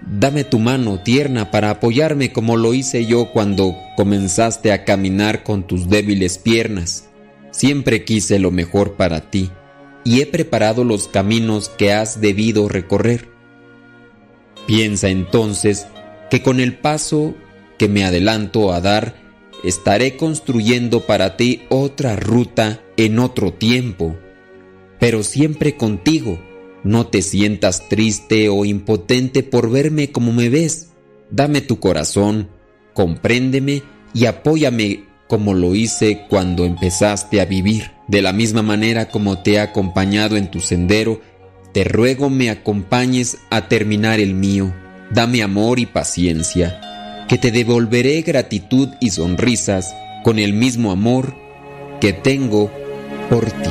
dame 0.07 0.45
tu 0.45 0.59
mano 0.59 1.01
tierna 1.01 1.51
para 1.51 1.71
apoyarme 1.71 2.33
como 2.33 2.57
lo 2.57 2.75
hice 2.75 3.07
yo 3.07 3.31
cuando 3.33 3.77
comenzaste 3.97 4.73
a 4.73 4.85
caminar 4.85 5.43
con 5.43 5.67
tus 5.67 5.89
débiles 5.89 6.39
piernas. 6.39 7.09
Siempre 7.51 8.05
quise 8.05 8.39
lo 8.39 8.51
mejor 8.51 8.95
para 8.95 9.31
ti 9.31 9.51
y 10.05 10.21
he 10.21 10.27
preparado 10.27 10.85
los 10.85 11.09
caminos 11.09 11.69
que 11.69 11.93
has 11.93 12.21
debido 12.21 12.69
recorrer. 12.69 13.29
Piensa 14.67 15.09
entonces 15.09 15.87
que 16.31 16.43
con 16.43 16.61
el 16.61 16.77
paso 16.77 17.35
que 17.79 17.89
me 17.89 18.05
adelanto 18.05 18.73
a 18.73 18.81
dar, 18.81 19.15
estaré 19.65 20.17
construyendo 20.17 21.07
para 21.07 21.37
ti 21.37 21.63
otra 21.69 22.17
ruta 22.17 22.81
en 22.97 23.19
otro 23.19 23.53
tiempo, 23.53 24.17
pero 24.99 25.23
siempre 25.23 25.77
contigo. 25.77 26.39
No 26.85 27.07
te 27.07 27.23
sientas 27.23 27.89
triste 27.89 28.49
o 28.49 28.65
impotente 28.65 29.43
por 29.43 29.71
verme 29.71 30.11
como 30.11 30.33
me 30.33 30.49
ves. 30.49 30.91
Dame 31.31 31.61
tu 31.61 31.81
corazón, 31.81 32.49
compréndeme 32.95 33.83
y 34.15 34.27
apóyame 34.27 35.05
como 35.29 35.55
lo 35.55 35.75
hice 35.75 36.27
cuando 36.29 36.65
empezaste 36.65 37.41
a 37.41 37.45
vivir. 37.45 37.91
De 38.07 38.23
la 38.23 38.33
misma 38.33 38.63
manera 38.63 39.11
como 39.11 39.43
te 39.43 39.55
he 39.55 39.61
acompañado 39.61 40.37
en 40.37 40.51
tu 40.51 40.61
sendero, 40.61 41.21
te 41.73 41.85
ruego 41.85 42.31
me 42.31 42.49
acompañes 42.49 43.39
a 43.51 43.69
terminar 43.69 44.21
el 44.21 44.35
mío. 44.35 44.73
Dame 45.11 45.43
amor 45.43 45.79
y 45.79 45.87
paciencia 45.87 46.81
que 47.29 47.37
te 47.37 47.53
devolveré 47.53 48.23
gratitud 48.23 48.89
y 49.01 49.11
sonrisas 49.11 49.95
con 50.25 50.39
el 50.39 50.55
mismo 50.55 50.91
amor 50.91 51.35
que 52.01 52.15
tengo 52.15 52.73
por 53.29 53.45
ti. 53.45 53.71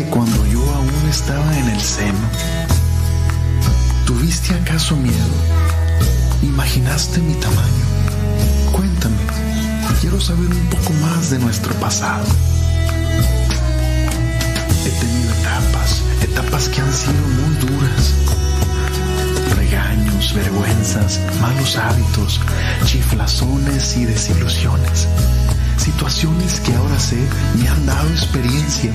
Cuando 0.00 0.46
yo 0.46 0.60
aún 0.74 1.08
estaba 1.10 1.58
en 1.58 1.68
el 1.68 1.80
seno? 1.80 2.18
¿Tuviste 4.06 4.54
acaso 4.54 4.96
miedo? 4.96 5.36
¿Imaginaste 6.42 7.20
mi 7.20 7.34
tamaño? 7.34 7.84
Cuéntame, 8.72 9.18
quiero 10.00 10.18
saber 10.18 10.48
un 10.48 10.66
poco 10.70 10.94
más 10.94 11.28
de 11.28 11.38
nuestro 11.40 11.74
pasado. 11.74 12.24
He 14.86 14.90
tenido 14.90 15.30
etapas, 15.34 16.02
etapas 16.22 16.68
que 16.70 16.80
han 16.80 16.92
sido 16.92 17.28
muy 17.42 17.54
duras. 17.56 18.14
Regaños, 19.56 20.32
vergüenzas, 20.32 21.20
malos 21.38 21.76
hábitos, 21.76 22.40
chiflazones 22.86 23.96
y 23.98 24.06
desilusiones. 24.06 25.06
Situaciones 25.76 26.60
que 26.60 26.74
ahora 26.76 26.98
sé 26.98 27.18
me 27.58 27.68
han 27.68 27.84
dado 27.84 28.08
experiencia, 28.08 28.94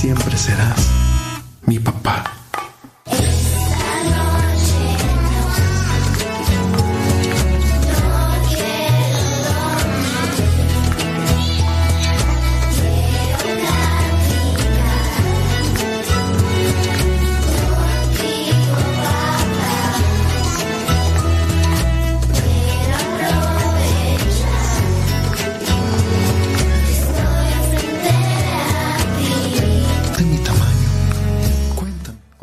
siempre 0.00 0.34
serás 0.38 0.88
mi 1.66 1.78
papá. 1.78 2.29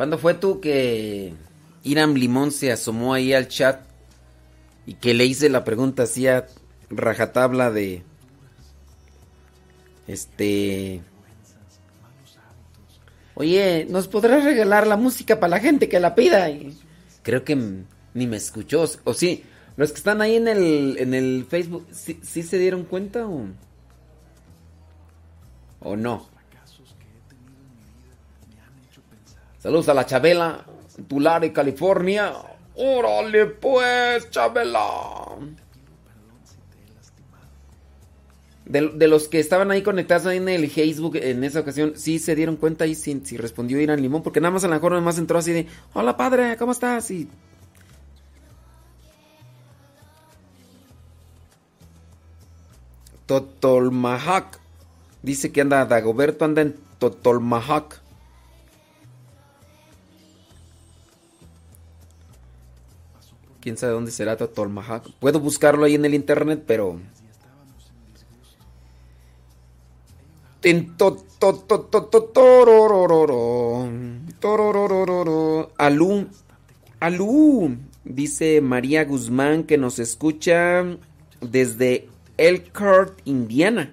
¿Cuándo 0.08 0.20
fue 0.20 0.36
tú 0.36 0.62
que 0.62 1.34
Iram 1.84 2.14
Limón 2.14 2.54
se 2.54 2.72
asomó 2.72 3.14
ahí 3.14 3.34
al 3.34 3.50
chat 3.50 3.82
y 4.86 4.94
que 4.94 5.14
le 5.14 5.26
hice 5.26 5.50
la 5.50 5.66
pregunta 5.66 6.04
así 6.04 6.28
a 6.28 6.48
rajatabla 6.90 7.72
de 7.72 8.04
este 10.08 11.02
Oye, 13.36 13.86
¿nos 13.90 14.08
podrás 14.08 14.46
regalar 14.46 14.88
la 14.88 14.96
música 14.96 15.42
para 15.42 15.50
la 15.50 15.60
gente 15.60 15.90
que 15.90 16.00
la 16.00 16.16
pida? 16.16 16.50
Y 16.52 16.80
creo 17.22 17.44
que 17.44 17.58
ni 18.14 18.28
me 18.28 18.38
escuchó. 18.38 18.86
O 19.04 19.14
sí, 19.14 19.44
los 19.76 19.92
que 19.92 19.98
están 19.98 20.22
ahí 20.22 20.38
en 20.38 20.48
el, 20.48 20.96
en 21.00 21.14
el 21.14 21.46
Facebook, 21.50 21.86
¿sí, 21.92 22.18
sí 22.24 22.44
se 22.44 22.58
dieron 22.58 22.86
cuenta 22.86 23.28
o, 23.28 23.48
o 25.82 25.98
no? 25.98 26.37
Saludos 29.68 29.89
a 29.89 29.94
la 29.94 30.06
Chabela, 30.06 30.65
Tulare, 31.10 31.52
California. 31.52 32.31
Órale 32.76 33.48
pues, 33.48 34.30
Chabela. 34.30 35.35
De, 38.64 39.07
los 39.10 39.27
que 39.27 39.41
estaban 39.41 39.69
ahí 39.69 39.81
conectados 39.81 40.26
ahí 40.26 40.38
en 40.38 40.48
el 40.48 40.69
Facebook 40.72 41.18
en 41.18 41.44
esa 41.44 41.60
ocasión, 41.60 41.95
sí 41.98 42.18
se 42.18 42.34
dieron 42.34 42.56
cuenta 42.56 42.85
y 42.85 42.95
si, 42.95 43.19
respondió 43.35 43.81
Irán 43.81 44.02
Limón, 44.02 44.23
porque 44.23 44.39
nada 44.39 44.53
más 44.53 44.64
a 44.64 44.69
lo 44.69 44.76
mejor 44.76 45.02
más 45.02 45.18
entró 45.18 45.38
así 45.38 45.52
de, 45.52 45.68
hola 45.91 46.15
padre, 46.15 46.56
¿cómo 46.56 46.72
estás? 46.72 47.11
Y 47.11 47.27
Totolmahac. 53.26 54.61
Dice 55.22 55.52
que 55.52 55.60
anda, 55.60 55.85
Dagoberto 55.85 56.45
anda 56.45 56.61
en 56.61 56.77
Totolmahac. 56.99 58.07
Quién 63.68 63.77
sabe 63.77 63.91
dónde 63.91 64.11
será 64.11 64.38
Totolmahac. 64.38 65.11
Puedo 65.19 65.41
buscarlo 65.41 65.84
ahí 65.84 65.95
en 65.95 66.06
el 66.06 66.14
internet, 66.14 66.64
pero. 66.65 67.02
Alú. 75.77 76.27
Alú. 77.02 77.77
Dice 78.06 78.61
María 78.61 79.03
Guzmán 79.03 79.65
que 79.65 79.77
nos 79.77 79.99
escucha 79.99 80.85
desde 81.41 82.07
Elkhart, 82.38 83.19
Indiana. 83.26 83.91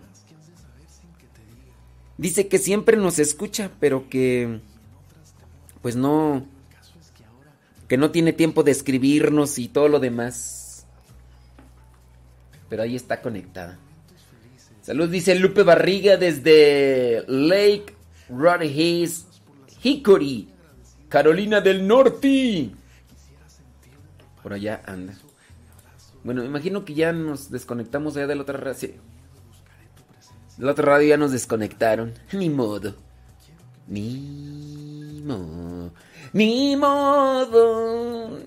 Dice 2.16 2.46
que 2.46 2.58
siempre 2.58 2.96
nos 2.96 3.18
escucha, 3.18 3.72
pero 3.80 4.08
que 4.08 4.60
pues 5.82 5.96
no 5.96 6.46
que 7.88 7.96
no 7.96 8.10
tiene 8.10 8.32
tiempo 8.32 8.62
de 8.62 8.72
escribirnos 8.72 9.58
y 9.58 9.68
todo 9.68 9.88
lo 9.88 10.00
demás. 10.00 10.86
Pero 12.68 12.82
ahí 12.82 12.96
está 12.96 13.20
conectada. 13.20 13.78
Salud, 14.82 15.08
dice 15.08 15.34
Lupe 15.34 15.62
Barriga 15.62 16.16
desde 16.16 17.24
Lake 17.26 17.94
Rodriguez, 18.28 19.26
Hickory, 19.82 20.48
Carolina 21.08 21.60
del 21.60 21.86
Norte. 21.86 22.70
Por 24.42 24.52
allá 24.52 24.82
anda. 24.86 25.14
Bueno, 26.22 26.44
imagino 26.44 26.84
que 26.84 26.94
ya 26.94 27.12
nos 27.12 27.50
desconectamos 27.50 28.16
allá 28.16 28.26
de 28.26 28.34
la 28.34 28.42
otra 28.42 28.58
radio. 28.58 28.94
La 30.58 30.72
otra 30.72 30.84
radio 30.84 31.08
ya 31.08 31.16
nos 31.16 31.32
desconectaron. 31.32 32.14
Ni 32.32 32.48
modo. 32.48 32.94
Ni 33.88 35.22
modo. 35.24 35.63
Ni 36.34 36.74
modo. 36.74 38.40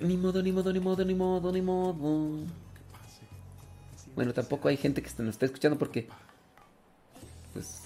Ni 0.00 0.16
modo, 0.16 0.42
ni 0.42 0.50
modo, 0.50 0.72
ni 0.72 0.80
modo, 0.80 1.04
ni 1.04 1.14
modo, 1.14 1.52
ni 1.52 1.62
modo. 1.62 2.44
Bueno, 4.16 4.32
tampoco 4.34 4.66
hay 4.66 4.76
gente 4.76 5.00
que 5.00 5.10
nos 5.22 5.34
está 5.34 5.46
escuchando 5.46 5.78
porque. 5.78 6.08
Pues. 7.52 7.84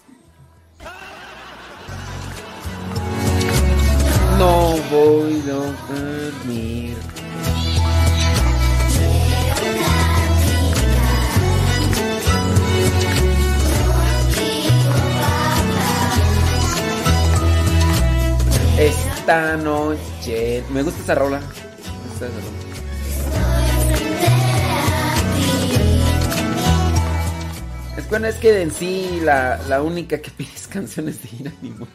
No 4.39 4.77
voy 4.91 5.43
a 5.43 5.55
dormir. 5.93 6.97
Esta 19.23 19.57
noche. 19.57 20.65
Me 20.71 20.83
gusta 20.83 21.01
esa 21.01 21.15
rola. 21.15 21.39
Me 21.39 21.47
gusta 22.09 22.27
esa 22.27 22.41
rola. 22.41 22.59
Es 27.97 28.11
bueno, 28.11 28.27
es 28.27 28.35
que 28.37 28.63
en 28.63 28.73
sí 28.73 29.21
la, 29.23 29.61
la 29.69 29.81
única 29.81 30.21
que 30.21 30.31
pides 30.37 30.67
canciones 30.67 31.23
de 31.23 31.29
Ira 31.39 31.53
Limón 31.63 31.89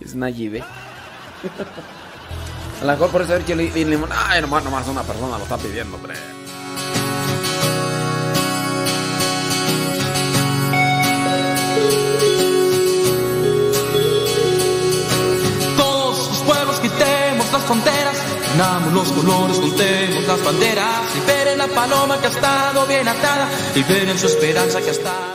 es 0.00 0.16
Nayibe. 0.16 0.64
A 2.80 2.84
lo 2.84 2.92
mejor 2.92 3.10
por 3.10 3.22
eso 3.22 3.38
que 3.46 3.52
Ira 3.52 3.88
Limón, 3.88 4.10
ay, 4.12 4.40
nomás, 4.40 4.64
nomás 4.64 4.88
una 4.88 5.04
persona 5.04 5.38
lo 5.38 5.44
está 5.44 5.56
pidiendo, 5.56 5.94
hombre. 5.96 6.14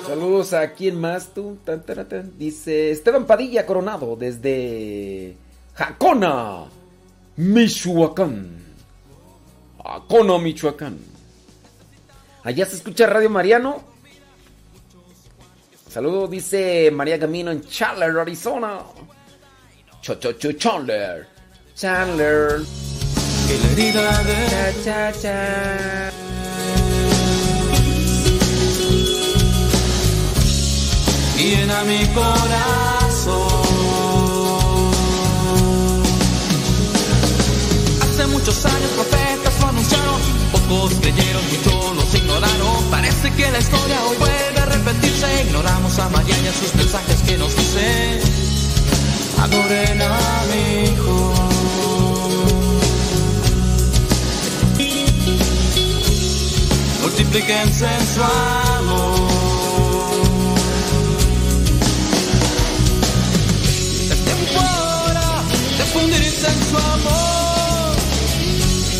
Saludos 0.05 0.53
a 0.53 0.71
quién 0.71 0.99
más 0.99 1.33
tú. 1.33 1.57
Dice 2.37 2.91
Esteban 2.91 3.25
Padilla 3.25 3.65
Coronado 3.65 4.15
desde 4.15 5.35
Jacona, 5.73 6.65
Michoacán. 7.35 8.63
Jacona, 9.83 10.37
Michoacán. 10.37 10.97
Allá 12.43 12.65
se 12.65 12.75
escucha 12.77 13.07
Radio 13.07 13.29
Mariano. 13.29 13.83
Saludos, 15.89 16.29
dice 16.29 16.91
María 16.91 17.19
Camino 17.19 17.51
en 17.51 17.61
Chandler, 17.61 18.17
Arizona. 18.17 18.79
Cho, 20.01 20.15
cho, 20.15 20.33
cho, 20.33 20.51
Chandler. 20.53 21.36
Chandler. 21.77 22.65
Que 23.47 23.57
la 23.59 23.71
herida 23.71 24.23
de 24.23 24.49
Cha, 24.83 25.11
cha, 25.11 25.21
cha. 25.21 26.11
llena 31.37 31.83
mi 31.83 32.03
corazón. 32.07 33.37
Hace 38.01 38.27
muchos 38.27 38.65
años 38.65 38.91
profetas 38.95 39.61
lo 39.61 39.67
anunciaron, 39.67 40.21
pocos 40.51 40.93
creyeron, 40.99 41.43
muchos 41.51 41.95
los 41.95 42.15
ignoraron. 42.15 42.83
Parece 42.89 43.31
que 43.33 43.51
la 43.51 43.59
historia 43.59 44.03
hoy 44.05 44.17
vuelve 44.17 44.59
a 44.59 44.65
repetirse. 44.65 45.43
Ignoramos 45.45 45.99
a 45.99 46.09
María 46.09 46.39
y 46.39 46.47
a 46.47 46.53
sus 46.53 46.73
mensajes 46.73 47.21
que 47.21 47.37
nos 47.37 47.55
dicen: 47.55 48.19
Adoren 49.43 50.01
a 50.01 50.43
mi 50.51 50.89
hijo. 50.89 51.46
Multiplíquense 57.17 57.83
en 57.83 58.05
su 58.05 58.21
amor. 58.21 59.27
Es 64.11 64.23
tiempo 64.23 64.59
ahora 64.59 65.43
de 65.79 65.83
fundirse 65.85 66.47
en 66.47 66.63
su 66.69 66.77
amor. 66.77 67.95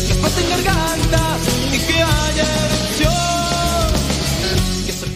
Que 0.04 0.12
exploten 0.12 0.50
gargantas 0.50 1.40
y 1.72 1.78
que 1.78 2.02
haya 2.02 2.46
erupción. 2.66 3.86
Que 4.86 4.92
se 4.92 5.06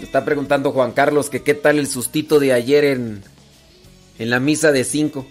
Me 0.00 0.04
está 0.04 0.24
preguntando 0.24 0.72
Juan 0.72 0.90
Carlos 0.90 1.30
que 1.30 1.42
qué 1.44 1.54
tal 1.54 1.78
el 1.78 1.86
sustito 1.86 2.40
de 2.40 2.52
ayer 2.52 2.82
en, 2.82 3.22
en 4.18 4.28
la 4.28 4.40
misa 4.40 4.72
de 4.72 4.82
5. 4.82 5.24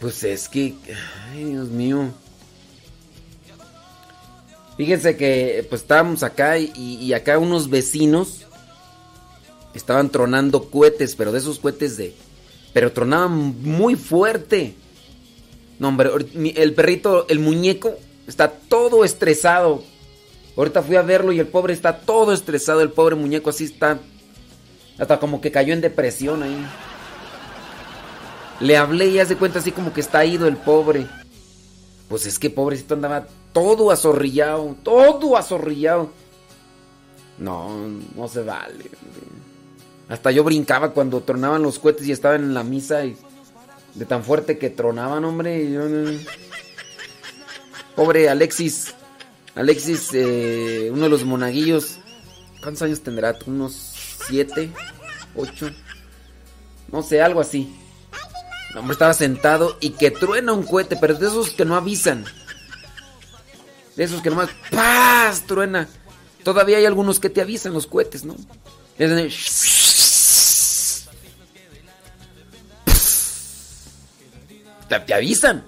Pues 0.00 0.24
es 0.24 0.48
que, 0.48 0.76
ay 1.34 1.44
Dios 1.44 1.68
mío. 1.68 2.10
Fíjense 4.76 5.16
que 5.16 5.66
pues 5.68 5.82
estábamos 5.82 6.22
acá 6.22 6.58
y, 6.58 6.70
y 6.74 7.12
acá 7.12 7.38
unos 7.38 7.68
vecinos 7.68 8.46
estaban 9.74 10.10
tronando 10.10 10.70
cohetes, 10.70 11.14
pero 11.14 11.32
de 11.32 11.38
esos 11.38 11.58
cohetes 11.58 11.96
de... 11.96 12.14
Pero 12.72 12.92
tronaban 12.92 13.60
muy 13.62 13.96
fuerte. 13.96 14.74
No, 15.78 15.88
hombre, 15.88 16.10
el 16.56 16.74
perrito, 16.74 17.26
el 17.28 17.38
muñeco, 17.38 17.94
está 18.26 18.50
todo 18.50 19.04
estresado. 19.04 19.82
Ahorita 20.56 20.82
fui 20.82 20.96
a 20.96 21.02
verlo 21.02 21.32
y 21.32 21.40
el 21.40 21.46
pobre 21.46 21.74
está 21.74 21.98
todo 21.98 22.32
estresado. 22.32 22.80
El 22.80 22.90
pobre 22.90 23.14
muñeco 23.14 23.50
así 23.50 23.64
está. 23.64 23.98
Hasta 24.98 25.18
como 25.18 25.40
que 25.40 25.50
cayó 25.50 25.74
en 25.74 25.80
depresión 25.80 26.42
ahí. 26.42 26.66
Le 28.60 28.76
hablé 28.76 29.08
y 29.08 29.18
hace 29.18 29.36
cuenta 29.36 29.58
así 29.58 29.72
como 29.72 29.92
que 29.92 30.00
está 30.00 30.24
ido 30.24 30.46
el 30.46 30.56
pobre. 30.56 31.06
Pues 32.08 32.26
es 32.26 32.38
que 32.38 32.48
pobrecito 32.48 32.94
andaba 32.94 33.26
todo 33.52 33.90
azorrillado. 33.90 34.76
Todo 34.82 35.36
azorrillado. 35.36 36.10
No, 37.38 37.88
no 38.14 38.28
se 38.28 38.42
vale. 38.42 38.90
Hasta 40.08 40.30
yo 40.30 40.44
brincaba 40.44 40.90
cuando 40.90 41.22
tronaban 41.22 41.62
los 41.62 41.78
cohetes 41.78 42.06
y 42.06 42.12
estaba 42.12 42.34
en 42.34 42.54
la 42.54 42.62
misa 42.62 43.04
y 43.04 43.16
de 43.94 44.04
tan 44.04 44.24
fuerte 44.24 44.58
que 44.58 44.70
tronaban, 44.70 45.24
hombre. 45.24 45.70
yo 45.70 45.82
Pobre 47.96 48.28
Alexis. 48.28 48.94
Alexis, 49.54 50.10
eh, 50.14 50.90
uno 50.92 51.04
de 51.04 51.08
los 51.08 51.24
monaguillos. 51.24 51.98
¿Cuántos 52.62 52.82
años 52.82 53.00
tendrá? 53.00 53.36
¿Unos 53.46 53.72
siete? 54.26 54.70
¿Ocho? 55.34 55.70
No 56.90 57.02
sé, 57.02 57.20
algo 57.20 57.40
así. 57.40 57.74
El 58.70 58.78
hombre 58.78 58.92
estaba 58.92 59.12
sentado 59.12 59.76
y 59.80 59.90
que 59.90 60.10
truena 60.10 60.52
un 60.52 60.62
cohete, 60.62 60.96
pero 60.96 61.14
de 61.14 61.26
esos 61.26 61.50
que 61.50 61.64
no 61.64 61.76
avisan. 61.76 62.24
De 63.96 64.04
esos 64.04 64.22
que 64.22 64.30
nomás 64.30 64.50
¡paz! 64.70 65.42
truena. 65.46 65.88
Todavía 66.42 66.78
hay 66.78 66.86
algunos 66.86 67.20
que 67.20 67.30
te 67.30 67.40
avisan 67.40 67.72
los 67.72 67.86
cohetes, 67.86 68.24
¿no? 68.24 68.36
Es 68.98 69.10
Te, 74.88 75.00
te 75.00 75.14
avisan. 75.14 75.64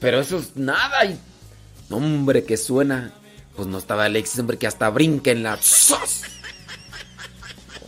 Pero 0.00 0.20
eso 0.20 0.38
es 0.38 0.56
nada. 0.56 1.04
Y... 1.04 1.18
Hombre, 1.90 2.44
que 2.44 2.56
suena. 2.56 3.12
Pues 3.54 3.68
no 3.68 3.78
estaba 3.78 4.04
Alexis, 4.04 4.40
hombre, 4.40 4.56
que 4.56 4.66
hasta 4.66 4.88
brinca 4.90 5.30
en 5.30 5.42
la. 5.42 5.54
Oh, 5.54 5.98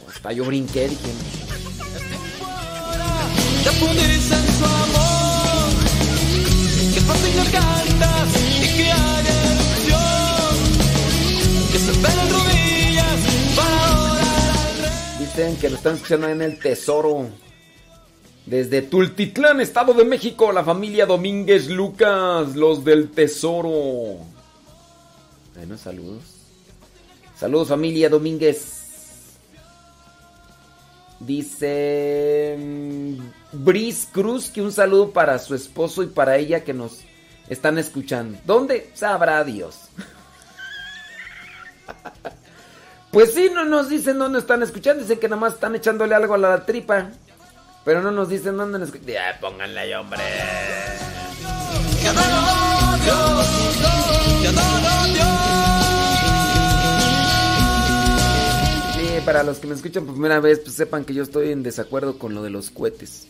hasta 0.09 0.33
yo 0.33 0.45
brinqué, 0.45 0.89
dije. 0.89 1.13
Exploten 7.13 7.53
gargantas 7.53 8.37
y 8.63 8.77
que. 8.77 8.93
Dicen 15.19 15.57
que 15.57 15.71
lo 15.71 15.77
están 15.77 15.95
escuchando 15.95 16.29
en 16.29 16.43
el 16.43 16.59
Tesoro. 16.59 17.29
Desde 18.47 18.83
Tultitlán, 18.83 19.61
Estado 19.61 19.95
de 19.95 20.05
México, 20.05 20.53
la 20.53 20.65
familia 20.65 21.07
Domínguez 21.07 21.69
Lucas, 21.69 22.57
los 22.57 22.85
del 22.85 23.11
Tesoro. 23.11 24.19
Bueno, 25.55 25.79
saludos. 25.79 26.25
Saludos, 27.39 27.69
familia 27.69 28.09
Domínguez. 28.09 29.37
Dice 31.21 32.57
mm, 32.59 33.42
Brice 33.53 34.09
Cruz 34.11 34.51
que 34.51 34.63
un 34.63 34.73
saludo 34.73 35.11
para 35.11 35.39
su 35.39 35.55
esposo 35.55 36.03
y 36.03 36.07
para 36.07 36.37
ella 36.37 36.65
que 36.65 36.73
nos 36.73 37.01
están 37.49 37.79
escuchando. 37.79 38.39
¿Dónde? 38.45 38.91
Sabrá 38.95 39.45
Dios. 39.45 39.89
Pues 43.13 43.35
sí, 43.35 43.51
no 43.55 43.67
nos 43.67 43.91
dicen 43.91 44.19
dónde 44.19 44.39
están 44.39 44.63
escuchando. 44.63 45.03
Dicen 45.03 45.21
que 45.21 45.29
nada 45.29 45.39
más 45.39 45.53
están 45.53 45.75
echándole 45.75 46.15
algo 46.15 46.33
a 46.33 46.39
la 46.39 46.65
tripa. 46.65 47.11
Pero 47.85 48.01
no 48.01 48.11
nos 48.11 48.31
dicen 48.31 48.57
dónde 48.57 48.79
nos 48.79 48.89
escuchan. 48.89 49.07
Ya, 49.07 49.39
pónganle 49.39 49.81
ahí, 49.81 49.93
hombre. 49.93 50.23
Sí, 58.95 59.09
para 59.27 59.43
los 59.43 59.59
que 59.59 59.67
me 59.67 59.75
escuchan 59.75 60.07
por 60.07 60.15
primera 60.15 60.41
vez, 60.41 60.61
pues 60.61 60.75
sepan 60.75 61.05
que 61.05 61.13
yo 61.13 61.23
estoy 61.23 61.53
en 61.53 61.63
desacuerdo 61.63 62.19
con 62.19 62.35
lo 62.35 62.43
de 62.43 62.49
los 62.49 62.71
cohetes. 62.71 63.27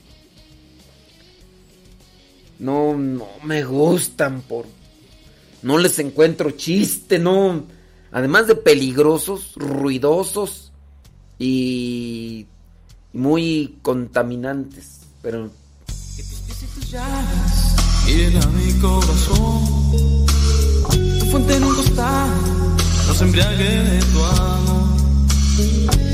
No, 2.63 2.97
no 2.97 3.27
me 3.43 3.65
gustan 3.65 4.41
por... 4.43 4.67
No 5.63 5.79
les 5.79 5.99
encuentro 5.99 6.53
chiste, 6.53 7.19
no. 7.19 7.65
Además 8.13 8.47
de 8.47 8.55
peligrosos, 8.55 9.55
ruidosos 9.57 10.71
y 11.41 12.47
muy 13.13 13.79
contaminantes. 13.83 15.01
Pero 15.23 15.51
llena 18.07 18.47
mi 18.47 18.73
corazón. 18.81 20.27
Tu 21.19 21.27
fuente 21.27 21.57
en 21.57 21.65
un 21.65 21.75
costal 21.75 22.31
nos 23.09 23.23
embriague 23.23 23.65
de 23.65 23.99
tu 23.99 24.25
amor. 24.25 24.97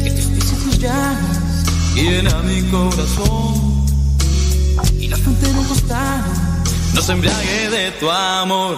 Que 0.03 0.11
tus 0.13 0.79
llagas 0.79 1.95
llena 1.95 2.43
mi 2.43 2.63
corazón 2.71 3.78
y 5.09 5.11
la 5.11 5.17
fuente 5.17 5.51
no 5.53 5.63
costal 5.63 6.23
nos 6.95 7.09
embriague 7.09 7.71
de 7.71 7.91
tu 7.93 8.11
amor. 8.11 8.77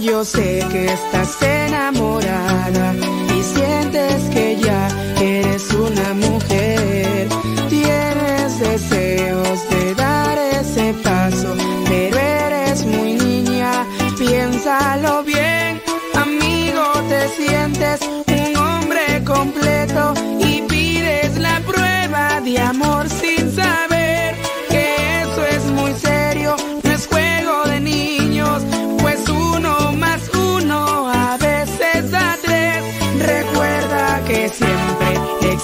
Yo 0.00 0.24
sé 0.24 0.66
que 0.72 0.86
estás 0.86 1.42
enamorada 1.42 2.94
y 3.36 3.42
sientes 3.42 4.22
que 4.32 4.56
ya 4.56 4.88
eres 5.20 5.70
una 5.74 6.14
mujer. 6.14 7.28
Tienes 7.68 8.58
deseos 8.58 9.68
de 9.68 9.94
dar 9.94 10.38
ese 10.38 10.94
paso, 10.94 11.54
pero 11.86 12.16
eres 12.16 12.86
muy 12.86 13.14
niña. 13.14 13.86
Piénsalo 14.18 15.24
bien, 15.24 15.82
amigo, 16.14 16.84
te 17.10 17.28
sientes 17.28 18.00
un 18.00 18.56
hombre 18.56 19.22
completo 19.26 20.14
y 20.40 20.62
pides 20.62 21.38
la 21.38 21.60
prueba 21.60 22.40
de 22.40 22.58
amor 22.58 23.10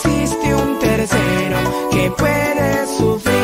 existe 0.09 0.55
un 0.55 0.79
tercero 0.79 1.89
que 1.91 2.11
puede 2.11 2.87
sufrir 2.97 3.38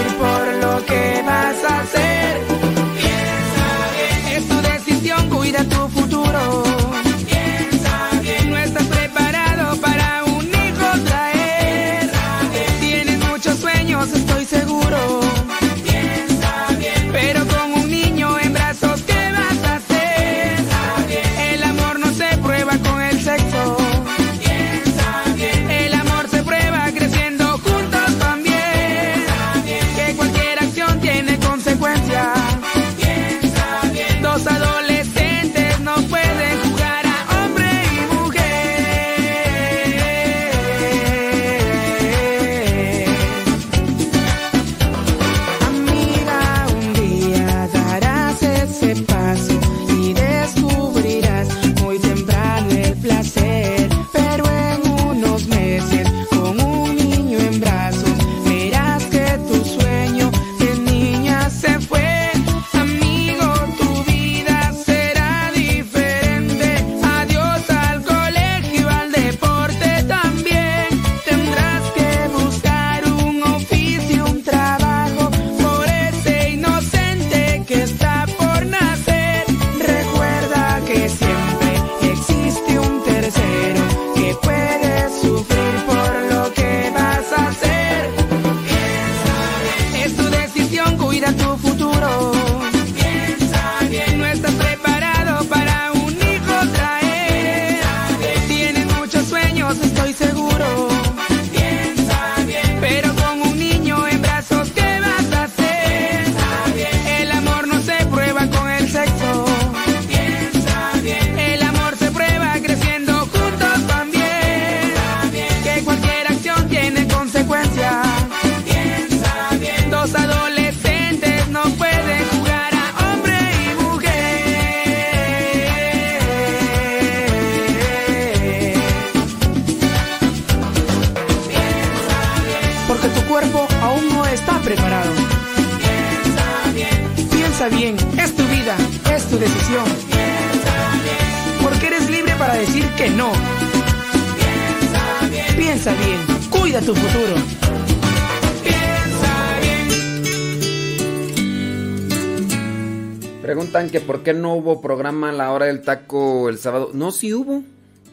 hubo 154.64 154.80
programa 154.80 155.28
a 155.28 155.32
la 155.32 155.52
hora 155.52 155.66
del 155.66 155.82
taco 155.82 156.48
el 156.48 156.58
sábado. 156.58 156.90
No, 156.94 157.12
sí 157.12 157.34
hubo. 157.34 157.62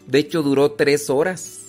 De 0.07 0.19
hecho, 0.19 0.43
duró 0.43 0.71
tres 0.73 1.09
horas. 1.09 1.59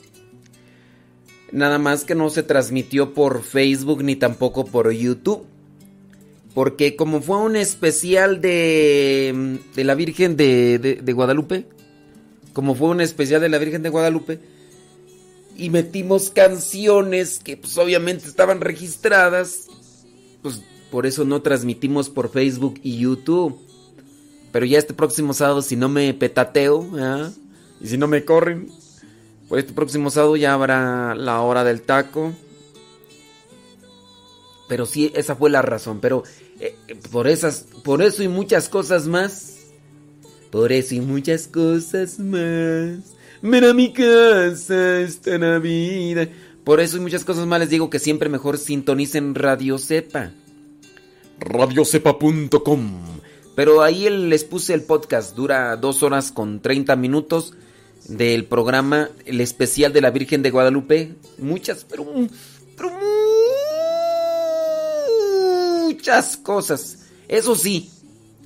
Nada 1.53 1.79
más 1.79 2.05
que 2.05 2.15
no 2.15 2.31
se 2.31 2.43
transmitió 2.43 3.15
por 3.15 3.43
Facebook 3.43 4.03
ni 4.03 4.17
tampoco 4.17 4.65
por 4.65 4.91
YouTube. 4.91 5.45
Porque 6.55 6.97
como 6.97 7.23
fue 7.23 7.39
un 7.39 7.57
especial 7.57 8.41
de, 8.41 9.61
de 9.75 9.85
la 9.85 9.95
Virgen 9.95 10.37
de, 10.37 10.79
de- 10.79 10.97
de 10.97 11.13
Guadalupe, 11.13 11.67
como 12.53 12.75
fue 12.75 12.89
un 12.89 13.01
especial 13.01 13.41
de 13.41 13.49
la 13.49 13.59
Virgen 13.59 13.83
de 13.83 13.89
Guadalupe, 13.89 14.39
y 15.57 15.71
metimos 15.71 16.31
canciones 16.31 17.39
que 17.39 17.57
pues 17.57 17.79
obviamente 17.79 18.27
estaban 18.27 18.61
registradas, 18.61 19.67
pues 20.43 20.61
por 20.91 21.07
eso 21.07 21.25
no 21.25 21.41
transmitimos 21.41 22.11
por 22.11 22.31
Facebook 22.31 22.81
y 22.83 22.99
YouTube. 22.99 23.59
Pero 24.53 24.67
ya 24.67 24.79
este 24.79 24.95
próximo 24.95 25.33
sábado, 25.33 25.63
si 25.63 25.77
no 25.77 25.89
me 25.89 26.13
petateo, 26.15 26.87
y 27.81 27.89
si 27.89 27.97
no 27.97 28.07
me 28.07 28.25
corren, 28.25 28.71
pues 29.49 29.65
este 29.65 29.75
próximo 29.75 30.11
sábado 30.11 30.37
ya 30.37 30.53
habrá 30.53 31.15
la 31.15 31.41
hora 31.41 31.65
del 31.65 31.83
taco. 31.83 32.33
Pero 34.69 34.87
sí, 34.87 35.11
esa 35.15 35.37
fue 35.37 35.51
la 35.51 35.63
razón. 35.63 35.99
Pero 36.01 36.23
eh, 36.61 36.77
eh, 36.89 36.97
por 37.11 37.27
esas, 37.29 37.67
por 37.83 38.03
eso 38.03 38.23
y 38.23 38.29
muchas 38.29 38.69
cosas 38.69 39.07
más. 39.07 39.59
Por 40.51 40.71
eso 40.71 40.95
y 40.95 41.01
muchas 41.01 41.49
cosas 41.49 42.19
más. 42.19 43.15
Ven 43.41 43.65
a 43.65 43.75
mi 43.75 43.93
casa 43.93 45.01
esta 45.01 45.39
Navidad. 45.39 46.29
Por 46.63 46.81
eso 46.81 46.99
y 46.99 47.01
muchas 47.01 47.25
cosas 47.25 47.47
más 47.47 47.61
les 47.61 47.71
digo 47.71 47.91
que 47.91 47.99
siempre 47.99 48.29
mejor 48.29 48.59
sintonicen 48.59 49.35
Radio 49.35 49.79
Cepa. 49.79 50.33
radiocepa.com. 51.41 53.22
Pero 53.55 53.83
ahí 53.83 54.09
les 54.09 54.45
puse 54.45 54.73
el 54.73 54.83
podcast, 54.83 55.37
dura 55.37 55.77
dos 55.77 56.03
horas 56.03 56.33
con 56.33 56.61
30 56.61 56.97
minutos 56.97 57.55
del 58.09 58.45
programa, 58.45 59.11
el 59.27 59.41
especial 59.41 59.93
de 59.93 60.01
la 60.01 60.11
Virgen 60.11 60.43
de 60.43 60.51
Guadalupe. 60.51 61.15
Muchas, 61.39 61.85
pero, 61.85 62.07
pero 62.77 62.91
muchas 65.85 66.37
cosas. 66.39 66.99
Eso 67.29 67.55
sí, 67.55 67.91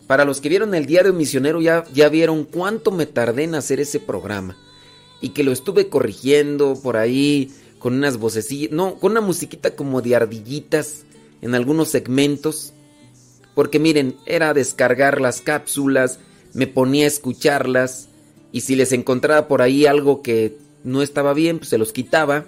para 0.07 0.25
los 0.25 0.41
que 0.41 0.49
vieron 0.49 0.75
el 0.75 0.87
diario 0.87 1.13
misionero 1.13 1.61
ya, 1.61 1.85
ya 1.93 2.09
vieron 2.09 2.45
cuánto 2.45 2.91
me 2.91 3.07
tardé 3.07 3.45
en 3.45 3.55
hacer 3.55 3.81
ese 3.81 4.01
programa. 4.01 4.57
Y 5.21 5.31
que 5.31 5.45
lo 5.45 5.53
estuve 5.53 5.89
corrigiendo 5.89 6.79
por 6.83 6.97
ahí 6.97 7.51
con 7.79 7.95
unas 7.95 8.19
vocecillas, 8.19 8.73
no, 8.73 8.97
con 8.99 9.13
una 9.13 9.21
musiquita 9.21 9.75
como 9.75 10.03
de 10.03 10.17
ardillitas 10.17 11.05
en 11.43 11.55
algunos 11.55 11.89
segmentos. 11.89 12.73
Porque 13.57 13.79
miren, 13.79 14.17
era 14.27 14.53
descargar 14.53 15.19
las 15.19 15.41
cápsulas, 15.41 16.21
me 16.53 16.67
ponía 16.67 17.05
a 17.05 17.09
escucharlas 17.09 18.11
y 18.53 18.61
si 18.61 18.77
les 18.77 18.93
encontraba 18.93 19.49
por 19.49 19.63
ahí 19.63 19.87
algo 19.87 20.21
que 20.21 20.59
no 20.85 21.01
estaba 21.01 21.33
bien, 21.33 21.57
pues 21.57 21.71
se 21.71 21.79
los 21.79 21.91
quitaba. 21.95 22.45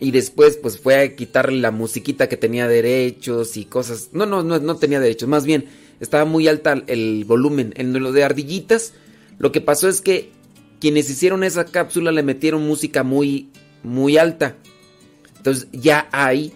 Y 0.00 0.10
después 0.10 0.56
pues 0.56 0.80
fue 0.80 1.00
a 1.00 1.14
quitarle 1.14 1.60
la 1.60 1.70
musiquita 1.70 2.28
que 2.28 2.36
tenía 2.36 2.66
derechos 2.66 3.56
y 3.56 3.64
cosas. 3.64 4.08
No, 4.12 4.26
no, 4.26 4.42
no, 4.42 4.58
no 4.58 4.74
tenía 4.74 4.98
derechos, 4.98 5.28
más 5.28 5.44
bien 5.44 5.66
estaba 6.00 6.24
muy 6.24 6.48
alta 6.48 6.82
el 6.88 7.24
volumen. 7.24 7.72
En 7.76 7.92
lo 7.92 8.10
de 8.10 8.24
ardillitas, 8.24 8.92
lo 9.38 9.52
que 9.52 9.60
pasó 9.60 9.88
es 9.88 10.00
que 10.00 10.32
quienes 10.80 11.08
hicieron 11.08 11.44
esa 11.44 11.64
cápsula 11.64 12.10
le 12.10 12.24
metieron 12.24 12.66
música 12.66 13.04
muy, 13.04 13.50
muy 13.84 14.18
alta. 14.18 14.56
Entonces 15.36 15.68
ya 15.70 16.08
hay, 16.10 16.52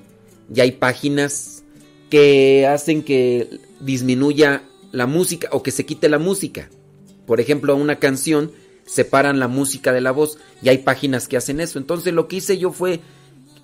ya 0.48 0.64
hay 0.64 0.72
páginas 0.72 1.53
que 2.10 2.66
hacen 2.66 3.02
que 3.02 3.60
disminuya 3.80 4.62
la 4.92 5.06
música 5.06 5.48
o 5.52 5.62
que 5.62 5.70
se 5.70 5.86
quite 5.86 6.08
la 6.08 6.18
música. 6.18 6.70
Por 7.26 7.40
ejemplo, 7.40 7.74
una 7.76 7.98
canción 7.98 8.52
separan 8.86 9.38
la 9.38 9.48
música 9.48 9.92
de 9.92 10.00
la 10.00 10.12
voz 10.12 10.38
y 10.62 10.68
hay 10.68 10.78
páginas 10.78 11.28
que 11.28 11.36
hacen 11.36 11.60
eso. 11.60 11.78
Entonces 11.78 12.12
lo 12.12 12.28
que 12.28 12.36
hice 12.36 12.58
yo 12.58 12.70
fue 12.72 13.00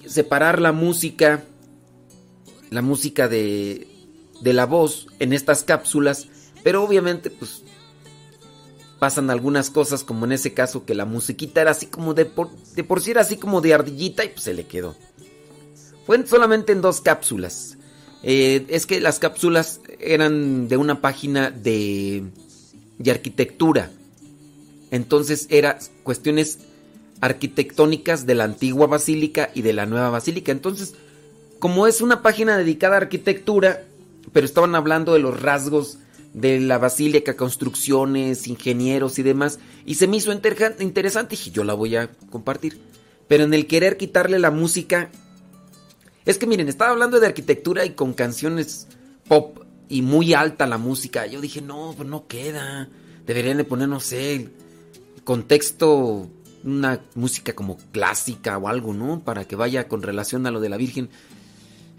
separar 0.06 0.60
la 0.60 0.72
música, 0.72 1.44
la 2.70 2.82
música 2.82 3.28
de, 3.28 3.86
de 4.40 4.52
la 4.52 4.66
voz 4.66 5.06
en 5.18 5.32
estas 5.32 5.62
cápsulas, 5.62 6.28
pero 6.62 6.82
obviamente 6.82 7.30
pues 7.30 7.62
pasan 8.98 9.30
algunas 9.30 9.70
cosas 9.70 10.04
como 10.04 10.26
en 10.26 10.32
ese 10.32 10.52
caso 10.52 10.84
que 10.84 10.94
la 10.94 11.06
musiquita 11.06 11.62
era 11.62 11.70
así 11.70 11.86
como 11.86 12.12
de 12.12 12.26
por, 12.26 12.50
de 12.50 12.84
por 12.84 13.00
sí 13.00 13.10
era 13.10 13.22
así 13.22 13.36
como 13.36 13.60
de 13.60 13.74
ardillita 13.74 14.24
y 14.24 14.28
pues 14.28 14.42
se 14.42 14.54
le 14.54 14.66
quedó. 14.66 14.94
Fue 16.06 16.26
solamente 16.26 16.72
en 16.72 16.82
dos 16.82 17.00
cápsulas. 17.00 17.78
Eh, 18.22 18.66
es 18.68 18.86
que 18.86 19.00
las 19.00 19.18
cápsulas 19.18 19.80
eran 19.98 20.68
de 20.68 20.76
una 20.76 21.00
página 21.00 21.50
de, 21.50 22.24
de 22.98 23.10
arquitectura. 23.10 23.90
Entonces 24.90 25.46
eran 25.50 25.76
cuestiones 26.02 26.58
arquitectónicas 27.20 28.26
de 28.26 28.34
la 28.34 28.44
antigua 28.44 28.86
basílica 28.86 29.50
y 29.54 29.62
de 29.62 29.72
la 29.72 29.86
nueva 29.86 30.10
basílica. 30.10 30.52
Entonces, 30.52 30.94
como 31.58 31.86
es 31.86 32.00
una 32.00 32.22
página 32.22 32.56
dedicada 32.56 32.94
a 32.94 33.00
arquitectura, 33.00 33.84
pero 34.32 34.46
estaban 34.46 34.74
hablando 34.74 35.12
de 35.12 35.20
los 35.20 35.40
rasgos 35.40 35.98
de 36.32 36.60
la 36.60 36.78
basílica, 36.78 37.36
construcciones, 37.36 38.46
ingenieros 38.46 39.18
y 39.18 39.22
demás, 39.22 39.58
y 39.84 39.96
se 39.96 40.06
me 40.06 40.16
hizo 40.16 40.32
interesante 40.32 41.36
y 41.44 41.50
yo 41.50 41.64
la 41.64 41.74
voy 41.74 41.96
a 41.96 42.10
compartir. 42.30 42.80
Pero 43.28 43.44
en 43.44 43.54
el 43.54 43.66
querer 43.66 43.96
quitarle 43.96 44.38
la 44.38 44.50
música, 44.50 45.10
es 46.24 46.38
que 46.38 46.46
miren, 46.46 46.68
estaba 46.68 46.90
hablando 46.90 47.20
de 47.20 47.26
arquitectura 47.26 47.84
y 47.84 47.90
con 47.90 48.12
canciones 48.12 48.86
pop 49.26 49.60
y 49.88 50.02
muy 50.02 50.34
alta 50.34 50.66
la 50.66 50.78
música. 50.78 51.26
Yo 51.26 51.40
dije, 51.40 51.60
no, 51.62 51.94
pues 51.96 52.08
no 52.08 52.26
queda. 52.26 52.88
Deberían 53.26 53.56
de 53.56 53.64
poner, 53.64 53.88
no 53.88 54.00
sé, 54.00 54.48
contexto, 55.24 56.28
una 56.62 57.00
música 57.14 57.54
como 57.54 57.78
clásica 57.92 58.58
o 58.58 58.68
algo, 58.68 58.92
¿no? 58.92 59.20
Para 59.20 59.46
que 59.46 59.56
vaya 59.56 59.88
con 59.88 60.02
relación 60.02 60.46
a 60.46 60.50
lo 60.50 60.60
de 60.60 60.68
la 60.68 60.76
Virgen. 60.76 61.08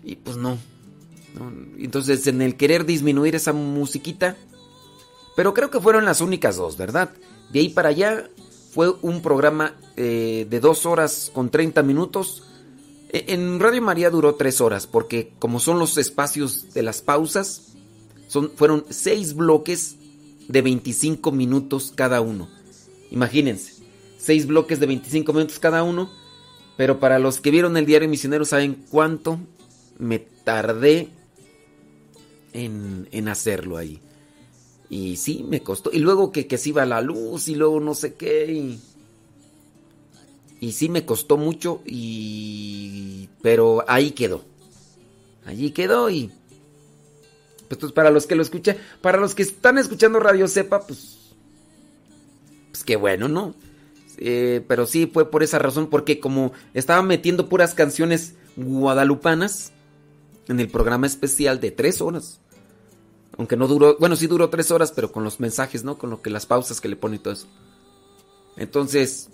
Y 0.03 0.15
pues 0.15 0.37
no. 0.37 0.57
no. 1.35 1.51
Entonces, 1.79 2.25
en 2.27 2.41
el 2.41 2.55
querer 2.57 2.85
disminuir 2.85 3.35
esa 3.35 3.53
musiquita. 3.53 4.37
Pero 5.35 5.53
creo 5.53 5.71
que 5.71 5.79
fueron 5.79 6.05
las 6.05 6.21
únicas 6.21 6.57
dos, 6.57 6.77
¿verdad? 6.77 7.11
De 7.51 7.59
ahí 7.59 7.69
para 7.69 7.89
allá 7.89 8.29
fue 8.71 8.93
un 9.01 9.21
programa 9.21 9.75
eh, 9.95 10.45
de 10.49 10.59
dos 10.59 10.85
horas 10.85 11.31
con 11.33 11.49
30 11.49 11.83
minutos 11.83 12.43
en 13.11 13.59
Radio 13.59 13.81
María 13.81 14.09
duró 14.09 14.35
tres 14.35 14.61
horas, 14.61 14.87
porque 14.87 15.33
como 15.39 15.59
son 15.59 15.79
los 15.79 15.97
espacios 15.97 16.73
de 16.73 16.83
las 16.83 17.01
pausas, 17.01 17.73
son, 18.27 18.51
fueron 18.55 18.85
seis 18.89 19.33
bloques 19.33 19.97
de 20.47 20.61
25 20.61 21.31
minutos 21.31 21.91
cada 21.95 22.21
uno. 22.21 22.49
Imagínense, 23.09 23.83
seis 24.17 24.47
bloques 24.47 24.79
de 24.79 24.85
25 24.85 25.33
minutos 25.33 25.59
cada 25.59 25.83
uno, 25.83 26.09
pero 26.77 26.99
para 26.99 27.19
los 27.19 27.41
que 27.41 27.51
vieron 27.51 27.75
el 27.75 27.85
diario 27.85 28.07
misionero 28.07 28.45
saben 28.45 28.85
cuánto 28.89 29.39
me 29.99 30.19
tardé 30.19 31.09
en, 32.53 33.09
en 33.11 33.27
hacerlo 33.27 33.77
ahí. 33.77 33.99
Y 34.89 35.15
sí, 35.15 35.45
me 35.47 35.61
costó. 35.63 35.89
Y 35.93 35.99
luego 35.99 36.31
que, 36.31 36.47
que 36.47 36.57
se 36.57 36.69
iba 36.69 36.85
la 36.85 37.01
luz 37.01 37.47
y 37.47 37.55
luego 37.55 37.79
no 37.79 37.95
sé 37.95 38.15
qué. 38.15 38.51
Y 38.51 38.79
y 40.61 40.73
sí 40.73 40.89
me 40.89 41.05
costó 41.05 41.37
mucho 41.37 41.81
y 41.85 43.27
pero 43.41 43.83
ahí 43.87 44.11
quedó. 44.11 44.43
Allí 45.43 45.71
quedó 45.71 46.09
y 46.09 46.31
pues, 47.67 47.91
para 47.91 48.11
los 48.11 48.27
que 48.27 48.35
lo 48.35 48.43
escuché, 48.43 48.77
para 49.01 49.17
los 49.17 49.33
que 49.33 49.41
están 49.41 49.79
escuchando 49.79 50.19
Radio 50.19 50.47
Cepa, 50.47 50.85
pues 50.85 51.17
pues 52.71 52.83
qué 52.83 52.95
bueno, 52.95 53.27
¿no? 53.27 53.55
Eh, 54.17 54.63
pero 54.67 54.85
sí 54.85 55.09
fue 55.11 55.31
por 55.31 55.41
esa 55.41 55.57
razón 55.57 55.89
porque 55.89 56.19
como 56.19 56.53
estaba 56.75 57.01
metiendo 57.01 57.49
puras 57.49 57.73
canciones 57.73 58.35
guadalupanas 58.55 59.71
en 60.47 60.59
el 60.59 60.69
programa 60.69 61.07
especial 61.07 61.59
de 61.59 61.71
tres 61.71 62.01
horas. 62.01 62.39
Aunque 63.35 63.57
no 63.57 63.67
duró, 63.67 63.97
bueno, 63.99 64.15
sí 64.15 64.27
duró 64.27 64.51
tres 64.51 64.69
horas, 64.69 64.91
pero 64.91 65.11
con 65.11 65.23
los 65.23 65.39
mensajes, 65.39 65.83
¿no? 65.83 65.97
Con 65.97 66.11
lo 66.11 66.21
que 66.21 66.29
las 66.29 66.45
pausas 66.45 66.81
que 66.81 66.87
le 66.87 66.97
pone 66.97 67.15
y 67.15 67.19
todo 67.19 67.33
eso. 67.33 67.47
Entonces, 68.57 69.29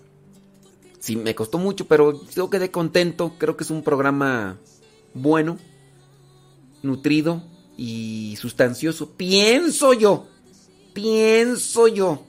sí 1.00 1.16
me 1.16 1.36
costó 1.36 1.58
mucho, 1.58 1.88
pero 1.88 2.22
yo 2.36 2.50
quedé 2.50 2.72
contento. 2.72 3.34
Creo 3.38 3.58
que 3.58 3.64
es 3.64 3.72
un 3.72 3.84
programa 3.84 4.58
bueno, 5.14 5.58
nutrido 6.84 7.44
y 7.78 8.36
sustancioso. 8.40 9.12
Pienso 9.12 9.94
yo. 9.94 10.28
Pienso 10.94 11.88
yo. 11.88 12.26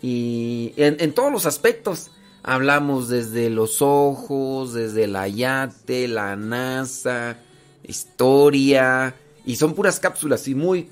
Y 0.00 0.72
en, 0.76 1.12
todos 1.12 1.32
los 1.32 1.46
aspectos. 1.46 2.10
Hablamos 2.44 3.08
desde 3.08 3.50
los 3.50 3.82
ojos, 3.82 4.72
desde 4.72 5.06
la 5.06 5.28
yate, 5.28 6.08
la 6.08 6.34
NASA, 6.34 7.38
historia. 7.84 9.14
Y 9.44 9.56
son 9.56 9.74
puras 9.74 10.00
cápsulas 10.00 10.48
y 10.48 10.56
muy, 10.56 10.88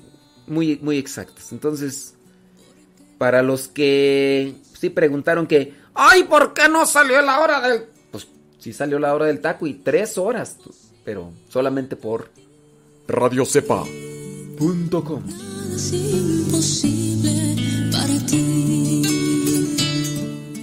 muy, 0.47 0.79
muy 0.81 0.97
exactas. 0.97 1.51
Entonces, 1.51 2.15
para 3.17 3.41
los 3.41 3.67
que 3.67 4.55
sí 4.79 4.89
preguntaron 4.89 5.45
que, 5.45 5.73
ay, 5.93 6.23
¿por 6.23 6.53
qué 6.53 6.69
no 6.69 6.85
salió 6.85 7.21
la 7.21 7.39
hora 7.39 7.61
del...? 7.61 7.85
Pues 8.11 8.27
sí 8.59 8.73
salió 8.73 8.99
la 8.99 9.13
hora 9.13 9.25
del 9.25 9.41
taco 9.41 9.67
y 9.67 9.75
tres 9.75 10.17
horas, 10.17 10.57
pero 11.03 11.31
solamente 11.49 11.95
por 11.95 12.29
radiocepa.com. 13.07 15.23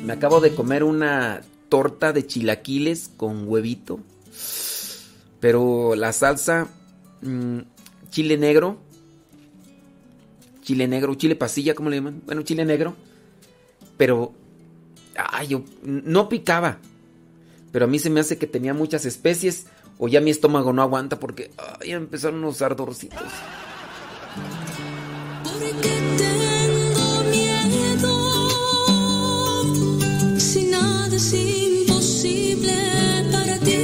Me 0.05 0.13
acabo 0.13 0.41
de 0.41 0.55
comer 0.55 0.85
una 0.85 1.43
torta 1.69 2.13
de 2.13 2.27
chilaquiles 2.27 3.11
con 3.17 3.47
huevito, 3.47 4.01
pero 5.41 5.95
la 5.95 6.13
salsa, 6.13 6.69
mm, 7.21 7.59
chile 8.11 8.39
negro, 8.39 8.79
chile 10.63 10.89
negro, 10.89 11.15
chile 11.15 11.37
pasilla, 11.37 11.75
¿cómo 11.75 11.91
le 11.91 11.97
llaman? 11.97 12.23
Bueno, 12.25 12.43
chile 12.43 12.65
negro, 12.65 12.97
pero 13.97 14.33
Ay, 15.19 15.49
yo 15.49 15.63
no 15.83 16.29
picaba. 16.29 16.79
Pero 17.73 17.85
a 17.85 17.89
mí 17.89 17.99
se 17.99 18.11
me 18.11 18.21
hace 18.21 18.39
que 18.39 18.47
tenía 18.47 18.73
muchas 18.73 19.05
especies 19.05 19.67
o 19.99 20.09
ya 20.09 20.21
mi 20.21 20.31
estómago 20.31 20.73
no 20.73 20.83
aguanta 20.83 21.19
porque 21.19 21.51
ay, 21.81 21.93
empezaron 21.93 22.41
los 22.41 22.63
ardorcitos. 22.63 23.21
Si 30.39 30.65
nada 30.65 31.15
es 31.15 31.35
imposible 31.35 32.75
para 33.33 33.59
ti, 33.59 33.77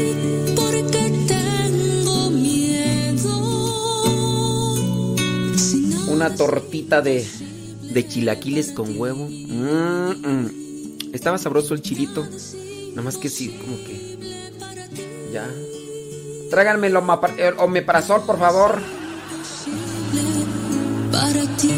porque 0.54 1.26
tengo 1.26 2.30
miedo. 2.30 3.30
Una 6.08 6.34
tortita 6.34 7.02
de, 7.02 7.26
de 7.92 8.08
chilaquiles 8.08 8.72
con 8.72 8.98
huevo. 8.98 9.28
Mm, 9.28 10.26
mm. 10.26 10.63
Estaba 11.14 11.38
sabroso 11.38 11.74
el 11.74 11.80
chilito. 11.80 12.26
Nada 12.90 13.02
más 13.02 13.16
que 13.16 13.28
sí, 13.28 13.56
como 13.60 13.76
que. 13.76 14.18
Ya. 15.32 15.48
Tráiganme 16.50 16.88
el 16.88 16.96
omeprazol, 16.96 18.26
por 18.26 18.38
favor. 18.38 18.80
para 21.12 21.56
ti. 21.56 21.70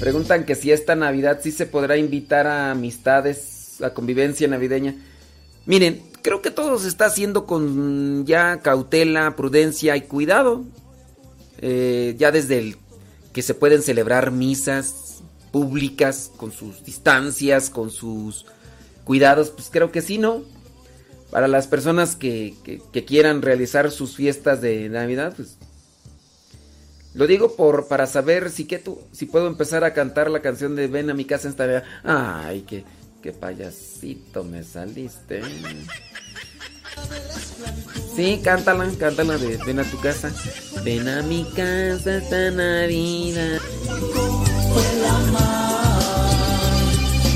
Preguntan 0.00 0.44
que 0.44 0.56
si 0.56 0.72
esta 0.72 0.96
Navidad 0.96 1.38
sí 1.42 1.52
se 1.52 1.66
podrá 1.66 1.96
invitar 1.96 2.48
a 2.48 2.72
amistades, 2.72 3.80
a 3.80 3.90
convivencia 3.90 4.48
navideña. 4.48 4.96
Miren, 5.66 6.02
creo 6.22 6.42
que 6.42 6.50
todo 6.50 6.78
se 6.80 6.88
está 6.88 7.06
haciendo 7.06 7.46
con 7.46 8.26
ya 8.26 8.58
cautela, 8.58 9.36
prudencia 9.36 9.96
y 9.96 10.02
cuidado. 10.02 10.64
Eh, 11.58 12.14
ya 12.18 12.30
desde 12.30 12.58
el 12.58 12.76
que 13.32 13.42
se 13.42 13.54
pueden 13.54 13.82
celebrar 13.82 14.30
misas 14.30 15.22
públicas 15.52 16.30
con 16.36 16.52
sus 16.52 16.84
distancias, 16.84 17.70
con 17.70 17.90
sus 17.90 18.46
cuidados, 19.04 19.50
pues 19.50 19.68
creo 19.70 19.92
que 19.92 20.02
sí, 20.02 20.18
¿no? 20.18 20.42
Para 21.30 21.48
las 21.48 21.66
personas 21.66 22.16
que, 22.16 22.54
quieran 23.06 23.42
realizar 23.42 23.90
sus 23.90 24.16
fiestas 24.16 24.60
de 24.60 24.88
Navidad, 24.88 25.34
pues 25.36 25.56
lo 27.14 27.26
digo 27.26 27.56
por 27.56 27.88
para 27.88 28.06
saber 28.06 28.50
si 28.50 28.64
que 28.64 28.78
tú, 28.78 29.00
si 29.12 29.26
puedo 29.26 29.46
empezar 29.46 29.84
a 29.84 29.94
cantar 29.94 30.30
la 30.30 30.42
canción 30.42 30.76
de 30.76 30.86
Ven 30.88 31.08
a 31.08 31.14
mi 31.14 31.24
casa 31.24 31.48
esta 31.48 31.66
Navidad. 31.66 31.84
Ay, 32.04 32.64
qué, 32.68 32.84
qué 33.22 33.32
payasito 33.32 34.44
me 34.44 34.62
saliste. 34.62 35.40
Sí, 38.14 38.40
cántala, 38.42 38.90
cántala 38.98 39.36
de 39.36 39.58
Ven 39.58 39.80
a 39.80 39.84
tu 39.84 40.00
casa. 40.00 40.32
Ven 40.82 41.08
a 41.08 41.22
mi 41.22 41.44
casa 41.54 42.16
esta 42.16 42.50
Navidad. 42.50 43.60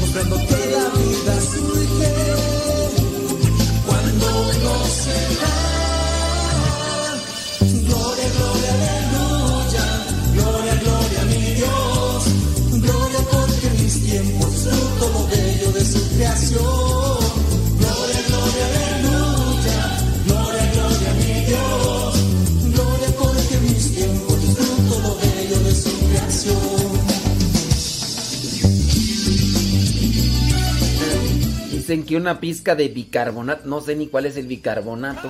mostrando 0.01 0.37
que 0.37 0.71
la 0.73 0.89
vida 0.99 1.41
surge 1.41 2.13
cuando 3.87 4.27
uno 4.27 4.87
se 4.87 5.41
tiempos 14.11 14.51
fruto 14.51 15.09
lo 15.13 15.27
bello 15.29 15.73
de 15.73 15.85
su 15.85 16.09
creación. 16.17 16.90
Dicen 31.91 32.07
que 32.07 32.17
una 32.17 32.39
pizca 32.39 32.77
de 32.77 32.87
bicarbonato, 32.87 33.67
no 33.67 33.81
sé 33.81 33.97
ni 33.97 34.07
cuál 34.07 34.27
es 34.27 34.37
el 34.37 34.47
bicarbonato. 34.47 35.29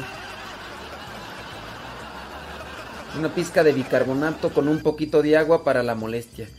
Una 3.18 3.34
pizca 3.34 3.64
de 3.64 3.72
bicarbonato 3.72 4.52
con 4.52 4.68
un 4.68 4.80
poquito 4.80 5.22
de 5.22 5.38
agua 5.38 5.64
para 5.64 5.82
la 5.82 5.94
molestia. 5.94 6.50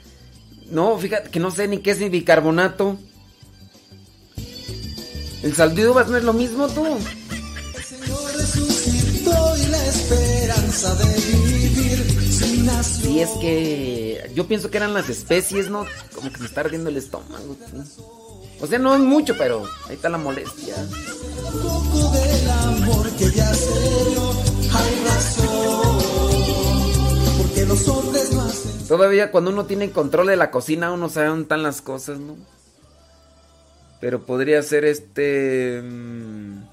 No, 0.72 0.98
fíjate 0.98 1.30
que 1.30 1.40
no 1.40 1.52
sé 1.52 1.68
ni 1.68 1.82
qué 1.82 1.92
es 1.92 2.02
el 2.02 2.10
bicarbonato. 2.10 2.98
El 5.44 5.54
sal 5.54 5.76
de 5.76 5.88
uvas 5.88 6.08
no 6.08 6.18
es 6.18 6.24
lo 6.24 6.34
mismo 6.34 6.68
tú. 6.68 6.84
Resucitó 8.36 9.56
y 13.08 13.20
es 13.20 13.30
que 13.40 14.32
yo 14.34 14.48
pienso 14.48 14.72
que 14.72 14.78
eran 14.78 14.96
las 14.96 15.10
especies, 15.10 15.70
¿no? 15.70 15.86
Como 16.16 16.34
que 16.34 16.40
me 16.40 16.48
está 16.48 16.62
ardiendo 16.62 16.90
el 16.90 16.98
estómago. 16.98 17.56
O 18.62 18.68
sea, 18.68 18.78
no 18.80 18.94
es 18.94 19.02
mucho, 19.02 19.36
pero 19.38 19.64
ahí 19.90 19.96
está 19.96 20.10
la 20.10 20.18
molestia. 20.18 20.76
hay 24.74 25.02
Todavía 28.88 29.32
cuando 29.32 29.52
uno 29.52 29.66
tiene 29.66 29.92
control 29.92 30.28
de 30.28 30.36
la 30.36 30.52
cocina, 30.52 30.92
uno 30.92 31.10
sabe 31.10 31.28
dónde 31.28 31.44
están 31.44 31.64
las 31.64 31.82
cosas, 31.82 32.20
¿no? 32.20 32.36
Pero 34.00 34.26
podría 34.26 34.62
ser 34.64 34.86
este. 34.86 35.82
mm, 35.84 36.64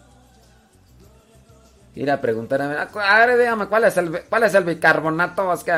Ir 1.94 2.10
a 2.10 2.20
preguntar 2.20 2.62
a 2.62 2.68
ver. 2.68 2.78
"Ah, 2.78 2.88
A 3.22 3.26
ver, 3.26 3.38
dígame, 3.38 3.66
¿cuál 3.66 3.84
es 3.84 3.96
el, 3.96 4.22
cuál 4.28 4.42
es 4.44 4.54
el 4.54 4.64
bicarbonato? 4.64 5.52
Es 5.52 5.64
que. 5.64 5.72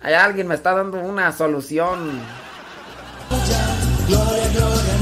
Allá 0.00 0.24
alguien 0.24 0.46
me 0.46 0.54
está 0.54 0.74
dando 0.74 0.98
una 1.00 1.32
solución. 1.32 2.20
Gloria, 4.08 4.48
gloria 4.54 4.97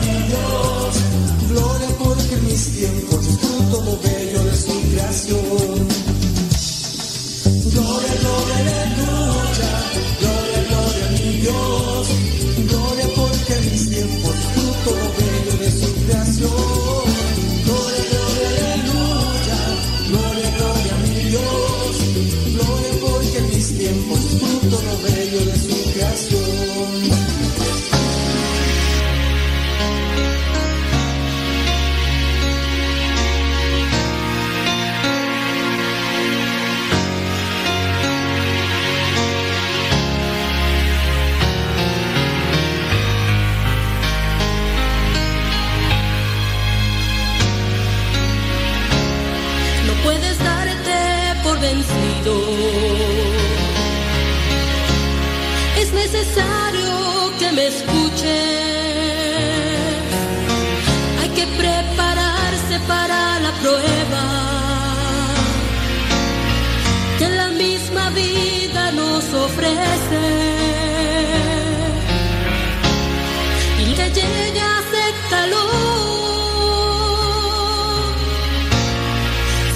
Y 73.78 73.94
que 73.94 74.06
llega 74.18 74.66
ese 74.82 75.04
calor. 75.30 75.66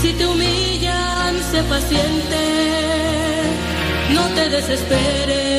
Si 0.00 0.12
te 0.12 0.24
humillan, 0.26 1.32
sé 1.50 1.62
paciente, 1.64 2.42
no 4.14 4.24
te 4.34 4.48
desesperes. 4.48 5.49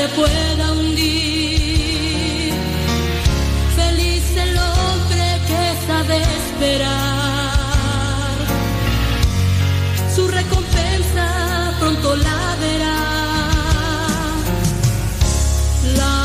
Te 0.00 0.08
pueda 0.20 0.72
hundir. 0.72 2.54
Feliz 3.76 4.24
el 4.44 4.56
hombre 4.56 5.24
que 5.48 5.62
sabe 5.86 6.16
esperar. 6.40 7.50
Su 10.14 10.22
recompensa 10.28 11.26
pronto 11.80 12.16
la 12.16 12.56
verá. 12.64 13.00
La 16.00 16.18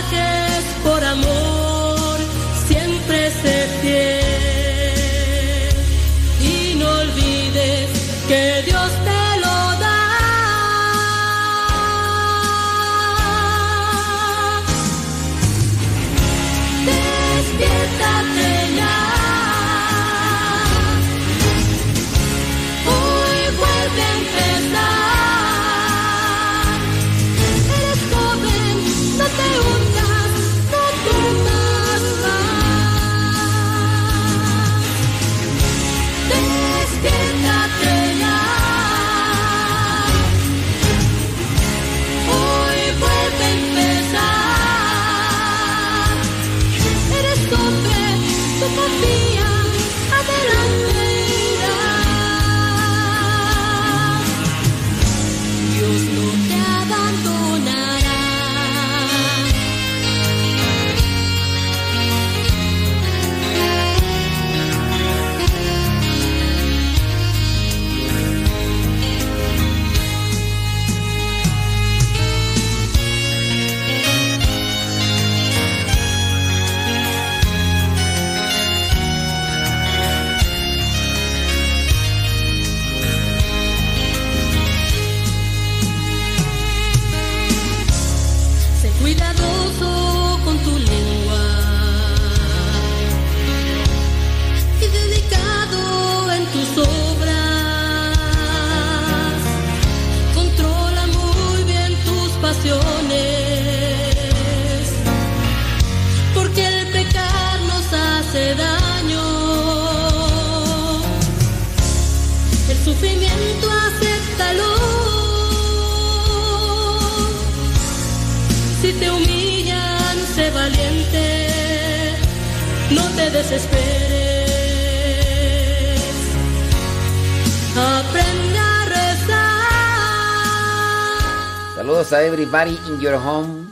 In 132.55 133.01
your 133.01 133.15
home. 133.15 133.67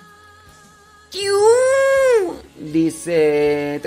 Dice. 2.60 3.80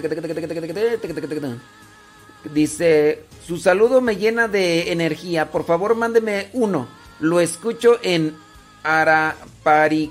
Dice. 2.55 3.25
Su 3.47 3.59
saludo 3.59 4.01
me 4.01 4.17
llena 4.17 4.49
de 4.49 4.93
energía. 4.93 5.51
Por 5.51 5.67
favor, 5.67 5.95
mándeme 5.97 6.49
uno. 6.55 6.89
Lo 7.21 7.41
escucho 7.41 7.99
en 8.03 8.37
Arapari, 8.85 10.11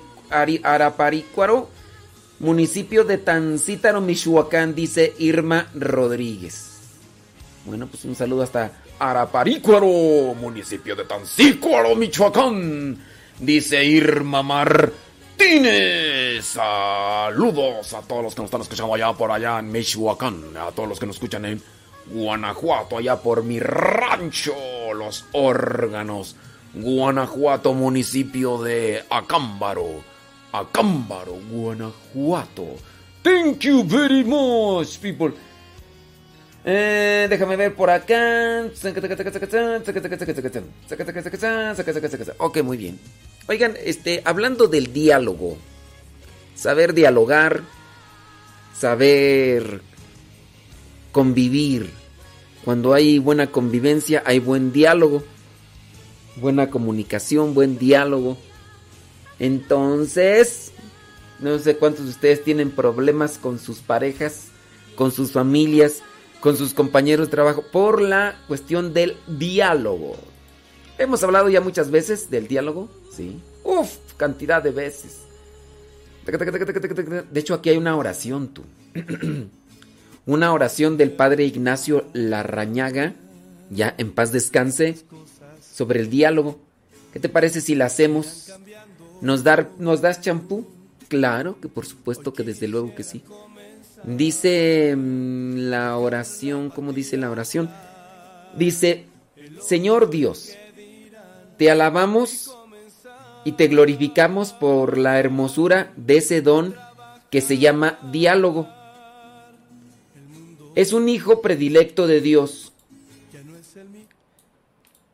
municipio 2.38 3.04
de 3.04 3.18
Tancítaro, 3.18 4.02
Michoacán, 4.02 4.76
dice 4.76 5.16
Irma 5.18 5.68
Rodríguez. 5.74 6.70
Bueno, 7.66 7.88
pues 7.88 8.06
un 8.06 8.14
saludo 8.14 8.44
hasta 8.44 8.84
Araparícuaro, 9.00 10.36
municipio 10.36 10.96
de 10.96 11.06
Tancícuaro, 11.06 11.96
Michoacán, 11.96 13.15
dice 13.40 13.84
Irma 13.84 14.44
Martínez. 14.44 14.96
Saludos 16.46 17.94
a 17.94 18.02
todos 18.02 18.24
los 18.24 18.36
que 18.36 18.42
nos 18.42 18.48
están 18.48 18.62
escuchando 18.62 18.94
allá 18.94 19.14
por 19.14 19.32
allá 19.32 19.60
en 19.60 19.72
Michoacán, 19.72 20.58
a 20.58 20.72
todos 20.72 20.90
los 20.90 21.00
que 21.00 21.06
nos 21.06 21.16
escuchan 21.18 21.46
en 21.46 21.62
Guanajuato, 22.08 22.98
allá 22.98 23.18
por 23.18 23.44
mi 23.44 23.60
rancho, 23.60 24.56
los 24.94 25.26
órganos. 25.34 26.36
Guanajuato, 26.74 27.74
municipio 27.74 28.62
de 28.62 29.04
Acámbaro. 29.10 30.04
Acámbaro, 30.52 31.38
Guanajuato. 31.50 32.76
Thank 33.24 33.60
you 33.62 33.84
very 33.84 34.24
much, 34.24 35.00
people. 35.02 35.32
Eh, 36.68 37.28
déjame 37.30 37.56
ver 37.58 37.76
por 37.76 37.92
acá. 37.92 38.66
Ok, 42.40 42.64
muy 42.64 42.78
bien. 42.78 43.00
Oigan, 43.48 43.76
este, 43.84 44.24
hablando 44.26 44.68
del 44.68 44.92
diálogo, 44.92 45.58
saber 46.56 46.96
dialogar, 46.96 47.62
saber 48.76 49.82
convivir. 51.12 51.92
Cuando 52.64 52.96
hay 52.96 53.20
buena 53.20 53.52
convivencia, 53.52 54.24
hay 54.26 54.40
buen 54.40 54.74
diálogo, 54.74 55.24
buena 56.38 56.72
comunicación, 56.72 57.54
buen 57.54 57.78
diálogo. 57.78 58.38
Entonces, 59.38 60.72
no 61.40 61.60
sé 61.60 61.78
cuántos 61.78 62.06
de 62.06 62.12
ustedes 62.12 62.44
tienen 62.44 62.72
problemas 62.72 63.38
con 63.38 63.60
sus 63.60 63.82
parejas, 63.82 64.48
con 64.96 65.12
sus 65.12 65.32
familias, 65.32 66.02
con 66.46 66.58
sus 66.58 66.76
compañeros 66.76 67.26
de 67.26 67.32
trabajo, 67.32 67.64
por 67.72 68.00
la 68.00 68.36
cuestión 68.48 68.94
del 68.94 69.18
diálogo. 69.26 70.16
Hemos 71.00 71.24
hablado 71.24 71.50
ya 71.50 71.60
muchas 71.60 71.90
veces 71.90 72.30
del 72.30 72.48
diálogo, 72.48 72.88
sí. 73.12 73.42
Uf, 73.64 73.96
cantidad 74.16 74.62
de 74.62 74.70
veces. 74.70 75.22
De 77.32 77.40
hecho, 77.40 77.56
aquí 77.56 77.72
hay 77.72 77.78
una 77.78 77.96
oración, 77.98 78.50
tú. 78.50 78.62
una 80.28 80.54
oración 80.54 80.98
del 80.98 81.14
padre 81.14 81.46
Ignacio 81.46 82.06
Larrañaga, 82.14 83.16
ya 83.72 83.96
en 83.98 84.12
paz 84.12 84.32
descanse, 84.32 84.98
sobre 85.60 86.00
el 86.00 86.12
diálogo. 86.12 86.60
¿Qué 87.12 87.20
te 87.20 87.28
parece 87.28 87.60
si 87.60 87.74
la 87.74 87.86
hacemos? 87.86 88.54
¿Nos, 89.20 89.44
dar, 89.44 89.72
¿Nos 89.80 90.00
das 90.00 90.22
champú? 90.22 90.68
Claro 91.08 91.60
que 91.60 91.70
por 91.70 91.88
supuesto 91.88 92.34
que 92.34 92.44
desde 92.44 92.68
luego 92.68 92.94
que 92.94 93.02
sí. 93.02 93.24
Dice 94.06 94.96
mm, 94.96 95.56
la 95.70 95.98
oración, 95.98 96.70
¿cómo 96.70 96.94
dice 96.94 97.18
la 97.18 97.32
oración? 97.32 97.70
Dice, 98.56 99.06
Señor 99.62 100.12
Dios, 100.12 100.56
te 101.58 101.72
alabamos 101.72 102.56
y 103.46 103.54
te 103.54 103.68
glorificamos 103.68 104.54
por 104.54 104.98
la 104.98 105.20
hermosura 105.20 105.92
de 105.96 106.18
ese 106.18 106.42
don 106.42 106.76
que 107.32 107.42
se 107.42 107.58
llama 107.58 107.98
diálogo. 108.12 108.68
Es 110.76 110.94
un 110.94 111.10
hijo 111.10 111.42
predilecto 111.42 112.06
de 112.06 112.22
Dios 112.22 112.74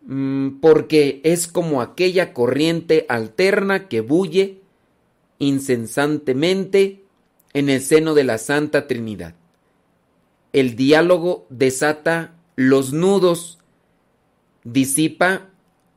mm, 0.05 0.59
porque 0.59 1.21
es 1.23 1.47
como 1.47 1.81
aquella 1.81 2.33
corriente 2.33 3.05
alterna 3.07 3.87
que 3.87 4.01
bulle 4.01 4.57
incesantemente 5.39 7.00
en 7.53 7.69
el 7.69 7.81
seno 7.81 8.13
de 8.13 8.23
la 8.23 8.37
Santa 8.37 8.87
Trinidad. 8.87 9.35
El 10.53 10.75
diálogo 10.75 11.45
desata 11.49 12.33
los 12.55 12.93
nudos, 12.93 13.59
disipa 14.63 15.49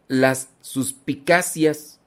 las 0.09 0.49
suspicacias, 0.61 2.01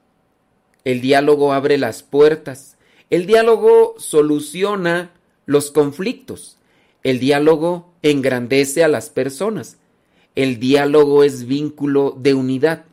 el 0.84 1.00
diálogo 1.00 1.52
abre 1.52 1.78
las 1.78 2.02
puertas, 2.02 2.76
el 3.10 3.26
diálogo 3.26 3.94
soluciona 3.98 5.12
los 5.46 5.70
conflictos, 5.70 6.58
el 7.02 7.18
diálogo 7.18 7.92
engrandece 8.02 8.84
a 8.84 8.88
las 8.88 9.10
personas, 9.10 9.78
el 10.34 10.58
diálogo 10.58 11.24
es 11.24 11.46
vínculo 11.46 12.16
de 12.18 12.34
unidad 12.34 12.84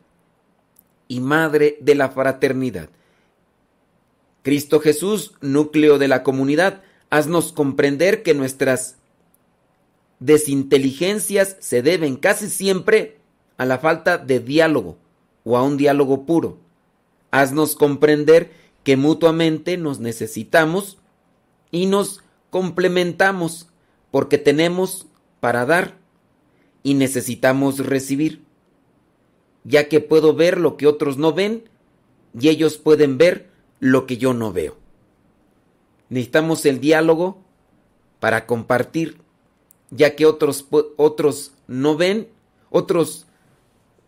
y 1.08 1.20
madre 1.20 1.78
de 1.80 1.94
la 1.94 2.10
fraternidad. 2.10 2.88
Cristo 4.46 4.78
Jesús, 4.78 5.32
núcleo 5.40 5.98
de 5.98 6.06
la 6.06 6.22
comunidad, 6.22 6.80
haznos 7.10 7.50
comprender 7.50 8.22
que 8.22 8.32
nuestras 8.32 8.94
desinteligencias 10.20 11.56
se 11.58 11.82
deben 11.82 12.14
casi 12.14 12.48
siempre 12.48 13.16
a 13.56 13.64
la 13.64 13.78
falta 13.78 14.18
de 14.18 14.38
diálogo 14.38 14.98
o 15.42 15.56
a 15.56 15.64
un 15.64 15.76
diálogo 15.76 16.26
puro. 16.26 16.58
Haznos 17.32 17.74
comprender 17.74 18.52
que 18.84 18.96
mutuamente 18.96 19.78
nos 19.78 19.98
necesitamos 19.98 20.98
y 21.72 21.86
nos 21.86 22.22
complementamos 22.50 23.68
porque 24.12 24.38
tenemos 24.38 25.08
para 25.40 25.66
dar 25.66 25.96
y 26.84 26.94
necesitamos 26.94 27.84
recibir, 27.84 28.44
ya 29.64 29.88
que 29.88 29.98
puedo 29.98 30.34
ver 30.34 30.60
lo 30.60 30.76
que 30.76 30.86
otros 30.86 31.18
no 31.18 31.32
ven 31.32 31.64
y 32.38 32.48
ellos 32.48 32.76
pueden 32.78 33.18
ver 33.18 33.55
lo 33.80 34.06
que 34.06 34.16
yo 34.16 34.34
no 34.34 34.52
veo. 34.52 34.76
Necesitamos 36.08 36.64
el 36.66 36.80
diálogo 36.80 37.38
para 38.20 38.46
compartir, 38.46 39.18
ya 39.90 40.16
que 40.16 40.26
otros, 40.26 40.66
otros 40.96 41.52
no 41.66 41.96
ven, 41.96 42.28
otros, 42.70 43.26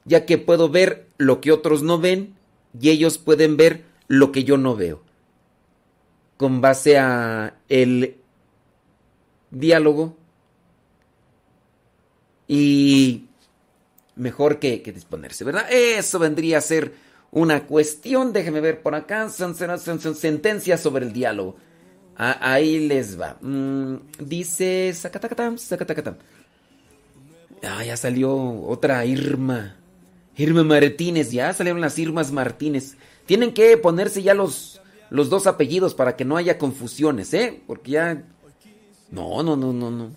ya 0.05 0.25
que 0.27 0.39
puedo 0.39 0.69
ver 0.69 1.09
lo 1.19 1.41
que 1.41 1.53
otros 1.53 1.83
no 1.83 1.99
ven 1.99 2.35
y 2.81 2.91
ellos 2.91 3.19
pueden 3.19 3.57
ver 3.57 3.85
lo 4.07 4.33
que 4.33 4.45
yo 4.45 4.57
no 4.57 4.77
veo. 4.77 5.03
Con 6.37 6.61
base 6.61 6.99
a 6.99 7.57
el 7.69 8.17
diálogo 9.51 10.17
y 12.47 13.27
mejor 14.15 14.59
que, 14.59 14.83
que 14.83 14.93
disponerse, 14.93 15.45
¿verdad? 15.45 15.67
Eso 15.71 16.19
vendría 16.19 16.59
a 16.59 16.63
ser 16.63 17.08
una 17.31 17.67
cuestión, 17.67 18.33
déjeme 18.33 18.61
ver 18.61 18.83
por 18.83 18.95
acá, 18.95 19.29
son, 19.29 19.55
sobre 19.55 21.07
el 21.07 21.13
diálogo. 21.13 21.57
Ah, 22.17 22.39
ahí 22.41 22.89
les 22.89 23.21
va. 23.21 23.37
Mm, 23.41 23.97
dice, 24.19 24.93
sacatacatam, 24.95 25.57
sacatacatam. 25.59 26.17
Ah, 27.63 27.85
ya 27.85 27.97
salió 27.97 28.35
otra 28.63 29.05
Irma. 29.05 29.77
Irma 30.37 30.65
Martínez, 30.65 31.31
ya 31.31 31.53
salieron 31.53 31.81
las 31.81 31.99
Irmas 31.99 32.33
Martínez. 32.33 32.97
Tienen 33.27 33.53
que 33.53 33.77
ponerse 33.77 34.23
ya 34.23 34.35
los, 34.35 34.81
los 35.11 35.31
dos 35.31 35.47
apellidos 35.47 35.95
para 35.95 36.17
que 36.17 36.25
no 36.25 36.37
haya 36.37 36.59
confusiones, 36.59 37.35
¿eh? 37.35 37.63
Porque 37.67 37.93
ya... 37.93 38.25
No, 39.11 39.43
no, 39.43 39.57
no, 39.57 39.73
no, 39.73 39.91
no. 39.91 40.11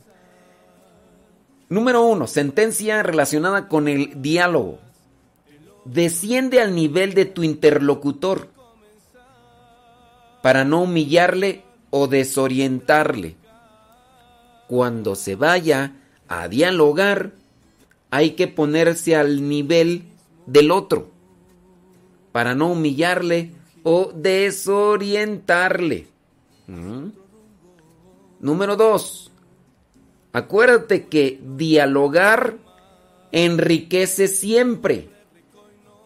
Número 1.69 2.01
uno, 2.03 2.27
sentencia 2.27 3.01
relacionada 3.01 3.67
con 3.67 3.87
el 3.87 4.21
diálogo. 4.21 4.79
Desciende 5.85 6.61
al 6.61 6.75
nivel 6.75 7.13
de 7.13 7.25
tu 7.25 7.43
interlocutor 7.43 8.49
para 10.41 10.63
no 10.63 10.83
humillarle 10.83 11.63
o 11.89 12.07
desorientarle. 12.07 13.35
Cuando 14.67 15.15
se 15.15 15.35
vaya 15.35 15.95
a 16.27 16.47
dialogar, 16.47 17.31
hay 18.09 18.31
que 18.31 18.47
ponerse 18.47 19.15
al 19.15 19.47
nivel 19.47 20.03
del 20.45 20.71
otro 20.71 21.09
para 22.31 22.55
no 22.55 22.71
humillarle 22.71 23.51
o 23.83 24.11
desorientarle. 24.13 26.07
¿Mm? 26.67 27.07
Número 28.39 28.75
dos, 28.75 29.31
acuérdate 30.33 31.07
que 31.07 31.39
dialogar 31.57 32.57
enriquece 33.31 34.27
siempre. 34.27 35.09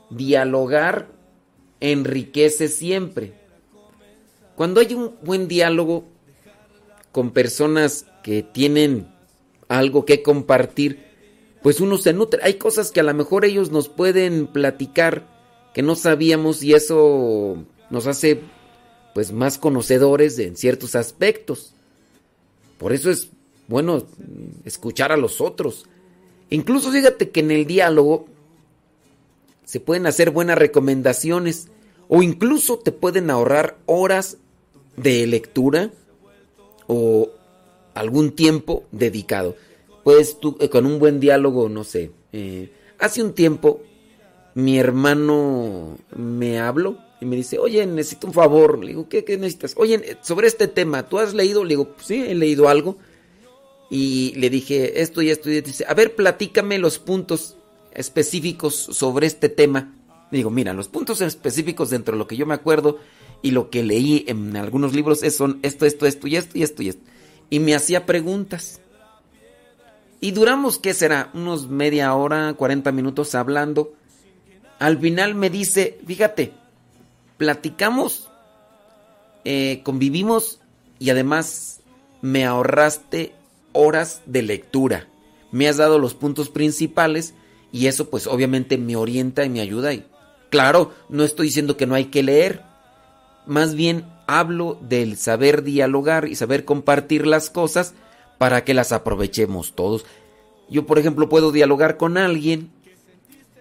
Dialogar 0.10 1.08
enriquece 1.80 2.68
siempre. 2.68 3.34
Cuando 4.56 4.80
hay 4.80 4.94
un 4.94 5.16
buen 5.22 5.48
diálogo 5.48 6.06
con 7.12 7.32
personas 7.32 8.06
que 8.24 8.44
tienen 8.44 9.08
algo 9.68 10.06
que 10.06 10.22
compartir, 10.22 11.06
pues 11.62 11.80
uno 11.80 11.98
se 11.98 12.14
nutre. 12.14 12.42
Hay 12.44 12.56
cosas 12.56 12.92
que 12.92 13.00
a 13.00 13.04
lo 13.04 13.14
mejor 13.14 13.46
ellos 13.46 13.72
nos 13.72 13.90
pueden 13.90 14.48
platicar 14.48 15.28
que 15.74 15.82
no 15.82 15.96
sabíamos 15.96 16.64
y 16.64 16.74
eso 16.74 17.58
nos 17.90 18.08
hace 18.08 18.40
pues 19.14 19.32
más 19.32 19.58
conocedores 19.58 20.40
en 20.40 20.56
ciertos 20.56 20.96
aspectos. 20.96 21.74
Por 22.78 22.94
eso 22.94 23.10
es 23.10 23.30
bueno 23.68 24.06
escuchar 24.64 25.12
a 25.12 25.18
los 25.18 25.42
otros. 25.42 25.86
Incluso 26.50 26.92
fíjate 26.92 27.30
que 27.30 27.40
en 27.40 27.52
el 27.52 27.66
diálogo 27.66 28.28
se 29.66 29.80
pueden 29.80 30.06
hacer 30.08 30.32
buenas 30.32 30.58
recomendaciones 30.58 31.68
o 32.08 32.24
incluso 32.24 32.80
te 32.80 32.92
pueden 32.92 33.30
ahorrar 33.30 33.78
horas 33.86 34.38
de 34.96 35.28
lectura 35.28 35.92
o 36.88 37.32
algún 37.94 38.32
tiempo 38.32 38.86
dedicado. 38.92 39.56
Puedes 40.04 40.40
tú 40.40 40.56
eh, 40.60 40.70
con 40.70 40.86
un 40.86 41.00
buen 41.00 41.20
diálogo, 41.20 41.68
no 41.68 41.84
sé. 41.84 42.12
Eh, 42.32 42.72
hace 43.00 43.24
un 43.24 43.34
tiempo 43.34 43.82
mi 44.54 44.80
hermano 44.80 45.98
me 46.16 46.60
habló 46.60 46.98
y 47.20 47.26
me 47.26 47.36
dice, 47.36 47.60
oye, 47.60 47.86
necesito 47.86 48.28
un 48.28 48.34
favor. 48.34 48.80
Le 48.80 48.88
digo, 48.88 49.10
¿qué, 49.10 49.24
necesitas? 49.38 49.74
Oye, 49.78 50.18
sobre 50.22 50.48
este 50.48 50.68
tema, 50.68 51.10
¿tú 51.10 51.20
has 51.20 51.34
leído? 51.34 51.64
Le 51.64 51.72
digo, 51.72 51.96
sí, 52.02 52.24
he 52.26 52.36
leído 52.36 52.70
algo. 52.70 52.98
Y 53.90 54.34
le 54.38 54.50
dije, 54.50 55.02
esto 55.02 55.22
y 55.22 55.30
esto 55.30 55.50
y 55.50 55.62
Dice, 55.62 55.86
a 55.88 55.94
ver, 55.94 56.16
platícame 56.16 56.80
los 56.80 57.00
puntos 57.00 57.55
específicos 57.96 58.76
sobre 58.76 59.28
este 59.28 59.50
tema. 59.50 59.94
Digo, 60.32 60.50
mira, 60.50 60.74
los 60.74 60.88
puntos 60.88 61.22
específicos 61.22 61.90
dentro 61.90 62.14
de 62.14 62.20
lo 62.20 62.28
que 62.28 62.38
yo 62.38 62.46
me 62.46 62.54
acuerdo 62.54 63.00
y 63.42 63.52
lo 63.52 63.70
que 63.70 63.84
leí 63.84 64.26
en 64.28 64.56
algunos 64.58 64.94
libros 64.94 65.20
son 65.32 65.60
esto, 65.62 65.86
esto, 65.86 66.06
esto 66.06 66.28
y 66.28 66.36
esto 66.36 66.58
y 66.58 66.64
esto 66.64 66.84
y 66.84 66.90
esto. 66.90 67.04
Y 67.50 67.60
me 67.60 67.76
hacía 67.76 68.06
preguntas. 68.06 68.82
Y 70.20 70.32
duramos, 70.32 70.80
¿qué 70.80 70.94
será? 70.94 71.30
Unos 71.34 71.70
media 71.70 72.14
hora, 72.16 72.54
40 72.54 72.92
minutos 72.92 73.36
hablando. 73.36 73.94
Al 74.80 74.98
final 74.98 75.36
me 75.36 75.50
dice, 75.50 76.00
fíjate, 76.06 76.54
platicamos, 77.38 78.30
eh, 79.44 79.82
convivimos 79.84 80.60
y 81.00 81.12
además 81.12 81.82
me 82.22 82.46
ahorraste 82.46 83.36
horas 83.74 84.22
de 84.26 84.42
lectura. 84.42 85.08
Me 85.52 85.68
has 85.68 85.78
dado 85.78 86.00
los 86.00 86.16
puntos 86.16 86.50
principales 86.50 87.36
y 87.76 87.88
eso 87.88 88.10
pues 88.10 88.26
obviamente 88.26 88.78
me 88.78 88.96
orienta 88.96 89.44
y 89.44 89.50
me 89.50 89.60
ayuda. 89.60 89.94
Y 89.94 90.06
claro, 90.50 90.94
no 91.10 91.26
estoy 91.26 91.48
diciendo 91.48 91.76
que 91.76 91.86
no 91.86 91.94
hay 91.94 92.06
que 92.06 92.24
leer. 92.24 92.62
Más 93.46 93.76
bien 93.76 94.06
hablo 94.28 94.80
del 94.82 95.18
saber 95.18 95.62
dialogar 95.62 96.30
y 96.30 96.36
saber 96.36 96.64
compartir 96.64 97.28
las 97.28 97.50
cosas 97.50 97.94
para 98.38 98.64
que 98.64 98.74
las 98.74 98.94
aprovechemos 98.94 99.76
todos. 99.76 100.06
Yo, 100.70 100.86
por 100.86 101.00
ejemplo, 101.00 101.28
puedo 101.28 101.52
dialogar 101.52 101.98
con 101.98 102.18
alguien, 102.18 102.72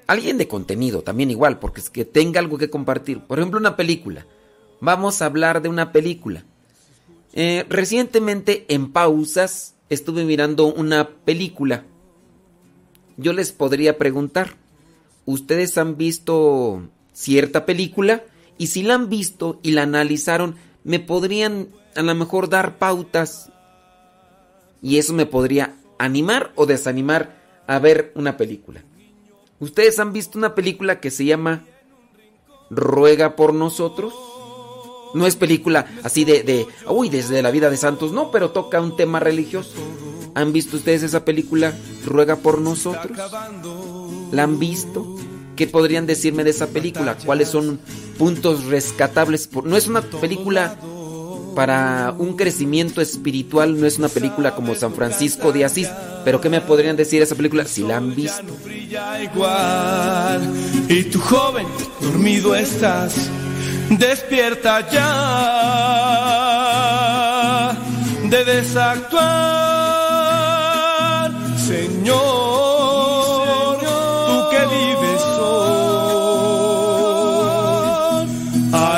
alguien 0.06 0.38
de 0.38 0.46
contenido, 0.46 1.02
también 1.02 1.32
igual, 1.32 1.58
porque 1.58 1.80
es 1.80 1.90
que 1.90 2.04
tenga 2.04 2.38
algo 2.38 2.56
que 2.56 2.70
compartir. 2.70 3.18
Por 3.18 3.40
ejemplo, 3.40 3.58
una 3.58 3.74
película. 3.74 4.26
Vamos 4.80 5.22
a 5.22 5.26
hablar 5.26 5.60
de 5.60 5.68
una 5.68 5.90
película. 5.90 6.44
Eh, 7.32 7.66
recientemente, 7.68 8.64
en 8.68 8.92
pausas, 8.92 9.74
estuve 9.88 10.24
mirando 10.24 10.66
una 10.66 11.08
película. 11.08 11.82
Yo 13.16 13.32
les 13.32 13.52
podría 13.52 13.98
preguntar, 13.98 14.56
¿ustedes 15.24 15.78
han 15.78 15.96
visto 15.96 16.88
cierta 17.12 17.66
película? 17.66 18.24
Y 18.58 18.68
si 18.68 18.82
la 18.82 18.94
han 18.94 19.08
visto 19.08 19.60
y 19.62 19.72
la 19.72 19.82
analizaron, 19.82 20.56
me 20.84 21.00
podrían 21.00 21.68
a 21.94 22.02
lo 22.02 22.14
mejor 22.14 22.48
dar 22.48 22.78
pautas. 22.78 23.50
Y 24.82 24.98
eso 24.98 25.12
me 25.12 25.26
podría 25.26 25.76
animar 25.98 26.52
o 26.56 26.66
desanimar 26.66 27.36
a 27.66 27.78
ver 27.78 28.12
una 28.14 28.36
película. 28.36 28.82
¿Ustedes 29.60 29.98
han 29.98 30.12
visto 30.12 30.38
una 30.38 30.54
película 30.54 31.00
que 31.00 31.10
se 31.10 31.24
llama 31.24 31.64
Ruega 32.70 33.36
por 33.36 33.54
nosotros? 33.54 34.12
No 35.14 35.26
es 35.26 35.36
película 35.36 35.86
así 36.02 36.24
de, 36.24 36.42
de, 36.42 36.66
uy, 36.88 37.08
desde 37.08 37.40
la 37.40 37.52
vida 37.52 37.70
de 37.70 37.76
santos, 37.76 38.12
no, 38.12 38.32
pero 38.32 38.50
toca 38.50 38.80
un 38.80 38.96
tema 38.96 39.20
religioso. 39.20 39.72
¿Han 40.34 40.52
visto 40.52 40.76
ustedes 40.76 41.02
esa 41.02 41.24
película 41.24 41.72
Ruega 42.04 42.36
por 42.36 42.60
nosotros? 42.60 43.16
¿La 44.32 44.42
han 44.42 44.58
visto? 44.58 45.16
¿Qué 45.56 45.66
podrían 45.66 46.06
decirme 46.06 46.42
de 46.44 46.50
esa 46.50 46.66
película? 46.66 47.16
¿Cuáles 47.24 47.48
son 47.48 47.78
puntos 48.18 48.64
rescatables? 48.64 49.48
No 49.64 49.76
es 49.76 49.86
una 49.86 50.02
película 50.02 50.76
para 51.54 52.14
un 52.18 52.36
crecimiento 52.36 53.00
espiritual, 53.00 53.80
no 53.80 53.86
es 53.86 53.98
una 53.98 54.08
película 54.08 54.56
como 54.56 54.74
San 54.74 54.92
Francisco 54.92 55.52
de 55.52 55.64
Asís, 55.64 55.88
pero 56.24 56.40
¿qué 56.40 56.50
me 56.50 56.60
podrían 56.60 56.96
decir 56.96 57.20
de 57.20 57.24
esa 57.26 57.36
película 57.36 57.64
si 57.64 57.82
la 57.82 57.98
han 57.98 58.12
visto? 58.14 58.42
Y 60.88 61.04
tu 61.04 61.20
joven, 61.20 61.68
dormido 62.00 62.56
estás, 62.56 63.30
despierta 63.90 64.90
ya 64.90 66.24
de 68.24 68.44
desactuar, 68.44 69.63
Señor. 71.66 72.34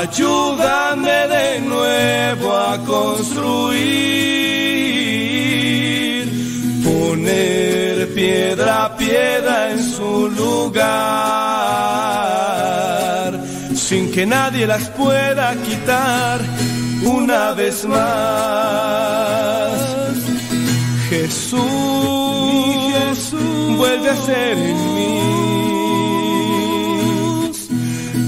ayúdame 0.09 1.27
de 1.27 1.59
nuevo 1.61 2.55
a 2.55 2.77
construir, 2.85 3.43
poner 6.83 8.13
piedra 8.13 8.85
a 8.85 8.95
piedra 8.95 9.71
en 9.71 9.83
su 9.83 10.29
lugar, 10.29 10.83
sin 13.75 14.11
que 14.11 14.25
nadie 14.25 14.65
las 14.67 14.89
pueda 14.89 15.55
quitar 15.55 16.41
una 17.03 17.53
vez 17.53 17.85
más. 17.85 19.17
Jesús, 21.27 21.59
Jesús 22.93 23.77
vuelve 23.77 24.09
a 24.09 24.15
ser 24.15 24.57
en 24.57 24.95
mí. 24.95 25.19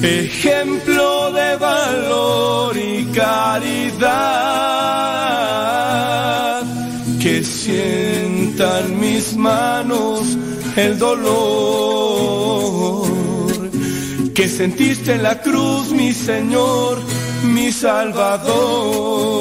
Ejemplo 0.04 1.32
de 1.32 1.56
valor 1.56 2.76
y 2.78 3.06
caridad, 3.16 4.20
que 7.22 7.42
sientan 7.42 9.00
mis 9.00 9.38
manos 9.38 10.20
el 10.76 11.00
dolor. 11.00 11.48
Que 14.34 14.50
sentiste 14.50 15.14
en 15.14 15.24
la 15.24 15.42
cruz, 15.42 15.92
mi 15.92 16.12
Señor, 16.12 17.00
mi 17.44 17.72
Salvador. 17.72 19.40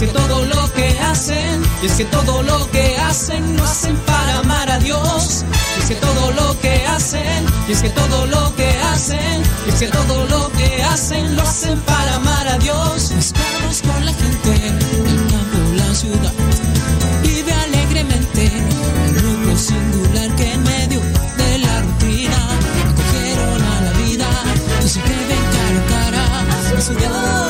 Es 0.00 0.06
que 0.06 0.12
todo 0.16 0.44
lo 0.44 0.72
que 0.74 1.00
hacen, 1.00 1.60
y 1.82 1.86
es 1.86 1.92
que 1.94 2.04
todo 2.04 2.40
lo 2.44 2.70
que 2.70 2.96
hacen 2.98 3.56
lo 3.56 3.64
hacen 3.64 3.96
para 4.06 4.38
amar 4.38 4.70
a 4.70 4.78
Dios. 4.78 5.44
Y 5.76 5.80
es 5.80 5.88
que 5.88 5.94
todo 5.96 6.30
lo 6.30 6.60
que 6.60 6.86
hacen, 6.86 7.44
y 7.68 7.72
es 7.72 7.82
que 7.82 7.90
todo 7.90 8.26
lo 8.26 8.54
que 8.54 8.68
hacen, 8.92 9.42
y 9.66 9.70
es 9.70 9.74
que 9.74 9.88
todo 9.88 10.24
lo 10.26 10.52
que 10.52 10.84
hacen 10.84 11.34
lo 11.34 11.42
hacen 11.42 11.80
para 11.80 12.14
amar 12.14 12.46
a 12.46 12.58
Dios. 12.58 13.10
Mezclados 13.10 13.82
con 13.82 14.06
la 14.06 14.12
gente, 14.12 14.68
el 14.68 15.18
campo, 15.32 15.58
la 15.74 15.92
ciudad, 15.92 16.32
vive 17.24 17.52
alegremente 17.52 18.52
el 19.04 19.14
grupo 19.14 19.58
singular 19.58 20.30
que 20.36 20.52
en 20.52 20.62
medio 20.62 21.00
de 21.38 21.58
la 21.58 21.80
rutina 21.80 22.38
acogieron 22.88 23.62
a 23.62 23.80
la 23.80 23.92
vida 24.04 24.28
y 24.84 24.88
siempre 24.88 25.16
ven 25.28 25.44
cara 25.54 25.80
a 25.80 26.46
cara 26.46 26.78
a 26.78 26.80
su 26.80 26.94
Dios 26.94 27.47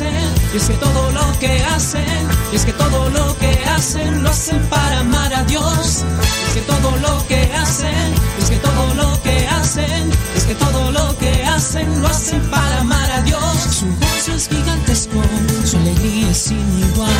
y 0.00 0.56
es 0.56 0.68
que 0.68 0.74
todo 0.74 1.12
lo 1.12 1.38
que 1.38 1.62
hacen, 1.66 2.28
y 2.52 2.56
es 2.56 2.64
que 2.64 2.72
todo 2.72 3.08
lo 3.10 3.36
que 3.38 3.64
hacen 3.76 4.24
lo 4.24 4.30
hacen 4.30 4.60
para 4.68 5.00
amar 5.00 5.32
a 5.32 5.44
Dios. 5.44 6.02
Es 6.48 6.54
que 6.54 6.60
todo 6.62 6.90
lo 6.98 7.24
que 7.28 7.42
hacen, 7.54 8.14
es 8.40 8.50
que 8.50 8.56
todo 8.56 8.94
lo 8.94 9.22
que 9.22 9.46
hacen, 9.46 10.10
es 10.36 10.44
que 10.44 10.54
todo 10.56 10.90
lo 10.90 11.16
que 11.18 11.44
hacen 11.44 12.02
lo 12.02 12.08
hacen 12.08 12.40
para 12.50 12.80
amar 12.80 13.08
a 13.12 13.22
Dios. 13.22 13.56
Su 13.70 13.86
gozo 13.86 14.34
es 14.34 14.48
gigantesco, 14.48 15.22
su 15.64 15.76
alegría 15.76 16.30
es 16.30 16.38
sin 16.38 16.78
igual. 16.90 17.10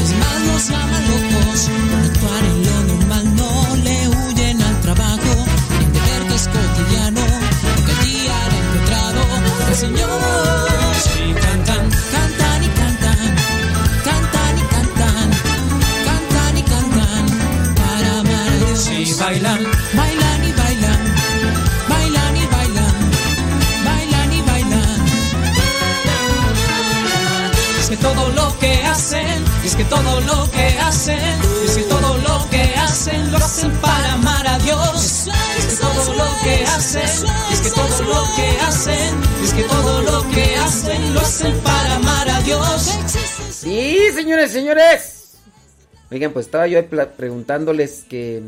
Los 0.00 0.10
malos 0.22 0.68
llaman 0.68 1.04
locos, 1.08 1.70
actuar 2.06 2.51
es 29.72 29.76
que 29.76 29.84
todo 29.84 30.20
lo 30.20 30.50
que 30.50 30.66
hacen, 30.80 31.18
es 31.64 31.76
que 31.78 31.82
todo 31.84 32.18
lo 32.18 32.50
que 32.50 32.62
hacen 32.74 33.32
lo 33.32 33.38
hacen 33.38 33.72
para 33.80 34.12
amar 34.12 34.46
a 34.46 34.58
Dios. 34.58 35.28
Es 35.56 35.66
que 35.66 35.76
todo 35.76 36.12
lo 36.12 36.26
que 36.44 36.64
hacen, 36.64 37.26
es 37.50 37.60
que 37.62 37.70
todo 37.70 38.02
lo 38.02 38.22
que 38.36 38.48
hacen, 38.60 39.20
es 39.42 39.54
que 39.54 39.62
todo 39.62 40.02
lo 40.02 40.30
que 40.30 40.56
hacen 40.56 41.14
lo 41.14 41.20
hacen 41.20 41.58
para 41.60 41.96
amar 41.96 42.28
a 42.28 42.42
Dios. 42.42 42.98
Sí, 43.50 43.96
señores, 44.14 44.50
señores. 44.50 45.38
Oigan, 46.10 46.32
pues 46.32 46.46
estaba 46.46 46.66
yo 46.66 46.78
preguntándoles 47.16 48.04
que 48.10 48.42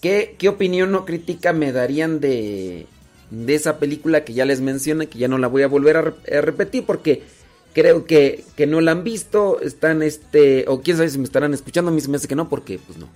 ¿qué, 0.00 0.34
qué 0.36 0.48
opinión 0.48 0.92
o 0.96 1.04
crítica 1.04 1.52
me 1.52 1.70
darían 1.70 2.18
de, 2.18 2.88
de 3.30 3.54
esa 3.54 3.78
película 3.78 4.24
que 4.24 4.34
ya 4.34 4.46
les 4.46 4.60
mencioné, 4.60 5.06
que 5.06 5.18
ya 5.18 5.28
no 5.28 5.38
la 5.38 5.46
voy 5.46 5.62
a 5.62 5.68
volver 5.68 5.96
a 5.96 6.40
repetir 6.40 6.84
porque 6.84 7.22
creo 7.74 8.06
que, 8.06 8.44
que 8.56 8.66
no 8.66 8.80
la 8.80 8.92
han 8.92 9.04
visto, 9.04 9.60
están 9.60 10.02
este, 10.02 10.64
o 10.68 10.80
quién 10.80 10.96
sabe 10.96 11.10
si 11.10 11.18
me 11.18 11.24
estarán 11.24 11.52
escuchando, 11.52 11.90
a 11.90 11.94
mí 11.94 12.00
se 12.00 12.08
me 12.08 12.16
hace 12.16 12.28
que 12.28 12.36
no, 12.36 12.48
porque 12.48 12.78
pues 12.78 12.98
no. 12.98 13.08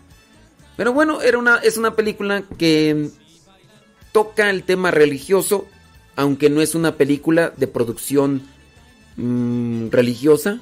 Pero 0.77 0.93
bueno, 0.93 1.23
era 1.23 1.39
una, 1.39 1.57
es 1.57 1.77
una 1.77 1.97
película 1.97 2.43
que 2.59 3.11
toca 4.13 4.51
el 4.51 4.65
tema 4.65 4.91
religioso, 4.91 5.67
aunque 6.17 6.51
no 6.51 6.61
es 6.61 6.75
una 6.75 6.97
película 6.97 7.53
de 7.57 7.69
producción 7.69 8.43
mm, 9.17 9.89
religiosa, 9.91 10.61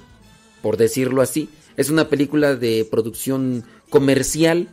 por 0.63 0.77
decirlo 0.77 1.23
así. 1.23 1.49
Es 1.77 1.91
una 1.91 2.09
película 2.09 2.55
de 2.55 2.87
producción 2.91 3.65
comercial. 3.91 4.69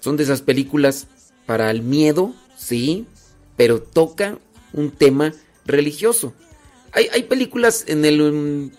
Son 0.00 0.16
de 0.16 0.24
esas 0.24 0.42
películas 0.42 1.06
para 1.46 1.70
el 1.70 1.82
miedo, 1.82 2.34
sí, 2.56 3.06
pero 3.56 3.80
toca 3.82 4.38
un 4.72 4.90
tema 4.90 5.32
religioso. 5.66 6.34
Hay, 6.92 7.22
películas 7.24 7.84
en 7.86 8.04
el 8.04 8.32
mm, 8.32 8.70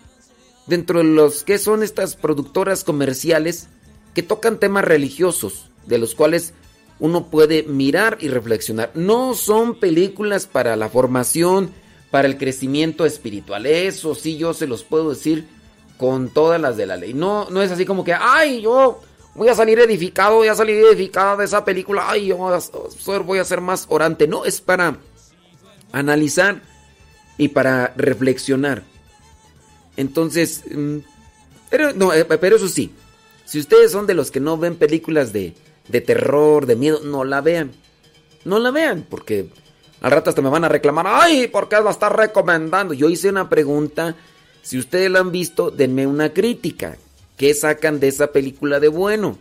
dentro 0.67 0.99
de 0.99 1.05
los 1.05 1.43
que 1.43 1.57
son 1.57 1.83
estas 1.83 2.15
productoras 2.15 2.83
comerciales 2.83 3.67
que 4.13 4.23
tocan 4.23 4.59
temas 4.59 4.83
religiosos, 4.83 5.69
de 5.85 5.97
los 5.97 6.15
cuales 6.15 6.53
uno 6.99 7.27
puede 7.27 7.63
mirar 7.63 8.17
y 8.19 8.27
reflexionar. 8.27 8.91
No 8.93 9.33
son 9.33 9.79
películas 9.79 10.47
para 10.47 10.75
la 10.75 10.89
formación, 10.89 11.71
para 12.11 12.27
el 12.27 12.38
crecimiento 12.38 13.05
espiritual. 13.05 13.65
Eso 13.65 14.15
sí, 14.15 14.38
yo 14.38 14.53
se 14.53 14.67
los 14.67 14.83
puedo 14.83 15.11
decir 15.11 15.47
con 15.97 16.29
todas 16.29 16.59
las 16.59 16.77
de 16.77 16.85
la 16.85 16.97
ley. 16.97 17.13
No, 17.13 17.49
no 17.49 17.61
es 17.61 17.71
así 17.71 17.85
como 17.85 18.03
que, 18.03 18.13
ay, 18.13 18.61
yo 18.61 19.01
voy 19.35 19.47
a 19.49 19.55
salir 19.55 19.79
edificado, 19.79 20.38
voy 20.38 20.47
a 20.47 20.55
salir 20.55 20.83
edificada 20.83 21.38
de 21.38 21.45
esa 21.45 21.63
película, 21.63 22.05
ay, 22.09 22.27
yo 22.27 22.38
voy 22.38 23.39
a 23.39 23.45
ser 23.45 23.61
más 23.61 23.85
orante. 23.89 24.27
No, 24.27 24.45
es 24.45 24.59
para 24.61 24.97
analizar 25.91 26.61
y 27.39 27.47
para 27.47 27.93
reflexionar. 27.97 28.83
Entonces, 29.97 30.61
mm, 30.69 30.97
pero, 31.71 31.93
no, 31.93 32.13
eh, 32.13 32.25
pero 32.25 32.57
eso 32.57 32.67
sí, 32.67 32.91
si 33.45 33.59
ustedes 33.59 33.91
son 33.91 34.05
de 34.05 34.13
los 34.13 34.29
que 34.29 34.39
no 34.39 34.57
ven 34.57 34.75
películas 34.75 35.33
de, 35.33 35.55
de 35.87 36.01
terror, 36.01 36.67
de 36.67 36.75
miedo, 36.75 36.99
no 37.03 37.23
la 37.23 37.41
vean. 37.41 37.71
No 38.45 38.59
la 38.59 38.71
vean, 38.71 39.07
porque 39.09 39.49
al 40.01 40.11
rato 40.11 40.29
hasta 40.29 40.41
me 40.41 40.49
van 40.49 40.65
a 40.65 40.69
reclamar, 40.69 41.07
ay, 41.07 41.47
¿por 41.47 41.67
qué 41.69 41.77
la 41.81 41.91
estás 41.91 42.11
recomendando? 42.11 42.93
Yo 42.93 43.09
hice 43.09 43.29
una 43.29 43.49
pregunta, 43.49 44.15
si 44.61 44.77
ustedes 44.77 45.09
la 45.09 45.19
han 45.19 45.31
visto, 45.31 45.71
denme 45.71 46.05
una 46.05 46.33
crítica. 46.33 46.97
¿Qué 47.37 47.53
sacan 47.53 48.01
de 48.01 48.09
esa 48.09 48.33
película 48.33 48.81
de 48.81 48.89
bueno? 48.89 49.37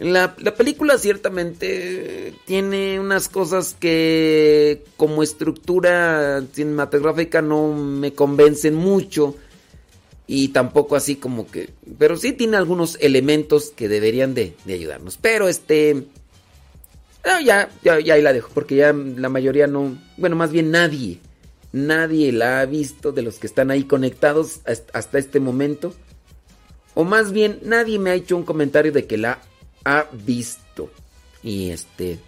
La, 0.00 0.34
la 0.38 0.54
película 0.54 0.96
ciertamente 0.96 2.32
tiene 2.46 2.98
unas 2.98 3.28
cosas 3.28 3.76
que 3.78 4.82
como 4.96 5.22
estructura 5.22 6.42
cinematográfica 6.54 7.42
no 7.42 7.74
me 7.74 8.14
convencen 8.14 8.74
mucho 8.74 9.36
y 10.26 10.48
tampoco 10.48 10.96
así 10.96 11.16
como 11.16 11.50
que... 11.50 11.68
Pero 11.98 12.16
sí 12.16 12.32
tiene 12.32 12.56
algunos 12.56 12.96
elementos 13.02 13.74
que 13.76 13.90
deberían 13.90 14.32
de, 14.32 14.54
de 14.64 14.72
ayudarnos. 14.72 15.18
Pero 15.18 15.48
este... 15.48 16.06
ah, 17.24 17.42
ya, 17.44 17.68
ya, 17.84 18.00
ya 18.00 18.14
ahí 18.14 18.22
la 18.22 18.32
dejo 18.32 18.48
porque 18.54 18.76
ya 18.76 18.94
la 18.94 19.28
mayoría 19.28 19.66
no... 19.66 19.98
Bueno, 20.16 20.34
más 20.34 20.50
bien 20.50 20.70
nadie. 20.70 21.18
Nadie 21.72 22.32
la 22.32 22.60
ha 22.60 22.64
visto 22.64 23.12
de 23.12 23.20
los 23.20 23.38
que 23.38 23.46
están 23.46 23.70
ahí 23.70 23.84
conectados 23.84 24.60
hasta 24.94 25.18
este 25.18 25.40
momento. 25.40 25.92
O 26.94 27.04
más 27.04 27.32
bien, 27.32 27.58
nadie 27.64 27.98
me 27.98 28.08
ha 28.08 28.14
hecho 28.14 28.34
un 28.34 28.44
comentario 28.44 28.92
de 28.92 29.06
que 29.06 29.18
la 29.18 29.42
ha 29.84 30.06
visto. 30.12 30.90
Y 31.42 31.70
este. 31.70 32.18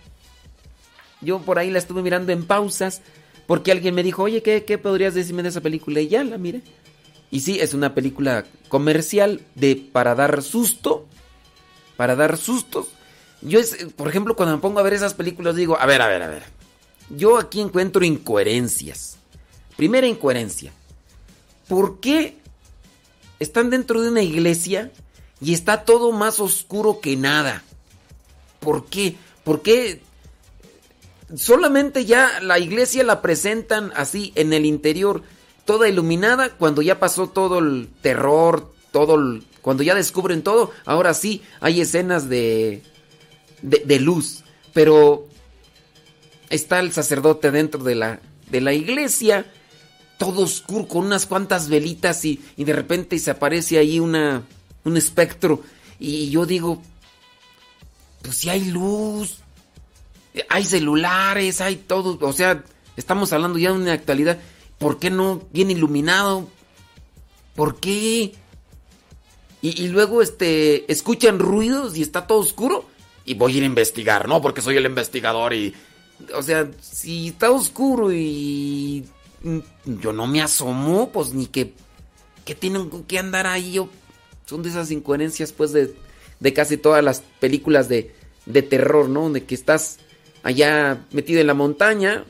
Yo 1.20 1.40
por 1.40 1.58
ahí 1.58 1.70
la 1.70 1.78
estuve 1.78 2.02
mirando 2.02 2.32
en 2.32 2.44
pausas. 2.44 3.02
Porque 3.46 3.72
alguien 3.72 3.94
me 3.94 4.02
dijo, 4.02 4.22
oye, 4.22 4.42
¿qué, 4.42 4.64
qué 4.64 4.78
podrías 4.78 5.14
decirme 5.14 5.42
de 5.42 5.48
esa 5.48 5.60
película? 5.60 6.00
Y 6.00 6.08
ya 6.08 6.24
la 6.24 6.38
miré. 6.38 6.62
Y 7.30 7.40
sí, 7.40 7.58
es 7.60 7.74
una 7.74 7.94
película 7.94 8.44
comercial 8.68 9.40
de 9.54 9.76
para 9.76 10.14
dar 10.14 10.42
susto. 10.42 11.06
Para 11.96 12.14
dar 12.16 12.36
sustos. 12.36 12.88
Yo 13.40 13.58
por 13.96 14.08
ejemplo, 14.08 14.36
cuando 14.36 14.54
me 14.54 14.62
pongo 14.62 14.78
a 14.78 14.82
ver 14.82 14.94
esas 14.94 15.14
películas, 15.14 15.56
digo, 15.56 15.76
a 15.78 15.86
ver, 15.86 16.00
a 16.02 16.08
ver, 16.08 16.22
a 16.22 16.28
ver. 16.28 16.44
Yo 17.10 17.38
aquí 17.38 17.60
encuentro 17.60 18.04
incoherencias. 18.04 19.18
Primera 19.76 20.06
incoherencia. 20.06 20.72
¿Por 21.68 22.00
qué 22.00 22.36
están 23.40 23.70
dentro 23.70 24.00
de 24.00 24.10
una 24.10 24.22
iglesia 24.22 24.92
y 25.42 25.52
está 25.54 25.84
todo 25.84 26.12
más 26.12 26.40
oscuro 26.40 27.00
que 27.00 27.16
nada? 27.16 27.62
¿Por 28.60 28.86
qué? 28.86 29.16
¿Por 29.44 29.62
qué 29.62 30.00
solamente 31.34 32.04
ya 32.04 32.40
la 32.40 32.58
iglesia 32.58 33.04
la 33.04 33.22
presentan 33.22 33.92
así 33.96 34.32
en 34.34 34.52
el 34.52 34.66
interior, 34.66 35.22
toda 35.64 35.88
iluminada, 35.88 36.50
cuando 36.50 36.82
ya 36.82 36.98
pasó 37.00 37.28
todo 37.28 37.58
el 37.58 37.88
terror, 38.02 38.72
todo 38.92 39.14
el- 39.16 39.44
cuando 39.62 39.82
ya 39.82 39.94
descubren 39.94 40.42
todo, 40.42 40.70
ahora 40.84 41.14
sí 41.14 41.42
hay 41.60 41.80
escenas 41.80 42.28
de, 42.28 42.82
de, 43.62 43.82
de 43.84 44.00
luz, 44.00 44.44
pero 44.72 45.26
está 46.50 46.80
el 46.80 46.92
sacerdote 46.92 47.50
dentro 47.50 47.82
de 47.82 47.94
la, 47.94 48.20
de 48.50 48.60
la 48.60 48.74
iglesia, 48.74 49.46
todo 50.18 50.42
oscuro, 50.42 50.86
con 50.86 51.06
unas 51.06 51.26
cuantas 51.26 51.68
velitas 51.68 52.24
y, 52.24 52.40
y 52.56 52.64
de 52.64 52.72
repente 52.74 53.18
se 53.18 53.30
aparece 53.30 53.78
ahí 53.78 53.98
una, 54.00 54.42
un 54.84 54.96
espectro 54.96 55.62
y 55.98 56.30
yo 56.30 56.46
digo, 56.46 56.82
pues 58.22 58.38
si 58.38 58.50
hay 58.50 58.64
luz, 58.64 59.38
hay 60.48 60.64
celulares, 60.64 61.60
hay 61.60 61.76
todo, 61.76 62.18
o 62.20 62.32
sea, 62.32 62.64
estamos 62.96 63.32
hablando 63.32 63.58
ya 63.58 63.70
de 63.70 63.78
una 63.78 63.92
actualidad, 63.92 64.38
¿por 64.78 64.98
qué 64.98 65.10
no 65.10 65.42
bien 65.52 65.70
iluminado? 65.70 66.48
¿Por 67.54 67.78
qué? 67.78 68.34
Y, 69.60 69.88
luego 69.88 70.22
este 70.22 70.90
escuchan 70.90 71.38
ruidos 71.38 71.96
y 71.96 72.02
está 72.02 72.26
todo 72.26 72.38
oscuro 72.38 72.84
y 73.24 73.34
voy 73.34 73.54
a 73.54 73.56
ir 73.58 73.62
a 73.62 73.66
investigar, 73.66 74.26
¿no? 74.26 74.42
Porque 74.42 74.60
soy 74.60 74.76
el 74.76 74.86
investigador 74.86 75.52
y 75.54 75.72
o 76.34 76.42
sea, 76.42 76.68
si 76.80 77.28
está 77.28 77.52
oscuro 77.52 78.12
y 78.12 79.04
yo 79.84 80.12
no 80.12 80.26
me 80.26 80.42
asomo, 80.42 81.10
pues 81.10 81.32
ni 81.32 81.46
que 81.46 81.74
que 82.44 82.56
tienen 82.56 82.90
que 83.04 83.20
andar 83.20 83.46
ahí 83.46 83.72
yo 83.72 83.88
son 84.46 84.62
de 84.62 84.70
esas 84.70 84.90
incoherencias 84.90 85.52
pues 85.52 85.72
de, 85.72 85.94
de 86.40 86.52
casi 86.52 86.76
todas 86.76 87.02
las 87.02 87.22
películas 87.40 87.88
de, 87.88 88.12
de 88.46 88.62
terror, 88.62 89.08
¿no? 89.08 89.30
De 89.30 89.44
que 89.44 89.54
estás 89.54 89.98
allá 90.42 91.04
metido 91.12 91.40
en 91.40 91.46
la 91.46 91.54
montaña 91.54 92.24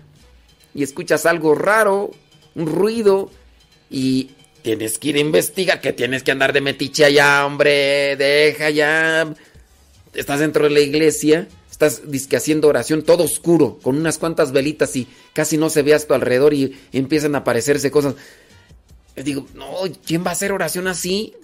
y 0.75 0.83
escuchas 0.83 1.27
algo 1.27 1.55
raro, 1.55 2.11
un 2.55 2.67
ruido 2.67 3.31
y 3.91 4.31
tienes 4.63 4.99
que 4.99 5.09
ir 5.09 5.17
a 5.17 5.21
investigar, 5.21 5.81
que 5.81 5.93
tienes 5.93 6.23
que 6.23 6.31
andar 6.31 6.53
de 6.53 6.61
metiche 6.61 7.05
allá, 7.05 7.45
hombre, 7.45 8.17
deja 8.17 8.71
ya. 8.71 9.35
Estás 10.15 10.41
dentro 10.41 10.65
de 10.65 10.71
la 10.71 10.81
iglesia, 10.81 11.49
estás 11.71 12.11
dizque 12.11 12.37
haciendo 12.37 12.69
oración 12.69 13.03
todo 13.03 13.25
oscuro, 13.25 13.79
con 13.83 13.97
unas 13.97 14.19
cuantas 14.19 14.53
velitas 14.53 14.95
y 14.95 15.09
casi 15.33 15.57
no 15.57 15.71
se 15.71 15.83
ve 15.83 15.95
a 15.95 15.99
tu 15.99 16.15
alrededor 16.15 16.55
y 16.55 16.79
empiezan 16.93 17.35
a 17.35 17.39
aparecerse 17.39 17.91
cosas. 17.91 18.15
Yo 19.17 19.23
digo, 19.23 19.47
no, 19.55 19.67
¿quién 20.07 20.25
va 20.25 20.31
a 20.31 20.33
hacer 20.33 20.53
oración 20.53 20.87
así? 20.87 21.35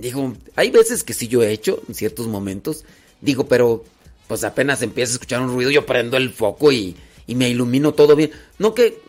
Digo, 0.00 0.34
hay 0.56 0.70
veces 0.70 1.04
que 1.04 1.12
sí 1.12 1.28
yo 1.28 1.42
he 1.42 1.52
hecho 1.52 1.82
en 1.88 1.94
ciertos 1.94 2.26
momentos. 2.26 2.84
Digo, 3.20 3.46
pero 3.46 3.84
pues 4.28 4.44
apenas 4.44 4.82
empieza 4.82 5.12
a 5.12 5.14
escuchar 5.14 5.42
un 5.42 5.48
ruido, 5.48 5.70
yo 5.70 5.84
prendo 5.84 6.16
el 6.16 6.30
foco 6.30 6.72
y, 6.72 6.96
y 7.26 7.34
me 7.34 7.48
ilumino 7.48 7.92
todo 7.94 8.16
bien. 8.16 8.30
No 8.58 8.74
que 8.74 9.00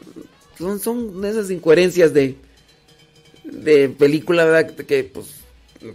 son, 0.58 0.80
son 0.80 1.24
esas 1.26 1.50
incoherencias 1.52 2.14
de, 2.14 2.36
de 3.44 3.90
película, 3.90 4.45
¿verdad? 4.45 4.76
Que 4.76 5.03
pues, 5.03 5.28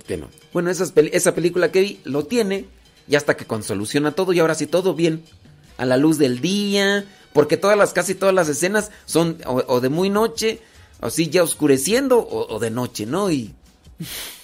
que 0.07 0.17
no. 0.17 0.29
Bueno, 0.53 0.71
esas 0.71 0.93
esa 0.97 1.35
película 1.35 1.71
que 1.71 1.81
vi 1.81 2.01
lo 2.05 2.25
tiene 2.25 2.67
y 3.09 3.17
hasta 3.17 3.37
que 3.37 3.45
con 3.45 3.63
soluciona 3.63 4.13
todo 4.13 4.33
y 4.33 4.39
ahora 4.39 4.55
sí 4.55 4.67
todo 4.67 4.95
bien. 4.95 5.23
A 5.77 5.85
la 5.85 5.99
luz 5.99 6.17
del 6.17 6.41
día, 6.41 7.05
porque 7.35 7.59
todas 7.59 7.77
las, 7.77 7.93
casi 7.93 8.15
todas 8.15 8.35
las 8.35 8.49
escenas 8.49 8.91
son 9.05 9.37
o, 9.45 9.81
de 9.81 9.91
muy 9.91 10.09
noche, 10.09 10.61
o 11.01 11.11
sí 11.11 11.29
ya 11.29 11.43
oscureciendo, 11.43 12.19
o, 12.19 12.55
o 12.55 12.59
de 12.59 12.71
noche, 12.71 13.05
¿no? 13.05 13.31
Y 13.31 13.55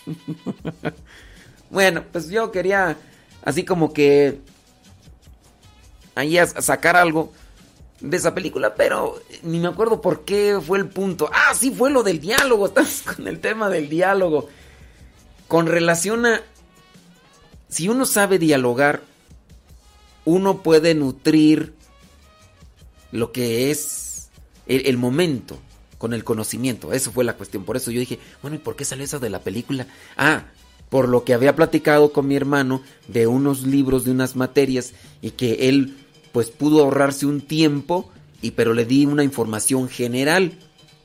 bueno, 1.70 2.04
pues 2.10 2.28
yo 2.28 2.50
quería 2.50 2.96
así 3.44 3.64
como 3.64 3.92
que 3.92 4.40
ahí 6.14 6.38
sacar 6.60 6.96
algo 6.96 7.32
de 8.00 8.16
esa 8.16 8.34
película, 8.34 8.74
pero 8.74 9.20
ni 9.42 9.60
me 9.60 9.68
acuerdo 9.68 10.00
por 10.00 10.24
qué 10.24 10.58
fue 10.64 10.78
el 10.78 10.88
punto. 10.88 11.30
Ah, 11.32 11.54
sí, 11.54 11.70
fue 11.70 11.90
lo 11.90 12.02
del 12.02 12.20
diálogo. 12.20 12.66
Estamos 12.68 13.02
con 13.02 13.28
el 13.28 13.40
tema 13.40 13.68
del 13.68 13.88
diálogo. 13.88 14.48
Con 15.48 15.66
relación 15.66 16.26
a... 16.26 16.42
Si 17.68 17.88
uno 17.88 18.04
sabe 18.04 18.38
dialogar, 18.38 19.02
uno 20.24 20.62
puede 20.62 20.94
nutrir 20.94 21.74
lo 23.12 23.32
que 23.32 23.70
es 23.70 24.30
el 24.66 24.96
momento 24.96 25.58
con 26.02 26.14
el 26.14 26.24
conocimiento. 26.24 26.92
Eso 26.92 27.12
fue 27.12 27.22
la 27.22 27.36
cuestión. 27.36 27.62
Por 27.62 27.76
eso 27.76 27.92
yo 27.92 28.00
dije, 28.00 28.18
bueno, 28.42 28.56
¿y 28.56 28.58
por 28.58 28.74
qué 28.74 28.84
salió 28.84 29.04
eso 29.04 29.20
de 29.20 29.30
la 29.30 29.38
película? 29.38 29.86
Ah, 30.16 30.46
por 30.88 31.08
lo 31.08 31.22
que 31.22 31.32
había 31.32 31.54
platicado 31.54 32.12
con 32.12 32.26
mi 32.26 32.34
hermano 32.34 32.82
de 33.06 33.28
unos 33.28 33.62
libros, 33.62 34.04
de 34.04 34.10
unas 34.10 34.34
materias, 34.34 34.94
y 35.20 35.30
que 35.30 35.68
él 35.68 35.96
pues 36.32 36.50
pudo 36.50 36.82
ahorrarse 36.82 37.24
un 37.24 37.40
tiempo, 37.40 38.10
y 38.40 38.50
pero 38.50 38.74
le 38.74 38.84
di 38.84 39.06
una 39.06 39.22
información 39.22 39.88
general, 39.88 40.58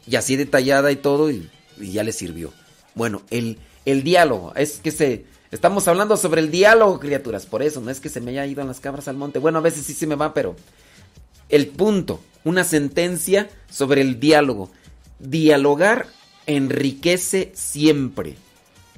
y 0.08 0.16
así 0.16 0.36
detallada 0.36 0.92
y 0.92 0.96
todo, 0.96 1.30
y, 1.30 1.48
y 1.80 1.92
ya 1.92 2.04
le 2.04 2.12
sirvió. 2.12 2.52
Bueno, 2.96 3.22
el, 3.30 3.60
el 3.86 4.02
diálogo, 4.02 4.56
es 4.56 4.80
que 4.80 4.90
se... 4.90 5.26
Estamos 5.52 5.88
hablando 5.88 6.18
sobre 6.18 6.42
el 6.42 6.50
diálogo, 6.50 7.00
criaturas, 7.00 7.46
por 7.46 7.62
eso, 7.62 7.82
no 7.82 7.92
es 7.92 8.00
que 8.00 8.10
se 8.10 8.20
me 8.20 8.32
haya 8.32 8.48
ido 8.48 8.62
en 8.62 8.68
las 8.68 8.80
cabras 8.80 9.08
al 9.08 9.16
monte. 9.16 9.38
Bueno, 9.38 9.60
a 9.60 9.62
veces 9.62 9.86
sí 9.86 9.94
se 9.94 10.08
me 10.08 10.16
va, 10.16 10.34
pero... 10.34 10.56
El 11.50 11.68
punto, 11.68 12.20
una 12.44 12.64
sentencia 12.64 13.48
sobre 13.70 14.02
el 14.02 14.20
diálogo. 14.20 14.72
Dialogar 15.20 16.08
enriquece 16.46 17.52
siempre. 17.56 18.36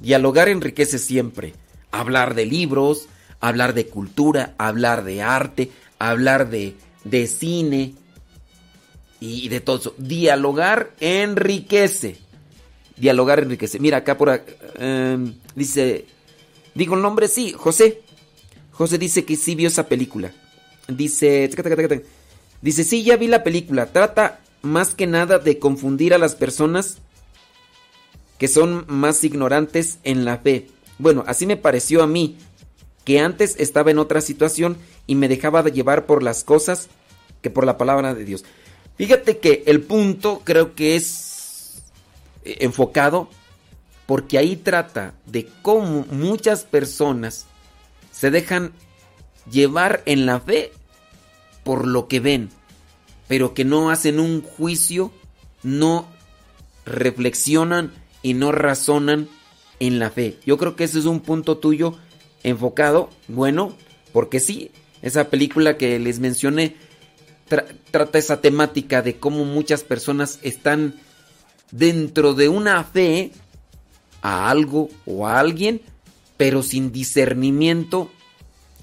Dialogar 0.00 0.48
enriquece 0.48 0.98
siempre. 0.98 1.54
Hablar 1.90 2.34
de 2.34 2.46
libros, 2.46 3.08
hablar 3.40 3.74
de 3.74 3.86
cultura, 3.86 4.54
hablar 4.58 5.04
de 5.04 5.22
arte, 5.22 5.70
hablar 5.98 6.50
de, 6.50 6.74
de 7.04 7.26
cine 7.26 7.94
y 9.18 9.48
de 9.48 9.60
todo 9.60 9.78
eso. 9.78 9.94
Dialogar 9.98 10.92
enriquece. 11.00 12.16
Dialogar 12.96 13.40
enriquece. 13.40 13.78
Mira, 13.78 13.98
acá 13.98 14.16
por 14.16 14.30
acá, 14.30 14.52
eh, 14.78 15.32
dice, 15.54 16.06
digo 16.74 16.94
el 16.94 17.02
nombre, 17.02 17.28
sí, 17.28 17.52
José. 17.56 18.02
José 18.72 18.98
dice 18.98 19.24
que 19.24 19.36
sí 19.36 19.54
vio 19.54 19.68
esa 19.68 19.88
película. 19.88 20.32
Dice, 20.88 21.50
dice, 22.62 22.84
sí, 22.84 23.02
ya 23.02 23.16
vi 23.16 23.26
la 23.26 23.42
película. 23.42 23.86
Trata 23.86 24.40
más 24.62 24.94
que 24.94 25.06
nada 25.06 25.38
de 25.38 25.58
confundir 25.58 26.14
a 26.14 26.18
las 26.18 26.34
personas 26.34 26.98
que 28.38 28.48
son 28.48 28.84
más 28.88 29.22
ignorantes 29.24 29.98
en 30.02 30.24
la 30.24 30.38
fe. 30.38 30.68
Bueno, 30.98 31.24
así 31.26 31.46
me 31.46 31.56
pareció 31.56 32.02
a 32.02 32.06
mí, 32.06 32.38
que 33.04 33.20
antes 33.20 33.56
estaba 33.58 33.90
en 33.90 33.98
otra 33.98 34.20
situación 34.20 34.76
y 35.06 35.14
me 35.14 35.28
dejaba 35.28 35.62
de 35.62 35.72
llevar 35.72 36.06
por 36.06 36.22
las 36.22 36.44
cosas 36.44 36.88
que 37.42 37.50
por 37.50 37.66
la 37.66 37.78
palabra 37.78 38.14
de 38.14 38.24
Dios. 38.24 38.44
Fíjate 38.96 39.38
que 39.38 39.62
el 39.66 39.82
punto 39.82 40.42
creo 40.44 40.74
que 40.74 40.96
es 40.96 41.82
eh, 42.44 42.58
enfocado 42.60 43.28
porque 44.06 44.38
ahí 44.38 44.56
trata 44.56 45.14
de 45.26 45.48
cómo 45.62 46.04
muchas 46.10 46.64
personas 46.64 47.46
se 48.12 48.30
dejan 48.30 48.72
llevar 49.50 50.02
en 50.04 50.26
la 50.26 50.40
fe 50.40 50.72
por 51.64 51.86
lo 51.86 52.08
que 52.08 52.20
ven, 52.20 52.50
pero 53.30 53.54
que 53.54 53.64
no 53.64 53.90
hacen 53.90 54.18
un 54.18 54.42
juicio, 54.42 55.12
no 55.62 56.08
reflexionan 56.84 57.92
y 58.24 58.34
no 58.34 58.50
razonan 58.50 59.28
en 59.78 60.00
la 60.00 60.10
fe. 60.10 60.38
Yo 60.44 60.58
creo 60.58 60.74
que 60.74 60.82
ese 60.82 60.98
es 60.98 61.04
un 61.04 61.20
punto 61.20 61.56
tuyo 61.58 61.94
enfocado, 62.42 63.08
bueno, 63.28 63.76
porque 64.12 64.40
sí, 64.40 64.72
esa 65.00 65.30
película 65.30 65.76
que 65.76 66.00
les 66.00 66.18
mencioné 66.18 66.74
trata 67.92 68.18
esa 68.18 68.40
temática 68.40 69.00
de 69.00 69.14
cómo 69.14 69.44
muchas 69.44 69.84
personas 69.84 70.40
están 70.42 70.96
dentro 71.70 72.34
de 72.34 72.48
una 72.48 72.82
fe 72.82 73.30
a 74.22 74.50
algo 74.50 74.88
o 75.06 75.28
a 75.28 75.38
alguien, 75.38 75.82
pero 76.36 76.64
sin 76.64 76.90
discernimiento, 76.90 78.10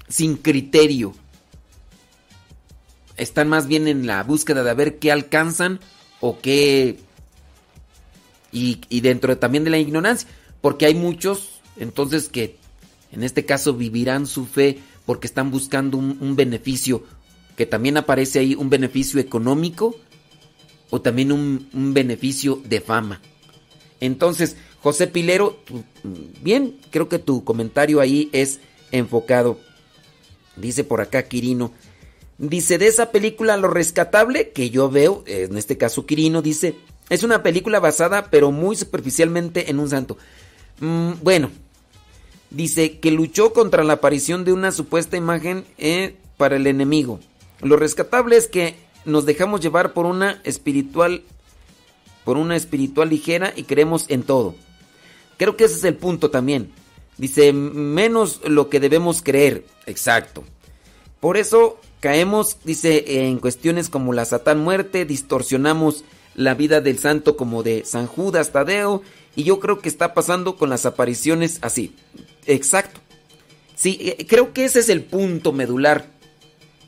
sin 0.08 0.38
criterio. 0.38 1.12
Están 3.18 3.48
más 3.48 3.66
bien 3.66 3.88
en 3.88 4.06
la 4.06 4.22
búsqueda 4.22 4.62
de 4.64 4.74
ver 4.74 4.98
qué 4.98 5.12
alcanzan 5.12 5.80
o 6.20 6.38
qué... 6.40 6.98
Y, 8.50 8.80
y 8.88 9.02
dentro 9.02 9.36
también 9.36 9.64
de 9.64 9.70
la 9.70 9.78
ignorancia, 9.78 10.26
porque 10.62 10.86
hay 10.86 10.94
muchos 10.94 11.58
entonces 11.78 12.28
que 12.28 12.56
en 13.12 13.22
este 13.22 13.44
caso 13.44 13.74
vivirán 13.74 14.26
su 14.26 14.46
fe 14.46 14.78
porque 15.06 15.26
están 15.26 15.50
buscando 15.50 15.96
un, 15.96 16.36
beneficio, 16.36 17.02
que 17.56 17.64
también 17.64 17.96
aparece 17.96 18.40
ahí 18.40 18.54
un 18.54 18.68
beneficio 18.68 19.18
económico 19.20 19.96
o 20.90 21.00
también 21.00 21.32
un, 21.32 21.94
beneficio 21.94 22.60
de 22.64 22.82
fama. 22.82 23.22
Entonces, 24.00 24.56
José 24.82 25.06
Pilero, 25.06 25.58
bien, 26.42 26.76
creo 26.90 27.08
que 27.08 27.18
tu 27.18 27.42
comentario 27.42 28.00
ahí 28.00 28.28
es 28.32 28.60
enfocado. 28.92 29.58
Dice 30.56 30.84
por 30.84 31.00
acá 31.00 31.22
Quirino. 31.22 31.72
Dice, 32.38 32.78
de 32.78 32.86
esa 32.86 33.10
película 33.10 33.56
Lo 33.56 33.68
Rescatable, 33.68 34.50
que 34.50 34.70
yo 34.70 34.88
veo, 34.88 35.24
en 35.26 35.58
este 35.58 35.76
caso 35.76 36.06
Quirino, 36.06 36.40
dice, 36.40 36.76
es 37.10 37.24
una 37.24 37.42
película 37.42 37.80
basada, 37.80 38.30
pero 38.30 38.52
muy 38.52 38.76
superficialmente, 38.76 39.70
en 39.70 39.80
un 39.80 39.90
santo. 39.90 40.16
Mm, 40.80 41.14
bueno, 41.22 41.50
dice 42.50 42.98
que 43.00 43.10
luchó 43.10 43.52
contra 43.52 43.82
la 43.82 43.94
aparición 43.94 44.44
de 44.44 44.52
una 44.52 44.70
supuesta 44.70 45.16
imagen 45.16 45.64
eh, 45.78 46.16
para 46.36 46.56
el 46.56 46.66
enemigo. 46.66 47.18
Lo 47.60 47.76
rescatable 47.76 48.36
es 48.36 48.46
que 48.46 48.76
nos 49.04 49.26
dejamos 49.26 49.60
llevar 49.60 49.92
por 49.92 50.06
una 50.06 50.40
espiritual 50.44 51.22
por 52.24 52.36
una 52.36 52.56
espiritual 52.56 53.08
ligera 53.08 53.54
y 53.56 53.62
creemos 53.62 54.04
en 54.08 54.22
todo. 54.22 54.54
Creo 55.38 55.56
que 55.56 55.64
ese 55.64 55.76
es 55.76 55.84
el 55.84 55.96
punto 55.96 56.30
también. 56.30 56.70
Dice, 57.16 57.54
menos 57.54 58.42
lo 58.44 58.68
que 58.68 58.80
debemos 58.80 59.22
creer. 59.22 59.64
Exacto. 59.86 60.44
Por 61.20 61.38
eso 61.38 61.80
caemos, 62.00 62.58
dice, 62.64 63.26
en 63.26 63.38
cuestiones 63.38 63.88
como 63.88 64.12
la 64.12 64.24
Satán 64.24 64.60
muerte, 64.60 65.04
distorsionamos 65.04 66.04
la 66.34 66.54
vida 66.54 66.80
del 66.80 66.98
santo 66.98 67.36
como 67.36 67.62
de 67.62 67.84
San 67.84 68.06
Judas 68.06 68.52
Tadeo, 68.52 69.02
y 69.34 69.44
yo 69.44 69.60
creo 69.60 69.80
que 69.80 69.88
está 69.88 70.14
pasando 70.14 70.56
con 70.56 70.70
las 70.70 70.86
apariciones 70.86 71.58
así. 71.62 71.94
Exacto. 72.46 73.00
Sí, 73.74 73.98
eh, 74.00 74.26
creo 74.26 74.52
que 74.52 74.64
ese 74.64 74.80
es 74.80 74.88
el 74.88 75.02
punto 75.02 75.52
medular 75.52 76.06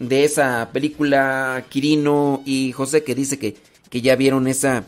de 0.00 0.24
esa 0.24 0.70
película 0.72 1.64
Quirino 1.68 2.42
y 2.44 2.72
José 2.72 3.04
que 3.04 3.14
dice 3.14 3.38
que, 3.38 3.56
que 3.88 4.00
ya 4.00 4.16
vieron 4.16 4.48
esa, 4.48 4.84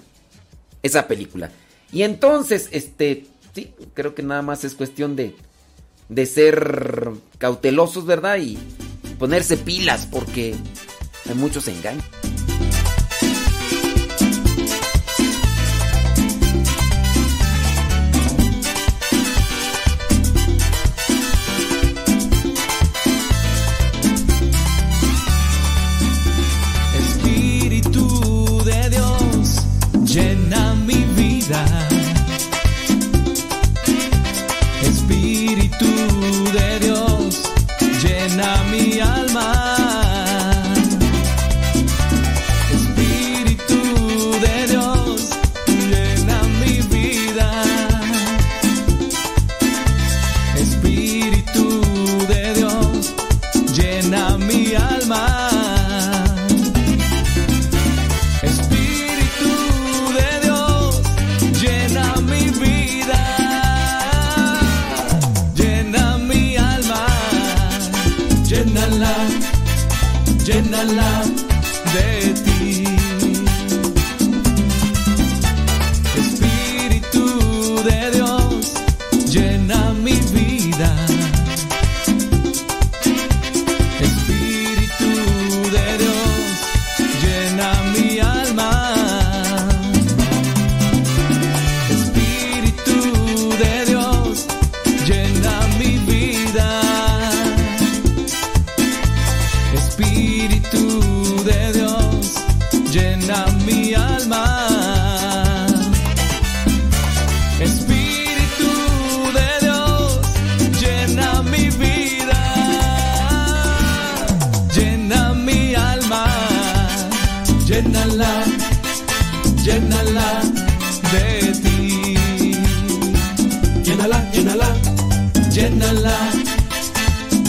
esa 0.83 1.07
película. 1.07 1.51
Y 1.93 2.03
entonces, 2.03 2.69
este, 2.73 3.27
sí, 3.55 3.73
creo 3.95 4.15
que 4.15 4.23
nada 4.23 4.43
más 4.43 4.65
es 4.65 4.75
cuestión 4.75 5.15
de, 5.15 5.37
de 6.09 6.27
ser 6.27 7.11
cautelosos, 7.39 8.07
¿verdad? 8.07 8.39
Y 8.39 8.59
ponerse 9.23 9.57
pilas 9.57 10.09
porque 10.11 10.53
hay 11.29 11.35
muchos 11.37 11.69
engaños. 11.69 12.05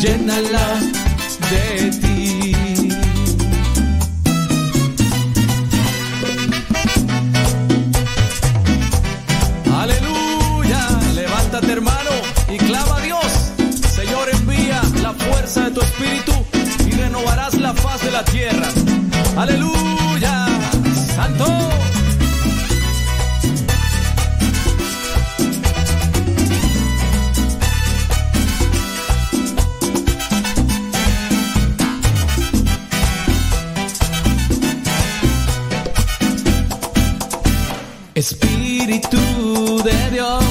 Llénala 0.04 0.68
de 1.50 1.92
ti. 2.02 2.52
Aleluya, 9.82 10.82
levántate 11.16 11.72
hermano 11.72 12.12
y 12.50 12.58
clama 12.58 12.98
a 12.98 13.02
Dios. 13.02 13.32
Señor 13.96 14.28
envía 14.30 14.82
la 15.02 15.14
fuerza 15.14 15.66
de 15.66 15.72
tu 15.72 15.82
espíritu 15.82 16.34
y 16.86 16.92
renovarás 16.92 17.54
la 17.54 17.74
faz 17.74 18.02
de 18.04 18.12
la 18.12 18.26
tierra. 18.26 18.68
Aleluya, 19.38 20.48
santo. 21.16 21.83
Espíritu 38.84 39.82
de 39.82 40.10
Dios, 40.12 40.43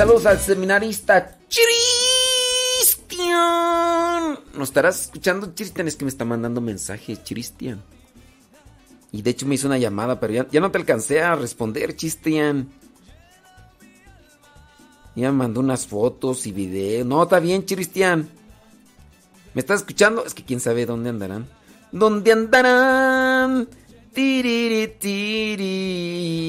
saludos 0.00 0.24
al 0.24 0.40
seminarista 0.40 1.36
Chiristian. 1.50 3.28
¿Nos 4.54 4.70
estarás 4.70 5.02
escuchando, 5.02 5.52
Chiristian? 5.52 5.88
Es 5.88 5.96
que 5.96 6.06
me 6.06 6.08
está 6.08 6.24
mandando 6.24 6.62
mensajes, 6.62 7.22
Chiristian. 7.22 7.82
Y 9.12 9.20
de 9.20 9.28
hecho 9.28 9.44
me 9.44 9.56
hizo 9.56 9.66
una 9.66 9.76
llamada, 9.76 10.18
pero 10.18 10.32
ya, 10.32 10.48
ya 10.50 10.60
no 10.60 10.70
te 10.70 10.78
alcancé 10.78 11.20
a 11.20 11.34
responder, 11.34 11.94
Chiristian. 11.94 12.70
Ya 15.16 15.30
me 15.32 15.36
mandó 15.36 15.60
unas 15.60 15.86
fotos 15.86 16.46
y 16.46 16.52
videos. 16.52 17.06
No, 17.06 17.22
está 17.24 17.38
bien, 17.38 17.66
Chiristian. 17.66 18.26
¿Me 19.52 19.60
estás 19.60 19.80
escuchando? 19.80 20.24
Es 20.24 20.32
que 20.32 20.46
quién 20.46 20.60
sabe 20.60 20.86
dónde 20.86 21.10
andarán. 21.10 21.46
¿Dónde 21.92 22.32
andarán? 22.32 23.68
Tiriri, 24.14 24.94
tiri. 24.98 26.40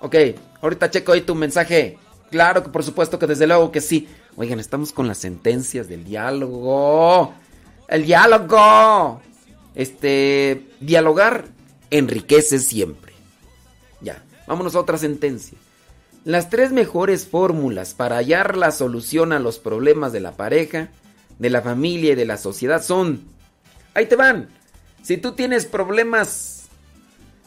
Ok, 0.00 0.16
ahorita 0.62 0.90
checo 0.90 1.12
ahí 1.12 1.20
tu 1.20 1.34
mensaje. 1.34 1.98
Claro 2.30 2.62
que 2.62 2.70
por 2.70 2.82
supuesto 2.82 3.18
que 3.18 3.26
desde 3.26 3.46
luego 3.46 3.70
que 3.70 3.82
sí. 3.82 4.08
Oigan, 4.36 4.60
estamos 4.60 4.92
con 4.92 5.06
las 5.06 5.18
sentencias 5.18 5.88
del 5.88 6.04
diálogo. 6.04 7.34
El 7.86 8.06
diálogo. 8.06 9.20
Este, 9.74 10.66
dialogar 10.80 11.44
enriquece 11.90 12.58
siempre. 12.60 13.12
Ya, 14.00 14.24
vámonos 14.46 14.74
a 14.74 14.80
otra 14.80 14.96
sentencia. 14.96 15.58
Las 16.24 16.48
tres 16.48 16.72
mejores 16.72 17.26
fórmulas 17.26 17.92
para 17.92 18.16
hallar 18.16 18.56
la 18.56 18.70
solución 18.70 19.34
a 19.34 19.38
los 19.38 19.58
problemas 19.58 20.14
de 20.14 20.20
la 20.20 20.32
pareja, 20.32 20.88
de 21.38 21.50
la 21.50 21.62
familia 21.62 22.12
y 22.12 22.16
de 22.16 22.24
la 22.24 22.36
sociedad 22.36 22.82
son... 22.82 23.22
Ahí 23.94 24.06
te 24.06 24.16
van. 24.16 24.48
Si 25.02 25.16
tú 25.16 25.32
tienes 25.32 25.66
problemas... 25.66 26.68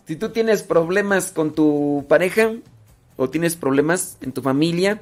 Si 0.06 0.16
tú 0.16 0.30
tienes 0.30 0.64
problemas 0.64 1.32
con 1.32 1.54
tu 1.54 2.06
pareja 2.08 2.54
o 3.18 3.30
tienes 3.30 3.58
problemas 3.58 4.18
en 4.22 4.32
tu 4.32 4.42
familia, 4.42 5.02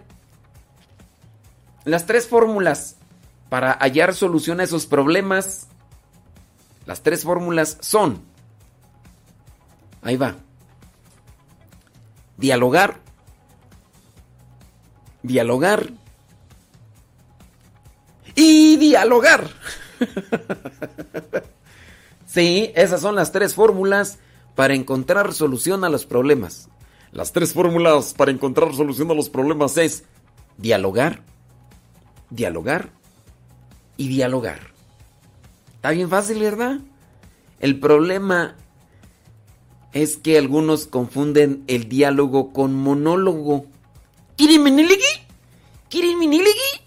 las 1.84 2.08
tres 2.08 2.28
fórmulas 2.28 2.96
para 3.50 3.74
hallar 3.74 4.16
solución 4.16 4.60
a 4.60 4.64
esos 4.64 4.88
problemas, 4.88 5.68
las 6.86 7.02
tres 7.04 7.24
fórmulas 7.24 7.78
son... 7.82 8.24
Ahí 10.02 10.18
va. 10.18 10.36
Dialogar. 12.38 13.00
Dialogar. 15.24 15.92
Y 18.36 18.76
dialogar. 18.78 19.50
sí, 22.28 22.72
esas 22.76 23.02
son 23.02 23.16
las 23.16 23.32
tres 23.32 23.56
fórmulas 23.56 24.20
para 24.56 24.74
encontrar 24.74 25.34
solución 25.34 25.84
a 25.84 25.90
los 25.90 26.06
problemas. 26.06 26.70
Las 27.12 27.32
tres 27.32 27.54
fórmulas 27.54 28.14
para 28.14 28.32
encontrar 28.32 28.76
solución 28.76 29.10
a 29.12 29.14
los 29.14 29.30
problemas 29.30 29.78
es 29.78 30.04
dialogar, 30.58 31.22
dialogar 32.30 32.90
y 33.96 34.10
dialogar. 34.10 34.74
Está 35.76 35.92
bien 35.92 36.10
fácil, 36.10 36.40
¿verdad? 36.40 36.80
El 37.60 37.80
problema 37.80 38.56
es 39.94 40.18
que 40.18 40.38
algunos 40.38 40.88
confunden 40.88 41.64
el 41.68 41.88
diálogo 41.88 42.52
con 42.52 42.76
monólogo. 42.76 43.66
¿Kiriminiligi? 44.36 45.04
¿Kiriminiligi? 45.88 46.85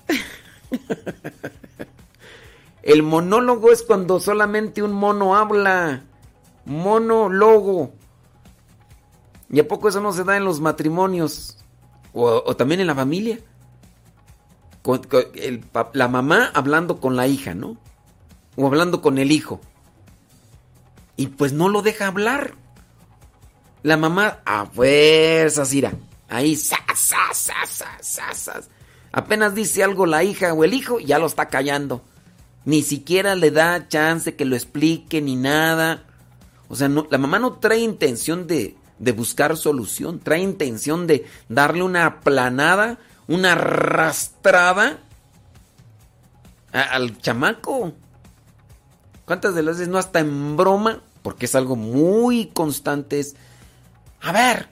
El 2.83 3.03
monólogo 3.03 3.71
es 3.71 3.83
cuando 3.83 4.21
solamente 4.21 4.83
un 4.83 4.93
mono 4.93 5.37
habla. 5.37 6.05
Monólogo. 6.65 7.93
¿Y 9.51 9.61
a 9.61 9.69
poco 9.69 9.89
eso 9.89 10.01
no 10.01 10.13
se 10.13 10.25
da 10.25 10.37
en 10.37 10.45
los 10.45 10.61
matrimonios? 10.61 11.59
O, 12.13 12.57
también 12.57 12.81
en 12.81 12.87
la 12.87 12.95
familia. 12.95 13.41
La 15.93 16.09
mamá 16.09 16.51
hablando 16.55 17.01
con 17.01 17.17
la 17.17 17.27
hija, 17.27 17.55
¿no? 17.55 17.77
O 18.57 18.67
hablando 18.67 19.03
con 19.03 19.19
el 19.19 19.33
hijo. 19.33 19.61
Y 21.17 21.27
pues 21.27 21.53
no 21.53 21.69
lo 21.69 21.83
deja 21.83 22.07
hablar. 22.07 22.55
La 23.83 23.97
mamá 23.97 24.41
a 24.45 24.67
fuerzas, 24.67 25.73
ira. 25.75 25.93
Ahí, 26.29 26.57
sa, 26.57 26.79
sa, 26.95 27.33
sa, 27.33 27.55
sa, 27.67 27.99
sa, 28.01 28.35
sa. 28.35 28.61
Apenas 29.13 29.55
dice 29.55 29.83
algo 29.83 30.07
la 30.07 30.25
hija 30.25 30.53
o 30.53 30.65
el 30.65 30.75
hijo, 30.75 31.01
ya 31.01 31.19
lo 31.19 31.27
está 31.27 31.49
callando. 31.49 32.03
Ni 32.65 32.83
siquiera 32.83 33.35
le 33.35 33.51
da 33.51 33.89
chance 33.89 34.37
que 34.37 34.45
lo 34.45 34.57
explique 34.57 35.23
ni 35.23 35.37
nada. 35.37 36.05
O 36.69 36.77
sea, 36.77 36.89
la 36.89 37.19
mamá 37.19 37.39
no 37.39 37.55
trae 37.55 37.79
intención 37.79 38.47
de, 38.47 38.77
buscar 39.17 39.57
solución, 39.57 40.21
trae 40.21 40.41
intención 40.41 41.07
de 41.07 41.27
darle 41.49 41.83
una 41.83 42.05
aplanada, 42.05 42.99
una 43.27 43.53
arrastrada 43.53 44.99
al 46.73 47.19
chamaco. 47.21 47.95
¿Cuántas 49.25 49.55
de 49.55 49.63
las 49.63 49.77
veces 49.77 49.89
no 49.89 49.99
hasta 49.99 50.21
en 50.21 50.57
broma? 50.57 51.01
Porque 51.23 51.47
es 51.47 51.55
algo 51.55 51.77
muy 51.77 52.47
constante. 52.49 53.25
A 54.21 54.33
ver, 54.33 54.69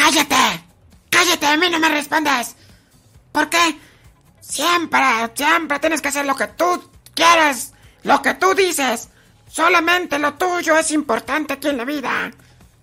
¡Cállate! 0.00 0.64
¡Cállate! 1.10 1.46
A 1.46 1.56
mí 1.56 1.66
no 1.70 1.78
me 1.78 1.88
respondes. 1.88 2.56
¿Por 3.32 3.48
qué? 3.48 3.78
Siempre, 4.40 5.00
siempre 5.34 5.78
tienes 5.78 6.02
que 6.02 6.08
hacer 6.08 6.26
lo 6.26 6.34
que 6.34 6.48
tú 6.48 6.90
quieres, 7.14 7.72
lo 8.02 8.20
que 8.22 8.34
tú 8.34 8.54
dices. 8.54 9.08
Solamente 9.48 10.18
lo 10.18 10.34
tuyo 10.34 10.76
es 10.76 10.90
importante 10.90 11.54
aquí 11.54 11.68
en 11.68 11.76
la 11.76 11.84
vida. 11.84 12.30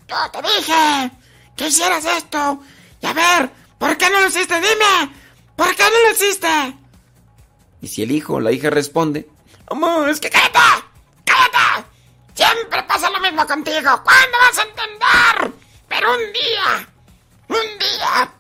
Yo 0.08 0.32
te 0.32 0.42
dije 0.42 1.12
que 1.56 1.68
hicieras 1.68 2.06
esto 2.06 2.62
Y 3.02 3.06
a 3.06 3.14
ver, 3.14 3.52
¿por 3.78 3.98
qué 3.98 4.10
no 4.10 4.22
lo 4.22 4.28
hiciste? 4.28 4.56
Dime, 4.56 5.12
¿por 5.56 5.76
qué 5.76 5.84
no 5.84 6.08
lo 6.08 6.12
hiciste? 6.14 6.78
Y 7.82 7.88
si 7.88 8.04
el 8.04 8.12
hijo 8.12 8.36
o 8.36 8.40
la 8.40 8.52
hija 8.52 8.70
responde, 8.70 9.30
Amor, 9.70 10.10
es 10.10 10.20
que 10.20 10.30
cállate, 10.30 10.60
cállate. 11.26 11.88
Siempre 12.34 12.84
pasa 12.84 13.10
lo 13.10 13.20
mismo 13.20 13.46
contigo. 13.46 14.02
¿Cuándo 14.04 14.38
vas 14.40 14.58
a 14.58 14.64
entender? 14.64 15.54
Pero 15.90 16.12
un 16.14 16.34
día, 16.34 16.90
un 17.50 17.80
día, 17.80 18.32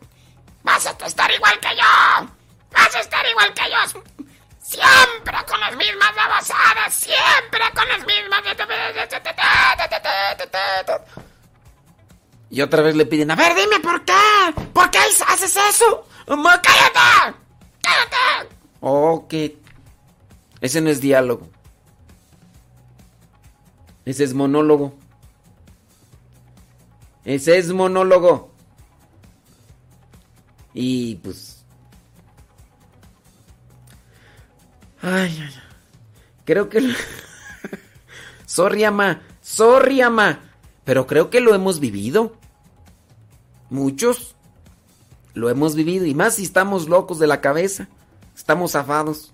vas 0.67 0.85
a 0.85 1.07
estar 1.07 1.31
igual 1.31 1.59
que 1.59 1.69
yo. 1.69 2.27
Vas 2.71 2.95
a 2.95 2.99
estar 2.99 3.25
igual 3.25 3.53
que 3.53 3.63
yo. 3.71 4.01
Siempre 4.59 5.37
con 5.47 5.59
las 5.61 5.75
mismas 5.77 6.13
babosadas, 6.13 6.93
siempre 6.93 7.61
con 7.73 7.87
las 7.87 8.05
mismas... 8.05 8.41
y 12.49 12.61
otra 12.61 12.81
vez 12.81 12.95
le 12.95 13.05
piden, 13.05 13.31
A 13.31 13.35
ver, 13.35 13.55
dime 13.55 13.79
por 13.79 14.03
qué. 14.03 14.13
¿Por 14.73 14.91
qué 14.91 14.97
haces 14.97 15.55
eso? 15.55 16.05
Cállate. 16.25 17.37
Cállate. 17.81 18.55
ok. 18.81 19.33
Ese 20.59 20.81
no 20.81 20.89
es 20.89 20.99
diálogo. 20.99 21.49
Ese 24.05 24.23
es 24.25 24.33
monólogo. 24.33 24.97
Ese 27.23 27.57
es 27.57 27.71
monólogo. 27.71 28.56
Y 30.79 31.15
pues... 31.15 31.65
Ay, 35.01 35.35
ay. 35.43 35.53
Creo 36.45 36.69
que... 36.69 36.81
sorry, 38.45 38.83
ama. 38.83 39.23
Sorry, 39.41 40.01
ama. 40.01 40.39
Pero 40.83 41.07
creo 41.07 41.31
que 41.31 41.41
lo 41.41 41.55
hemos 41.55 41.79
vivido. 41.79 42.37
Muchos. 43.71 44.35
Lo 45.33 45.49
hemos 45.49 45.73
vivido. 45.73 46.05
Y 46.05 46.13
más 46.13 46.35
si 46.35 46.43
estamos 46.43 46.87
locos 46.87 47.17
de 47.17 47.25
la 47.25 47.41
cabeza. 47.41 47.87
Estamos 48.35 48.73
zafados. 48.73 49.33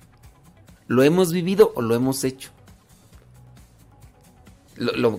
¿Lo 0.87 1.03
hemos 1.03 1.33
vivido 1.33 1.73
o 1.75 1.81
lo 1.81 1.93
hemos 1.93 2.23
hecho? 2.23 2.51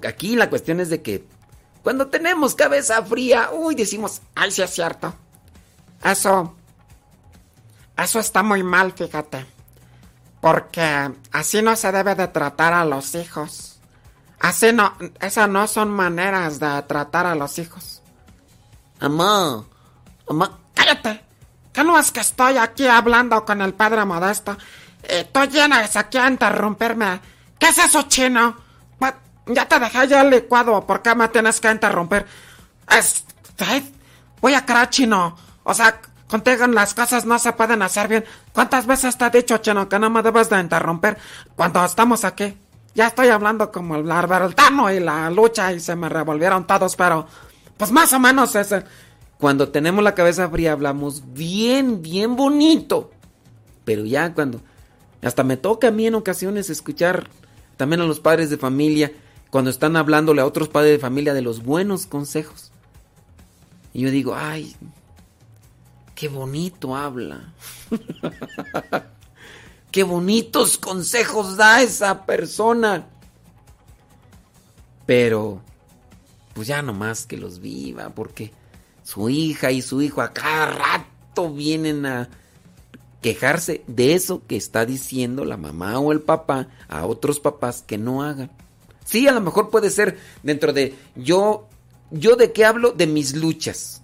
Aquí 0.08 0.36
la 0.36 0.48
cuestión 0.48 0.80
es 0.80 0.88
de 0.88 1.02
que 1.02 1.26
cuando 1.82 2.06
tenemos 2.06 2.54
cabeza 2.54 3.04
fría, 3.04 3.50
uy, 3.52 3.74
decimos, 3.74 4.22
Ay, 4.34 4.50
sí 4.52 4.62
es 4.62 4.70
cierto. 4.70 5.14
Eso. 6.04 6.54
Eso 7.96 8.18
está 8.20 8.42
muy 8.42 8.62
mal, 8.62 8.92
fíjate. 8.92 9.46
Porque 10.40 11.10
así 11.32 11.62
no 11.62 11.74
se 11.76 11.90
debe 11.92 12.14
de 12.14 12.28
tratar 12.28 12.72
a 12.74 12.84
los 12.84 13.14
hijos. 13.14 13.78
Así 14.40 14.72
no. 14.72 14.94
Esas 15.20 15.48
no 15.48 15.66
son 15.66 15.90
maneras 15.90 16.60
de 16.60 16.82
tratar 16.82 17.26
a 17.26 17.34
los 17.34 17.58
hijos. 17.58 18.02
Amá. 19.00 19.64
Amá. 20.28 20.58
¡Cállate! 20.74 21.24
¿Qué 21.72 21.82
no 21.82 21.98
es 21.98 22.10
que 22.12 22.20
estoy 22.20 22.56
aquí 22.58 22.86
hablando 22.86 23.44
con 23.44 23.62
el 23.62 23.74
padre 23.74 24.04
modesto? 24.04 24.56
Y 25.02 25.24
tú 25.24 25.40
llenas 25.44 25.96
aquí 25.96 26.18
a 26.18 26.28
interrumpirme. 26.28 27.20
¿Qué 27.58 27.68
es 27.68 27.78
eso, 27.78 28.02
chino? 28.02 28.56
Pa- 28.98 29.18
Ya 29.46 29.66
te 29.66 29.78
dejé 29.78 30.08
ya 30.08 30.22
el 30.22 30.30
licuado. 30.30 30.86
¿Por 30.86 31.00
qué 31.02 31.14
me 31.14 31.28
tienes 31.28 31.60
que 31.60 31.70
interrumpir? 31.70 32.26
Es... 32.90 33.24
ay, 33.66 33.92
Voy 34.40 34.54
a 34.54 34.64
creer, 34.66 34.90
chino. 34.90 35.36
O 35.64 35.74
sea, 35.74 36.00
contigo 36.28 36.66
las 36.68 36.94
cosas 36.94 37.26
no 37.26 37.38
se 37.38 37.52
pueden 37.52 37.82
hacer 37.82 38.08
bien. 38.08 38.24
¿Cuántas 38.52 38.86
veces 38.86 39.18
te 39.18 39.26
he 39.26 39.30
dicho, 39.30 39.58
chino, 39.58 39.88
que 39.88 39.98
no 39.98 40.10
me 40.10 40.22
debes 40.22 40.48
de 40.48 40.60
interrumpir 40.60 41.16
cuando 41.56 41.84
estamos 41.84 42.24
aquí? 42.24 42.56
Ya 42.94 43.08
estoy 43.08 43.28
hablando 43.28 43.72
como 43.72 43.96
el 43.96 44.10
Albertano 44.10 44.92
y 44.92 45.00
la 45.00 45.28
lucha 45.30 45.72
y 45.72 45.80
se 45.80 45.96
me 45.96 46.08
revolvieron 46.08 46.66
todos, 46.66 46.94
pero... 46.94 47.26
Pues 47.76 47.90
más 47.90 48.12
o 48.12 48.20
menos 48.20 48.54
es. 48.54 48.72
Cuando 49.38 49.68
tenemos 49.70 50.04
la 50.04 50.14
cabeza 50.14 50.48
fría 50.48 50.72
hablamos 50.72 51.24
bien, 51.32 52.02
bien 52.02 52.36
bonito. 52.36 53.10
Pero 53.84 54.04
ya 54.04 54.32
cuando... 54.32 54.60
Hasta 55.22 55.42
me 55.42 55.56
toca 55.56 55.88
a 55.88 55.90
mí 55.90 56.06
en 56.06 56.14
ocasiones 56.14 56.70
escuchar 56.70 57.28
también 57.76 58.02
a 58.02 58.04
los 58.04 58.20
padres 58.20 58.50
de 58.50 58.58
familia 58.58 59.10
cuando 59.50 59.70
están 59.70 59.96
hablándole 59.96 60.42
a 60.42 60.46
otros 60.46 60.68
padres 60.68 60.92
de 60.92 60.98
familia 60.98 61.32
de 61.32 61.42
los 61.42 61.62
buenos 61.62 62.06
consejos. 62.06 62.72
Y 63.92 64.02
yo 64.02 64.10
digo, 64.10 64.34
ay, 64.36 64.76
qué 66.14 66.28
bonito 66.28 66.96
habla. 66.96 67.52
qué 69.90 70.02
bonitos 70.02 70.78
consejos 70.78 71.56
da 71.56 71.82
esa 71.82 72.24
persona. 72.26 73.06
Pero, 75.06 75.60
pues 76.54 76.68
ya 76.68 76.82
nomás 76.82 77.26
que 77.26 77.36
los 77.36 77.60
viva, 77.60 78.10
porque 78.10 78.52
su 79.02 79.28
hija 79.28 79.70
y 79.70 79.82
su 79.82 80.00
hijo 80.00 80.22
a 80.22 80.32
cada 80.32 80.66
rato 80.66 81.52
vienen 81.52 82.06
a 82.06 82.28
quejarse 83.20 83.82
de 83.86 84.14
eso 84.14 84.42
que 84.46 84.56
está 84.56 84.84
diciendo 84.84 85.44
la 85.44 85.56
mamá 85.56 85.98
o 85.98 86.12
el 86.12 86.20
papá 86.20 86.68
a 86.88 87.06
otros 87.06 87.40
papás 87.40 87.82
que 87.86 87.98
no 87.98 88.22
hagan. 88.22 88.50
Sí, 89.04 89.28
a 89.28 89.32
lo 89.32 89.40
mejor 89.40 89.70
puede 89.70 89.90
ser 89.90 90.18
dentro 90.42 90.72
de 90.72 90.94
yo, 91.14 91.68
yo 92.10 92.36
de 92.36 92.52
qué 92.52 92.64
hablo 92.64 92.92
de 92.92 93.06
mis 93.06 93.34
luchas. 93.34 94.02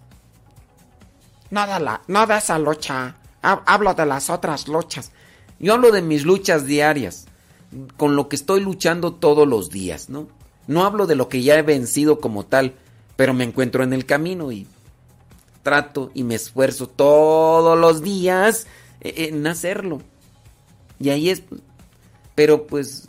No 1.51 1.67
de, 1.67 1.81
la, 1.81 2.01
esa 2.37 2.59
lucha. 2.59 3.17
Ha- 3.43 3.62
Hablo 3.67 3.95
de 3.95 4.07
las 4.07 4.31
otras 4.31 4.69
luchas. 4.69 5.11
Yo 5.59 5.75
hablo 5.75 5.91
de 5.91 6.03
mis 6.03 6.25
luchas 6.25 6.65
diarias, 6.67 7.27
con 7.97 8.17
lo 8.17 8.29
que 8.29 8.37
estoy 8.37 8.61
luchando 8.61 9.12
todos 9.15 9.47
los 9.47 9.70
días, 9.70 10.09
¿no? 10.09 10.29
No 10.67 10.85
hablo 10.85 11.07
de 11.07 11.17
lo 11.17 11.29
que 11.29 11.43
ya 11.43 11.57
he 11.59 11.62
vencido 11.62 12.20
como 12.20 12.45
tal, 12.47 12.75
pero 13.17 13.35
me 13.35 13.45
encuentro 13.45 13.83
en 13.83 13.93
el 13.93 14.07
camino 14.07 14.53
y 14.53 14.67
trato 15.62 16.11
y 16.15 16.23
me 16.25 16.37
esfuerzo 16.37 16.87
todos 16.89 17.79
los 17.79 18.03
días 18.03 18.67
eh, 19.01 19.29
en 19.31 19.47
hacerlo. 19.47 20.01
Y 20.99 21.11
ahí 21.11 21.31
es... 21.31 21.43
Pero 22.35 22.67
pues... 22.67 23.09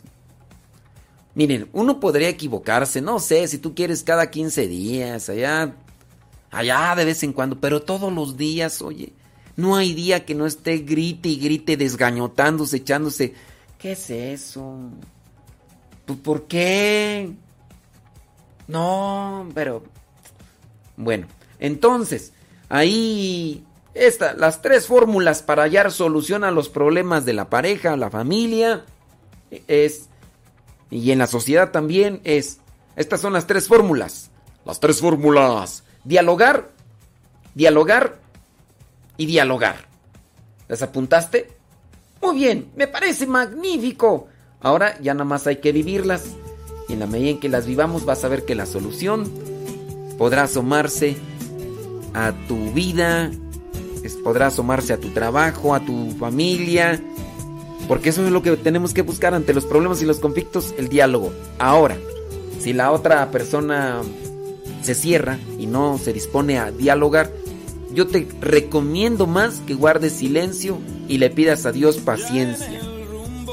Miren, 1.34 1.68
uno 1.72 1.98
podría 2.00 2.28
equivocarse, 2.28 3.00
no 3.00 3.18
sé, 3.18 3.48
si 3.48 3.56
tú 3.56 3.74
quieres 3.74 4.02
cada 4.02 4.30
15 4.30 4.66
días, 4.66 5.28
allá... 5.30 5.74
Allá 6.52 6.94
de 6.94 7.06
vez 7.06 7.22
en 7.22 7.32
cuando, 7.32 7.58
pero 7.58 7.82
todos 7.82 8.12
los 8.12 8.36
días, 8.36 8.82
oye. 8.82 9.12
No 9.56 9.76
hay 9.76 9.92
día 9.94 10.24
que 10.24 10.34
no 10.34 10.46
esté 10.46 10.78
grite 10.78 11.28
y 11.28 11.36
grite, 11.36 11.76
desgañotándose, 11.76 12.78
echándose. 12.78 13.34
¿Qué 13.78 13.92
es 13.92 14.10
eso? 14.10 14.76
Pues, 16.06 16.18
¿Por 16.20 16.46
qué? 16.46 17.32
No, 18.68 19.48
pero... 19.54 19.82
Bueno, 20.96 21.26
entonces, 21.58 22.32
ahí... 22.68 23.64
Esta, 23.94 24.32
las 24.32 24.62
tres 24.62 24.86
fórmulas 24.86 25.42
para 25.42 25.64
hallar 25.64 25.92
solución 25.92 26.44
a 26.44 26.50
los 26.50 26.70
problemas 26.70 27.26
de 27.26 27.34
la 27.34 27.50
pareja, 27.50 27.96
la 27.96 28.10
familia, 28.10 28.86
es... 29.68 30.08
Y 30.90 31.10
en 31.10 31.18
la 31.18 31.26
sociedad 31.26 31.72
también 31.72 32.20
es... 32.24 32.58
Estas 32.96 33.20
son 33.20 33.32
las 33.32 33.46
tres 33.46 33.68
fórmulas. 33.68 34.30
Las 34.64 34.80
tres 34.80 35.00
fórmulas. 35.00 35.84
Dialogar, 36.04 36.70
dialogar 37.54 38.18
y 39.16 39.26
dialogar. 39.26 39.76
¿Las 40.68 40.82
apuntaste? 40.82 41.48
Muy 42.22 42.36
bien, 42.36 42.70
me 42.76 42.86
parece 42.86 43.26
magnífico. 43.26 44.28
Ahora 44.60 44.98
ya 45.00 45.12
nada 45.14 45.24
más 45.24 45.46
hay 45.46 45.56
que 45.56 45.72
vivirlas. 45.72 46.24
Y 46.88 46.94
en 46.94 47.00
la 47.00 47.06
medida 47.06 47.30
en 47.30 47.40
que 47.40 47.48
las 47.48 47.66
vivamos 47.66 48.04
vas 48.04 48.24
a 48.24 48.28
ver 48.28 48.44
que 48.44 48.54
la 48.54 48.66
solución 48.66 49.30
podrá 50.18 50.44
asomarse 50.44 51.16
a 52.14 52.32
tu 52.46 52.72
vida, 52.72 53.30
podrá 54.22 54.48
asomarse 54.48 54.92
a 54.92 54.98
tu 54.98 55.08
trabajo, 55.10 55.74
a 55.74 55.80
tu 55.80 56.12
familia. 56.18 57.00
Porque 57.88 58.10
eso 58.10 58.24
es 58.24 58.30
lo 58.30 58.42
que 58.42 58.56
tenemos 58.56 58.94
que 58.94 59.02
buscar 59.02 59.34
ante 59.34 59.54
los 59.54 59.64
problemas 59.64 60.00
y 60.02 60.06
los 60.06 60.20
conflictos, 60.20 60.74
el 60.78 60.88
diálogo. 60.88 61.32
Ahora, 61.58 61.96
si 62.60 62.72
la 62.72 62.92
otra 62.92 63.30
persona 63.30 64.02
se 64.82 64.94
cierra 64.94 65.38
y 65.58 65.66
no 65.66 65.98
se 65.98 66.12
dispone 66.12 66.58
a 66.58 66.70
dialogar, 66.70 67.30
yo 67.94 68.06
te 68.06 68.26
recomiendo 68.40 69.26
más 69.26 69.60
que 69.66 69.74
guardes 69.74 70.14
silencio 70.14 70.78
y 71.08 71.18
le 71.18 71.30
pidas 71.30 71.66
a 71.66 71.72
Dios 71.72 71.98
paciencia. 71.98 72.80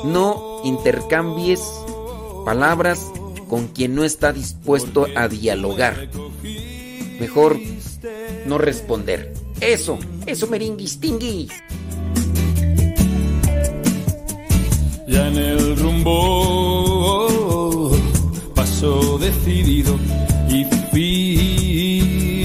No 0.05 0.61
intercambies 0.63 1.61
palabras 2.45 3.11
con 3.49 3.67
quien 3.67 3.95
no 3.95 4.03
está 4.05 4.31
dispuesto 4.31 5.07
a 5.15 5.27
dialogar. 5.27 6.09
Mejor 7.19 7.59
no 8.45 8.57
responder. 8.57 9.33
Eso, 9.59 9.99
eso 10.25 10.47
meringuistinguis. 10.47 11.51
Ya 15.07 15.27
en 15.27 15.37
el 15.37 15.75
rumbo 15.75 17.19
paso 18.55 19.17
decidido 19.17 19.97
y 20.49 20.65
firme. 20.91 22.39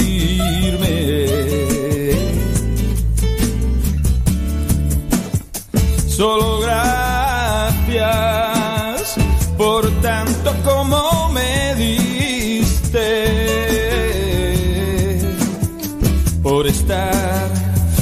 Solo 6.06 6.60
gracias 6.60 6.84
por 9.56 9.90
tanto 10.00 10.54
como 10.64 11.30
me 11.32 11.74
diste, 11.76 13.08
por 16.42 16.66
estar 16.66 17.50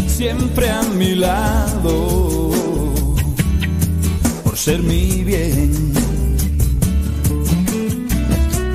siempre 0.06 0.68
a 0.68 0.82
mi 0.82 1.14
lado, 1.14 2.50
por 4.44 4.58
ser 4.58 4.82
mi 4.82 5.22
bien, 5.22 5.92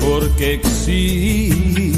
porque 0.00 0.60
existe. 0.88 1.97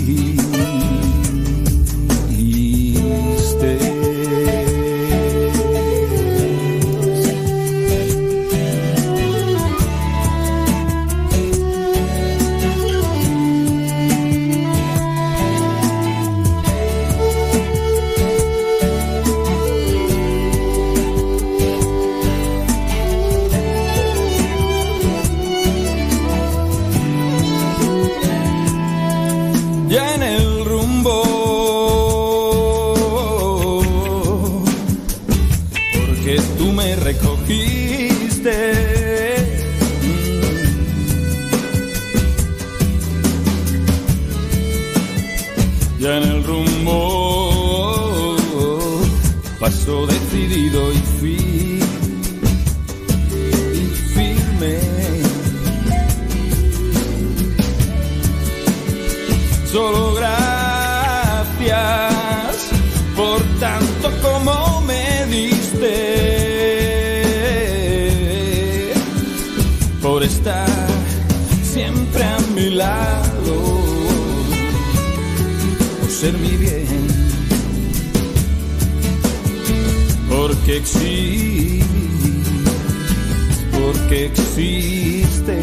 Lado, 72.81 73.57
por 76.00 76.10
ser 76.10 76.33
mi 76.39 76.57
bien, 76.57 77.07
porque 80.31 80.78
existe, 80.78 81.84
porque 83.73 84.26
existe. 84.26 85.57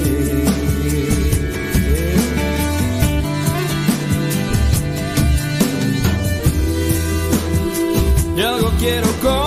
y 8.37 8.41
algo 8.41 8.71
quiero 8.79 9.07
confesar. 9.23 9.46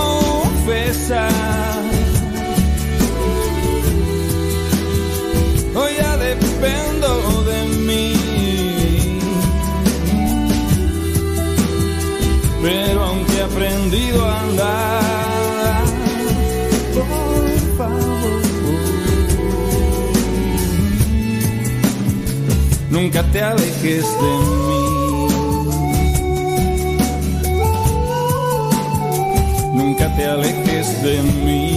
Te 23.31 23.41
alejes 23.41 24.05
de 24.21 24.33
mí. 24.67 24.91
nunca 29.73 30.15
te 30.15 30.25
alejes 30.25 31.03
de 31.03 31.21
mí. 31.21 31.70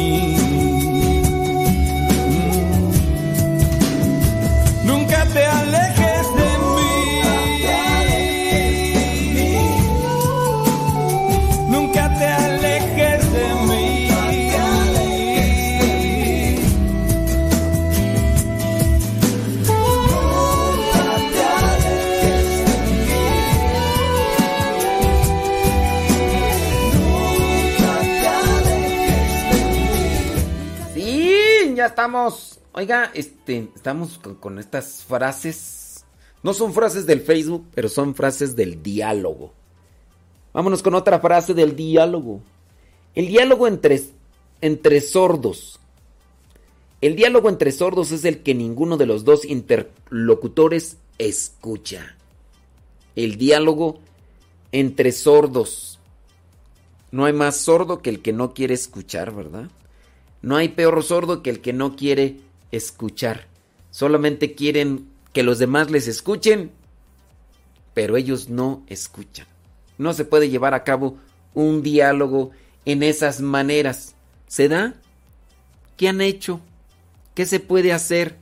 Oiga, 32.76 33.12
este, 33.14 33.68
estamos 33.76 34.18
con, 34.18 34.58
estas 34.58 35.04
frases. 35.04 36.04
No 36.42 36.52
son 36.52 36.74
frases 36.74 37.06
del 37.06 37.20
Facebook, 37.20 37.68
pero 37.72 37.88
son 37.88 38.16
frases 38.16 38.56
del 38.56 38.82
diálogo. 38.82 39.52
Vámonos 40.52 40.82
con 40.82 40.96
otra 40.96 41.20
frase 41.20 41.54
del 41.54 41.76
diálogo. 41.76 42.40
El 43.14 43.28
diálogo 43.28 43.68
entre, 43.68 44.02
entre 44.60 45.00
sordos. 45.00 45.78
El 47.00 47.14
diálogo 47.14 47.48
entre 47.48 47.70
sordos 47.70 48.10
es 48.10 48.24
el 48.24 48.42
que 48.42 48.56
ninguno 48.56 48.96
de 48.96 49.06
los 49.06 49.24
dos 49.24 49.44
interlocutores 49.44 50.96
escucha. 51.18 52.16
El 53.14 53.36
diálogo 53.36 54.00
entre 54.72 55.12
sordos. 55.12 56.00
No 57.12 57.24
hay 57.24 57.32
más 57.32 57.56
sordo 57.56 58.02
que 58.02 58.10
el 58.10 58.20
que 58.20 58.32
no 58.32 58.52
quiere 58.52 58.74
escuchar, 58.74 59.32
¿verdad? 59.32 59.70
No 60.42 60.56
hay 60.56 60.70
peor 60.70 61.00
sordo 61.04 61.40
que 61.40 61.50
el 61.50 61.60
que 61.60 61.72
no 61.72 61.94
quiere 61.94 62.40
escuchar. 62.76 63.46
Solamente 63.90 64.54
quieren 64.54 65.08
que 65.32 65.42
los 65.42 65.58
demás 65.58 65.90
les 65.90 66.08
escuchen, 66.08 66.70
pero 67.92 68.16
ellos 68.16 68.48
no 68.48 68.82
escuchan. 68.88 69.46
No 69.98 70.12
se 70.12 70.24
puede 70.24 70.50
llevar 70.50 70.74
a 70.74 70.84
cabo 70.84 71.18
un 71.54 71.82
diálogo 71.82 72.50
en 72.84 73.02
esas 73.02 73.40
maneras. 73.40 74.14
¿Se 74.48 74.68
da? 74.68 74.94
¿Qué 75.96 76.08
han 76.08 76.20
hecho? 76.20 76.60
¿Qué 77.34 77.46
se 77.46 77.60
puede 77.60 77.92
hacer? 77.92 78.36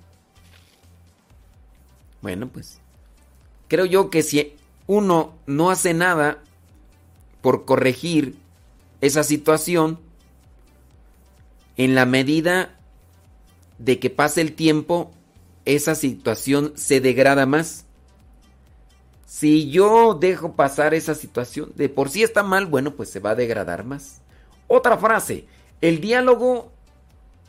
Bueno, 2.22 2.48
pues 2.48 2.78
creo 3.68 3.84
yo 3.84 4.10
que 4.10 4.22
si 4.22 4.54
uno 4.86 5.34
no 5.46 5.70
hace 5.70 5.92
nada 5.94 6.42
por 7.40 7.64
corregir 7.64 8.36
esa 9.00 9.24
situación, 9.24 9.98
en 11.76 11.94
la 11.94 12.06
medida 12.06 12.78
de 13.84 13.98
que 13.98 14.10
pase 14.10 14.40
el 14.40 14.54
tiempo, 14.54 15.10
esa 15.64 15.96
situación 15.96 16.72
se 16.76 17.00
degrada 17.00 17.46
más. 17.46 17.84
Si 19.26 19.70
yo 19.70 20.14
dejo 20.14 20.52
pasar 20.52 20.94
esa 20.94 21.16
situación, 21.16 21.72
de 21.74 21.88
por 21.88 22.08
sí 22.08 22.22
está 22.22 22.44
mal, 22.44 22.66
bueno, 22.66 22.94
pues 22.94 23.10
se 23.10 23.18
va 23.18 23.30
a 23.30 23.34
degradar 23.34 23.84
más. 23.84 24.20
Otra 24.68 24.96
frase, 24.98 25.46
el 25.80 26.00
diálogo... 26.00 26.70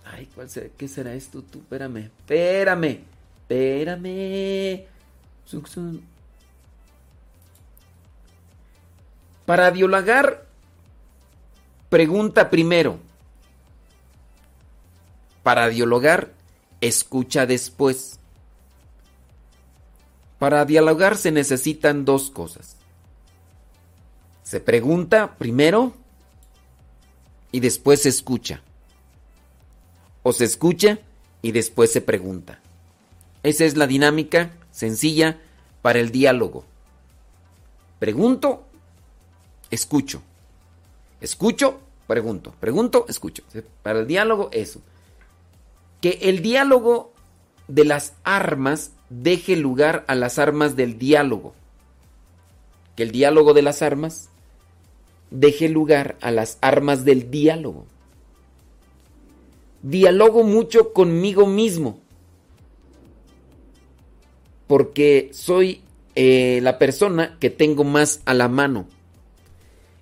Ay, 0.06 0.28
¿cuál 0.34 0.50
será? 0.50 0.70
¿qué 0.76 0.88
será 0.88 1.14
esto 1.14 1.44
tú? 1.44 1.60
Espérame, 1.60 2.10
espérame, 2.20 3.02
espérame. 3.48 4.88
Para 9.46 9.70
dialogar, 9.70 10.48
pregunta 11.90 12.50
primero. 12.50 12.98
Para 15.44 15.68
dialogar, 15.68 16.32
escucha 16.82 17.46
después. 17.46 18.20
Para 20.40 20.66
dialogar 20.66 21.18
se 21.18 21.32
necesitan 21.32 22.06
dos 22.06 22.32
cosas. 22.32 22.78
Se 24.44 24.60
pregunta 24.60 25.36
primero 25.38 25.94
y 27.52 27.60
después 27.60 28.02
se 28.02 28.10
escucha. 28.10 28.62
O 30.24 30.34
se 30.34 30.46
escucha 30.46 31.00
y 31.42 31.52
después 31.52 31.92
se 31.92 32.02
pregunta. 32.02 32.60
Esa 33.44 33.66
es 33.66 33.76
la 33.76 33.88
dinámica 33.88 34.52
sencilla 34.72 35.40
para 35.82 36.00
el 36.00 36.12
diálogo. 36.12 36.66
Pregunto, 38.00 38.66
escucho. 39.70 40.22
Escucho, 41.20 41.80
pregunto. 42.08 42.54
Pregunto, 42.60 43.06
escucho. 43.08 43.44
Para 43.82 44.00
el 44.00 44.08
diálogo, 44.08 44.50
eso. 44.52 44.82
Que 46.04 46.20
el 46.24 46.42
diálogo 46.42 47.14
de 47.70 47.86
las 47.86 48.14
armas 48.26 48.92
deje 49.10 49.56
lugar 49.56 50.04
a 50.10 50.16
las 50.16 50.38
armas 50.38 50.76
del 50.76 51.00
diálogo. 51.00 51.54
Que 52.98 53.04
el 53.04 53.12
diálogo 53.14 53.54
de 53.54 53.62
las 53.62 53.82
armas 53.82 54.28
deje 55.32 55.70
lugar 55.70 56.18
a 56.20 56.32
las 56.32 56.58
armas 56.60 57.06
del 57.06 57.32
diálogo. 57.32 57.86
Dialogo 59.82 60.44
mucho 60.44 60.92
conmigo 60.92 61.48
mismo. 61.48 62.02
Porque 64.68 65.30
soy 65.32 65.84
eh, 66.16 66.60
la 66.64 66.80
persona 66.80 67.38
que 67.40 67.50
tengo 67.50 67.86
más 67.86 68.22
a 68.26 68.34
la 68.34 68.50
mano. 68.50 68.88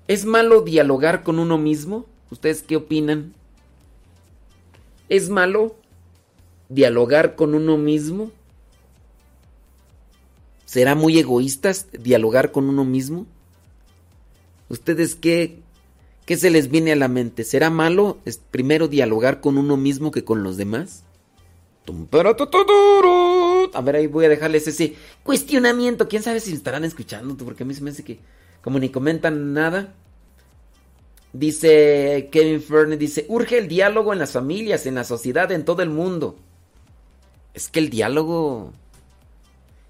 ¿Es 0.08 0.26
malo 0.26 0.62
dialogar 0.62 1.22
con 1.22 1.38
uno 1.38 1.60
mismo? 1.60 2.08
¿Ustedes 2.32 2.64
qué 2.64 2.76
opinan? 2.76 3.36
¿Es 5.08 5.30
malo 5.30 5.76
dialogar 6.72 7.35
con 7.35 7.53
uno 7.53 7.77
mismo? 7.77 8.32
¿Será 10.66 10.95
muy 10.95 11.19
egoístas 11.19 11.88
dialogar 11.91 12.51
con 12.51 12.69
uno 12.69 12.85
mismo? 12.85 13.27
¿Ustedes 14.69 15.16
qué, 15.16 15.59
qué 16.25 16.38
se 16.38 16.50
les 16.50 16.72
viene 16.72 16.93
a 16.93 16.95
la 16.95 17.09
mente? 17.09 17.43
¿Será 17.43 17.69
malo 17.69 18.19
primero 18.51 18.88
dialogar 18.88 19.41
con 19.41 19.58
uno 19.58 19.75
mismo 19.75 20.11
que 20.11 20.24
con 20.24 20.43
los 20.43 20.56
demás? 20.56 21.03
A 23.74 23.82
ver, 23.82 23.98
ahí 23.98 24.08
voy 24.08 24.25
a 24.25 24.30
dejarles 24.30 24.67
ese 24.67 24.95
cuestionamiento. 25.24 26.08
¿Quién 26.08 26.24
sabe 26.24 26.40
si 26.40 26.53
estarán 26.53 26.85
escuchando? 26.85 27.35
Porque 27.35 27.64
a 27.64 27.66
mí 27.66 27.74
se 27.74 27.82
me 27.82 27.90
hace 27.90 28.03
que 28.03 28.19
como 28.61 28.80
ni 28.80 28.90
comentan 28.90 29.53
nada. 29.53 29.93
Dice 31.33 32.30
Kevin 32.32 32.61
Ferne, 32.61 32.95
dice, 32.98 33.25
urge 33.27 33.58
el 33.58 33.67
diálogo 33.67 34.14
en 34.14 34.19
las 34.19 34.32
familias, 34.32 34.85
en 34.85 34.95
la 34.95 35.03
sociedad, 35.03 35.51
en 35.51 35.66
todo 35.66 35.82
el 35.82 35.90
mundo. 35.90 36.38
Es 37.54 37.68
que 37.68 37.80
el 37.80 37.90
diálogo 37.90 38.74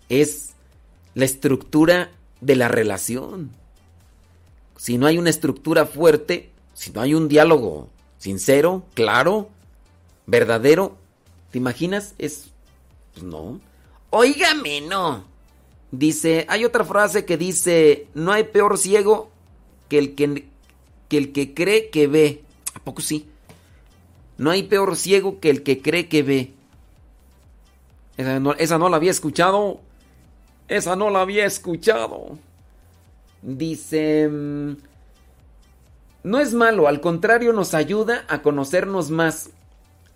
es 0.10 0.52
la 1.14 1.26
estructura 1.26 2.12
de 2.42 2.56
la 2.56 2.68
relación. 2.68 3.52
Si 4.78 4.98
no 4.98 5.08
hay 5.08 5.18
una 5.18 5.30
estructura 5.30 5.86
fuerte, 5.86 6.50
si 6.74 6.92
no 6.92 7.02
hay 7.02 7.14
un 7.14 7.28
diálogo 7.28 7.90
sincero, 8.18 8.84
claro, 8.94 9.50
verdadero, 10.26 10.98
¿te 11.52 11.58
imaginas? 11.58 12.16
Es... 12.18 12.52
Pues 13.14 13.24
no. 13.24 13.60
Óigame, 14.10 14.82
no. 14.82 15.26
Dice, 15.92 16.46
hay 16.50 16.66
otra 16.66 16.86
frase 16.86 17.26
que 17.26 17.38
dice, 17.38 18.08
no 18.14 18.32
hay 18.32 18.46
peor 18.46 18.78
ciego 18.78 19.30
que 19.90 20.00
el 20.00 20.16
que, 20.16 20.46
que 21.10 21.18
el 21.18 21.32
que 21.34 21.54
cree 21.54 21.90
que 21.90 22.08
ve. 22.08 22.44
¿A 22.74 22.80
poco 22.80 23.02
sí? 23.02 23.28
No 24.38 24.50
hay 24.50 24.64
peor 24.64 24.96
ciego 24.96 25.40
que 25.40 25.50
el 25.50 25.64
que 25.64 25.82
cree 25.82 26.08
que 26.08 26.24
ve. 26.24 26.54
Esa 28.58 28.78
no, 28.78 28.90
la 28.90 28.98
había 28.98 29.12
escuchado. 29.12 29.80
Esa 30.68 30.96
no 30.96 31.10
la 31.10 31.22
había 31.22 31.46
escuchado. 31.46 32.38
Dice... 33.42 34.28
Mm, 34.30 34.76
no 36.24 36.40
es 36.40 36.54
malo, 36.54 36.88
al 36.88 37.02
contrario 37.02 37.52
nos 37.52 37.74
ayuda 37.74 38.26
a 38.28 38.44
conocernos 38.44 39.10
más. 39.10 39.50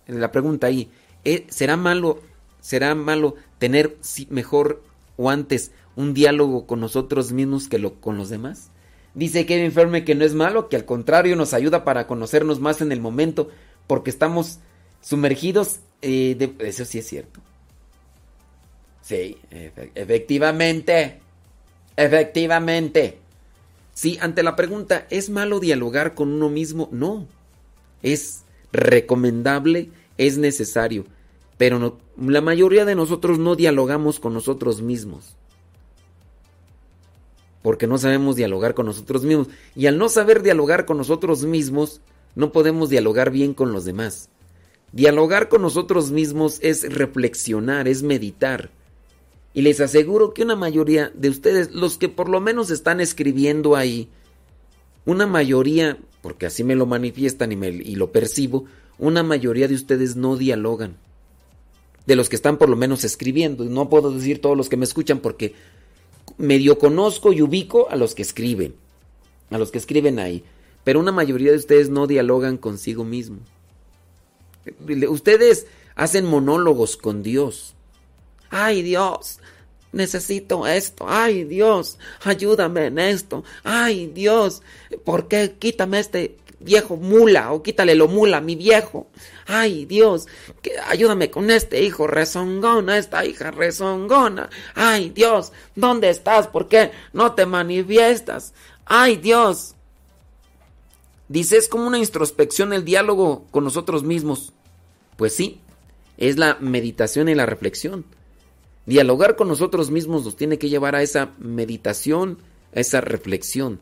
La 0.05 0.31
pregunta 0.31 0.67
ahí, 0.67 0.91
¿eh, 1.23 1.47
¿será 1.49 1.77
malo, 1.77 2.21
será 2.59 2.93
malo 2.93 3.35
tener 3.57 3.97
mejor 4.29 4.83
o 5.17 5.31
antes 5.31 5.71
un 5.95 6.13
diálogo 6.13 6.67
con 6.67 6.79
nosotros 6.79 7.31
mismos 7.31 7.67
que 7.67 7.79
lo, 7.79 7.95
con 7.95 8.17
los 8.17 8.29
demás? 8.29 8.69
Dice 9.15 9.47
Kevin 9.47 9.71
Ferme 9.71 10.05
que 10.05 10.13
no 10.13 10.25
es 10.25 10.35
malo, 10.35 10.69
que 10.69 10.75
al 10.75 10.85
contrario 10.85 11.35
nos 11.35 11.53
ayuda 11.55 11.83
para 11.83 12.05
conocernos 12.05 12.59
más 12.59 12.81
en 12.81 12.91
el 12.91 13.01
momento, 13.01 13.49
porque 13.87 14.11
estamos 14.11 14.59
sumergidos. 15.01 15.79
Eh, 16.03 16.35
de, 16.37 16.53
eso 16.67 16.85
sí 16.85 16.99
es 16.99 17.07
cierto. 17.07 17.39
Sí, 19.05 19.37
efectivamente. 19.93 21.19
Efectivamente. 21.95 23.19
Sí, 23.93 24.17
ante 24.19 24.41
la 24.41 24.55
pregunta, 24.55 25.05
¿es 25.11 25.29
malo 25.29 25.59
dialogar 25.59 26.15
con 26.15 26.33
uno 26.33 26.49
mismo? 26.49 26.89
No. 26.91 27.27
Es 28.01 28.43
recomendable, 28.73 29.89
es 30.17 30.39
necesario. 30.39 31.05
Pero 31.57 31.99
la 32.17 32.41
mayoría 32.41 32.83
de 32.83 32.95
nosotros 32.95 33.37
no 33.37 33.55
dialogamos 33.55 34.19
con 34.19 34.33
nosotros 34.33 34.81
mismos. 34.81 35.35
Porque 37.61 37.85
no 37.85 37.99
sabemos 37.99 38.35
dialogar 38.35 38.73
con 38.73 38.87
nosotros 38.87 39.23
mismos. 39.23 39.49
Y 39.75 39.85
al 39.85 39.99
no 39.99 40.09
saber 40.09 40.41
dialogar 40.41 40.85
con 40.85 40.97
nosotros 40.97 41.45
mismos, 41.45 42.01
no 42.33 42.51
podemos 42.51 42.89
dialogar 42.89 43.29
bien 43.29 43.53
con 43.53 43.71
los 43.71 43.85
demás. 43.85 44.29
Dialogar 44.91 45.47
con 45.47 45.61
nosotros 45.61 46.09
mismos 46.09 46.57
es 46.61 46.91
reflexionar, 46.91 47.87
es 47.87 48.01
meditar. 48.01 48.71
Y 49.55 49.61
les 49.61 49.79
aseguro 49.79 50.33
que 50.33 50.43
una 50.43 50.57
mayoría 50.57 51.13
de 51.15 51.29
ustedes, 51.29 51.71
los 51.71 51.97
que 51.97 52.09
por 52.09 52.27
lo 52.27 52.41
menos 52.41 52.69
están 52.71 52.99
escribiendo 52.99 53.77
ahí, 53.77 54.09
una 55.05 55.25
mayoría, 55.27 55.97
porque 56.21 56.45
así 56.45 56.65
me 56.65 56.75
lo 56.75 56.85
manifiestan 56.85 57.53
y, 57.53 57.55
me, 57.55 57.69
y 57.69 57.95
lo 57.95 58.11
percibo, 58.11 58.65
una 58.99 59.23
mayoría 59.23 59.69
de 59.69 59.75
ustedes 59.75 60.17
no 60.17 60.35
dialogan. 60.35 60.97
De 62.05 62.17
los 62.17 62.27
que 62.27 62.35
están 62.35 62.57
por 62.57 62.67
lo 62.67 62.75
menos 62.75 63.05
escribiendo. 63.05 63.63
No 63.63 63.87
puedo 63.87 64.11
decir 64.11 64.41
todos 64.41 64.57
los 64.57 64.67
que 64.67 64.75
me 64.75 64.83
escuchan 64.83 65.19
porque 65.19 65.55
medio 66.37 66.77
conozco 66.77 67.31
y 67.31 67.41
ubico 67.41 67.89
a 67.89 67.95
los 67.95 68.13
que 68.13 68.23
escriben. 68.23 68.75
A 69.51 69.57
los 69.57 69.71
que 69.71 69.77
escriben 69.77 70.19
ahí. 70.19 70.43
Pero 70.83 70.99
una 70.99 71.13
mayoría 71.13 71.51
de 71.51 71.57
ustedes 71.57 71.89
no 71.89 72.07
dialogan 72.07 72.57
consigo 72.57 73.05
mismo. 73.05 73.39
Ustedes 75.07 75.65
hacen 75.95 76.25
monólogos 76.25 76.97
con 76.97 77.23
Dios. 77.23 77.75
Ay 78.49 78.83
Dios, 78.83 79.39
necesito 79.95 80.67
esto. 80.67 81.05
Ay 81.09 81.45
Dios, 81.45 81.97
ayúdame 82.23 82.87
en 82.87 82.99
esto. 82.99 83.43
Ay 83.63 84.07
Dios, 84.07 84.61
¿por 85.03 85.27
qué 85.27 85.55
quítame 85.57 85.99
este 85.99 86.37
viejo 86.59 86.97
mula 86.97 87.51
o 87.51 87.63
quítale 87.63 87.95
lo 87.95 88.07
mula 88.07 88.37
a 88.37 88.41
mi 88.41 88.55
viejo? 88.55 89.07
Ay 89.47 89.85
Dios, 89.85 90.27
ayúdame 90.87 91.31
con 91.31 91.49
este 91.49 91.83
hijo 91.83 92.07
rezongona, 92.07 92.97
esta 92.97 93.25
hija 93.25 93.51
rezongona. 93.51 94.49
Ay 94.75 95.09
Dios, 95.09 95.51
¿dónde 95.75 96.09
estás? 96.09 96.47
¿Por 96.47 96.67
qué 96.67 96.91
no 97.13 97.33
te 97.33 97.45
manifiestas? 97.45 98.53
Ay 98.85 99.15
Dios. 99.15 99.75
Dice, 101.27 101.57
es 101.57 101.67
como 101.67 101.87
una 101.87 101.97
introspección 101.97 102.71
el 102.71 102.85
diálogo 102.85 103.47
con 103.49 103.63
nosotros 103.63 104.03
mismos. 104.03 104.53
Pues 105.17 105.33
sí, 105.33 105.59
es 106.17 106.37
la 106.37 106.57
meditación 106.59 107.29
y 107.29 107.35
la 107.35 107.47
reflexión. 107.47 108.05
Dialogar 108.85 109.35
con 109.35 109.47
nosotros 109.47 109.89
mismos 109.89 110.25
nos 110.25 110.35
tiene 110.35 110.59
que 110.59 110.69
llevar 110.69 110.95
a 110.95 111.01
esa 111.01 111.31
meditación, 111.39 112.37
a 112.75 112.79
esa 112.79 113.01
reflexión. 113.01 113.79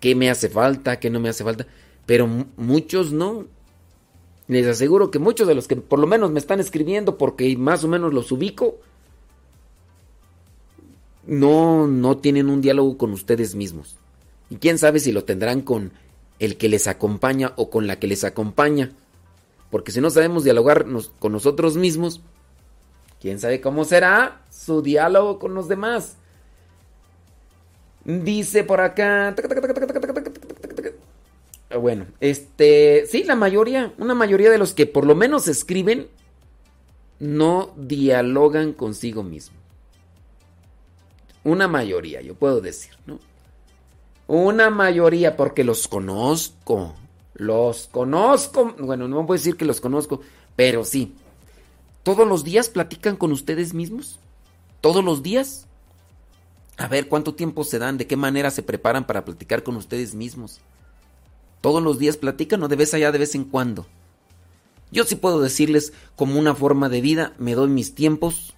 ¿Qué 0.00 0.14
me 0.14 0.30
hace 0.30 0.48
falta? 0.48 1.00
¿Qué 1.00 1.10
no 1.10 1.18
me 1.20 1.28
hace 1.28 1.44
falta? 1.44 1.66
Pero 2.06 2.26
muchos 2.56 3.12
no. 3.12 3.46
Les 4.46 4.66
aseguro 4.66 5.10
que 5.10 5.18
muchos 5.18 5.46
de 5.48 5.54
los 5.54 5.66
que 5.66 5.76
por 5.76 5.98
lo 5.98 6.06
menos 6.06 6.30
me 6.30 6.38
están 6.38 6.60
escribiendo 6.60 7.18
porque 7.18 7.56
más 7.56 7.84
o 7.84 7.88
menos 7.88 8.14
los 8.14 8.30
ubico, 8.32 8.78
no, 11.26 11.86
no 11.86 12.16
tienen 12.18 12.48
un 12.48 12.60
diálogo 12.60 12.96
con 12.96 13.12
ustedes 13.12 13.54
mismos. 13.54 13.96
Y 14.50 14.56
quién 14.56 14.78
sabe 14.78 15.00
si 15.00 15.12
lo 15.12 15.24
tendrán 15.24 15.60
con 15.60 15.92
el 16.38 16.56
que 16.56 16.68
les 16.68 16.86
acompaña 16.86 17.52
o 17.56 17.70
con 17.70 17.86
la 17.86 17.98
que 17.98 18.06
les 18.06 18.24
acompaña. 18.24 18.92
Porque 19.70 19.92
si 19.92 20.00
no 20.00 20.10
sabemos 20.10 20.44
dialogar 20.44 20.86
con 21.18 21.32
nosotros 21.32 21.76
mismos, 21.76 22.22
¿Quién 23.20 23.40
sabe 23.40 23.60
cómo 23.60 23.84
será 23.84 24.42
su 24.50 24.82
diálogo 24.82 25.38
con 25.38 25.54
los 25.54 25.68
demás? 25.68 26.16
Dice 28.04 28.64
por 28.64 28.80
acá. 28.80 29.34
Bueno, 31.80 32.06
este. 32.20 33.06
Sí, 33.06 33.24
la 33.24 33.34
mayoría, 33.34 33.92
una 33.98 34.14
mayoría 34.14 34.50
de 34.50 34.58
los 34.58 34.72
que 34.72 34.86
por 34.86 35.04
lo 35.04 35.14
menos 35.14 35.48
escriben, 35.48 36.08
no 37.18 37.72
dialogan 37.76 38.72
consigo 38.72 39.22
mismo. 39.22 39.58
Una 41.44 41.68
mayoría, 41.68 42.20
yo 42.20 42.34
puedo 42.34 42.60
decir, 42.60 42.92
¿no? 43.06 43.18
Una 44.26 44.70
mayoría, 44.70 45.36
porque 45.36 45.64
los 45.64 45.88
conozco. 45.88 46.94
Los 47.34 47.88
conozco. 47.88 48.74
Bueno, 48.78 49.08
no 49.08 49.26
puedo 49.26 49.38
decir 49.38 49.56
que 49.56 49.64
los 49.64 49.80
conozco, 49.80 50.20
pero 50.54 50.84
sí. 50.84 51.14
¿Todos 52.08 52.26
los 52.26 52.42
días 52.42 52.70
platican 52.70 53.16
con 53.16 53.32
ustedes 53.32 53.74
mismos? 53.74 54.18
¿Todos 54.80 55.04
los 55.04 55.22
días? 55.22 55.66
A 56.78 56.88
ver, 56.88 57.06
¿cuánto 57.06 57.34
tiempo 57.34 57.64
se 57.64 57.78
dan? 57.78 57.98
¿De 57.98 58.06
qué 58.06 58.16
manera 58.16 58.50
se 58.50 58.62
preparan 58.62 59.06
para 59.06 59.26
platicar 59.26 59.62
con 59.62 59.76
ustedes 59.76 60.14
mismos? 60.14 60.60
¿Todos 61.60 61.82
los 61.82 61.98
días 61.98 62.16
platican 62.16 62.62
o 62.62 62.68
de 62.68 62.76
vez 62.76 62.94
allá 62.94 63.12
de 63.12 63.18
vez 63.18 63.34
en 63.34 63.44
cuando? 63.44 63.86
Yo 64.90 65.04
sí 65.04 65.16
puedo 65.16 65.42
decirles 65.42 65.92
como 66.16 66.38
una 66.38 66.54
forma 66.54 66.88
de 66.88 67.02
vida, 67.02 67.34
me 67.36 67.54
doy 67.54 67.68
mis 67.68 67.94
tiempos, 67.94 68.54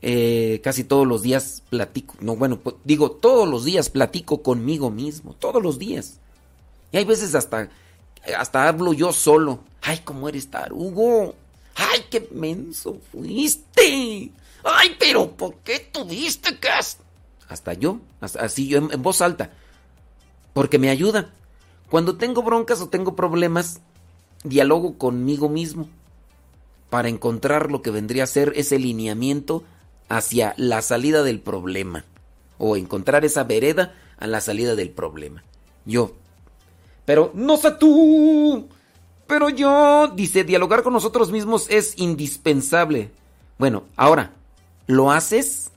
eh, 0.00 0.60
casi 0.64 0.82
todos 0.82 1.06
los 1.06 1.22
días 1.22 1.62
platico, 1.70 2.16
no 2.18 2.34
bueno, 2.34 2.58
pues, 2.58 2.74
digo, 2.82 3.12
todos 3.12 3.48
los 3.48 3.64
días 3.64 3.88
platico 3.88 4.42
conmigo 4.42 4.90
mismo, 4.90 5.36
todos 5.38 5.62
los 5.62 5.78
días. 5.78 6.18
Y 6.90 6.96
hay 6.96 7.04
veces 7.04 7.36
hasta, 7.36 7.70
hasta 8.36 8.66
hablo 8.66 8.94
yo 8.94 9.12
solo. 9.12 9.60
Ay, 9.80 10.00
¿cómo 10.04 10.28
eres 10.28 10.50
tarugo? 10.50 11.36
¡Ay, 11.74 12.06
qué 12.10 12.28
menso 12.32 12.98
fuiste! 13.10 14.32
¡Ay, 14.64 14.96
pero 14.98 15.30
¿por 15.32 15.56
qué 15.56 15.80
tuviste 15.92 16.58
que...? 16.58 16.68
Hasta 17.48 17.74
yo, 17.74 18.00
así 18.20 18.68
yo 18.68 18.78
en, 18.78 19.02
voz 19.02 19.20
alta. 19.20 19.50
Porque 20.54 20.78
me 20.78 20.90
ayuda. 20.90 21.30
Cuando 21.90 22.16
tengo 22.16 22.42
broncas 22.42 22.80
o 22.80 22.88
tengo 22.88 23.14
problemas, 23.14 23.80
dialogo 24.44 24.96
conmigo 24.96 25.48
mismo 25.48 25.88
para 26.88 27.08
encontrar 27.08 27.70
lo 27.70 27.82
que 27.82 27.90
vendría 27.90 28.24
a 28.24 28.26
ser 28.26 28.52
ese 28.56 28.78
lineamiento 28.78 29.64
hacia 30.08 30.54
la 30.56 30.82
salida 30.82 31.22
del 31.22 31.40
problema. 31.40 32.04
O 32.58 32.76
encontrar 32.76 33.24
esa 33.24 33.44
vereda 33.44 33.94
a 34.18 34.26
la 34.26 34.40
salida 34.40 34.74
del 34.74 34.90
problema. 34.90 35.42
Yo. 35.84 36.14
Pero 37.04 37.32
no 37.34 37.56
sé 37.56 37.72
tú. 37.72 38.68
Pero 39.32 39.48
yo, 39.48 40.08
dice, 40.08 40.44
dialogar 40.44 40.82
con 40.82 40.92
nosotros 40.92 41.32
mismos 41.32 41.66
es 41.70 41.94
indispensable. 41.96 43.10
Bueno, 43.56 43.84
ahora, 43.96 44.32
¿lo 44.86 45.10
haces? 45.10 45.72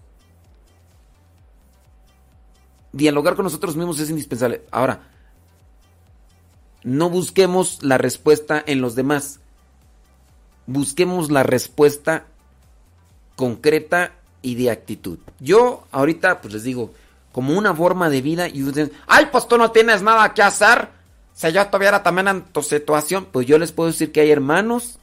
Dialogar 2.91 3.37
con 3.37 3.45
nosotros 3.45 3.77
mismos 3.77 3.97
es 3.99 4.09
indispensable. 4.09 4.65
Ahora, 4.71 5.07
no 6.83 7.09
busquemos 7.09 7.81
la 7.81 7.97
respuesta 7.97 8.61
en 8.67 8.81
los 8.81 8.93
demás. 8.93 9.39
Busquemos 10.67 11.31
la 11.31 11.43
respuesta 11.43 12.25
concreta 13.37 14.11
y 14.41 14.55
de 14.55 14.69
actitud. 14.69 15.19
Yo 15.39 15.87
ahorita, 15.93 16.41
pues 16.41 16.53
les 16.53 16.63
digo, 16.63 16.93
como 17.31 17.57
una 17.57 17.73
forma 17.73 18.09
de 18.09 18.21
vida 18.21 18.49
y 18.49 18.63
ustedes, 18.63 18.91
ay, 19.07 19.29
pues 19.31 19.47
tú 19.47 19.57
no 19.57 19.71
tienes 19.71 20.01
nada 20.01 20.33
que 20.33 20.41
hacer. 20.43 20.89
Si 21.35 21.51
yo 21.51 21.61
estuviera 21.61 22.01
también 22.01 22.29
en 22.29 22.43
tu 22.45 22.63
situación, 22.63 23.27
pues 23.29 23.45
yo 23.45 23.59
les 23.59 23.73
puedo 23.73 23.91
decir 23.91 24.13
que 24.13 24.21
hay 24.21 24.31
hermanos 24.31 24.99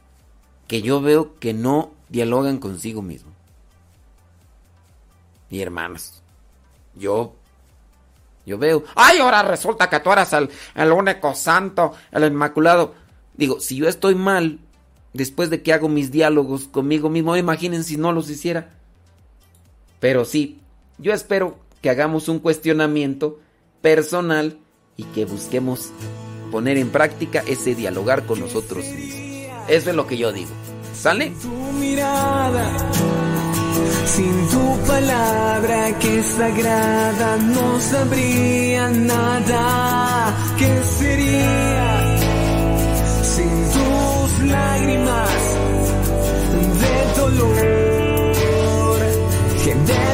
que 0.67 0.81
yo 0.81 1.03
veo 1.03 1.39
que 1.39 1.53
no 1.53 1.91
dialogan 2.09 2.59
consigo 2.59 3.03
mismo. 3.03 3.31
Y 5.51 5.61
hermanos, 5.61 6.23
yo, 6.95 7.35
yo 8.47 8.57
veo, 8.57 8.83
ay, 8.95 9.19
ahora 9.19 9.43
resulta 9.43 9.91
que 9.91 10.01
tú 10.01 10.11
eres 10.11 10.33
el, 10.33 10.49
el 10.75 10.91
único 10.91 11.35
santo, 11.35 11.93
el 12.11 12.25
inmaculado. 12.25 12.95
Digo, 13.35 13.61
si 13.61 13.77
yo 13.77 13.87
estoy 13.87 14.15
mal, 14.15 14.59
después 15.13 15.51
de 15.51 15.63
que 15.63 15.75
hago 15.75 15.91
mis 15.91 16.11
diálogos 16.11 16.65
conmigo 16.65 17.11
mismo, 17.11 17.37
imaginen 17.37 17.85
si 17.85 17.99
no 17.99 18.11
los 18.11 18.31
hiciera. 18.31 18.71
Pero 20.01 20.25
sí, 20.25 20.63
yo 20.97 21.13
espero 21.13 21.59
que 21.83 21.91
hagamos 21.91 22.31
un 22.31 22.39
cuestionamiento 22.39 23.39
personal 23.83 24.57
y 24.97 25.05
que 25.05 25.25
busquemos 25.25 25.91
poner 26.51 26.77
en 26.77 26.91
práctica 26.91 27.43
ese 27.47 27.75
dialogar 27.75 28.27
con 28.27 28.41
nosotros 28.41 28.85
mismos. 28.85 29.23
Eso 29.69 29.91
es 29.91 29.97
lo 29.97 30.07
que 30.07 30.19
yo 30.19 30.33
digo. 30.33 30.51
¿Sale? 30.95 31.33
Tu 31.41 31.49
mirada, 31.79 32.71
sin 34.07 34.49
tu 34.49 34.79
palabra 34.87 35.99
que 35.99 36.19
es 36.19 36.27
sagrada, 36.27 37.37
no 37.39 37.81
sabría 37.81 38.89
nada. 38.91 40.35
¿Qué 40.59 40.83
sería 40.99 42.19
sin 43.25 43.65
tus 43.73 44.51
lágrimas 44.51 45.57
de 46.83 47.21
dolor 47.21 47.57
que 49.65 49.75
derramaste 49.75 50.12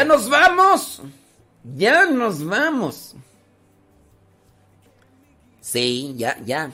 ¡Ya 0.00 0.04
nos 0.06 0.30
vamos! 0.30 1.02
¡Ya 1.76 2.06
nos 2.06 2.42
vamos! 2.42 3.14
Sí, 5.60 6.14
ya, 6.16 6.38
ya. 6.42 6.72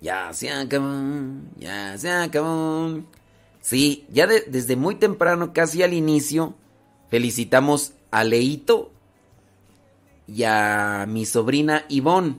Ya 0.00 0.32
se 0.32 0.50
acabó. 0.52 0.86
Ya 1.58 1.98
se 1.98 2.10
acabó. 2.12 3.00
Sí, 3.60 4.06
ya 4.08 4.28
de- 4.28 4.42
desde 4.46 4.76
muy 4.76 4.94
temprano, 4.94 5.52
casi 5.52 5.82
al 5.82 5.94
inicio, 5.94 6.54
felicitamos 7.10 7.94
a 8.12 8.22
Leito 8.22 8.92
y 10.28 10.44
a 10.44 11.06
mi 11.08 11.26
sobrina 11.26 11.84
Ivonne. 11.88 12.36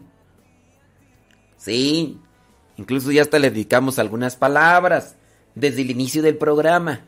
Sí, 1.57 2.19
incluso 2.77 3.11
ya 3.11 3.23
hasta 3.23 3.39
le 3.39 3.49
dedicamos 3.49 3.99
algunas 3.99 4.37
palabras 4.37 5.15
desde 5.55 5.81
el 5.81 5.91
inicio 5.91 6.21
del 6.21 6.37
programa. 6.37 7.01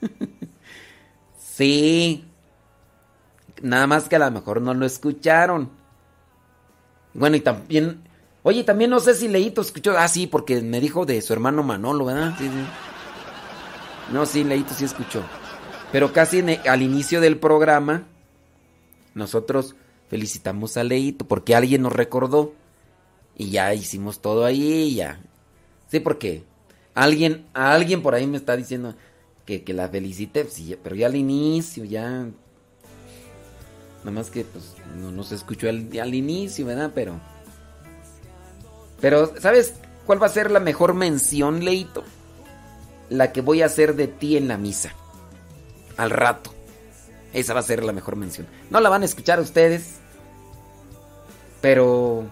sí. 1.38 2.26
Nada 3.62 3.86
más 3.86 4.08
que 4.08 4.16
a 4.16 4.18
lo 4.18 4.30
mejor 4.30 4.60
no 4.60 4.74
lo 4.74 4.86
escucharon. 4.86 5.70
Bueno, 7.14 7.36
y 7.36 7.40
también. 7.40 8.02
Oye, 8.42 8.64
también 8.64 8.90
no 8.90 9.00
sé 9.00 9.14
si 9.14 9.28
Leito 9.28 9.60
escuchó. 9.60 9.94
Ah, 9.98 10.08
sí, 10.08 10.26
porque 10.26 10.62
me 10.62 10.80
dijo 10.80 11.04
de 11.06 11.20
su 11.22 11.32
hermano 11.32 11.62
Manolo, 11.62 12.06
¿verdad? 12.06 12.34
Sí, 12.38 12.44
sí. 12.48 12.64
No, 14.12 14.26
sí, 14.26 14.44
Leito 14.44 14.74
sí 14.74 14.84
escuchó. 14.84 15.22
Pero 15.92 16.12
casi 16.12 16.38
el- 16.38 16.60
al 16.68 16.82
inicio 16.82 17.20
del 17.20 17.38
programa, 17.38 18.06
nosotros 19.14 19.74
felicitamos 20.08 20.76
a 20.76 20.84
Leito 20.84 21.26
porque 21.26 21.54
alguien 21.54 21.82
nos 21.82 21.92
recordó. 21.92 22.52
Y 23.36 23.50
ya 23.50 23.74
hicimos 23.74 24.20
todo 24.20 24.44
ahí, 24.44 24.96
ya. 24.96 25.20
Sí, 25.88 26.00
porque 26.00 26.44
alguien, 26.94 27.46
alguien 27.54 28.02
por 28.02 28.14
ahí 28.14 28.26
me 28.26 28.36
está 28.38 28.56
diciendo 28.56 28.94
que, 29.46 29.64
que 29.64 29.74
la 29.74 29.88
felicite, 29.88 30.46
sí, 30.48 30.76
pero 30.82 30.96
ya 30.96 31.06
al 31.06 31.16
inicio, 31.16 31.84
ya. 31.84 32.26
Nada 34.00 34.12
más 34.12 34.30
que 34.30 34.44
pues 34.44 34.74
no, 34.96 35.22
se 35.22 35.34
escuchó 35.34 35.68
al, 35.68 35.88
al 36.00 36.14
inicio, 36.14 36.66
¿verdad? 36.66 36.90
Pero. 36.94 37.20
Pero, 39.00 39.32
¿sabes 39.40 39.74
cuál 40.06 40.22
va 40.22 40.26
a 40.26 40.30
ser 40.30 40.50
la 40.50 40.60
mejor 40.60 40.94
mención, 40.94 41.64
Leito? 41.64 42.04
La 43.08 43.32
que 43.32 43.40
voy 43.40 43.62
a 43.62 43.66
hacer 43.66 43.96
de 43.96 44.08
ti 44.08 44.36
en 44.36 44.48
la 44.48 44.56
misa. 44.56 44.94
Al 45.96 46.10
rato. 46.10 46.54
Esa 47.32 47.54
va 47.54 47.60
a 47.60 47.64
ser 47.64 47.84
la 47.84 47.92
mejor 47.92 48.16
mención. 48.16 48.46
No 48.70 48.80
la 48.80 48.88
van 48.88 49.02
a 49.02 49.06
escuchar 49.06 49.38
ustedes. 49.40 49.96
Pero. 51.60 52.24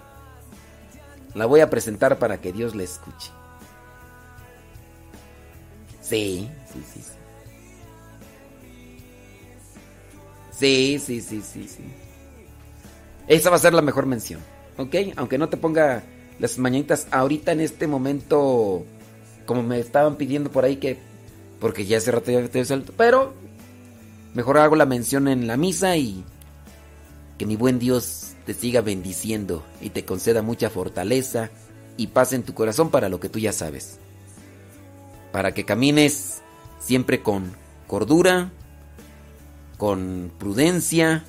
La 1.34 1.44
voy 1.46 1.60
a 1.60 1.68
presentar 1.68 2.18
para 2.18 2.40
que 2.40 2.52
Dios 2.52 2.74
la 2.74 2.84
escuche. 2.84 3.30
Sí, 6.00 6.50
sí, 6.72 6.82
sí. 6.94 7.02
sí. 7.02 7.17
Sí, 10.58 10.98
sí, 11.04 11.20
sí, 11.20 11.40
sí, 11.42 11.68
sí. 11.68 11.84
Esa 13.28 13.50
va 13.50 13.56
a 13.56 13.60
ser 13.60 13.74
la 13.74 13.82
mejor 13.82 14.06
mención. 14.06 14.40
¿Ok? 14.76 14.94
Aunque 15.16 15.38
no 15.38 15.48
te 15.48 15.56
ponga 15.56 16.02
las 16.38 16.58
mañanitas 16.58 17.06
ahorita 17.10 17.52
en 17.52 17.60
este 17.60 17.86
momento, 17.86 18.84
como 19.46 19.62
me 19.62 19.78
estaban 19.78 20.16
pidiendo 20.16 20.50
por 20.50 20.64
ahí 20.64 20.76
que... 20.76 20.98
Porque 21.60 21.86
ya 21.86 21.98
hace 21.98 22.10
rato 22.10 22.30
ya 22.30 22.46
te 22.48 22.64
salto. 22.64 22.92
Pero 22.96 23.34
mejor 24.34 24.58
hago 24.58 24.76
la 24.76 24.86
mención 24.86 25.28
en 25.28 25.46
la 25.46 25.56
misa 25.56 25.96
y 25.96 26.24
que 27.36 27.46
mi 27.46 27.56
buen 27.56 27.78
Dios 27.78 28.34
te 28.46 28.54
siga 28.54 28.80
bendiciendo 28.80 29.64
y 29.80 29.90
te 29.90 30.04
conceda 30.04 30.42
mucha 30.42 30.70
fortaleza 30.70 31.50
y 31.96 32.08
paz 32.08 32.32
en 32.32 32.42
tu 32.42 32.54
corazón 32.54 32.90
para 32.90 33.08
lo 33.08 33.20
que 33.20 33.28
tú 33.28 33.38
ya 33.38 33.52
sabes. 33.52 33.98
Para 35.32 35.52
que 35.52 35.64
camines 35.64 36.40
siempre 36.80 37.22
con 37.22 37.52
cordura, 37.86 38.52
con 39.78 40.30
prudencia 40.38 41.24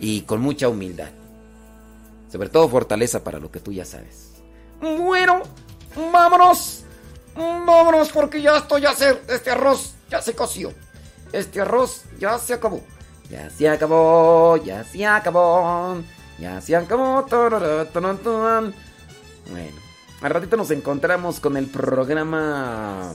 y 0.00 0.22
con 0.22 0.40
mucha 0.40 0.68
humildad. 0.68 1.10
Sobre 2.32 2.48
todo 2.48 2.68
fortaleza 2.68 3.22
para 3.22 3.38
lo 3.38 3.52
que 3.52 3.60
tú 3.60 3.70
ya 3.70 3.84
sabes. 3.84 4.32
Bueno, 4.80 5.42
vámonos. 6.10 6.80
Vámonos 7.36 8.10
porque 8.10 8.42
ya 8.42 8.56
esto 8.56 8.78
ya 8.78 8.92
se, 8.94 9.20
este 9.28 9.50
arroz 9.52 9.94
ya 10.10 10.20
se 10.20 10.34
coció. 10.34 10.72
Este 11.32 11.60
arroz 11.60 12.02
ya 12.18 12.38
se 12.38 12.54
acabó. 12.54 12.80
Ya 13.30 13.50
se 13.50 13.68
acabó, 13.68 14.56
ya 14.56 14.84
se 14.84 15.06
acabó, 15.06 16.02
ya 16.38 16.60
se 16.60 16.76
acabó. 16.76 17.24
Bueno, 19.50 19.76
al 20.20 20.30
ratito 20.30 20.56
nos 20.56 20.70
encontramos 20.70 21.40
con 21.40 21.56
el 21.56 21.66
programa 21.66 23.12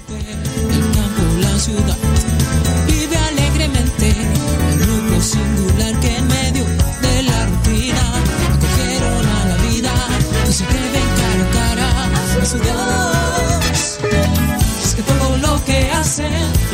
El 0.10 0.92
campo, 0.92 1.24
la 1.40 1.58
ciudad, 1.58 1.98
vive 2.88 3.18
alegremente, 3.18 4.14
un 4.68 4.80
grupo 4.82 5.22
singular 5.22 6.00
que 6.02 6.18
en 6.18 6.28
medio 6.28 6.66
de 7.02 7.24
la 7.24 7.46
rutina 7.46 8.04
acogieron 8.54 9.26
a 9.26 9.46
la 9.46 9.56
vida, 9.64 9.94
que 10.46 10.52
se 10.52 10.66
ven 10.66 11.10
cara 11.20 11.44
a 11.44 11.52
cara 11.54 11.88
a 12.42 12.46
su 12.46 12.60
Dios 12.60 13.57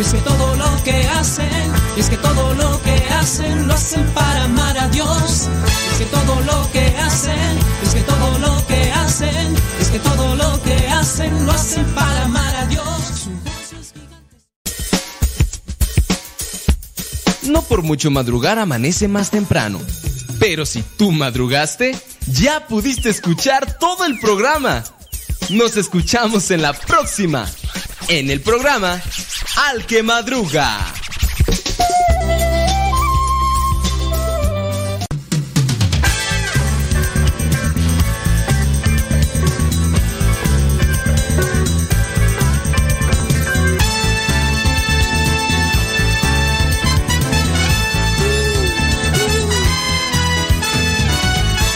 es 0.04 0.14
que 0.14 0.20
todo 0.20 0.56
lo 0.56 0.84
que 0.84 1.08
hacen, 1.08 1.74
y 1.98 2.00
es 2.00 2.10
que 2.10 2.18
todo 2.18 2.54
lo 2.54 2.82
que 2.82 2.96
hacen 3.14 3.68
lo 3.68 3.74
hacen 3.74 4.06
para 4.14 4.44
amar 4.44 4.78
a 4.78 4.88
Dios. 4.90 5.48
Y 5.66 5.94
es 5.94 6.00
que 6.00 6.06
todo 6.06 6.42
lo 6.42 6.72
que 6.72 6.86
hacen, 6.98 7.60
y 7.82 7.88
es 7.88 7.94
que 7.94 8.02
todo 8.02 8.40
lo 8.40 8.68
que 8.68 8.92
hacen, 8.92 9.56
y 9.80 9.82
es 9.82 9.90
que 9.90 10.00
todo 10.00 10.36
lo 10.36 10.62
que 10.62 10.88
hacen 10.88 11.46
lo 11.46 11.52
hacen 11.52 11.86
para 11.96 12.24
amar 12.24 12.56
a 12.56 12.66
Dios. 12.68 13.30
No 17.44 17.62
por 17.62 17.82
mucho 17.82 18.12
madrugar 18.12 18.60
amanece 18.60 19.08
más 19.08 19.30
temprano. 19.32 19.80
Pero 20.40 20.66
si 20.66 20.84
tú 20.98 21.12
madrugaste, 21.12 21.98
ya 22.28 22.68
pudiste 22.68 23.10
escuchar 23.10 23.78
todo 23.80 24.06
el 24.06 24.20
programa. 24.20 24.84
Nos 25.50 25.78
escuchamos 25.78 26.52
en 26.52 26.62
la 26.62 26.74
próxima. 26.74 27.48
En 28.08 28.30
el 28.30 28.42
programa 28.42 29.02
Al 29.56 29.86
que 29.86 30.04
Madruga. 30.04 30.94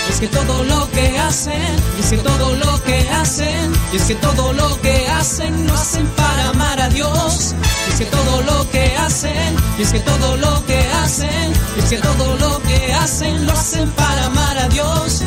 Es 0.10 0.20
que 0.20 0.28
todo 0.28 0.64
lo 0.64 0.90
que 0.92 1.20
hacen, 1.20 1.62
es 2.00 2.10
que 2.10 2.18
todo 2.18 2.56
lo 2.56 2.84
que 2.84 3.10
hacen, 3.10 3.77
y 3.92 3.96
es 3.96 4.04
que 4.04 4.16
todo 4.16 4.52
lo 4.54 4.82
que 4.82 5.08
hacen 5.08 5.66
lo 5.66 5.74
hacen 5.74 6.08
para 6.08 6.50
amar 6.50 6.80
a 6.82 6.90
Dios. 6.90 7.56
Y 7.88 7.94
es 7.94 8.00
que 8.00 8.06
todo 8.06 8.42
lo 8.42 8.70
que 8.70 8.96
hacen, 8.98 9.56
y 9.78 9.82
es 9.82 9.92
que 9.92 10.00
todo 10.02 10.36
lo 10.38 10.66
que 10.66 10.80
hacen, 11.04 11.54
y 11.76 11.80
es 11.80 11.86
que 11.86 11.98
todo 11.98 12.36
lo 12.38 12.62
que 12.64 12.94
hacen 12.94 13.46
lo 13.46 13.54
hacen 13.54 13.90
para 13.92 14.26
amar 14.26 14.58
a 14.58 14.68
Dios. 14.68 15.22